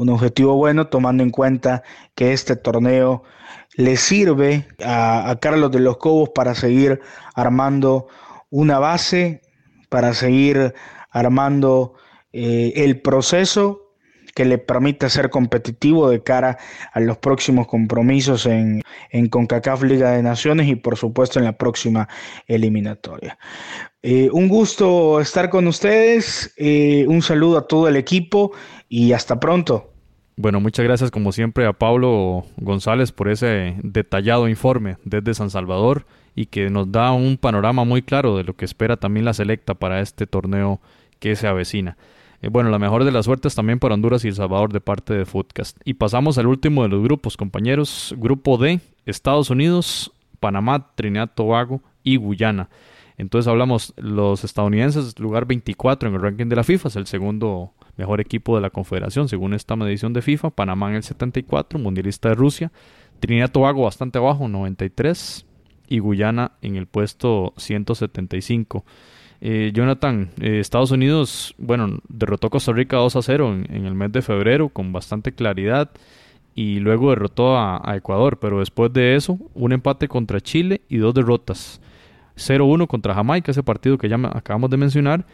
un 0.00 0.08
objetivo 0.08 0.56
bueno 0.56 0.86
tomando 0.86 1.22
en 1.22 1.28
cuenta 1.28 1.82
que 2.14 2.32
este 2.32 2.56
torneo 2.56 3.22
le 3.74 3.98
sirve 3.98 4.66
a, 4.82 5.36
Carlos 5.42 5.70
de 5.70 5.80
los 5.80 5.98
Cobos 5.98 6.30
para 6.30 6.54
seguir 6.54 7.00
armando 7.34 8.08
una 8.48 8.78
base, 8.78 9.42
para 9.90 10.14
seguir 10.14 10.74
armando 11.10 11.94
eh, 12.32 12.72
el 12.76 13.02
proceso 13.02 13.90
que 14.34 14.44
le 14.46 14.56
permita 14.58 15.10
ser 15.10 15.28
competitivo 15.28 16.08
de 16.08 16.22
cara 16.22 16.56
a 16.92 17.00
los 17.00 17.18
próximos 17.18 17.66
compromisos 17.66 18.46
en, 18.46 18.82
en 19.10 19.28
CONCACAF 19.28 19.82
Liga 19.82 20.12
de 20.12 20.22
Naciones 20.22 20.68
y 20.68 20.76
por 20.76 20.96
supuesto 20.96 21.38
en 21.38 21.44
la 21.44 21.58
próxima 21.58 22.08
eliminatoria. 22.46 23.38
Eh, 24.02 24.30
un 24.32 24.48
gusto 24.48 25.20
estar 25.20 25.50
con 25.50 25.66
ustedes, 25.66 26.54
eh, 26.56 27.04
un 27.06 27.20
saludo 27.20 27.58
a 27.58 27.66
todo 27.66 27.86
el 27.86 27.96
equipo 27.96 28.52
y 28.88 29.12
hasta 29.12 29.38
pronto. 29.38 29.89
Bueno, 30.40 30.58
muchas 30.58 30.86
gracias 30.86 31.10
como 31.10 31.32
siempre 31.32 31.66
a 31.66 31.74
Pablo 31.74 32.46
González 32.56 33.12
por 33.12 33.28
ese 33.28 33.76
detallado 33.82 34.48
informe 34.48 34.96
desde 35.04 35.34
San 35.34 35.50
Salvador 35.50 36.06
y 36.34 36.46
que 36.46 36.70
nos 36.70 36.90
da 36.90 37.12
un 37.12 37.36
panorama 37.36 37.84
muy 37.84 38.00
claro 38.00 38.38
de 38.38 38.44
lo 38.44 38.54
que 38.54 38.64
espera 38.64 38.96
también 38.96 39.26
la 39.26 39.34
selecta 39.34 39.74
para 39.74 40.00
este 40.00 40.26
torneo 40.26 40.80
que 41.18 41.36
se 41.36 41.46
avecina. 41.46 41.98
Eh, 42.40 42.48
bueno, 42.48 42.70
la 42.70 42.78
mejor 42.78 43.04
de 43.04 43.12
las 43.12 43.26
suertes 43.26 43.54
también 43.54 43.80
para 43.80 43.92
Honduras 43.92 44.24
y 44.24 44.28
El 44.28 44.34
Salvador 44.34 44.72
de 44.72 44.80
parte 44.80 45.12
de 45.12 45.26
Footcast. 45.26 45.76
Y 45.84 45.92
pasamos 45.92 46.38
al 46.38 46.46
último 46.46 46.84
de 46.84 46.88
los 46.88 47.02
grupos, 47.02 47.36
compañeros. 47.36 48.14
Grupo 48.16 48.56
D, 48.56 48.80
Estados 49.04 49.50
Unidos, 49.50 50.10
Panamá, 50.40 50.86
Trinidad, 50.94 51.32
Tobago 51.34 51.82
y 52.02 52.16
Guyana. 52.16 52.70
Entonces 53.18 53.46
hablamos 53.46 53.92
los 53.98 54.42
estadounidenses, 54.42 55.18
lugar 55.18 55.44
24 55.44 56.08
en 56.08 56.14
el 56.14 56.22
ranking 56.22 56.46
de 56.46 56.56
la 56.56 56.64
FIFA, 56.64 56.88
es 56.88 56.96
el 56.96 57.06
segundo 57.06 57.74
mejor 58.00 58.20
equipo 58.22 58.56
de 58.56 58.62
la 58.62 58.70
Confederación 58.70 59.28
según 59.28 59.52
esta 59.52 59.76
medición 59.76 60.14
de 60.14 60.22
FIFA. 60.22 60.50
Panamá 60.50 60.88
en 60.88 60.96
el 60.96 61.02
74, 61.02 61.78
mundialista 61.78 62.30
de 62.30 62.34
Rusia. 62.34 62.72
Trinidad 63.20 63.52
Tobago 63.52 63.84
bastante 63.84 64.18
abajo, 64.18 64.48
93. 64.48 65.44
Y 65.88 65.98
Guyana 65.98 66.52
en 66.62 66.76
el 66.76 66.86
puesto 66.86 67.52
175. 67.58 68.84
Eh, 69.42 69.70
Jonathan, 69.74 70.30
eh, 70.40 70.60
Estados 70.60 70.90
Unidos, 70.92 71.54
bueno, 71.58 71.98
derrotó 72.08 72.46
a 72.46 72.50
Costa 72.50 72.72
Rica 72.72 72.96
2 72.96 73.16
a 73.16 73.22
0 73.22 73.54
en, 73.68 73.84
el 73.86 73.94
mes 73.94 74.12
de 74.12 74.22
febrero 74.22 74.68
con 74.68 74.92
bastante 74.92 75.32
claridad 75.32 75.90
y 76.54 76.78
luego 76.78 77.10
derrotó 77.10 77.58
a, 77.58 77.82
Ecuador, 77.96 78.38
pero 78.38 78.60
después 78.60 78.92
de 78.92 79.16
eso, 79.16 79.38
un 79.54 79.72
empate 79.72 80.08
contra 80.08 80.40
Chile 80.40 80.82
y 80.88 80.98
dos 80.98 81.12
derrotas. 81.14 81.80
0-1 82.36 82.86
contra 82.86 83.14
Jamaica, 83.14 83.50
ese 83.50 83.62
partido 83.62 83.98
que 83.98 84.08
ya 84.08 84.16
acabamos 84.32 84.70
de 84.70 84.76
mencionar, 84.78 85.26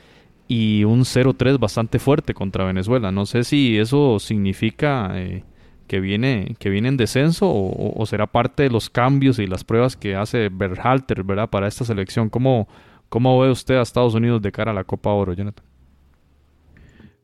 y 0.49 0.84
un 0.84 1.01
0-3 1.01 1.59
bastante 1.59 1.99
fuerte 1.99 2.34
contra 2.34 2.64
Venezuela. 2.64 3.11
No 3.11 3.26
sé 3.26 3.44
si 3.44 3.78
eso 3.78 4.18
significa 4.18 5.11
eh, 5.14 5.44
que, 5.86 6.01
viene, 6.01 6.57
que 6.59 6.70
viene 6.70 6.88
en 6.88 6.97
descenso 6.97 7.47
o, 7.49 8.05
será 8.07 8.26
parte 8.26 8.64
de 8.64 8.70
los 8.70 8.90
cambios 8.90 9.38
y 9.38 9.47
las 9.47 9.64
pruebas 9.64 9.97
que 9.97 10.14
hace 10.14 10.49
Berhalter 10.49 11.24
¿verdad? 11.24 11.51
para 11.51 11.68
esta 11.68 11.84
selección. 11.84 12.30
¿Cómo, 12.30 12.68
¿Cómo 13.09 13.38
ve 13.40 13.51
usted 13.51 13.76
a 13.76 13.82
Estados 13.82 14.14
Unidos 14.14 14.42
de 14.42 14.53
cara 14.53 14.70
a 14.70 14.74
la 14.74 14.84
Copa 14.84 15.11
Oro, 15.11 15.32
Jonathan? 15.32 15.64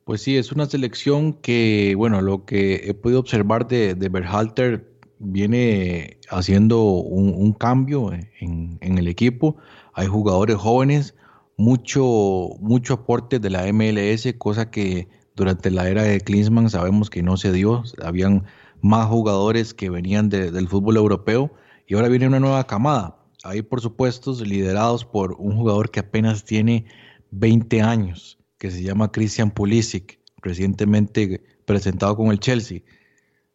Pues 0.05 0.23
sí, 0.23 0.37
es 0.37 0.51
una 0.51 0.67
selección 0.67 1.33
que, 1.33 1.95
bueno, 1.97 2.21
lo 2.23 2.45
que 2.45 2.75
he 2.89 2.95
podido 2.95 3.21
observar 3.21 3.69
de, 3.69 3.95
Berhalter 3.95 4.93
viene 5.21 6.19
haciendo 6.29 6.83
un, 6.83 7.53
cambio 7.53 8.13
en, 8.13 8.79
el 8.81 9.07
equipo. 9.07 9.57
Hay 9.95 10.09
jugadores 10.09 10.57
jóvenes, 10.57 11.15
mucho, 11.57 12.51
mucho 12.61 12.95
aporte 12.95 13.39
de 13.39 13.51
la 13.51 13.71
MLS, 13.73 14.35
cosa 14.39 14.71
que 14.71 15.09
durante 15.35 15.71
la 15.71 15.89
era 15.89 16.03
de 16.03 16.21
Klinsmann 16.21 16.71
sabemos 16.71 17.11
que 17.11 17.23
no 17.23 17.37
se 17.37 17.53
dio. 17.53 17.83
Habían 18.03 18.45
más 18.81 19.07
jugadores 19.07 19.75
que 19.75 19.91
venían 19.91 20.29
del 20.29 20.69
fútbol 20.69 20.97
europeo 20.97 21.53
y 21.87 21.95
ahora 21.95 22.09
viene 22.09 22.27
una 22.27 22.41
nueva 22.41 22.67
camada. 22.67 23.19
Ahí, 23.45 23.63
por 23.63 23.81
supuesto, 23.81 24.33
liderados 24.45 25.05
por 25.05 25.33
un 25.39 25.57
jugador 25.57 25.91
que 25.91 26.01
apenas 26.01 26.45
tiene 26.45 26.87
20 27.31 27.83
años, 27.83 28.39
que 28.59 28.71
se 28.71 28.83
llama 28.83 29.11
Christian 29.11 29.51
Pulisic, 29.51 30.21
recientemente 30.43 31.43
presentado 31.65 32.17
con 32.17 32.29
el 32.29 32.39
Chelsea. 32.39 32.83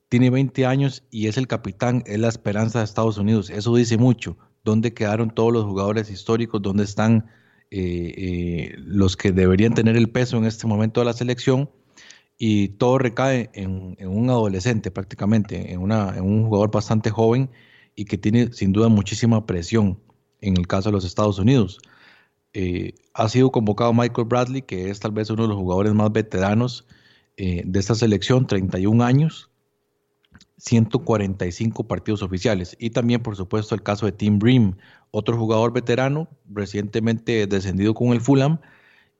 Tiene 0.09 0.29
20 0.29 0.65
años 0.65 1.03
y 1.11 1.27
es 1.27 1.37
el 1.37 1.47
capitán, 1.47 2.03
es 2.05 2.19
la 2.19 2.29
esperanza 2.29 2.79
de 2.79 2.85
Estados 2.85 3.17
Unidos. 3.17 3.49
Eso 3.49 3.75
dice 3.75 3.97
mucho. 3.97 4.37
¿Dónde 4.63 4.93
quedaron 4.93 5.29
todos 5.29 5.53
los 5.53 5.63
jugadores 5.63 6.09
históricos? 6.09 6.61
¿Dónde 6.61 6.83
están 6.83 7.27
eh, 7.69 8.13
eh, 8.17 8.75
los 8.77 9.17
que 9.17 9.31
deberían 9.31 9.73
tener 9.73 9.97
el 9.97 10.09
peso 10.09 10.37
en 10.37 10.45
este 10.45 10.67
momento 10.67 11.01
de 11.01 11.05
la 11.05 11.13
selección 11.13 11.69
y 12.37 12.69
todo 12.69 12.97
recae 12.97 13.49
en, 13.53 13.97
un 14.07 14.29
adolescente 14.29 14.91
prácticamente, 14.91 15.73
en, 15.73 15.81
una, 15.81 16.15
en, 16.15 16.23
un 16.23 16.45
jugador 16.45 16.71
bastante 16.71 17.09
joven 17.09 17.49
y 17.95 18.05
que 18.05 18.17
tiene 18.17 18.53
sin 18.53 18.71
duda 18.71 18.87
muchísima 18.87 19.45
presión 19.45 19.99
en 20.39 20.55
el 20.57 20.67
caso 20.67 20.89
de 20.89 20.93
los 20.93 21.05
Estados 21.05 21.39
Unidos. 21.39 21.79
Eh, 22.53 22.93
ha 23.13 23.27
sido 23.27 23.51
convocado 23.51 23.93
Michael 23.93 24.27
Bradley, 24.27 24.61
que 24.61 24.89
es 24.89 24.99
tal 24.99 25.11
vez 25.11 25.29
uno 25.29 25.43
de 25.43 25.49
los 25.49 25.57
jugadores 25.57 25.93
más 25.93 26.11
veteranos 26.11 26.85
de 27.37 27.79
esta 27.79 27.93
selección, 27.93 28.47
31 28.47 29.03
años, 29.03 29.46
145 30.57 31.87
partidos 31.87 32.21
oficiales. 32.21 32.75
Y 32.79 32.89
también, 32.89 33.21
por 33.21 33.35
supuesto, 33.35 33.75
el 33.75 33.83
caso 33.83 34.05
de 34.05 34.11
Tim 34.11 34.39
Bream, 34.39 34.77
otro 35.11 35.37
jugador 35.37 35.71
veterano, 35.71 36.27
recientemente 36.49 37.47
descendido 37.47 37.93
con 37.93 38.09
el 38.09 38.21
Fulham, 38.21 38.59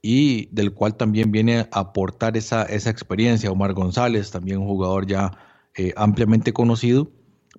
y 0.01 0.47
del 0.47 0.73
cual 0.73 0.95
también 0.95 1.31
viene 1.31 1.59
a 1.59 1.67
aportar 1.71 2.37
esa, 2.37 2.63
esa 2.63 2.89
experiencia. 2.89 3.51
Omar 3.51 3.73
González, 3.73 4.31
también 4.31 4.59
un 4.59 4.67
jugador 4.67 5.07
ya 5.07 5.37
eh, 5.75 5.93
ampliamente 5.95 6.53
conocido, 6.53 7.11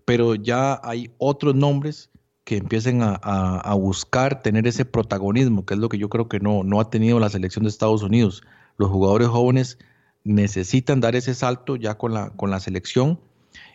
pero 0.05 0.35
ya 0.35 0.81
hay 0.83 1.11
otros 1.19 1.55
nombres 1.55 2.11
que 2.45 2.57
empiecen 2.57 3.01
a, 3.03 3.75
buscar 3.75 4.41
tener 4.41 4.67
ese 4.67 4.87
protagonismo, 4.87 5.67
que 5.67 5.75
es 5.75 5.81
lo 5.81 5.91
que 5.91 5.99
yo 5.99 6.09
creo 6.09 6.29
que 6.29 6.41
no, 6.41 6.65
no 6.65 6.81
ha 6.81 6.89
tenido 6.89 7.21
la 7.21 7.29
selección 7.29 7.65
de 7.65 7.69
Estados 7.69 8.03
Unidos. 8.03 8.43
Los 8.79 8.89
jugadores 8.89 9.29
jóvenes 9.29 9.79
necesitan 10.25 11.01
dar 11.01 11.15
ese 11.15 11.35
salto 11.35 11.77
ya 11.77 11.99
con 11.99 12.15
la, 12.15 12.31
con 12.31 12.51
la 12.51 12.59
selección 12.59 13.21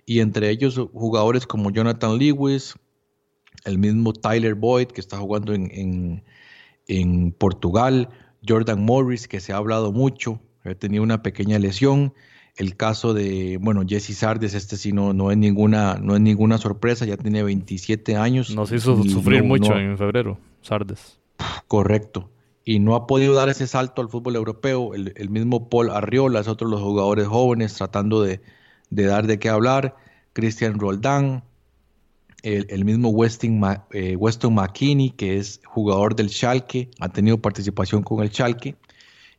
y 0.05 0.19
entre 0.19 0.49
ellos 0.49 0.79
jugadores 0.93 1.47
como 1.47 1.71
Jonathan 1.71 2.17
Lewis, 2.17 2.75
el 3.65 3.77
mismo 3.77 4.13
Tyler 4.13 4.55
Boyd 4.55 4.87
que 4.87 5.01
está 5.01 5.17
jugando 5.17 5.53
en, 5.53 6.23
en, 6.87 7.31
Portugal, 7.31 8.09
Jordan 8.47 8.83
Morris 8.83 9.27
que 9.27 9.39
se 9.39 9.53
ha 9.53 9.57
hablado 9.57 9.91
mucho, 9.91 10.41
ha 10.65 10.75
tenido 10.75 11.03
una 11.03 11.23
pequeña 11.23 11.59
lesión, 11.59 12.13
el 12.55 12.75
caso 12.75 13.13
de, 13.13 13.57
bueno, 13.61 13.83
Jesse 13.87 14.15
Sardes, 14.15 14.53
este 14.53 14.77
sí 14.77 14.91
no, 14.91 15.13
no, 15.13 15.31
es 15.31 15.37
ninguna, 15.37 15.97
no 16.01 16.15
es 16.15 16.21
ninguna 16.21 16.57
sorpresa, 16.57 17.05
ya 17.05 17.17
tiene 17.17 17.41
27 17.41 18.15
años. 18.15 18.53
Nos 18.53 18.71
hizo 18.71 19.01
sufrir 19.03 19.43
mucho 19.43 19.75
en 19.75 19.97
febrero, 19.97 20.37
Sardes. 20.61 21.19
Correcto. 21.67 22.29
Y 22.63 22.79
no 22.79 22.95
ha 22.95 23.07
podido 23.07 23.33
dar 23.33 23.49
ese 23.49 23.65
salto 23.65 24.01
al 24.01 24.09
fútbol 24.09 24.35
europeo. 24.35 24.93
El, 24.93 25.13
el 25.17 25.29
mismo 25.29 25.67
Paul 25.67 25.89
Arriola 25.89 26.41
es 26.41 26.47
otro 26.47 26.67
de 26.67 26.75
los 26.75 26.81
jugadores 26.81 27.27
jóvenes 27.27 27.73
tratando 27.73 28.21
de, 28.21 28.39
de 28.93 29.05
dar 29.05 29.27
de 29.27 29.39
qué 29.39 29.49
hablar. 29.49 29.95
Christian 30.33 30.79
Roldán, 30.79 31.43
el, 32.43 32.85
mismo 32.85 33.09
Weston, 33.09 33.61
eh, 33.91 34.15
Weston 34.15 34.53
McKinney, 34.53 35.11
que 35.11 35.37
es 35.37 35.61
jugador 35.65 36.15
del 36.15 36.29
Schalke, 36.29 36.89
ha 36.99 37.09
tenido 37.09 37.37
participación 37.39 38.03
con 38.03 38.21
el 38.21 38.31
Schalke. 38.31 38.75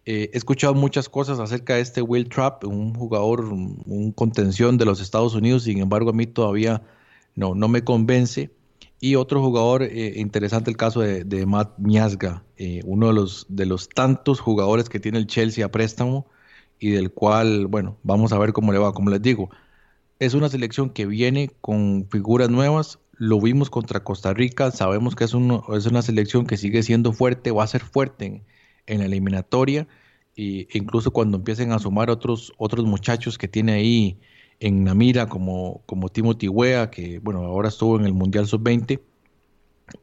Eh, 0.07 0.31
he 0.33 0.37
escuchado 0.37 0.75
muchas 0.75 1.09
cosas 1.09 1.39
acerca 1.39 1.75
de 1.75 1.81
este 1.81 2.03
Will 2.03 2.29
Trapp, 2.29 2.65
un 2.65 2.95
jugador, 2.95 3.45
un, 3.45 4.13
contención 4.13 4.77
de 4.77 4.85
los 4.85 5.01
Estados 5.01 5.35
Unidos, 5.35 5.65
sin 5.65 5.79
embargo 5.79 6.11
a 6.11 6.13
mí 6.13 6.27
todavía 6.27 6.83
no, 7.35 7.55
no 7.55 7.69
me 7.69 7.85
convence. 7.85 8.51
Y 9.01 9.17
otro 9.17 9.43
jugador 9.43 9.83
eh, 9.83 10.15
interesante, 10.17 10.71
el 10.71 10.77
caso 10.77 11.01
de, 11.01 11.47
Matt 11.47 11.79
Miasga, 11.79 12.43
uno 12.85 13.09
de 13.09 13.13
los, 13.13 13.47
de 13.51 13.67
los 13.67 13.89
tantos 13.89 14.41
jugadores 14.41 14.89
que 14.89 15.01
tiene 15.01 15.18
el 15.18 15.26
Chelsea 15.26 15.64
a 15.64 15.71
préstamo, 15.71 16.26
y 16.85 16.91
del 16.91 17.11
cual, 17.11 17.67
bueno, 17.67 17.97
vamos 18.03 18.35
a 18.35 18.39
ver 18.39 18.53
cómo 18.53 18.71
le 18.71 18.79
va. 18.79 18.93
Como 18.93 19.09
les 19.09 19.23
digo, 19.23 19.49
es 20.19 20.35
una 20.35 20.51
selección 20.51 20.91
que 20.91 21.07
viene 21.07 21.51
con 21.63 22.07
figuras 22.11 22.51
nuevas. 22.51 22.99
Lo 23.17 23.41
vimos 23.41 23.71
contra 23.71 24.05
Costa 24.05 24.35
Rica, 24.35 24.71
sabemos 24.71 25.17
que 25.17 25.25
es, 25.25 25.31
es 25.31 25.87
una 25.87 26.03
selección 26.03 26.47
que 26.47 26.59
sigue 26.59 26.83
siendo 26.83 27.15
fuerte, 27.15 27.53
va 27.53 27.65
a 27.65 27.69
ser 27.69 27.81
fuerte 27.81 28.43
en, 28.87 28.99
la 28.99 29.07
eliminatoria. 29.07 29.89
E 30.37 30.69
incluso 30.75 31.11
cuando 31.11 31.39
empiecen 31.39 31.73
a 31.73 31.79
sumar 31.79 32.11
otros, 32.11 32.53
otros 32.59 32.85
muchachos 32.85 33.39
que 33.39 33.49
tiene 33.49 33.73
ahí 33.73 34.21
en 34.61 34.85
la 34.85 34.95
mira, 34.95 35.27
como, 35.27 35.81
como 35.87 36.11
Timothy 36.11 36.49
Wea, 36.49 36.91
que 36.91 37.19
bueno, 37.21 37.45
ahora 37.45 37.71
estuvo 37.71 37.99
en 37.99 38.05
el 38.05 38.13
Mundial 38.13 38.47
Sub-20. 38.47 39.01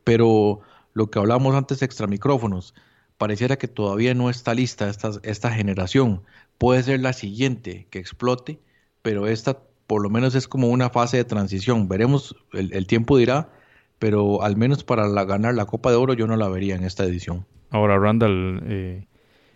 Pero 0.04 0.62
lo 0.94 1.12
que 1.12 1.20
hablamos 1.20 1.54
antes 1.54 1.84
extra 1.84 2.08
micrófonos, 2.08 2.74
pareciera 3.20 3.56
que 3.56 3.68
todavía 3.68 4.16
no 4.16 4.32
está 4.32 4.56
lista 4.56 4.90
esta, 4.90 5.12
esta 5.22 5.52
generación. 5.52 6.24
Puede 6.62 6.84
ser 6.84 7.00
la 7.00 7.12
siguiente 7.12 7.88
que 7.90 7.98
explote, 7.98 8.60
pero 9.02 9.26
esta 9.26 9.58
por 9.88 10.04
lo 10.04 10.12
menos 10.12 10.36
es 10.36 10.48
como 10.48 10.68
una 10.68 10.92
fase 10.92 11.18
de 11.18 11.24
transición. 11.24 11.90
Veremos, 11.90 12.36
el, 12.54 12.86
tiempo 12.86 13.18
dirá, 13.18 13.50
pero 13.98 14.44
al 14.44 14.58
menos 14.58 14.84
para 14.84 15.10
ganar 15.26 15.56
la 15.56 15.66
Copa 15.66 15.90
de 15.90 15.96
Oro 15.96 16.14
yo 16.14 16.28
no 16.28 16.38
la 16.38 16.48
vería 16.50 16.76
en 16.76 16.84
esta 16.84 17.04
edición. 17.04 17.48
Ahora, 17.72 17.98
Randall, 17.98 18.62
eh, 18.68 19.08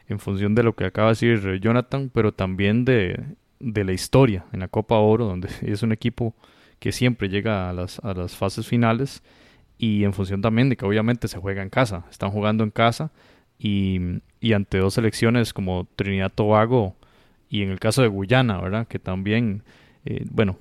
en 0.08 0.18
función 0.18 0.56
de 0.56 0.64
lo 0.64 0.76
que 0.76 0.86
acaba 0.86 1.10
de 1.10 1.12
decir 1.12 1.60
Jonathan, 1.62 2.10
pero 2.12 2.32
también 2.32 2.86
de, 2.86 3.24
la 3.60 3.94
historia 3.94 4.46
en 4.52 4.62
la 4.62 4.68
Copa 4.68 4.96
Oro, 4.96 5.26
donde 5.26 5.50
es 5.62 5.84
un 5.84 5.92
equipo 5.92 6.34
que 6.80 6.92
siempre 6.92 7.30
llega 7.30 7.70
a 7.70 7.74
las 7.74 8.36
fases 8.36 8.66
finales 8.66 9.22
y 9.78 10.06
en 10.06 10.14
función 10.14 10.42
también 10.42 10.70
de 10.70 10.76
que 10.76 10.88
obviamente 10.88 11.28
se 11.28 11.38
juega 11.38 11.62
en 11.62 11.70
casa, 11.70 12.06
están 12.10 12.32
jugando 12.32 12.64
en 12.64 12.72
casa 12.72 13.12
y, 13.60 14.22
ante 14.54 14.78
dos 14.78 14.94
selecciones 14.94 15.54
como 15.54 15.88
Trinidad 15.96 16.32
Tobago 16.34 16.96
y 17.50 17.64
en 17.64 17.72
el 17.72 17.80
caso 17.80 18.02
de 18.02 18.08
Guyana, 18.08 18.60
¿verdad? 18.62 18.88
Que 18.88 19.00
también 19.00 19.64
eh, 20.06 20.24
bueno, 20.30 20.58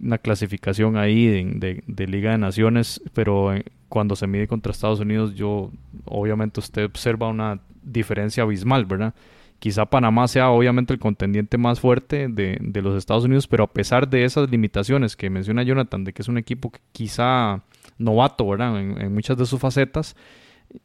una 0.00 0.18
clasificación 0.18 0.96
ahí 0.96 1.26
de, 1.26 2.06
Liga 2.06 2.32
de 2.32 2.38
Naciones, 2.38 3.00
pero 3.12 3.54
eh, 3.54 3.64
cuando 3.88 4.16
se 4.16 4.26
mide 4.26 4.48
contra 4.48 4.72
Estados 4.72 5.00
Unidos, 5.00 5.34
yo 5.34 5.70
obviamente 6.04 6.60
usted 6.60 6.84
observa 6.84 7.28
una 7.28 7.60
diferencia 7.82 8.42
abismal, 8.42 8.86
¿verdad? 8.86 9.14
Quizá 9.60 9.86
Panamá 9.86 10.26
sea 10.26 10.50
obviamente 10.50 10.92
el 10.92 10.98
contendiente 10.98 11.58
más 11.58 11.80
fuerte 11.80 12.28
de, 12.28 12.58
los 12.82 12.96
Estados 12.96 13.24
Unidos, 13.24 13.46
pero 13.46 13.64
a 13.64 13.72
pesar 13.72 14.08
de 14.08 14.24
esas 14.24 14.50
limitaciones 14.50 15.16
que 15.16 15.30
menciona 15.30 15.62
Jonathan, 15.62 16.04
de 16.04 16.12
que 16.12 16.22
es 16.22 16.28
un 16.28 16.38
equipo 16.38 16.70
que 16.70 16.80
quizá 16.92 17.62
novato, 17.96 18.48
¿verdad? 18.48 18.78
En, 18.80 19.14
muchas 19.14 19.38
de 19.38 19.46
sus 19.46 19.60
facetas, 19.60 20.16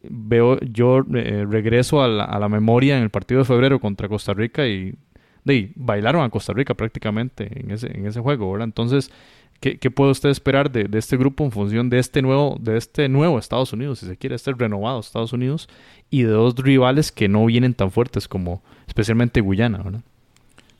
veo, 0.04 0.60
yo 0.60 1.04
eh, 1.14 1.46
regreso 1.50 2.02
a 2.02 2.08
la, 2.08 2.24
a 2.24 2.40
la 2.40 2.50
memoria 2.50 2.98
en 2.98 3.04
el 3.04 3.10
partido 3.10 3.40
de 3.40 3.46
febrero 3.46 3.80
contra 3.80 4.08
Costa 4.08 4.34
Rica 4.34 4.68
y 4.68 4.96
de, 5.44 5.72
bailaron 5.76 6.24
a 6.24 6.30
Costa 6.30 6.54
Rica 6.54 6.74
prácticamente 6.74 7.62
en 7.62 7.72
ese, 7.72 7.88
en 7.88 8.06
ese 8.06 8.20
juego, 8.20 8.52
¿verdad? 8.52 8.66
Entonces, 8.66 9.12
¿qué, 9.60 9.92
puede 9.92 10.12
usted 10.12 10.30
esperar 10.30 10.72
de, 10.72 10.88
este 10.98 11.18
grupo 11.18 11.44
en 11.44 11.52
función 11.52 11.90
de 11.90 12.00
este 12.00 12.22
nuevo, 12.22 12.58
de 12.60 12.78
este 12.78 13.10
nuevo 13.10 13.40
Estados 13.40 13.74
Unidos, 13.74 14.00
si 14.00 14.06
se 14.06 14.18
quiere, 14.18 14.36
este 14.36 14.54
renovado 14.54 15.00
Estados 15.00 15.34
Unidos, 15.34 15.68
y 16.10 16.24
de 16.24 16.32
dos 16.32 16.56
rivales 16.56 17.12
que 17.12 17.28
no 17.28 17.46
vienen 17.46 17.74
tan 17.74 17.92
fuertes 17.92 18.28
como 18.28 18.62
especialmente 18.88 19.42
Guyana, 19.42 19.80
¿verdad? 19.80 20.02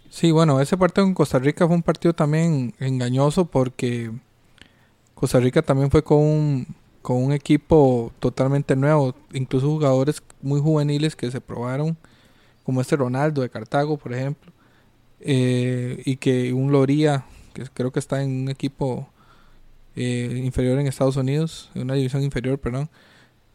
Sí, 0.10 0.32
bueno, 0.32 0.60
ese 0.60 0.76
partido 0.76 1.06
en 1.06 1.14
Costa 1.14 1.38
Rica 1.38 1.68
fue 1.68 1.76
un 1.76 1.84
partido 1.84 2.14
también 2.14 2.74
engañoso 2.80 3.46
porque 3.46 4.12
Costa 5.14 5.40
Rica 5.40 5.62
también 5.62 5.92
fue 5.92 6.04
con 6.04 6.18
un, 6.18 6.68
con 7.02 7.24
un 7.24 7.32
equipo 7.32 8.12
totalmente 8.20 8.76
nuevo, 8.76 9.16
incluso 9.34 9.68
jugadores 9.68 10.22
muy 10.42 10.60
juveniles 10.60 11.16
que 11.16 11.32
se 11.32 11.42
probaron 11.42 11.98
como 12.64 12.82
este 12.82 12.96
Ronaldo 12.96 13.42
de 13.42 13.50
Cartago, 13.50 13.98
por 13.98 14.14
ejemplo, 14.14 14.52
eh, 15.22 16.02
y 16.06 16.18
que 16.18 16.54
un 16.54 16.72
Loría, 16.72 17.26
que 17.54 17.64
creo 17.74 17.92
que 17.92 18.00
está 18.00 18.22
en 18.22 18.44
un 18.44 18.50
equipo 18.50 19.10
eh, 19.96 20.42
inferior 20.44 20.80
en 20.80 20.88
Estados 20.88 21.18
Unidos, 21.18 21.70
en 21.74 21.84
una 21.84 21.96
división 21.96 22.24
inferior, 22.24 22.60
perdón. 22.60 22.90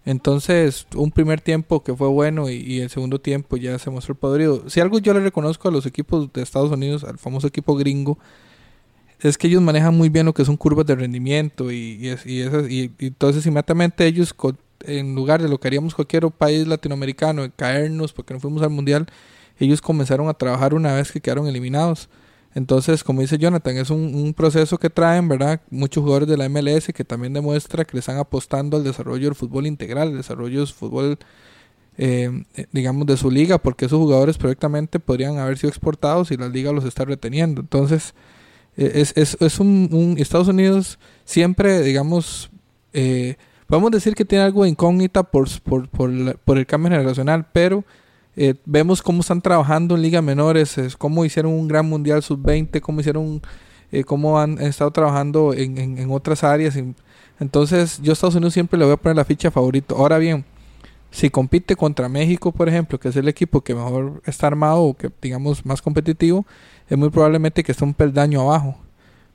Entonces, 0.05 0.87
un 0.95 1.11
primer 1.11 1.41
tiempo 1.41 1.83
que 1.83 1.95
fue 1.95 2.09
bueno 2.09 2.51
y, 2.51 2.81
el 2.81 2.91
segundo 2.91 3.21
tiempo 3.21 3.57
ya 3.57 3.79
se 3.79 3.89
mostró 3.91 4.15
podrido. 4.15 4.69
Si 4.69 4.81
algo 4.81 4.99
yo 4.99 5.15
le 5.15 5.21
reconozco 5.21 5.69
a 5.69 5.71
los 5.71 5.87
equipos 5.87 6.31
de 6.33 6.43
Estados 6.43 6.71
Unidos, 6.71 7.05
al 7.05 7.19
famoso 7.19 7.47
equipo 7.47 7.75
gringo, 7.75 8.19
es 9.29 9.39
que 9.39 9.47
ellos 9.49 9.63
manejan 9.63 9.97
muy 9.97 10.09
bien 10.09 10.27
lo 10.27 10.35
que 10.35 10.45
son 10.45 10.57
curvas 10.57 10.87
de 10.87 10.95
rendimiento 10.95 11.73
y, 11.73 12.15
y, 12.25 12.41
y 12.69 12.93
entonces 13.01 13.45
inmediatamente 13.47 14.07
ellos 14.07 14.35
en 14.87 15.15
lugar 15.15 15.43
de 15.43 15.49
lo 15.49 15.59
que 15.59 15.69
haríamos 15.69 15.95
cualquier 15.95 16.31
país 16.31 16.67
latinoamericano, 16.67 17.51
caernos 17.57 18.13
porque 18.13 18.35
no 18.35 18.41
fuimos 18.41 18.63
al 18.63 18.71
mundial, 18.71 19.07
ellos 19.59 19.81
comenzaron 19.81 20.29
a 20.29 20.35
trabajar 20.35 20.75
una 20.75 20.95
vez 20.95 21.13
que 21.13 21.21
quedaron 21.21 21.47
eliminados. 21.47 22.09
Entonces, 22.55 23.03
como 23.03 23.21
dice 23.21 23.37
Jonathan, 23.37 23.77
es 23.77 23.91
un, 23.91 24.33
proceso 24.35 24.79
que 24.79 24.89
traen, 24.89 25.29
¿verdad? 25.29 25.61
Muchos 25.71 26.03
jugadores 26.03 26.29
de 26.29 26.37
la 26.37 26.49
MLS 26.49 26.87
que 26.95 27.05
también 27.05 27.33
demuestra 27.33 27.85
que 27.85 27.95
le 27.95 28.01
están 28.01 28.19
apostando 28.19 28.77
al 28.77 28.85
desarrollo 28.85 29.25
del 29.25 29.35
fútbol 29.35 29.67
integral, 29.67 30.11
el 30.11 30.19
desarrollo 30.19 30.61
del 30.61 30.69
fútbol, 30.69 31.19
eh, 31.99 32.45
digamos, 32.71 33.07
de 33.07 33.17
su 33.17 33.29
liga, 33.31 33.59
porque 33.59 33.87
esos 33.87 33.99
jugadores 33.99 34.39
perfectamente 34.39 35.01
podrían 35.01 35.39
haber 35.39 35.59
sido 35.59 35.71
exportados 35.71 36.31
y 36.31 36.37
la 36.37 36.49
liga 36.49 36.71
los 36.71 36.85
está 36.85 37.05
reteniendo. 37.05 37.61
Entonces, 37.61 38.15
es, 38.77 39.13
es, 39.17 39.37
es 39.41 39.61
un, 39.61 40.17
Estados 40.19 40.49
Unidos 40.49 40.99
siempre, 41.25 41.83
digamos, 41.83 42.51
eh, 42.93 43.37
Podemos 43.67 43.91
decir 43.91 44.15
que 44.15 44.25
tiene 44.25 44.45
algo 44.45 44.65
de 44.65 44.71
incógnita 44.71 45.23
por, 45.23 45.49
por, 45.63 45.89
por, 45.89 46.59
el 46.59 46.67
cambio 46.67 46.91
generacional, 46.91 47.47
pero 47.53 47.83
eh, 48.37 48.55
vemos 48.67 49.01
cómo 49.01 49.21
están 49.21 49.41
trabajando 49.41 49.95
en 49.95 50.03
ligas 50.03 50.23
menores, 50.23 50.77
cómo 50.99 51.25
hicieron 51.25 51.53
un 51.53 51.67
gran 51.67 51.89
mundial 51.89 52.23
sub-20, 52.23 52.81
cómo 52.81 53.01
hicieron, 53.01 53.41
eh, 53.91 54.05
cómo 54.05 54.39
han 54.39 54.61
estado 54.61 54.91
trabajando 54.91 55.55
en, 55.55 55.79
en, 55.79 56.11
otras 56.11 56.45
áreas. 56.45 56.79
Entonces, 57.41 58.01
yo 58.03 58.13
a 58.13 58.15
Estados 58.15 58.35
Unidos 58.35 58.53
siempre 58.53 58.79
le 58.79 58.85
voy 58.85 58.95
a 58.95 58.97
poner 58.99 59.17
la 59.17 59.25
ficha 59.25 59.51
favorito. 59.51 59.97
Ahora 59.97 60.19
bien, 60.19 60.45
si 61.11 61.31
compite 61.31 61.75
contra 61.75 62.09
México, 62.11 62.53
por 62.53 62.69
ejemplo, 62.69 63.01
que 63.01 63.09
es 63.09 63.17
el 63.17 63.29
equipo 63.29 63.63
que 63.63 63.75
mejor 63.75 64.21
está 64.27 64.47
armado 64.47 64.83
o 64.83 64.95
que 64.95 65.11
digamos 65.23 65.65
más 65.65 65.81
competitivo, 65.81 66.45
es 66.89 66.99
muy 66.99 67.11
probablemente 67.11 67.63
que 67.63 67.73
esté 67.73 67.85
un 67.85 67.95
peldaño 67.95 68.43
abajo. 68.43 68.77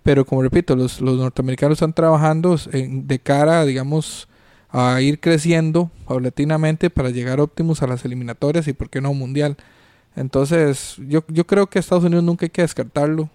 Pero 0.04 0.26
como 0.26 0.42
repito, 0.42 0.76
los, 0.76 1.02
los 1.02 1.18
norteamericanos 1.18 1.76
están 1.76 1.94
trabajando 1.94 2.58
de 2.72 3.20
cara, 3.20 3.66
digamos, 3.66 4.28
a 4.70 5.02
ir 5.02 5.20
creciendo 5.20 5.92
paulatinamente 6.08 6.90
para 6.90 7.10
llegar 7.10 7.40
óptimos 7.40 7.82
a 7.82 7.88
las 7.88 8.06
eliminatorias 8.06 8.68
y 8.68 8.74
por 8.74 8.90
qué 8.90 9.02
no 9.02 9.14
mundial. 9.14 9.58
Entonces, 10.16 10.96
yo, 11.08 11.24
yo 11.28 11.46
creo 11.46 11.68
que 11.68 11.80
Estados 11.80 12.04
Unidos 12.04 12.24
nunca 12.24 12.46
hay 12.46 12.50
que 12.50 12.62
descartarlo. 12.62 13.30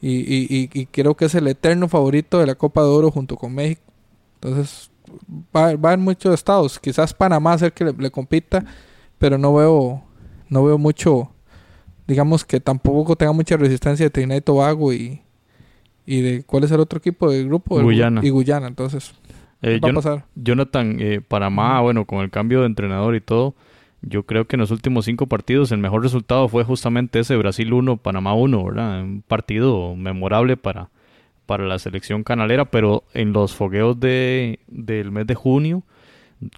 Y, 0.00 0.10
y, 0.10 0.70
y, 0.72 0.86
creo 0.86 1.16
que 1.16 1.24
es 1.24 1.34
el 1.34 1.48
eterno 1.48 1.88
favorito 1.88 2.38
de 2.38 2.46
la 2.46 2.54
Copa 2.54 2.82
de 2.82 2.88
Oro 2.88 3.10
junto 3.10 3.36
con 3.36 3.54
México. 3.54 3.82
Entonces, 4.34 4.90
va, 5.54 5.74
va 5.76 5.94
en 5.94 6.00
muchos 6.00 6.34
estados. 6.34 6.78
Quizás 6.78 7.14
Panamá 7.14 7.56
ser 7.58 7.72
que 7.72 7.84
le, 7.84 8.10
compita, 8.10 8.64
pero 9.18 9.38
no 9.38 9.54
veo, 9.54 10.02
no 10.48 10.64
veo 10.64 10.78
mucho, 10.78 11.30
digamos 12.06 12.44
que 12.44 12.60
tampoco 12.60 13.16
tenga 13.16 13.32
mucha 13.32 13.56
resistencia 13.56 14.06
de 14.06 14.10
Trinidad 14.10 14.36
y 14.36 14.40
Tobago 14.40 14.92
y, 14.92 15.20
y 16.06 16.20
de 16.20 16.42
cuál 16.44 16.64
es 16.64 16.70
el 16.70 16.80
otro 16.80 16.98
equipo 16.98 17.30
del 17.30 17.46
grupo 17.46 17.80
Guyana. 17.80 18.20
y 18.24 18.30
Guyana 18.30 18.68
entonces 18.68 19.14
eh, 19.62 19.80
va 19.82 19.90
a 19.90 19.94
pasar 19.94 20.24
Jonathan 20.34 20.96
eh, 21.00 21.20
Panamá 21.26 21.80
bueno 21.80 22.04
con 22.04 22.20
el 22.20 22.30
cambio 22.30 22.60
de 22.60 22.66
entrenador 22.66 23.14
y 23.16 23.20
todo 23.20 23.54
yo 24.02 24.24
creo 24.24 24.46
que 24.46 24.56
en 24.56 24.60
los 24.60 24.70
últimos 24.70 25.06
cinco 25.06 25.26
partidos 25.26 25.72
el 25.72 25.78
mejor 25.78 26.02
resultado 26.02 26.48
fue 26.48 26.64
justamente 26.64 27.18
ese 27.18 27.36
Brasil 27.36 27.72
1 27.72 27.96
Panamá 27.96 28.34
1 28.34 28.64
verdad 28.64 29.02
un 29.02 29.22
partido 29.26 29.96
memorable 29.96 30.56
para 30.56 30.90
para 31.46 31.64
la 31.64 31.78
selección 31.78 32.22
canalera 32.22 32.66
pero 32.66 33.04
en 33.14 33.32
los 33.32 33.54
fogueos 33.54 33.98
de 33.98 34.60
del 34.68 35.10
mes 35.10 35.26
de 35.26 35.34
junio 35.34 35.82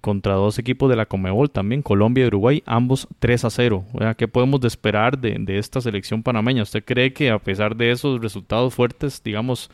contra 0.01 0.33
dos 0.33 0.59
equipos 0.59 0.89
de 0.89 0.95
la 0.95 1.05
Comebol 1.05 1.49
también, 1.49 1.81
Colombia 1.81 2.25
y 2.25 2.27
Uruguay, 2.27 2.63
ambos 2.65 3.07
3 3.19 3.45
a 3.45 3.49
0. 3.49 3.85
¿Qué 4.17 4.27
podemos 4.27 4.63
esperar 4.65 5.17
de, 5.17 5.37
de, 5.39 5.57
esta 5.57 5.81
selección 5.81 6.23
panameña? 6.23 6.63
¿Usted 6.63 6.83
cree 6.83 7.13
que 7.13 7.29
a 7.29 7.39
pesar 7.39 7.75
de 7.75 7.91
esos 7.91 8.21
resultados 8.21 8.73
fuertes, 8.73 9.21
digamos, 9.23 9.69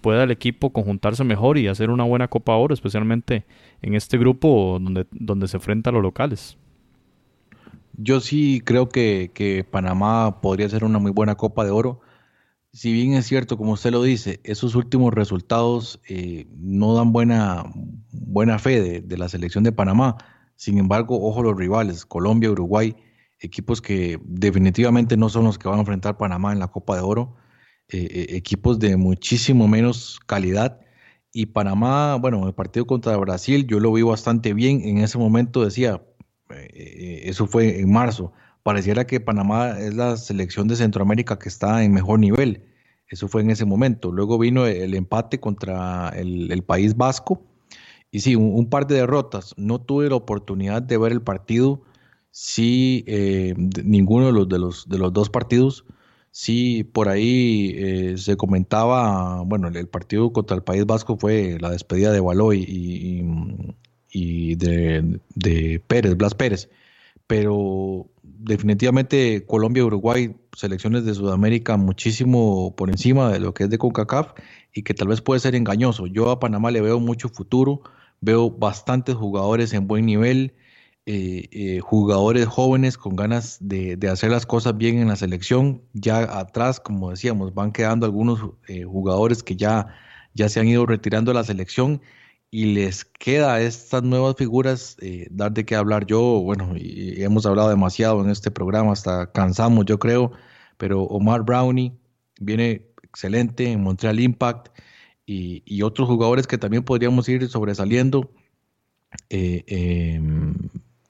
pueda 0.00 0.24
el 0.24 0.30
equipo 0.30 0.70
conjuntarse 0.70 1.24
mejor 1.24 1.58
y 1.58 1.68
hacer 1.68 1.90
una 1.90 2.04
buena 2.04 2.28
Copa 2.28 2.54
Oro, 2.54 2.74
especialmente 2.74 3.44
en 3.82 3.94
este 3.94 4.18
grupo 4.18 4.78
donde, 4.80 5.06
donde 5.10 5.48
se 5.48 5.56
enfrenta 5.56 5.90
a 5.90 5.92
los 5.92 6.02
locales? 6.02 6.56
Yo 7.98 8.20
sí 8.20 8.62
creo 8.64 8.88
que, 8.88 9.30
que 9.32 9.64
Panamá 9.64 10.40
podría 10.42 10.68
ser 10.68 10.84
una 10.84 10.98
muy 10.98 11.12
buena 11.12 11.34
Copa 11.34 11.64
de 11.64 11.70
Oro 11.70 12.00
si 12.76 12.92
bien 12.92 13.14
es 13.14 13.24
cierto, 13.24 13.56
como 13.56 13.72
usted 13.72 13.90
lo 13.90 14.02
dice, 14.02 14.38
esos 14.44 14.74
últimos 14.74 15.14
resultados 15.14 15.98
eh, 16.10 16.46
no 16.58 16.92
dan 16.92 17.10
buena, 17.10 17.64
buena 18.12 18.58
fe 18.58 19.00
de, 19.00 19.16
la 19.16 19.30
selección 19.30 19.64
de 19.64 19.72
Panamá. 19.72 20.18
Sin 20.56 20.76
embargo, 20.76 21.26
ojo 21.26 21.42
los 21.42 21.56
rivales, 21.56 22.04
Colombia, 22.04 22.50
Uruguay, 22.50 22.94
equipos 23.40 23.80
que 23.80 24.20
definitivamente 24.24 25.16
no 25.16 25.30
son 25.30 25.44
los 25.44 25.58
que 25.58 25.68
van 25.68 25.78
a 25.78 25.80
enfrentar 25.80 26.18
Panamá 26.18 26.52
en 26.52 26.58
la 26.58 26.68
Copa 26.68 26.96
de 26.96 27.00
Oro, 27.00 27.36
eh, 27.88 28.08
eh, 28.10 28.26
equipos 28.36 28.78
de 28.78 28.98
muchísimo 28.98 29.68
menos 29.68 30.20
calidad. 30.26 30.78
Y 31.32 31.46
Panamá, 31.46 32.16
bueno, 32.16 32.46
el 32.46 32.54
partido 32.54 32.86
contra 32.86 33.16
Brasil 33.16 33.66
yo 33.66 33.80
lo 33.80 33.90
vi 33.90 34.02
bastante 34.02 34.52
bien. 34.52 34.82
En 34.82 34.98
ese 34.98 35.16
momento 35.16 35.64
decía, 35.64 36.02
eso 36.50 37.46
fue 37.46 37.80
en 37.80 37.90
marzo, 37.90 38.34
pareciera 38.66 39.06
que 39.06 39.20
Panamá 39.20 39.78
es 39.78 39.94
la 39.94 40.16
selección 40.16 40.66
de 40.66 40.74
Centroamérica 40.74 41.38
que 41.38 41.48
está 41.48 41.84
en 41.84 41.92
mejor 41.92 42.18
nivel. 42.18 42.64
Eso 43.06 43.28
fue 43.28 43.42
en 43.42 43.50
ese 43.50 43.64
momento. 43.64 44.10
Luego 44.10 44.40
vino 44.40 44.66
el 44.66 44.94
empate 44.94 45.38
contra 45.38 46.08
el, 46.08 46.64
País 46.64 46.96
Vasco. 46.96 47.44
Y 48.10 48.18
sí, 48.18 48.34
un, 48.34 48.68
par 48.68 48.88
de 48.88 48.96
derrotas. 48.96 49.54
No 49.56 49.80
tuve 49.80 50.08
la 50.08 50.16
oportunidad 50.16 50.82
de 50.82 50.98
ver 50.98 51.12
el 51.12 51.22
partido. 51.22 51.82
Sí, 52.32 53.04
eh, 53.06 53.54
ninguno 53.84 54.26
de 54.26 54.32
los, 54.32 54.48
de, 54.48 54.58
los, 54.58 54.88
de 54.88 54.98
los 54.98 55.12
dos 55.12 55.30
partidos. 55.30 55.84
Sí, 56.32 56.82
por 56.82 57.08
ahí 57.08 57.72
eh, 57.76 58.18
se 58.18 58.36
comentaba, 58.36 59.42
bueno, 59.42 59.68
el, 59.68 59.86
partido 59.86 60.32
contra 60.32 60.56
el 60.56 60.64
País 60.64 60.84
Vasco 60.86 61.16
fue 61.16 61.56
la 61.60 61.70
despedida 61.70 62.10
de 62.10 62.18
Baloy 62.18 62.64
y, 62.66 63.22
y 64.10 64.56
de, 64.56 65.20
de, 65.36 65.80
Pérez, 65.86 66.16
Blas 66.16 66.34
Pérez. 66.34 66.68
Pero 67.28 68.10
definitivamente 68.38 69.44
Colombia 69.46 69.80
y 69.80 69.84
Uruguay, 69.84 70.36
selecciones 70.54 71.04
de 71.04 71.14
Sudamérica 71.14 71.76
muchísimo 71.76 72.74
por 72.76 72.90
encima 72.90 73.30
de 73.32 73.40
lo 73.40 73.54
que 73.54 73.64
es 73.64 73.70
de 73.70 73.78
CONCACAF 73.78 74.32
y 74.72 74.82
que 74.82 74.94
tal 74.94 75.08
vez 75.08 75.20
puede 75.20 75.40
ser 75.40 75.54
engañoso. 75.54 76.06
Yo 76.06 76.30
a 76.30 76.40
Panamá 76.40 76.70
le 76.70 76.80
veo 76.80 77.00
mucho 77.00 77.28
futuro, 77.28 77.82
veo 78.20 78.50
bastantes 78.50 79.14
jugadores 79.14 79.72
en 79.72 79.86
buen 79.86 80.06
nivel, 80.06 80.54
eh, 81.06 81.48
eh, 81.52 81.80
jugadores 81.80 82.46
jóvenes 82.46 82.98
con 82.98 83.14
ganas 83.14 83.58
de, 83.60 83.98
hacer 84.10 84.30
las 84.30 84.44
cosas 84.44 84.76
bien 84.76 84.98
en 84.98 85.08
la 85.08 85.16
selección. 85.16 85.82
Ya 85.92 86.18
atrás, 86.38 86.80
como 86.80 87.10
decíamos, 87.10 87.54
van 87.54 87.72
quedando 87.72 88.06
algunos 88.06 88.40
eh, 88.68 88.84
jugadores 88.84 89.42
que 89.42 89.56
ya, 89.56 89.94
ya 90.34 90.48
se 90.48 90.60
han 90.60 90.68
ido 90.68 90.84
retirando 90.84 91.30
de 91.30 91.36
la 91.36 91.44
selección 91.44 92.02
y 92.50 92.74
les 92.74 93.04
queda 93.04 93.54
a 93.54 93.60
estas 93.60 94.02
nuevas 94.02 94.36
figuras 94.36 94.96
dar 95.30 95.52
de 95.52 95.64
qué 95.64 95.76
hablar. 95.76 96.06
Yo, 96.06 96.20
bueno, 96.42 96.74
y 96.76 97.22
hemos 97.22 97.46
hablado 97.46 97.68
demasiado 97.68 98.22
en 98.24 98.30
este 98.30 98.50
programa, 98.50 98.92
hasta 98.92 99.32
cansamos, 99.32 99.84
yo 99.86 99.98
creo, 99.98 100.32
pero 100.78 101.02
Omar 101.02 101.42
Brownie 101.42 101.92
viene 102.40 102.86
excelente 103.02 103.70
en 103.72 103.82
Montreal 103.82 104.20
Impact 104.20 104.68
y, 105.26 105.62
y 105.66 105.82
otros 105.82 106.08
jugadores 106.08 106.46
que 106.46 106.58
también 106.58 106.84
podríamos 106.84 107.28
ir 107.28 107.48
sobresaliendo. 107.48 108.30
Eh, 109.30 109.64
em, 109.68 110.54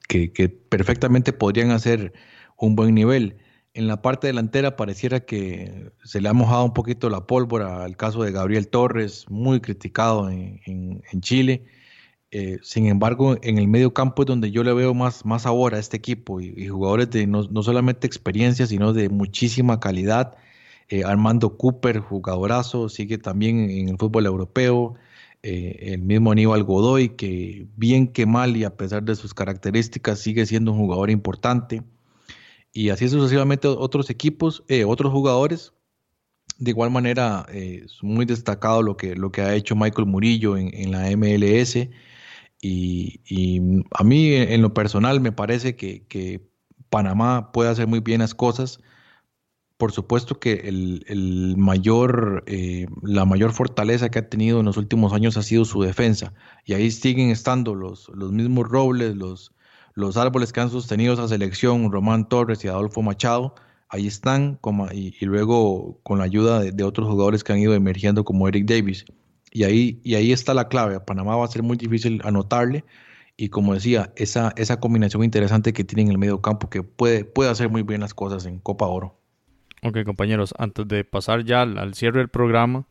que, 0.07 0.49
perfectamente 0.49 1.33
podrían 1.33 1.71
hacer 1.71 2.13
un 2.57 2.75
buen 2.75 2.95
nivel. 2.95 3.37
En 3.77 3.85
la 3.85 4.01
parte 4.01 4.25
delantera 4.25 4.75
pareciera 4.75 5.19
que 5.19 5.91
se 6.03 6.19
le 6.19 6.29
ha 6.29 6.33
mojado 6.33 6.65
un 6.65 6.73
poquito 6.73 7.11
la 7.11 7.27
pólvora 7.27 7.83
al 7.83 7.95
caso 7.95 8.23
de 8.23 8.31
Gabriel 8.31 8.69
Torres, 8.69 9.29
muy 9.29 9.61
criticado 9.61 10.31
en, 10.31 11.03
Chile. 11.21 11.63
Eh, 12.31 12.57
sin 12.63 12.87
embargo, 12.87 13.37
en 13.43 13.59
el 13.59 13.67
medio 13.67 13.93
campo 13.93 14.23
es 14.23 14.25
donde 14.25 14.49
yo 14.49 14.63
le 14.63 14.73
veo 14.73 14.95
más, 14.95 15.25
más 15.25 15.43
sabor 15.43 15.75
a 15.75 15.79
este 15.79 15.95
equipo 15.95 16.41
y, 16.41 16.67
jugadores 16.67 17.11
de 17.11 17.27
no, 17.27 17.43
solamente 17.61 18.07
experiencia, 18.07 18.65
sino 18.65 18.93
de 18.93 19.09
muchísima 19.09 19.79
calidad. 19.79 20.37
Eh, 20.89 21.03
Armando 21.03 21.55
Cooper, 21.55 21.99
jugadorazo, 21.99 22.89
sigue 22.89 23.19
también 23.19 23.69
en 23.69 23.89
el 23.89 23.97
fútbol 23.99 24.25
europeo. 24.25 24.95
Eh, 25.43 25.93
el 25.93 26.01
mismo 26.01 26.31
Aníbal 26.31 26.63
Godoy, 26.63 27.09
que 27.09 27.67
bien 27.75 28.07
que 28.07 28.25
mal 28.25 28.57
y 28.57 28.63
a 28.63 28.75
pesar 28.75 29.03
de 29.03 29.15
sus 29.15 29.35
características 29.35 30.17
sigue 30.19 30.47
siendo 30.47 30.71
un 30.71 30.79
jugador 30.79 31.11
importante. 31.11 31.83
Y 32.73 32.89
así 32.89 33.09
sucesivamente 33.09 33.67
otros 33.67 34.09
equipos, 34.09 34.63
eh, 34.67 34.85
otros 34.85 35.11
jugadores. 35.11 35.73
De 36.59 36.71
igual 36.71 36.91
manera, 36.91 37.45
eh, 37.51 37.83
es 37.85 38.01
muy 38.03 38.25
destacado 38.25 38.81
lo 38.81 38.97
que, 38.97 39.15
lo 39.15 39.31
que 39.31 39.41
ha 39.41 39.55
hecho 39.55 39.75
Michael 39.75 40.07
Murillo 40.07 40.57
en, 40.57 40.91
la 40.91 41.09
MLS. 41.15 41.89
Y, 42.61 43.59
a 43.91 44.03
mí, 44.03 44.33
en 44.33 44.61
lo 44.61 44.73
personal, 44.73 45.21
me 45.21 45.31
parece 45.31 45.75
que, 45.75 46.05
que 46.07 46.49
Panamá 46.89 47.51
puede 47.51 47.69
hacer 47.69 47.87
muy 47.87 47.99
bien 47.99 48.21
las 48.21 48.33
cosas 48.33 48.79
por 49.77 49.91
supuesto 49.91 50.39
que 50.39 50.53
el, 50.53 51.55
mayor, 51.55 52.43
eh, 52.47 52.87
la 53.03 53.25
mayor 53.25 53.53
fortaleza 53.53 54.09
que 54.09 54.19
ha 54.19 54.29
tenido 54.29 54.59
en 54.59 54.65
los 54.65 54.77
últimos 54.77 55.13
años 55.13 55.37
ha 55.37 55.43
sido 55.43 55.65
su 55.65 55.81
defensa. 55.83 56.33
Y 56.65 56.73
ahí 56.73 56.89
siguen 56.89 57.29
estando 57.29 57.75
los, 57.75 58.09
los 58.09 58.31
mismos 58.31 58.67
robles, 58.67 59.15
los, 59.15 59.53
los 59.97 60.15
árboles 60.15 60.53
que 60.53 60.59
han 60.59 60.69
sostenido 60.69 61.15
esa 61.15 61.27
selección, 61.27 61.91
Román 61.91 62.29
Torres 62.29 62.63
y 62.63 62.67
Adolfo 62.67 63.01
Machado. 63.01 63.55
Ahí 63.89 64.05
están, 64.05 64.59
y, 64.93 65.25
luego 65.25 65.99
con 66.03 66.19
la 66.19 66.25
ayuda 66.25 66.61
de, 66.61 66.83
otros 66.83 67.07
jugadores 67.07 67.43
que 67.43 67.53
han 67.53 67.57
ido 67.57 67.73
emergiendo 67.73 68.23
como 68.23 68.47
Eric 68.47 68.67
Davis. 68.67 69.05
Y 69.51 69.63
ahí, 69.63 69.99
y 70.03 70.13
ahí 70.13 70.31
está 70.31 70.53
la 70.53 70.67
clave. 70.67 70.93
A 70.93 71.03
Panamá 71.03 71.35
va 71.35 71.45
a 71.45 71.47
ser 71.47 71.63
muy 71.63 71.77
difícil 71.77 72.21
anotarle. 72.23 72.85
Y 73.37 73.49
como 73.49 73.73
decía, 73.73 74.13
esa, 74.15 74.53
esa 74.55 74.79
combinación 74.79 75.23
interesante 75.23 75.73
que 75.73 75.83
tiene 75.83 76.03
en 76.03 76.09
el 76.09 76.19
medio 76.19 76.43
campo 76.43 76.69
que 76.69 76.83
puede, 76.83 77.25
puede 77.25 77.49
hacer 77.49 77.67
muy 77.67 77.81
bien 77.81 78.01
las 78.01 78.13
cosas 78.13 78.45
en 78.45 78.59
Copa 78.59 78.85
Oro. 78.85 79.19
Ok, 79.81 80.03
compañeros, 80.05 80.53
antes 80.59 80.87
de 80.87 81.05
pasar 81.05 81.43
ya 81.43 81.63
al, 81.63 81.95
cierre 81.95 82.19
del 82.19 82.29
programa, 82.29 82.85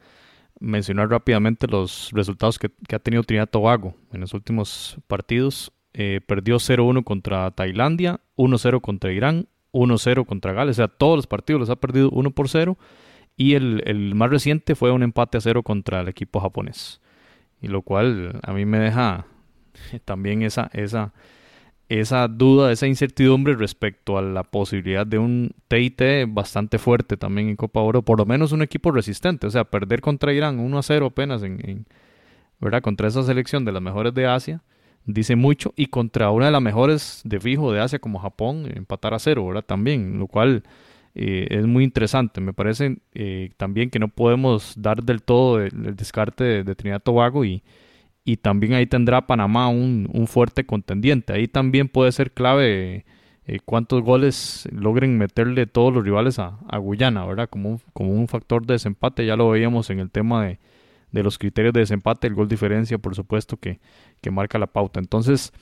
mencionar 0.58 1.08
rápidamente 1.08 1.68
los 1.68 2.10
resultados 2.12 2.58
que, 2.58 2.72
ha 2.92 2.98
tenido 2.98 3.22
Trinidad 3.22 3.48
Tobago 3.48 3.94
en 4.12 4.22
los 4.22 4.34
últimos 4.34 4.96
partidos. 5.06 5.72
Eh, 5.98 6.20
perdió 6.26 6.56
0-1 6.56 7.04
contra 7.04 7.50
Tailandia, 7.52 8.20
1-0 8.36 8.82
contra 8.82 9.12
Irán, 9.12 9.48
1-0 9.72 10.26
contra 10.26 10.52
Gales. 10.52 10.76
O 10.76 10.80
sea, 10.80 10.88
todos 10.88 11.16
los 11.16 11.26
partidos 11.26 11.60
los 11.60 11.70
ha 11.70 11.76
perdido 11.76 12.10
1 12.10 12.32
por 12.32 12.50
0. 12.50 12.76
Y 13.34 13.54
el, 13.54 14.14
más 14.14 14.28
reciente 14.28 14.74
fue 14.74 14.90
un 14.90 15.02
empate 15.02 15.38
a 15.38 15.40
0 15.40 15.62
contra 15.62 16.02
el 16.02 16.08
equipo 16.08 16.38
japonés. 16.38 17.00
Y 17.62 17.68
lo 17.68 17.80
cual 17.80 18.40
a 18.42 18.52
mí 18.52 18.66
me 18.66 18.78
deja 18.78 19.24
también 20.04 20.42
esa, 20.42 20.68
esa, 20.74 21.14
esa 21.88 22.28
duda, 22.28 22.72
esa 22.72 22.86
incertidumbre 22.86 23.54
respecto 23.54 24.18
a 24.18 24.22
la 24.22 24.42
posibilidad 24.42 25.06
de 25.06 25.16
un 25.16 25.54
TIT 25.68 26.02
bastante 26.28 26.78
fuerte 26.78 27.16
también 27.16 27.48
en 27.48 27.56
Copa 27.56 27.80
Oro, 27.80 28.02
por 28.02 28.18
lo 28.18 28.26
menos 28.26 28.52
un 28.52 28.60
equipo 28.60 28.90
resistente, 28.90 29.46
o 29.46 29.50
sea, 29.50 29.64
perder 29.64 30.02
contra 30.02 30.34
Irán 30.34 30.58
1 30.58 30.78
a 30.78 30.82
0 30.82 31.06
apenas 31.06 31.42
en, 31.42 31.86
¿verdad? 32.60 32.82
contra 32.82 33.08
esa 33.08 33.22
selección 33.22 33.64
de 33.64 33.72
las 33.72 33.80
mejores 33.80 34.12
de 34.12 34.26
Asia, 34.26 34.62
dice 35.06 35.36
mucho, 35.36 35.72
y 35.76 35.86
contra 35.86 36.30
una 36.30 36.46
de 36.46 36.52
las 36.52 36.62
mejores 36.62 37.22
de 37.24 37.40
fijo 37.40 37.72
de 37.72 37.80
Asia 37.80 37.98
como 37.98 38.18
Japón, 38.18 38.70
empatar 38.74 39.14
a 39.14 39.18
cero. 39.18 39.50
También, 39.62 40.18
lo 40.18 40.26
cual 40.26 40.62
eh, 41.14 41.46
es 41.50 41.66
muy 41.66 41.84
interesante. 41.84 42.40
Me 42.40 42.52
parece 42.52 42.98
eh, 43.14 43.50
también 43.56 43.90
que 43.90 43.98
no 43.98 44.08
podemos 44.08 44.74
dar 44.76 45.02
del 45.02 45.22
todo 45.22 45.60
el, 45.60 45.96
descarte 45.96 46.44
de, 46.44 46.64
de 46.64 46.74
Trinidad 46.74 47.02
Tobago 47.02 47.44
y 47.44 47.62
y 48.26 48.38
también 48.38 48.74
ahí 48.74 48.86
tendrá 48.86 49.26
Panamá 49.26 49.68
un, 49.68 50.26
fuerte 50.26 50.66
contendiente. 50.66 51.32
Ahí 51.32 51.46
también 51.46 51.88
puede 51.88 52.10
ser 52.10 52.32
clave 52.32 53.06
eh, 53.46 53.60
cuántos 53.64 54.02
goles 54.02 54.68
logren 54.72 55.16
meterle 55.16 55.66
todos 55.66 55.94
los 55.94 56.02
rivales 56.02 56.40
a, 56.40 56.58
Guyana, 56.78 57.24
¿verdad? 57.24 57.48
Como 57.48 57.70
un, 57.70 57.80
como 57.92 58.10
un 58.12 58.26
factor 58.26 58.66
de 58.66 58.74
desempate, 58.74 59.24
ya 59.24 59.36
lo 59.36 59.50
veíamos 59.50 59.90
en 59.90 60.00
el 60.00 60.10
tema 60.10 60.44
de, 60.44 60.58
los 61.12 61.38
criterios 61.38 61.72
de 61.72 61.80
desempate, 61.80 62.26
el 62.26 62.34
gol 62.34 62.48
diferencia, 62.48 62.98
por 62.98 63.14
supuesto, 63.14 63.56
que, 63.56 63.80
que 64.20 64.30
marca 64.30 64.58
la 64.58 64.66
pauta. 64.66 65.00
Entonces, 65.00 65.52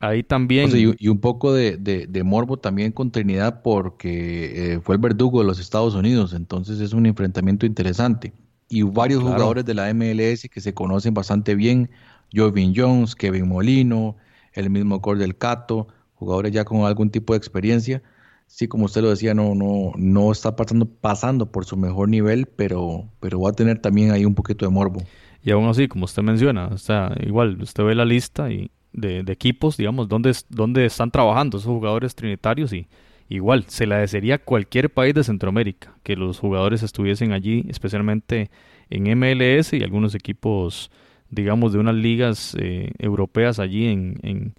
ahí 0.00 0.22
también... 0.22 0.70
y, 0.74 1.08
un 1.08 1.20
poco 1.20 1.52
de, 1.52 1.76
de, 1.76 2.24
morbo 2.24 2.56
también 2.58 2.92
con 2.92 3.10
Trinidad 3.10 3.62
porque 3.62 4.74
eh, 4.74 4.80
fue 4.80 4.96
el 4.96 5.00
verdugo 5.00 5.40
de 5.40 5.46
los 5.46 5.60
Estados 5.60 5.94
Unidos, 5.94 6.32
entonces 6.32 6.80
es 6.80 6.92
un 6.92 7.06
enfrentamiento 7.06 7.66
interesante 7.66 8.32
y 8.68 8.82
varios 8.82 9.22
jugadores 9.22 9.64
de 9.64 9.74
la 9.74 9.92
MLS 9.94 10.48
que 10.50 10.60
se 10.60 10.74
conocen 10.74 11.14
bastante 11.14 11.54
bien, 11.54 11.90
Jovin 12.34 12.74
Jones, 12.76 13.14
Kevin 13.14 13.48
Molino, 13.48 14.16
el 14.52 14.70
mismo 14.70 15.00
Cordel 15.00 15.36
Cato, 15.36 15.88
jugadores 16.14 16.52
ya 16.52 16.64
con 16.64 16.84
algún 16.84 17.10
tipo 17.10 17.32
de 17.32 17.38
experiencia. 17.38 18.02
Sí, 18.46 18.68
como 18.68 18.86
usted 18.86 19.02
lo 19.02 19.10
decía, 19.10 19.34
no, 19.34 19.54
no, 19.54 19.92
no 19.96 20.32
está 20.32 20.56
pasando, 20.56 20.86
pasando 20.86 21.50
por 21.50 21.64
su 21.64 21.76
mejor 21.76 22.08
nivel, 22.08 22.46
pero, 22.46 23.10
pero 23.20 23.40
va 23.40 23.50
a 23.50 23.52
tener 23.52 23.80
también 23.80 24.12
ahí 24.12 24.24
un 24.24 24.34
poquito 24.34 24.64
de 24.64 24.70
morbo. 24.70 25.02
Y 25.42 25.50
aún 25.50 25.68
así, 25.68 25.88
como 25.88 26.06
usted 26.06 26.22
menciona, 26.22 26.68
o 26.68 26.78
sea, 26.78 27.14
igual 27.24 27.60
usted 27.60 27.84
ve 27.84 27.94
la 27.94 28.04
lista 28.04 28.50
y 28.50 28.70
de, 28.92 29.22
equipos, 29.28 29.76
digamos, 29.76 30.08
donde, 30.08 30.34
donde 30.48 30.86
están 30.86 31.10
trabajando 31.10 31.58
esos 31.58 31.68
jugadores 31.68 32.14
trinitarios 32.14 32.72
y 32.72 32.88
igual 33.28 33.64
se 33.68 33.86
le 33.86 33.96
desearía 33.96 34.38
cualquier 34.38 34.90
país 34.90 35.14
de 35.14 35.24
Centroamérica 35.24 35.94
que 36.02 36.16
los 36.16 36.38
jugadores 36.38 36.82
estuviesen 36.82 37.32
allí, 37.32 37.64
especialmente 37.68 38.50
en 38.90 39.18
MLS 39.18 39.72
y 39.72 39.82
algunos 39.82 40.14
equipos, 40.14 40.90
digamos, 41.30 41.72
de 41.72 41.78
unas 41.78 41.94
ligas 41.94 42.56
eh, 42.58 42.92
europeas 42.98 43.58
allí 43.58 43.86
en, 43.86 44.54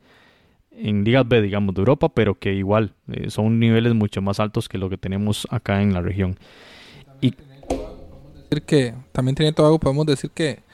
en, 0.78 1.04
ligas 1.04 1.28
B, 1.28 1.42
digamos, 1.42 1.76
de 1.76 1.82
Europa, 1.82 2.10
pero 2.10 2.36
que 2.36 2.54
igual 2.54 2.94
eh, 3.12 3.30
son 3.30 3.60
niveles 3.60 3.94
mucho 3.94 4.22
más 4.22 4.40
altos 4.40 4.70
que 4.70 4.78
lo 4.78 4.90
que 4.90 4.98
tenemos 4.98 5.48
acá 5.50 5.82
en 5.82 5.94
la 5.94 6.02
región. 6.02 6.38
Y 7.22 7.34
decir 8.50 8.64
que 8.66 8.94
también 9.12 9.36
tiene 9.36 9.54
todo 9.54 9.68
algo, 9.68 9.80
podemos 9.80 10.06
decir 10.06 10.32
que 10.32 10.66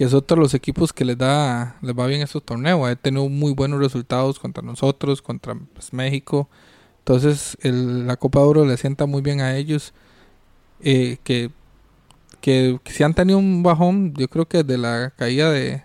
que 0.00 0.06
es 0.06 0.14
otro 0.14 0.36
de 0.36 0.44
los 0.44 0.54
equipos 0.54 0.94
que 0.94 1.04
les 1.04 1.18
da 1.18 1.76
les 1.82 1.94
va 1.94 2.06
bien 2.06 2.22
estos 2.22 2.42
torneos. 2.42 2.88
Ha 2.88 2.96
tenido 2.96 3.28
muy 3.28 3.52
buenos 3.52 3.80
resultados 3.80 4.38
contra 4.38 4.62
nosotros, 4.62 5.20
contra 5.20 5.54
pues, 5.74 5.92
México, 5.92 6.48
entonces 7.00 7.58
el, 7.60 8.06
la 8.06 8.16
Copa 8.16 8.38
de 8.38 8.46
Oro 8.46 8.64
le 8.64 8.78
sienta 8.78 9.04
muy 9.04 9.20
bien 9.20 9.42
a 9.42 9.58
ellos. 9.58 9.92
Eh, 10.80 11.18
que, 11.22 11.50
que, 12.40 12.80
si 12.86 13.02
han 13.02 13.12
tenido 13.12 13.38
un 13.38 13.62
bajón, 13.62 14.14
yo 14.14 14.28
creo 14.28 14.46
que 14.48 14.64
de 14.64 14.78
la 14.78 15.10
caída 15.10 15.50
de, 15.50 15.82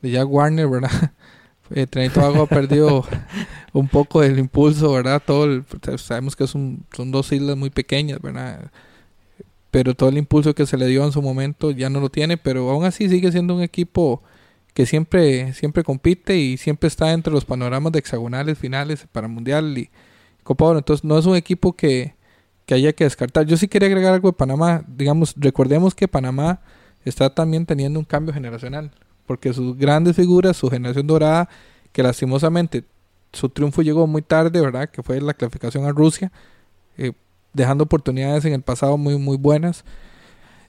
de 0.00 0.10
Jack 0.12 0.28
Warner, 0.30 0.68
¿verdad? 0.68 1.14
Eh, 1.70 1.86
Trinidad 1.86 2.40
ha 2.40 2.46
perdido 2.46 3.04
un 3.72 3.88
poco 3.88 4.22
el 4.22 4.38
impulso, 4.38 4.92
¿verdad? 4.92 5.22
Todo 5.24 5.64
sabemos 5.98 6.36
que 6.36 6.46
son 6.46 6.86
dos 6.90 7.32
islas 7.32 7.56
muy 7.56 7.70
pequeñas, 7.70 8.20
¿verdad? 8.20 8.70
Pero 9.70 9.94
todo 9.94 10.08
el 10.08 10.18
impulso 10.18 10.54
que 10.54 10.66
se 10.66 10.76
le 10.76 10.86
dio 10.86 11.04
en 11.04 11.12
su 11.12 11.22
momento 11.22 11.70
ya 11.70 11.90
no 11.90 12.00
lo 12.00 12.08
tiene, 12.08 12.36
pero 12.36 12.70
aún 12.70 12.84
así 12.84 13.08
sigue 13.08 13.32
siendo 13.32 13.54
un 13.54 13.62
equipo 13.62 14.22
que 14.74 14.86
siempre, 14.86 15.52
siempre 15.54 15.82
compite 15.82 16.36
y 16.36 16.56
siempre 16.56 16.88
está 16.88 17.12
entre 17.12 17.32
los 17.32 17.44
panoramas 17.44 17.92
de 17.92 17.98
hexagonales 17.98 18.58
finales 18.58 19.06
para 19.12 19.28
Mundial 19.28 19.76
y, 19.78 19.90
Copa 20.46 20.70
Entonces 20.78 21.04
no 21.04 21.18
es 21.18 21.26
un 21.26 21.36
equipo 21.36 21.74
que, 21.74 22.14
haya 22.70 22.92
que 22.92 23.04
descartar. 23.04 23.44
Yo 23.46 23.56
sí 23.56 23.68
quería 23.68 23.88
agregar 23.88 24.14
algo 24.14 24.28
de 24.30 24.32
Panamá. 24.32 24.84
Digamos, 24.86 25.34
recordemos 25.36 25.94
que 25.94 26.08
Panamá 26.08 26.60
está 27.04 27.34
también 27.34 27.66
teniendo 27.66 27.98
un 27.98 28.04
cambio 28.04 28.32
generacional. 28.32 28.92
Porque 29.26 29.52
sus 29.52 29.76
grandes 29.76 30.16
figuras, 30.16 30.56
su 30.56 30.70
generación 30.70 31.06
dorada, 31.06 31.48
que 31.92 32.02
lastimosamente 32.02 32.84
su 33.32 33.48
triunfo 33.48 33.82
llegó 33.82 34.06
muy 34.06 34.22
tarde, 34.22 34.60
¿verdad? 34.60 34.88
Que 34.88 35.02
fue 35.02 35.20
la 35.20 35.34
clasificación 35.34 35.84
a 35.84 35.92
Rusia, 35.92 36.32
eh, 36.96 37.12
dejando 37.52 37.84
oportunidades 37.84 38.44
en 38.44 38.54
el 38.54 38.62
pasado 38.62 38.96
muy, 38.96 39.18
muy 39.18 39.36
buenas. 39.36 39.84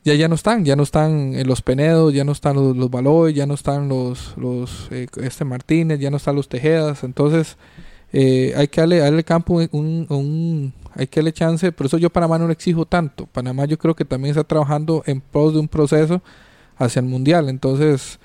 Ya, 0.03 0.13
ya 0.13 0.27
no 0.27 0.35
están, 0.35 0.63
ya 0.63 0.75
no 0.75 0.83
están 0.83 1.35
eh, 1.35 1.43
los 1.43 1.61
Penedos, 1.61 2.13
ya 2.13 2.23
no 2.23 2.31
están 2.31 2.55
los, 2.55 2.77
los 2.77 2.89
Baloy, 2.89 3.33
ya 3.33 3.45
no 3.45 3.55
están 3.55 3.89
los, 3.89 4.35
los 4.37 4.87
eh, 4.91 5.07
este 5.21 5.43
Martínez, 5.43 5.99
ya 5.99 6.09
no 6.09 6.17
están 6.17 6.35
los 6.35 6.47
Tejedas, 6.47 7.03
entonces 7.03 7.57
hay 8.13 8.67
que 8.69 8.81
darle, 8.81 8.99
darle 8.99 9.23
campo 9.23 9.55
un, 9.71 10.73
hay 10.95 11.07
que 11.07 11.19
darle 11.19 11.33
chance, 11.33 11.71
por 11.73 11.87
eso 11.87 11.97
yo 11.97 12.09
Panamá 12.09 12.39
no 12.39 12.47
le 12.47 12.53
exijo 12.53 12.85
tanto, 12.85 13.25
Panamá 13.27 13.65
yo 13.65 13.77
creo 13.77 13.95
que 13.95 14.05
también 14.05 14.31
está 14.31 14.45
trabajando 14.45 15.03
en 15.05 15.19
pos 15.19 15.53
de 15.53 15.59
un 15.59 15.67
proceso 15.67 16.21
hacia 16.77 17.01
el 17.01 17.05
Mundial, 17.05 17.49
entonces 17.49 18.17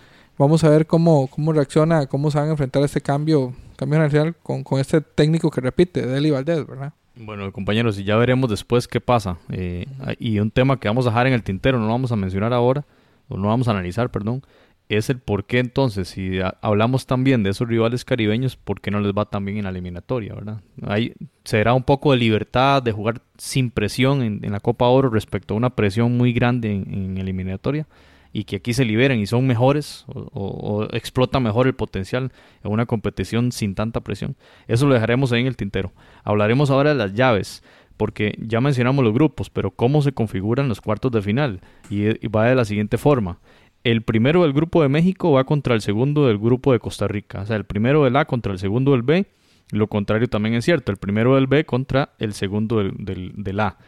vamos 0.43 0.65
a 0.65 0.71
ver 0.71 0.87
cómo, 0.87 1.29
cómo 1.29 1.53
reacciona, 1.53 2.07
cómo 2.07 2.31
se 2.31 2.39
van 2.39 2.49
a 2.49 2.51
enfrentar 2.53 2.83
a 2.83 2.87
este 2.87 3.01
cambio, 3.01 3.55
cambio 3.77 4.01
general 4.01 4.35
con, 4.43 4.63
con 4.65 4.81
este 4.81 5.01
técnico 5.01 5.51
que 5.51 5.61
repite, 5.61 6.07
Deli 6.07 6.31
Valdés, 6.31 6.67
¿verdad? 6.67 6.93
Bueno, 7.15 7.51
compañeros, 7.53 7.99
y 7.99 8.05
ya 8.05 8.17
veremos 8.17 8.49
después 8.51 8.89
qué 8.89 9.01
pasa. 9.01 9.39
Eh, 9.51 9.87
y 10.19 10.39
un 10.39 10.51
tema 10.51 10.81
que 10.81 10.89
vamos 10.89 11.07
a 11.07 11.11
dejar 11.11 11.27
en 11.27 11.35
el 11.35 11.43
tintero, 11.43 11.79
no 11.79 11.87
lo 11.87 11.93
vamos 11.93 12.13
a 12.13 12.17
mencionar 12.17 12.53
ahora, 12.53 12.85
o 13.29 13.37
no 13.37 13.49
vamos 13.49 13.69
a 13.69 13.73
analizar, 13.73 14.11
perdón, 14.11 14.43
es 14.89 15.09
el 15.09 15.19
por 15.19 15.45
qué 15.45 15.59
entonces, 15.59 16.09
si 16.09 16.41
hablamos 16.61 17.07
también 17.07 17.43
de 17.43 17.51
esos 17.51 17.69
rivales 17.69 18.05
caribeños, 18.05 18.57
por 18.57 18.81
qué 18.81 18.91
no 18.91 19.01
les 19.01 19.13
va 19.13 19.27
tan 19.27 19.45
bien 19.45 19.59
en 19.59 19.65
la 19.65 19.71
eliminatoria, 19.71 20.35
¿verdad? 20.35 20.61
Ahí 20.83 21.15
será 21.45 21.75
un 21.75 21.85
poco 21.85 22.13
de 22.13 22.19
libertad, 22.19 22.83
de 22.83 22.93
jugar 22.93 23.23
sin 23.39 23.71
presión 23.71 24.23
en, 24.23 24.53
la 24.53 24.61
Copa 24.61 24.87
Oro 24.87 25.09
respecto 25.09 25.55
a 25.55 25.57
una 25.57 25.71
presión 25.71 26.17
muy 26.17 26.33
grande 26.33 26.73
en, 26.73 26.93
en 26.93 27.19
eliminatoria 27.19 27.87
y 28.33 28.45
que 28.45 28.57
aquí 28.57 28.73
se 28.73 28.85
liberen 28.85 29.21
y 29.21 29.27
son 29.27 29.47
mejores 29.47 30.05
o, 30.09 30.87
explotan 30.93 31.43
mejor 31.43 31.67
el 31.67 31.75
potencial 31.75 32.33
en 32.65 32.73
una 32.73 32.87
competición 32.87 33.53
sin 33.53 33.75
tanta 33.75 34.01
presión. 34.01 34.37
Eso 34.69 34.87
lo 34.87 34.95
dejaremos 34.95 35.33
ahí 35.33 35.43
en 35.43 35.47
el 35.47 35.57
tintero. 35.57 35.93
Hablaremos 36.25 36.71
ahora 36.71 36.91
de 36.91 36.97
las 36.97 37.13
llaves, 37.13 37.63
porque 37.97 38.35
ya 38.39 38.61
mencionamos 38.61 39.05
los 39.05 39.13
grupos, 39.13 39.51
pero 39.51 39.71
cómo 39.71 40.03
se 40.03 40.13
configuran 40.13 40.69
los 40.69 40.81
cuartos 40.81 41.13
de 41.13 41.23
final. 41.23 41.61
Y, 41.91 42.27
va 42.29 42.47
de 42.47 42.55
la 42.55 42.65
siguiente 42.65 42.97
forma. 42.97 43.39
El 43.85 44.03
primero 44.03 44.43
del 44.43 44.53
grupo 44.53 44.83
de 44.83 44.89
México 44.89 45.33
va 45.33 45.45
contra 45.45 45.75
el 45.75 45.83
segundo 45.83 46.27
del 46.27 46.39
grupo 46.39 46.73
de 46.73 46.79
Costa 46.79 47.09
Rica. 47.09 47.43
O 47.43 47.47
sea, 47.47 47.57
el 47.57 47.65
primero 47.65 48.05
del 48.05 48.17
A 48.17 48.25
contra 48.25 48.53
el 48.53 48.59
segundo 48.59 48.93
del 48.93 49.03
B. 49.03 49.27
Lo 49.73 49.89
contrario 49.89 50.29
también 50.29 50.55
es 50.55 50.65
cierto. 50.65 50.91
El 50.91 50.99
primero 50.99 51.35
del 51.35 51.49
B 51.49 51.65
contra 51.65 52.11
el 52.19 52.33
segundo 52.33 52.79
del, 52.79 53.33
del 53.37 53.61
A. 53.61 53.79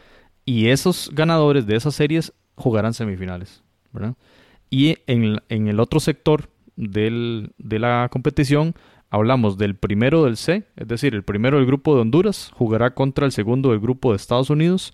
Y 0.43 0.67
esos 0.67 1.09
ganadores 1.13 1.65
de 1.65 1.75
esas 1.75 1.95
series 1.95 2.33
jugarán 2.55 2.93
semifinales. 2.93 3.64
Y 4.69 4.97
en, 5.07 5.39
el 5.49 5.79
otro 5.79 5.99
sector 5.99 6.49
del, 6.75 7.51
de 7.57 7.79
la 7.79 8.09
competición 8.11 8.75
hablamos 9.09 9.57
del 9.57 9.75
primero 9.75 10.25
del 10.25 10.37
C, 10.37 10.63
es 10.75 10.87
decir, 10.87 11.15
el 11.15 11.23
primero 11.23 11.57
del 11.57 11.65
grupo 11.65 11.95
de 11.95 12.01
Honduras 12.01 12.51
jugará 12.53 12.93
contra 12.93 13.25
el 13.25 13.31
segundo 13.31 13.69
del 13.71 13.79
grupo 13.79 14.11
de 14.11 14.17
Estados 14.17 14.49
Unidos 14.49 14.93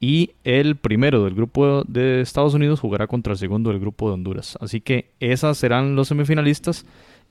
y 0.00 0.32
el 0.42 0.76
primero 0.76 1.24
del 1.24 1.34
grupo 1.34 1.84
de 1.84 2.22
Estados 2.22 2.54
Unidos 2.54 2.80
jugará 2.80 3.06
contra 3.06 3.34
el 3.34 3.38
segundo 3.38 3.70
del 3.70 3.78
grupo 3.78 4.08
de 4.08 4.14
Honduras. 4.14 4.58
Así 4.60 4.80
que 4.80 5.12
esas 5.20 5.58
serán 5.58 5.94
los 5.94 6.08
semifinalistas 6.08 6.84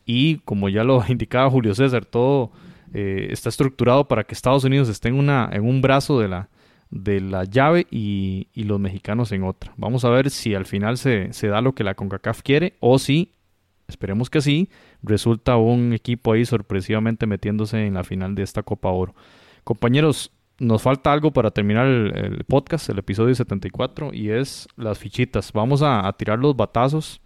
y 0.05 0.37
como 0.37 0.69
ya 0.69 0.85
lo 0.85 1.03
indicaba 1.09 1.49
Julio 1.49 1.75
César, 1.75 2.05
todo 2.05 2.51
eh, 2.93 3.27
está 3.31 3.49
estructurado 3.49 4.07
para 4.07 4.23
que 4.23 4.33
Estados 4.33 4.63
Unidos 4.63 4.87
esté 4.87 5.09
en, 5.09 5.15
una, 5.15 5.49
en 5.51 5.67
un 5.67 5.81
brazo 5.81 6.19
de 6.19 6.29
la, 6.29 6.49
de 6.91 7.21
la 7.21 7.45
llave 7.45 7.87
y, 7.89 8.47
los 8.55 8.79
mexicanos 8.79 9.31
en 9.31 9.43
otra. 9.43 9.73
Vamos 9.77 10.05
a 10.05 10.09
ver 10.09 10.29
si 10.29 10.53
al 10.53 10.65
final 10.65 10.97
se, 10.97 11.33
se, 11.33 11.47
da 11.47 11.61
lo 11.61 11.73
que 11.73 11.83
la 11.83 11.95
CONCACAF 11.95 12.41
quiere 12.43 12.75
o 12.79 12.99
si, 12.99 13.31
esperemos 13.87 14.29
que 14.29 14.41
sí, 14.41 14.69
resulta 15.01 15.57
un 15.57 15.93
equipo 15.93 16.33
ahí 16.33 16.45
sorpresivamente 16.45 17.25
metiéndose 17.25 17.85
en 17.87 17.95
la 17.95 18.03
final 18.03 18.35
de 18.35 18.43
esta 18.43 18.61
Copa 18.63 18.89
Oro. 18.89 19.15
Compañeros, 19.63 20.31
nos 20.61 20.83
falta 20.83 21.11
algo 21.11 21.31
para 21.31 21.49
terminar 21.49 21.87
el, 21.87 22.43
podcast, 22.45 22.87
el 22.89 22.99
episodio 22.99 23.33
74, 23.33 24.13
y 24.13 24.29
es 24.29 24.67
las 24.77 24.99
fichitas. 24.99 25.51
Vamos 25.53 25.81
a, 25.81 26.11
tirar 26.13 26.37
los 26.37 26.55
batazos. 26.55 27.19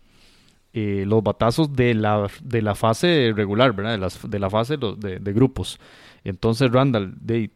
Eh, 0.71 1.03
los 1.05 1.21
batazos 1.23 1.73
de 1.73 1.93
la, 1.93 2.27
de 2.41 2.61
la 2.61 2.75
fase 2.75 3.33
regular, 3.35 3.73
¿verdad? 3.73 3.91
De, 3.91 3.97
las, 3.97 4.29
de 4.29 4.39
la 4.39 4.49
fase 4.49 4.77
de, 4.77 5.19
de, 5.19 5.33
grupos. 5.33 5.79
Entonces, 6.23 6.71
Randall, 6.71 7.13
de, 7.19 7.51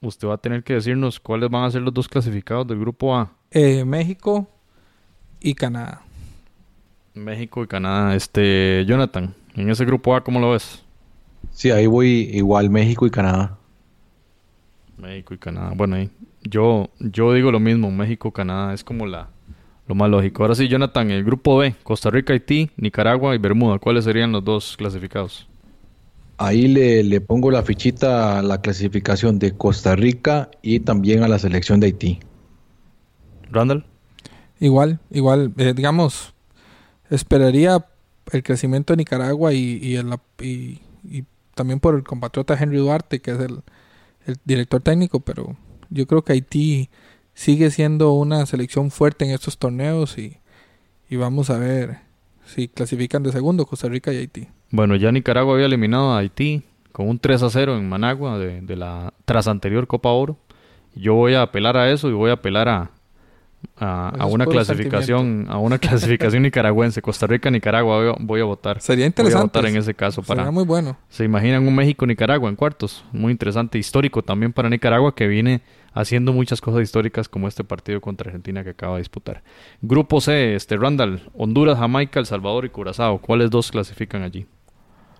usted 0.00 0.28
va 0.28 0.34
a 0.34 0.38
tener 0.38 0.62
que 0.62 0.74
decirnos 0.74 1.20
cuáles 1.20 1.50
van 1.50 1.64
a 1.64 1.70
ser 1.70 1.82
los 1.82 1.92
dos 1.94 2.08
clasificados 2.08 2.66
del 2.66 2.78
grupo 2.78 3.16
A. 3.16 3.32
Eh, 3.50 3.84
México 3.84 4.48
y 5.40 5.54
Canadá. 5.54 6.02
México 7.14 7.62
y 7.62 7.66
Canadá. 7.66 8.14
Este, 8.14 8.84
Jonathan, 8.86 9.34
en 9.54 9.70
ese 9.70 9.84
grupo 9.84 10.14
A, 10.14 10.22
¿cómo 10.22 10.40
lo 10.40 10.52
ves? 10.52 10.84
Sí, 11.50 11.70
ahí 11.70 11.86
voy 11.86 12.30
igual 12.32 12.70
México 12.70 13.06
y 13.06 13.10
Canadá. 13.10 13.58
México 14.96 15.34
y 15.34 15.38
Canadá. 15.38 15.72
Bueno, 15.74 15.96
ahí, 15.96 16.10
yo, 16.42 16.90
yo 16.98 17.32
digo 17.32 17.50
lo 17.50 17.60
mismo, 17.60 17.90
México, 17.90 18.32
Canadá, 18.32 18.74
es 18.74 18.84
como 18.84 19.06
la, 19.06 19.28
lo 19.86 19.94
más 19.94 20.10
lógico. 20.10 20.42
Ahora 20.42 20.54
sí, 20.54 20.68
Jonathan, 20.68 21.10
el 21.10 21.24
grupo 21.24 21.58
B, 21.58 21.74
Costa 21.82 22.10
Rica, 22.10 22.32
Haití, 22.32 22.70
Nicaragua 22.76 23.34
y 23.34 23.38
Bermuda, 23.38 23.78
¿cuáles 23.78 24.04
serían 24.04 24.32
los 24.32 24.44
dos 24.44 24.76
clasificados? 24.76 25.48
Ahí 26.38 26.68
le, 26.68 27.02
le, 27.02 27.20
pongo 27.20 27.50
la 27.50 27.64
fichita 27.64 28.38
a 28.38 28.42
la 28.42 28.60
clasificación 28.60 29.40
de 29.40 29.56
Costa 29.56 29.96
Rica 29.96 30.50
y 30.62 30.80
también 30.80 31.24
a 31.24 31.28
la 31.28 31.38
selección 31.38 31.80
de 31.80 31.86
Haití. 31.88 32.20
Randall. 33.50 33.84
Igual, 34.60 35.00
igual, 35.10 35.52
eh, 35.56 35.72
digamos, 35.74 36.34
esperaría 37.10 37.84
el 38.30 38.42
crecimiento 38.42 38.92
de 38.92 38.98
Nicaragua 38.98 39.52
y, 39.52 39.78
y, 39.82 39.96
el, 39.96 40.14
y, 40.40 40.80
también 41.54 41.80
por 41.80 41.96
el 41.96 42.04
compatriota 42.04 42.56
Henry 42.58 42.78
Duarte, 42.78 43.20
que 43.20 43.32
es 43.32 43.40
el, 43.40 43.62
el 44.26 44.36
director 44.44 44.80
técnico, 44.80 45.20
pero 45.20 45.56
yo 45.90 46.06
creo 46.06 46.22
que 46.22 46.34
Haití 46.34 46.88
sigue 47.34 47.70
siendo 47.70 48.12
una 48.12 48.46
selección 48.46 48.90
fuerte 48.90 49.24
en 49.24 49.32
estos 49.32 49.58
torneos 49.58 50.18
y, 50.18 50.38
y 51.08 51.16
vamos 51.16 51.50
a 51.50 51.58
ver 51.58 52.07
si 52.48 52.68
clasifican 52.68 53.22
de 53.22 53.32
segundo 53.32 53.66
Costa 53.66 53.88
Rica 53.88 54.12
y 54.12 54.16
Haití. 54.16 54.48
Bueno, 54.70 54.96
ya 54.96 55.12
Nicaragua 55.12 55.54
había 55.54 55.66
eliminado 55.66 56.12
a 56.12 56.18
Haití 56.18 56.62
con 56.92 57.08
un 57.08 57.18
3 57.18 57.42
a 57.42 57.50
0 57.50 57.76
en 57.76 57.88
Managua 57.88 58.38
de, 58.38 58.76
la 58.76 59.12
tras 59.24 59.48
anterior 59.48 59.86
Copa 59.86 60.10
Oro. 60.10 60.36
Yo 60.94 61.14
voy 61.14 61.34
a 61.34 61.42
apelar 61.42 61.76
a 61.76 61.90
eso 61.90 62.08
y 62.08 62.12
voy 62.12 62.30
a 62.30 62.34
apelar 62.34 62.68
a, 62.68 62.90
a, 63.76 64.26
una 64.26 64.46
clasificación 64.46 65.46
a 65.48 65.58
una 65.58 65.78
clasificación 65.78 66.42
nicaragüense. 66.42 67.02
Costa 67.02 67.26
Rica 67.26 67.50
Nicaragua 67.50 68.16
voy 68.18 68.40
a, 68.40 68.44
votar. 68.44 68.80
Sería 68.80 69.06
interesante 69.06 69.44
votar 69.44 69.66
en 69.66 69.76
ese 69.76 69.94
caso 69.94 70.22
para 70.22 70.40
sería 70.40 70.50
muy 70.50 70.64
bueno. 70.64 70.96
Se 71.08 71.24
imaginan 71.24 71.68
un 71.68 71.74
México 71.74 72.06
Nicaragua 72.06 72.48
en 72.48 72.56
cuartos 72.56 73.04
muy 73.12 73.30
interesante 73.30 73.78
histórico 73.78 74.22
también 74.22 74.52
para 74.52 74.68
Nicaragua 74.68 75.14
que 75.14 75.28
viene 75.28 75.60
haciendo 76.00 76.32
muchas 76.32 76.60
cosas 76.60 76.82
históricas 76.82 77.28
como 77.28 77.48
este 77.48 77.64
partido 77.64 78.00
contra 78.00 78.28
Argentina 78.28 78.62
que 78.64 78.70
acaba 78.70 78.94
de 78.94 79.00
disputar 79.00 79.42
Grupo 79.82 80.20
C 80.20 80.54
este 80.54 80.76
Randall 80.76 81.30
Honduras 81.34 81.78
Jamaica 81.78 82.20
El 82.20 82.26
Salvador 82.26 82.64
y 82.64 82.70
Curazao 82.70 83.20
cuáles 83.20 83.50
dos 83.50 83.70
clasifican 83.70 84.22
allí 84.22 84.46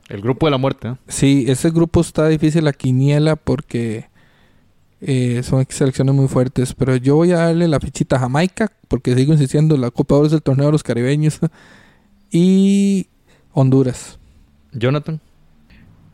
el 0.08 0.22
grupo 0.22 0.46
de 0.46 0.50
la 0.50 0.58
muerte. 0.58 0.88
¿eh? 0.88 0.94
Sí, 1.06 1.44
ese 1.48 1.70
grupo 1.70 2.00
está 2.00 2.28
difícil 2.28 2.64
la 2.64 2.72
quiniela 2.72 3.36
porque 3.36 4.08
eh, 5.00 5.42
son 5.42 5.64
selecciones 5.68 6.14
muy 6.14 6.28
fuertes. 6.28 6.74
Pero 6.74 6.96
yo 6.96 7.16
voy 7.16 7.32
a 7.32 7.38
darle 7.38 7.68
la 7.68 7.80
fichita 7.80 8.16
a 8.16 8.20
Jamaica 8.20 8.72
porque 8.88 9.14
sigo 9.14 9.32
insistiendo, 9.32 9.76
la 9.76 9.90
Copa 9.90 10.16
Oro 10.16 10.26
es 10.26 10.32
el 10.32 10.42
torneo 10.42 10.66
de 10.66 10.72
los 10.72 10.82
caribeños. 10.82 11.38
y 12.30 13.08
Honduras. 13.52 14.18
Jonathan. 14.72 15.20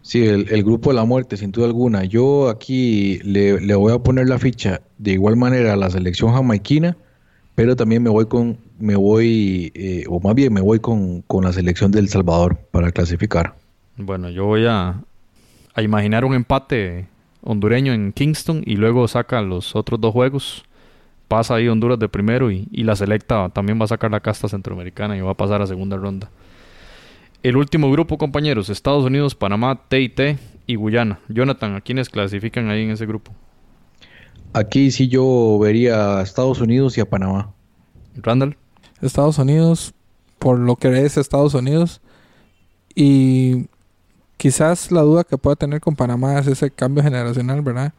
Sí, 0.04 0.26
el, 0.26 0.62
grupo 0.62 0.90
de 0.90 0.96
la 0.96 1.06
muerte, 1.06 1.38
sin 1.38 1.50
duda 1.50 1.64
alguna. 1.64 2.04
Yo 2.04 2.50
aquí 2.50 3.20
le, 3.24 3.74
voy 3.74 3.90
a 3.90 3.98
poner 3.98 4.28
la 4.28 4.38
ficha 4.38 4.82
de 4.98 5.12
igual 5.12 5.36
manera 5.36 5.72
a 5.72 5.76
la 5.76 5.88
selección 5.88 6.30
jamaiquina, 6.34 6.94
pero 7.54 7.74
también 7.74 8.02
me 8.02 8.10
voy 8.10 8.26
con, 8.26 8.58
me 8.78 8.96
voy, 8.96 9.72
eh, 9.74 10.04
o 10.10 10.20
más 10.20 10.34
bien 10.34 10.52
me 10.52 10.60
voy 10.60 10.78
con, 10.78 11.22
con 11.22 11.44
la 11.44 11.54
selección 11.54 11.90
del 11.90 12.10
Salvador 12.10 12.58
para 12.70 12.92
clasificar. 12.92 13.54
Bueno, 13.96 14.28
yo 14.28 14.44
voy 14.44 14.66
a, 14.66 15.00
a 15.72 15.82
imaginar 15.82 16.26
un 16.26 16.34
empate 16.34 17.06
hondureño 17.40 17.94
en 17.94 18.12
Kingston 18.12 18.62
y 18.66 18.76
luego 18.76 19.08
saca 19.08 19.40
los 19.40 19.74
otros 19.74 19.98
dos 20.02 20.12
juegos. 20.12 20.64
Pasa 21.28 21.54
ahí 21.54 21.66
Honduras 21.66 21.98
de 21.98 22.10
primero 22.10 22.50
y, 22.50 22.66
la 22.72 22.94
selecta 22.94 23.48
también 23.48 23.80
va 23.80 23.86
a 23.86 23.88
sacar 23.88 24.10
la 24.10 24.20
casta 24.20 24.48
centroamericana 24.48 25.16
y 25.16 25.22
va 25.22 25.30
a 25.30 25.34
pasar 25.34 25.62
a 25.62 25.66
segunda 25.66 25.96
ronda. 25.96 26.28
El 27.44 27.56
último 27.56 27.92
grupo, 27.92 28.18
compañeros, 28.18 28.68
Estados 28.68 29.04
Unidos, 29.04 29.36
Panamá, 29.36 29.82
TIT 29.88 30.20
y 30.66 30.74
Guyana. 30.74 31.20
Jonathan, 31.28 31.76
¿a 31.76 31.80
quiénes 31.80 32.08
clasifican 32.08 32.68
ahí 32.68 32.82
en 32.82 32.90
ese 32.90 33.06
grupo? 33.06 33.32
Aquí 34.52 34.90
sí 34.90 35.06
yo 35.06 35.60
vería 35.60 36.18
a 36.18 36.22
Estados 36.22 36.60
Unidos 36.60 36.98
y 36.98 37.00
a 37.00 37.08
Panamá. 37.08 37.54
Randall. 38.16 38.56
Estados 39.00 39.38
Unidos, 39.38 39.94
por 40.40 40.58
lo 40.58 40.74
que 40.74 41.04
es 41.04 41.16
Estados 41.16 41.54
Unidos. 41.54 42.00
Y 42.96 43.66
Quizás 44.36 44.90
la 44.90 45.02
duda 45.02 45.24
que 45.24 45.38
pueda 45.38 45.56
tener 45.56 45.80
con 45.80 45.96
Panamá 45.96 46.38
es 46.38 46.46
ese 46.46 46.70
cambio 46.70 47.02
generacional, 47.02 47.62
¿verdad? 47.62 47.94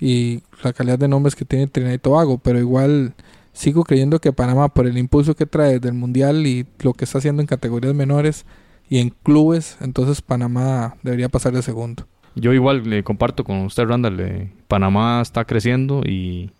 Y 0.00 0.42
la 0.62 0.72
calidad 0.72 0.98
de 0.98 1.08
nombres 1.08 1.34
que 1.36 1.44
tiene 1.44 1.66
Trinidad 1.66 1.94
y 1.94 1.98
Tobago, 1.98 2.38
pero 2.38 2.58
igual 2.58 3.14
sigo 3.52 3.84
creyendo 3.84 4.20
que 4.20 4.32
Panamá, 4.32 4.68
por 4.68 4.86
el 4.86 4.96
impulso 4.96 5.34
que 5.34 5.44
trae 5.44 5.80
del 5.80 5.92
Mundial 5.94 6.46
y 6.46 6.66
lo 6.80 6.94
que 6.94 7.04
está 7.04 7.18
haciendo 7.18 7.42
en 7.42 7.46
categorías 7.46 7.94
menores, 7.94 8.46
y 8.92 8.98
en 8.98 9.08
clubes, 9.08 9.78
entonces 9.80 10.20
Panamá 10.20 10.96
debería 11.02 11.30
pasar 11.30 11.54
de 11.54 11.62
segundo. 11.62 12.06
Yo 12.34 12.52
igual 12.52 12.82
le 12.84 13.02
comparto 13.02 13.42
con 13.42 13.62
usted, 13.62 13.86
Randall, 13.86 14.50
Panamá 14.68 15.22
está 15.22 15.46
creciendo 15.46 16.02
y, 16.04 16.50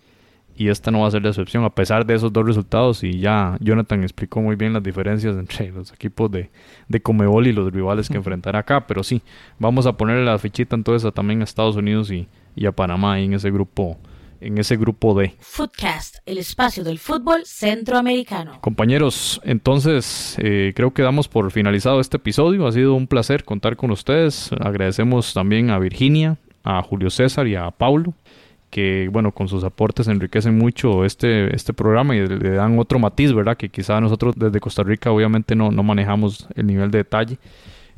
y 0.57 0.69
esta 0.69 0.91
no 0.91 1.01
va 1.01 1.09
a 1.09 1.11
ser 1.11 1.25
la 1.25 1.29
excepción, 1.29 1.63
a 1.63 1.75
pesar 1.75 2.07
de 2.07 2.15
esos 2.15 2.33
dos 2.33 2.47
resultados. 2.47 3.05
Y 3.05 3.19
ya 3.19 3.59
Jonathan 3.61 4.03
explicó 4.03 4.41
muy 4.41 4.57
bien 4.57 4.73
las 4.73 4.83
diferencias 4.83 5.37
entre 5.37 5.73
los 5.73 5.93
equipos 5.93 6.31
de, 6.31 6.49
de 6.89 7.03
Comebol 7.03 7.49
y 7.49 7.53
los 7.53 7.71
rivales 7.71 8.09
que 8.09 8.17
enfrentará 8.17 8.61
acá. 8.61 8.87
Pero 8.87 9.03
sí, 9.03 9.21
vamos 9.59 9.85
a 9.85 9.93
ponerle 9.99 10.25
la 10.25 10.39
fichita 10.39 10.75
entonces 10.75 11.13
también 11.13 11.43
a 11.43 11.45
Estados 11.45 11.77
Unidos 11.77 12.11
y, 12.11 12.29
y 12.57 12.65
a 12.65 12.73
Panamá 12.73 13.21
en 13.21 13.35
ese 13.35 13.51
grupo 13.51 13.99
en 14.43 14.59
ese 14.59 14.77
grupo 14.77 15.15
D. 15.15 15.35
Footcast, 15.41 16.17
el 16.27 16.39
espacio 16.39 16.85
del 16.85 16.99
fútbol 16.99 17.45
centroamericano. 17.47 18.61
Compañeros, 18.61 19.41
entonces 19.45 20.37
eh, 20.39 20.73
creo 20.75 20.93
que 20.93 21.03
damos 21.03 21.29
por 21.29 21.51
finalizado 21.51 22.01
este 22.01 22.17
episodio. 22.17 22.67
Ha 22.67 22.73
sido 22.73 22.95
un 22.95 23.07
placer 23.07 23.45
contar 23.45 23.77
con 23.77 23.91
ustedes. 23.91 24.51
Agradecemos 24.61 25.33
también 25.35 25.71
a 25.71 25.79
Virginia, 25.79 26.37
a 26.65 26.83
Julio 26.83 27.11
César 27.11 27.47
y 27.47 27.55
a 27.55 27.71
Paulo 27.71 28.15
que 28.73 29.11
bueno, 29.13 29.33
con 29.33 29.49
sus 29.49 29.65
aportes 29.65 30.09
enriquecen 30.09 30.57
mucho 30.57 31.05
este, 31.05 31.55
este 31.55 31.75
programa 31.75 32.17
y 32.17 32.27
le, 32.27 32.53
dan 32.53 32.79
otro 32.79 32.99
matiz, 32.99 33.31
¿verdad? 33.35 33.55
Que 33.55 33.69
quizá 33.69 34.01
nosotros 34.01 34.35
desde 34.35 34.61
Costa 34.61 34.83
Rica 34.83 35.13
obviamente 35.13 35.55
no, 35.55 35.71
no 35.71 35.83
manejamos 35.83 36.49
el 36.55 36.67
nivel 36.69 36.91
de 36.91 36.99
detalle 36.99 37.39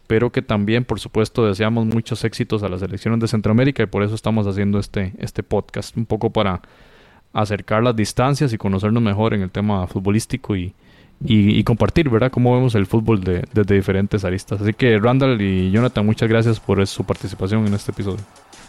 pero 0.06 0.30
que 0.30 0.42
también, 0.42 0.84
por 0.84 1.00
supuesto, 1.00 1.46
deseamos 1.46 1.86
muchos 1.86 2.24
éxitos 2.24 2.62
a 2.62 2.68
las 2.68 2.82
elecciones 2.82 3.20
de 3.20 3.28
Centroamérica 3.28 3.82
y 3.82 3.86
por 3.86 4.02
eso 4.02 4.14
estamos 4.14 4.46
haciendo 4.46 4.78
este, 4.78 5.12
este 5.18 5.42
podcast, 5.42 5.96
un 5.96 6.06
poco 6.06 6.30
para 6.30 6.60
acercar 7.32 7.82
las 7.82 7.96
distancias 7.96 8.52
y 8.52 8.58
conocernos 8.58 9.02
mejor 9.02 9.34
en 9.34 9.42
el 9.42 9.50
tema 9.50 9.86
futbolístico 9.86 10.56
y, 10.56 10.74
y, 11.24 11.64
compartir, 11.64 12.10
¿verdad?, 12.10 12.30
cómo 12.30 12.54
vemos 12.54 12.74
el 12.74 12.86
fútbol 12.86 13.22
de, 13.24 13.44
desde 13.52 13.74
diferentes 13.74 14.24
aristas. 14.24 14.60
Así 14.60 14.72
que, 14.74 14.98
Randall 14.98 15.40
y 15.40 15.70
Jonathan, 15.70 16.04
muchas 16.04 16.28
gracias 16.28 16.60
por 16.60 16.86
su 16.86 17.04
participación 17.04 17.66
en 17.66 17.74
este 17.74 17.92
episodio. 17.92 18.20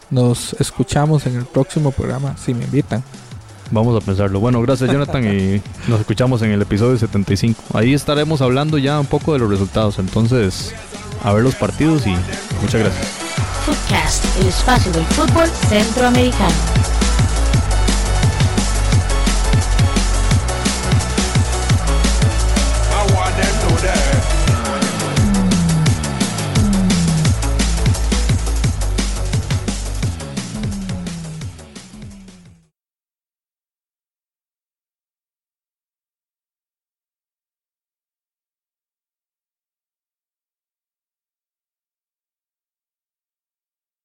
Nos 0.09 0.53
escuchamos 0.53 1.25
en 1.27 1.35
el 1.35 1.45
próximo 1.45 1.91
programa, 1.91 2.37
si 2.37 2.53
me 2.53 2.63
invitan. 2.63 3.03
Vamos 3.71 4.01
a 4.01 4.05
pensarlo. 4.05 4.39
Bueno, 4.39 4.61
gracias 4.61 4.91
Jonathan 4.91 5.23
y 5.25 5.61
nos 5.89 5.99
escuchamos 5.99 6.41
en 6.43 6.51
el 6.51 6.61
episodio 6.61 6.97
75. 6.97 7.61
Ahí 7.73 7.93
estaremos 7.93 8.41
hablando 8.41 8.77
ya 8.77 8.99
un 8.99 9.07
poco 9.07 9.33
de 9.33 9.39
los 9.39 9.49
resultados. 9.49 9.97
Entonces, 9.97 10.73
a 11.25 11.33
ver 11.33 11.43
los 11.43 11.55
partidos 11.55 12.05
y 12.05 12.15
muchas 12.61 12.81
gracias. 12.81 13.07
Footcast, 13.65 14.23
el 14.39 14.47
espacio 14.47 14.91
del 14.91 15.05
fútbol 15.05 15.47
centroamericano. 15.67 16.53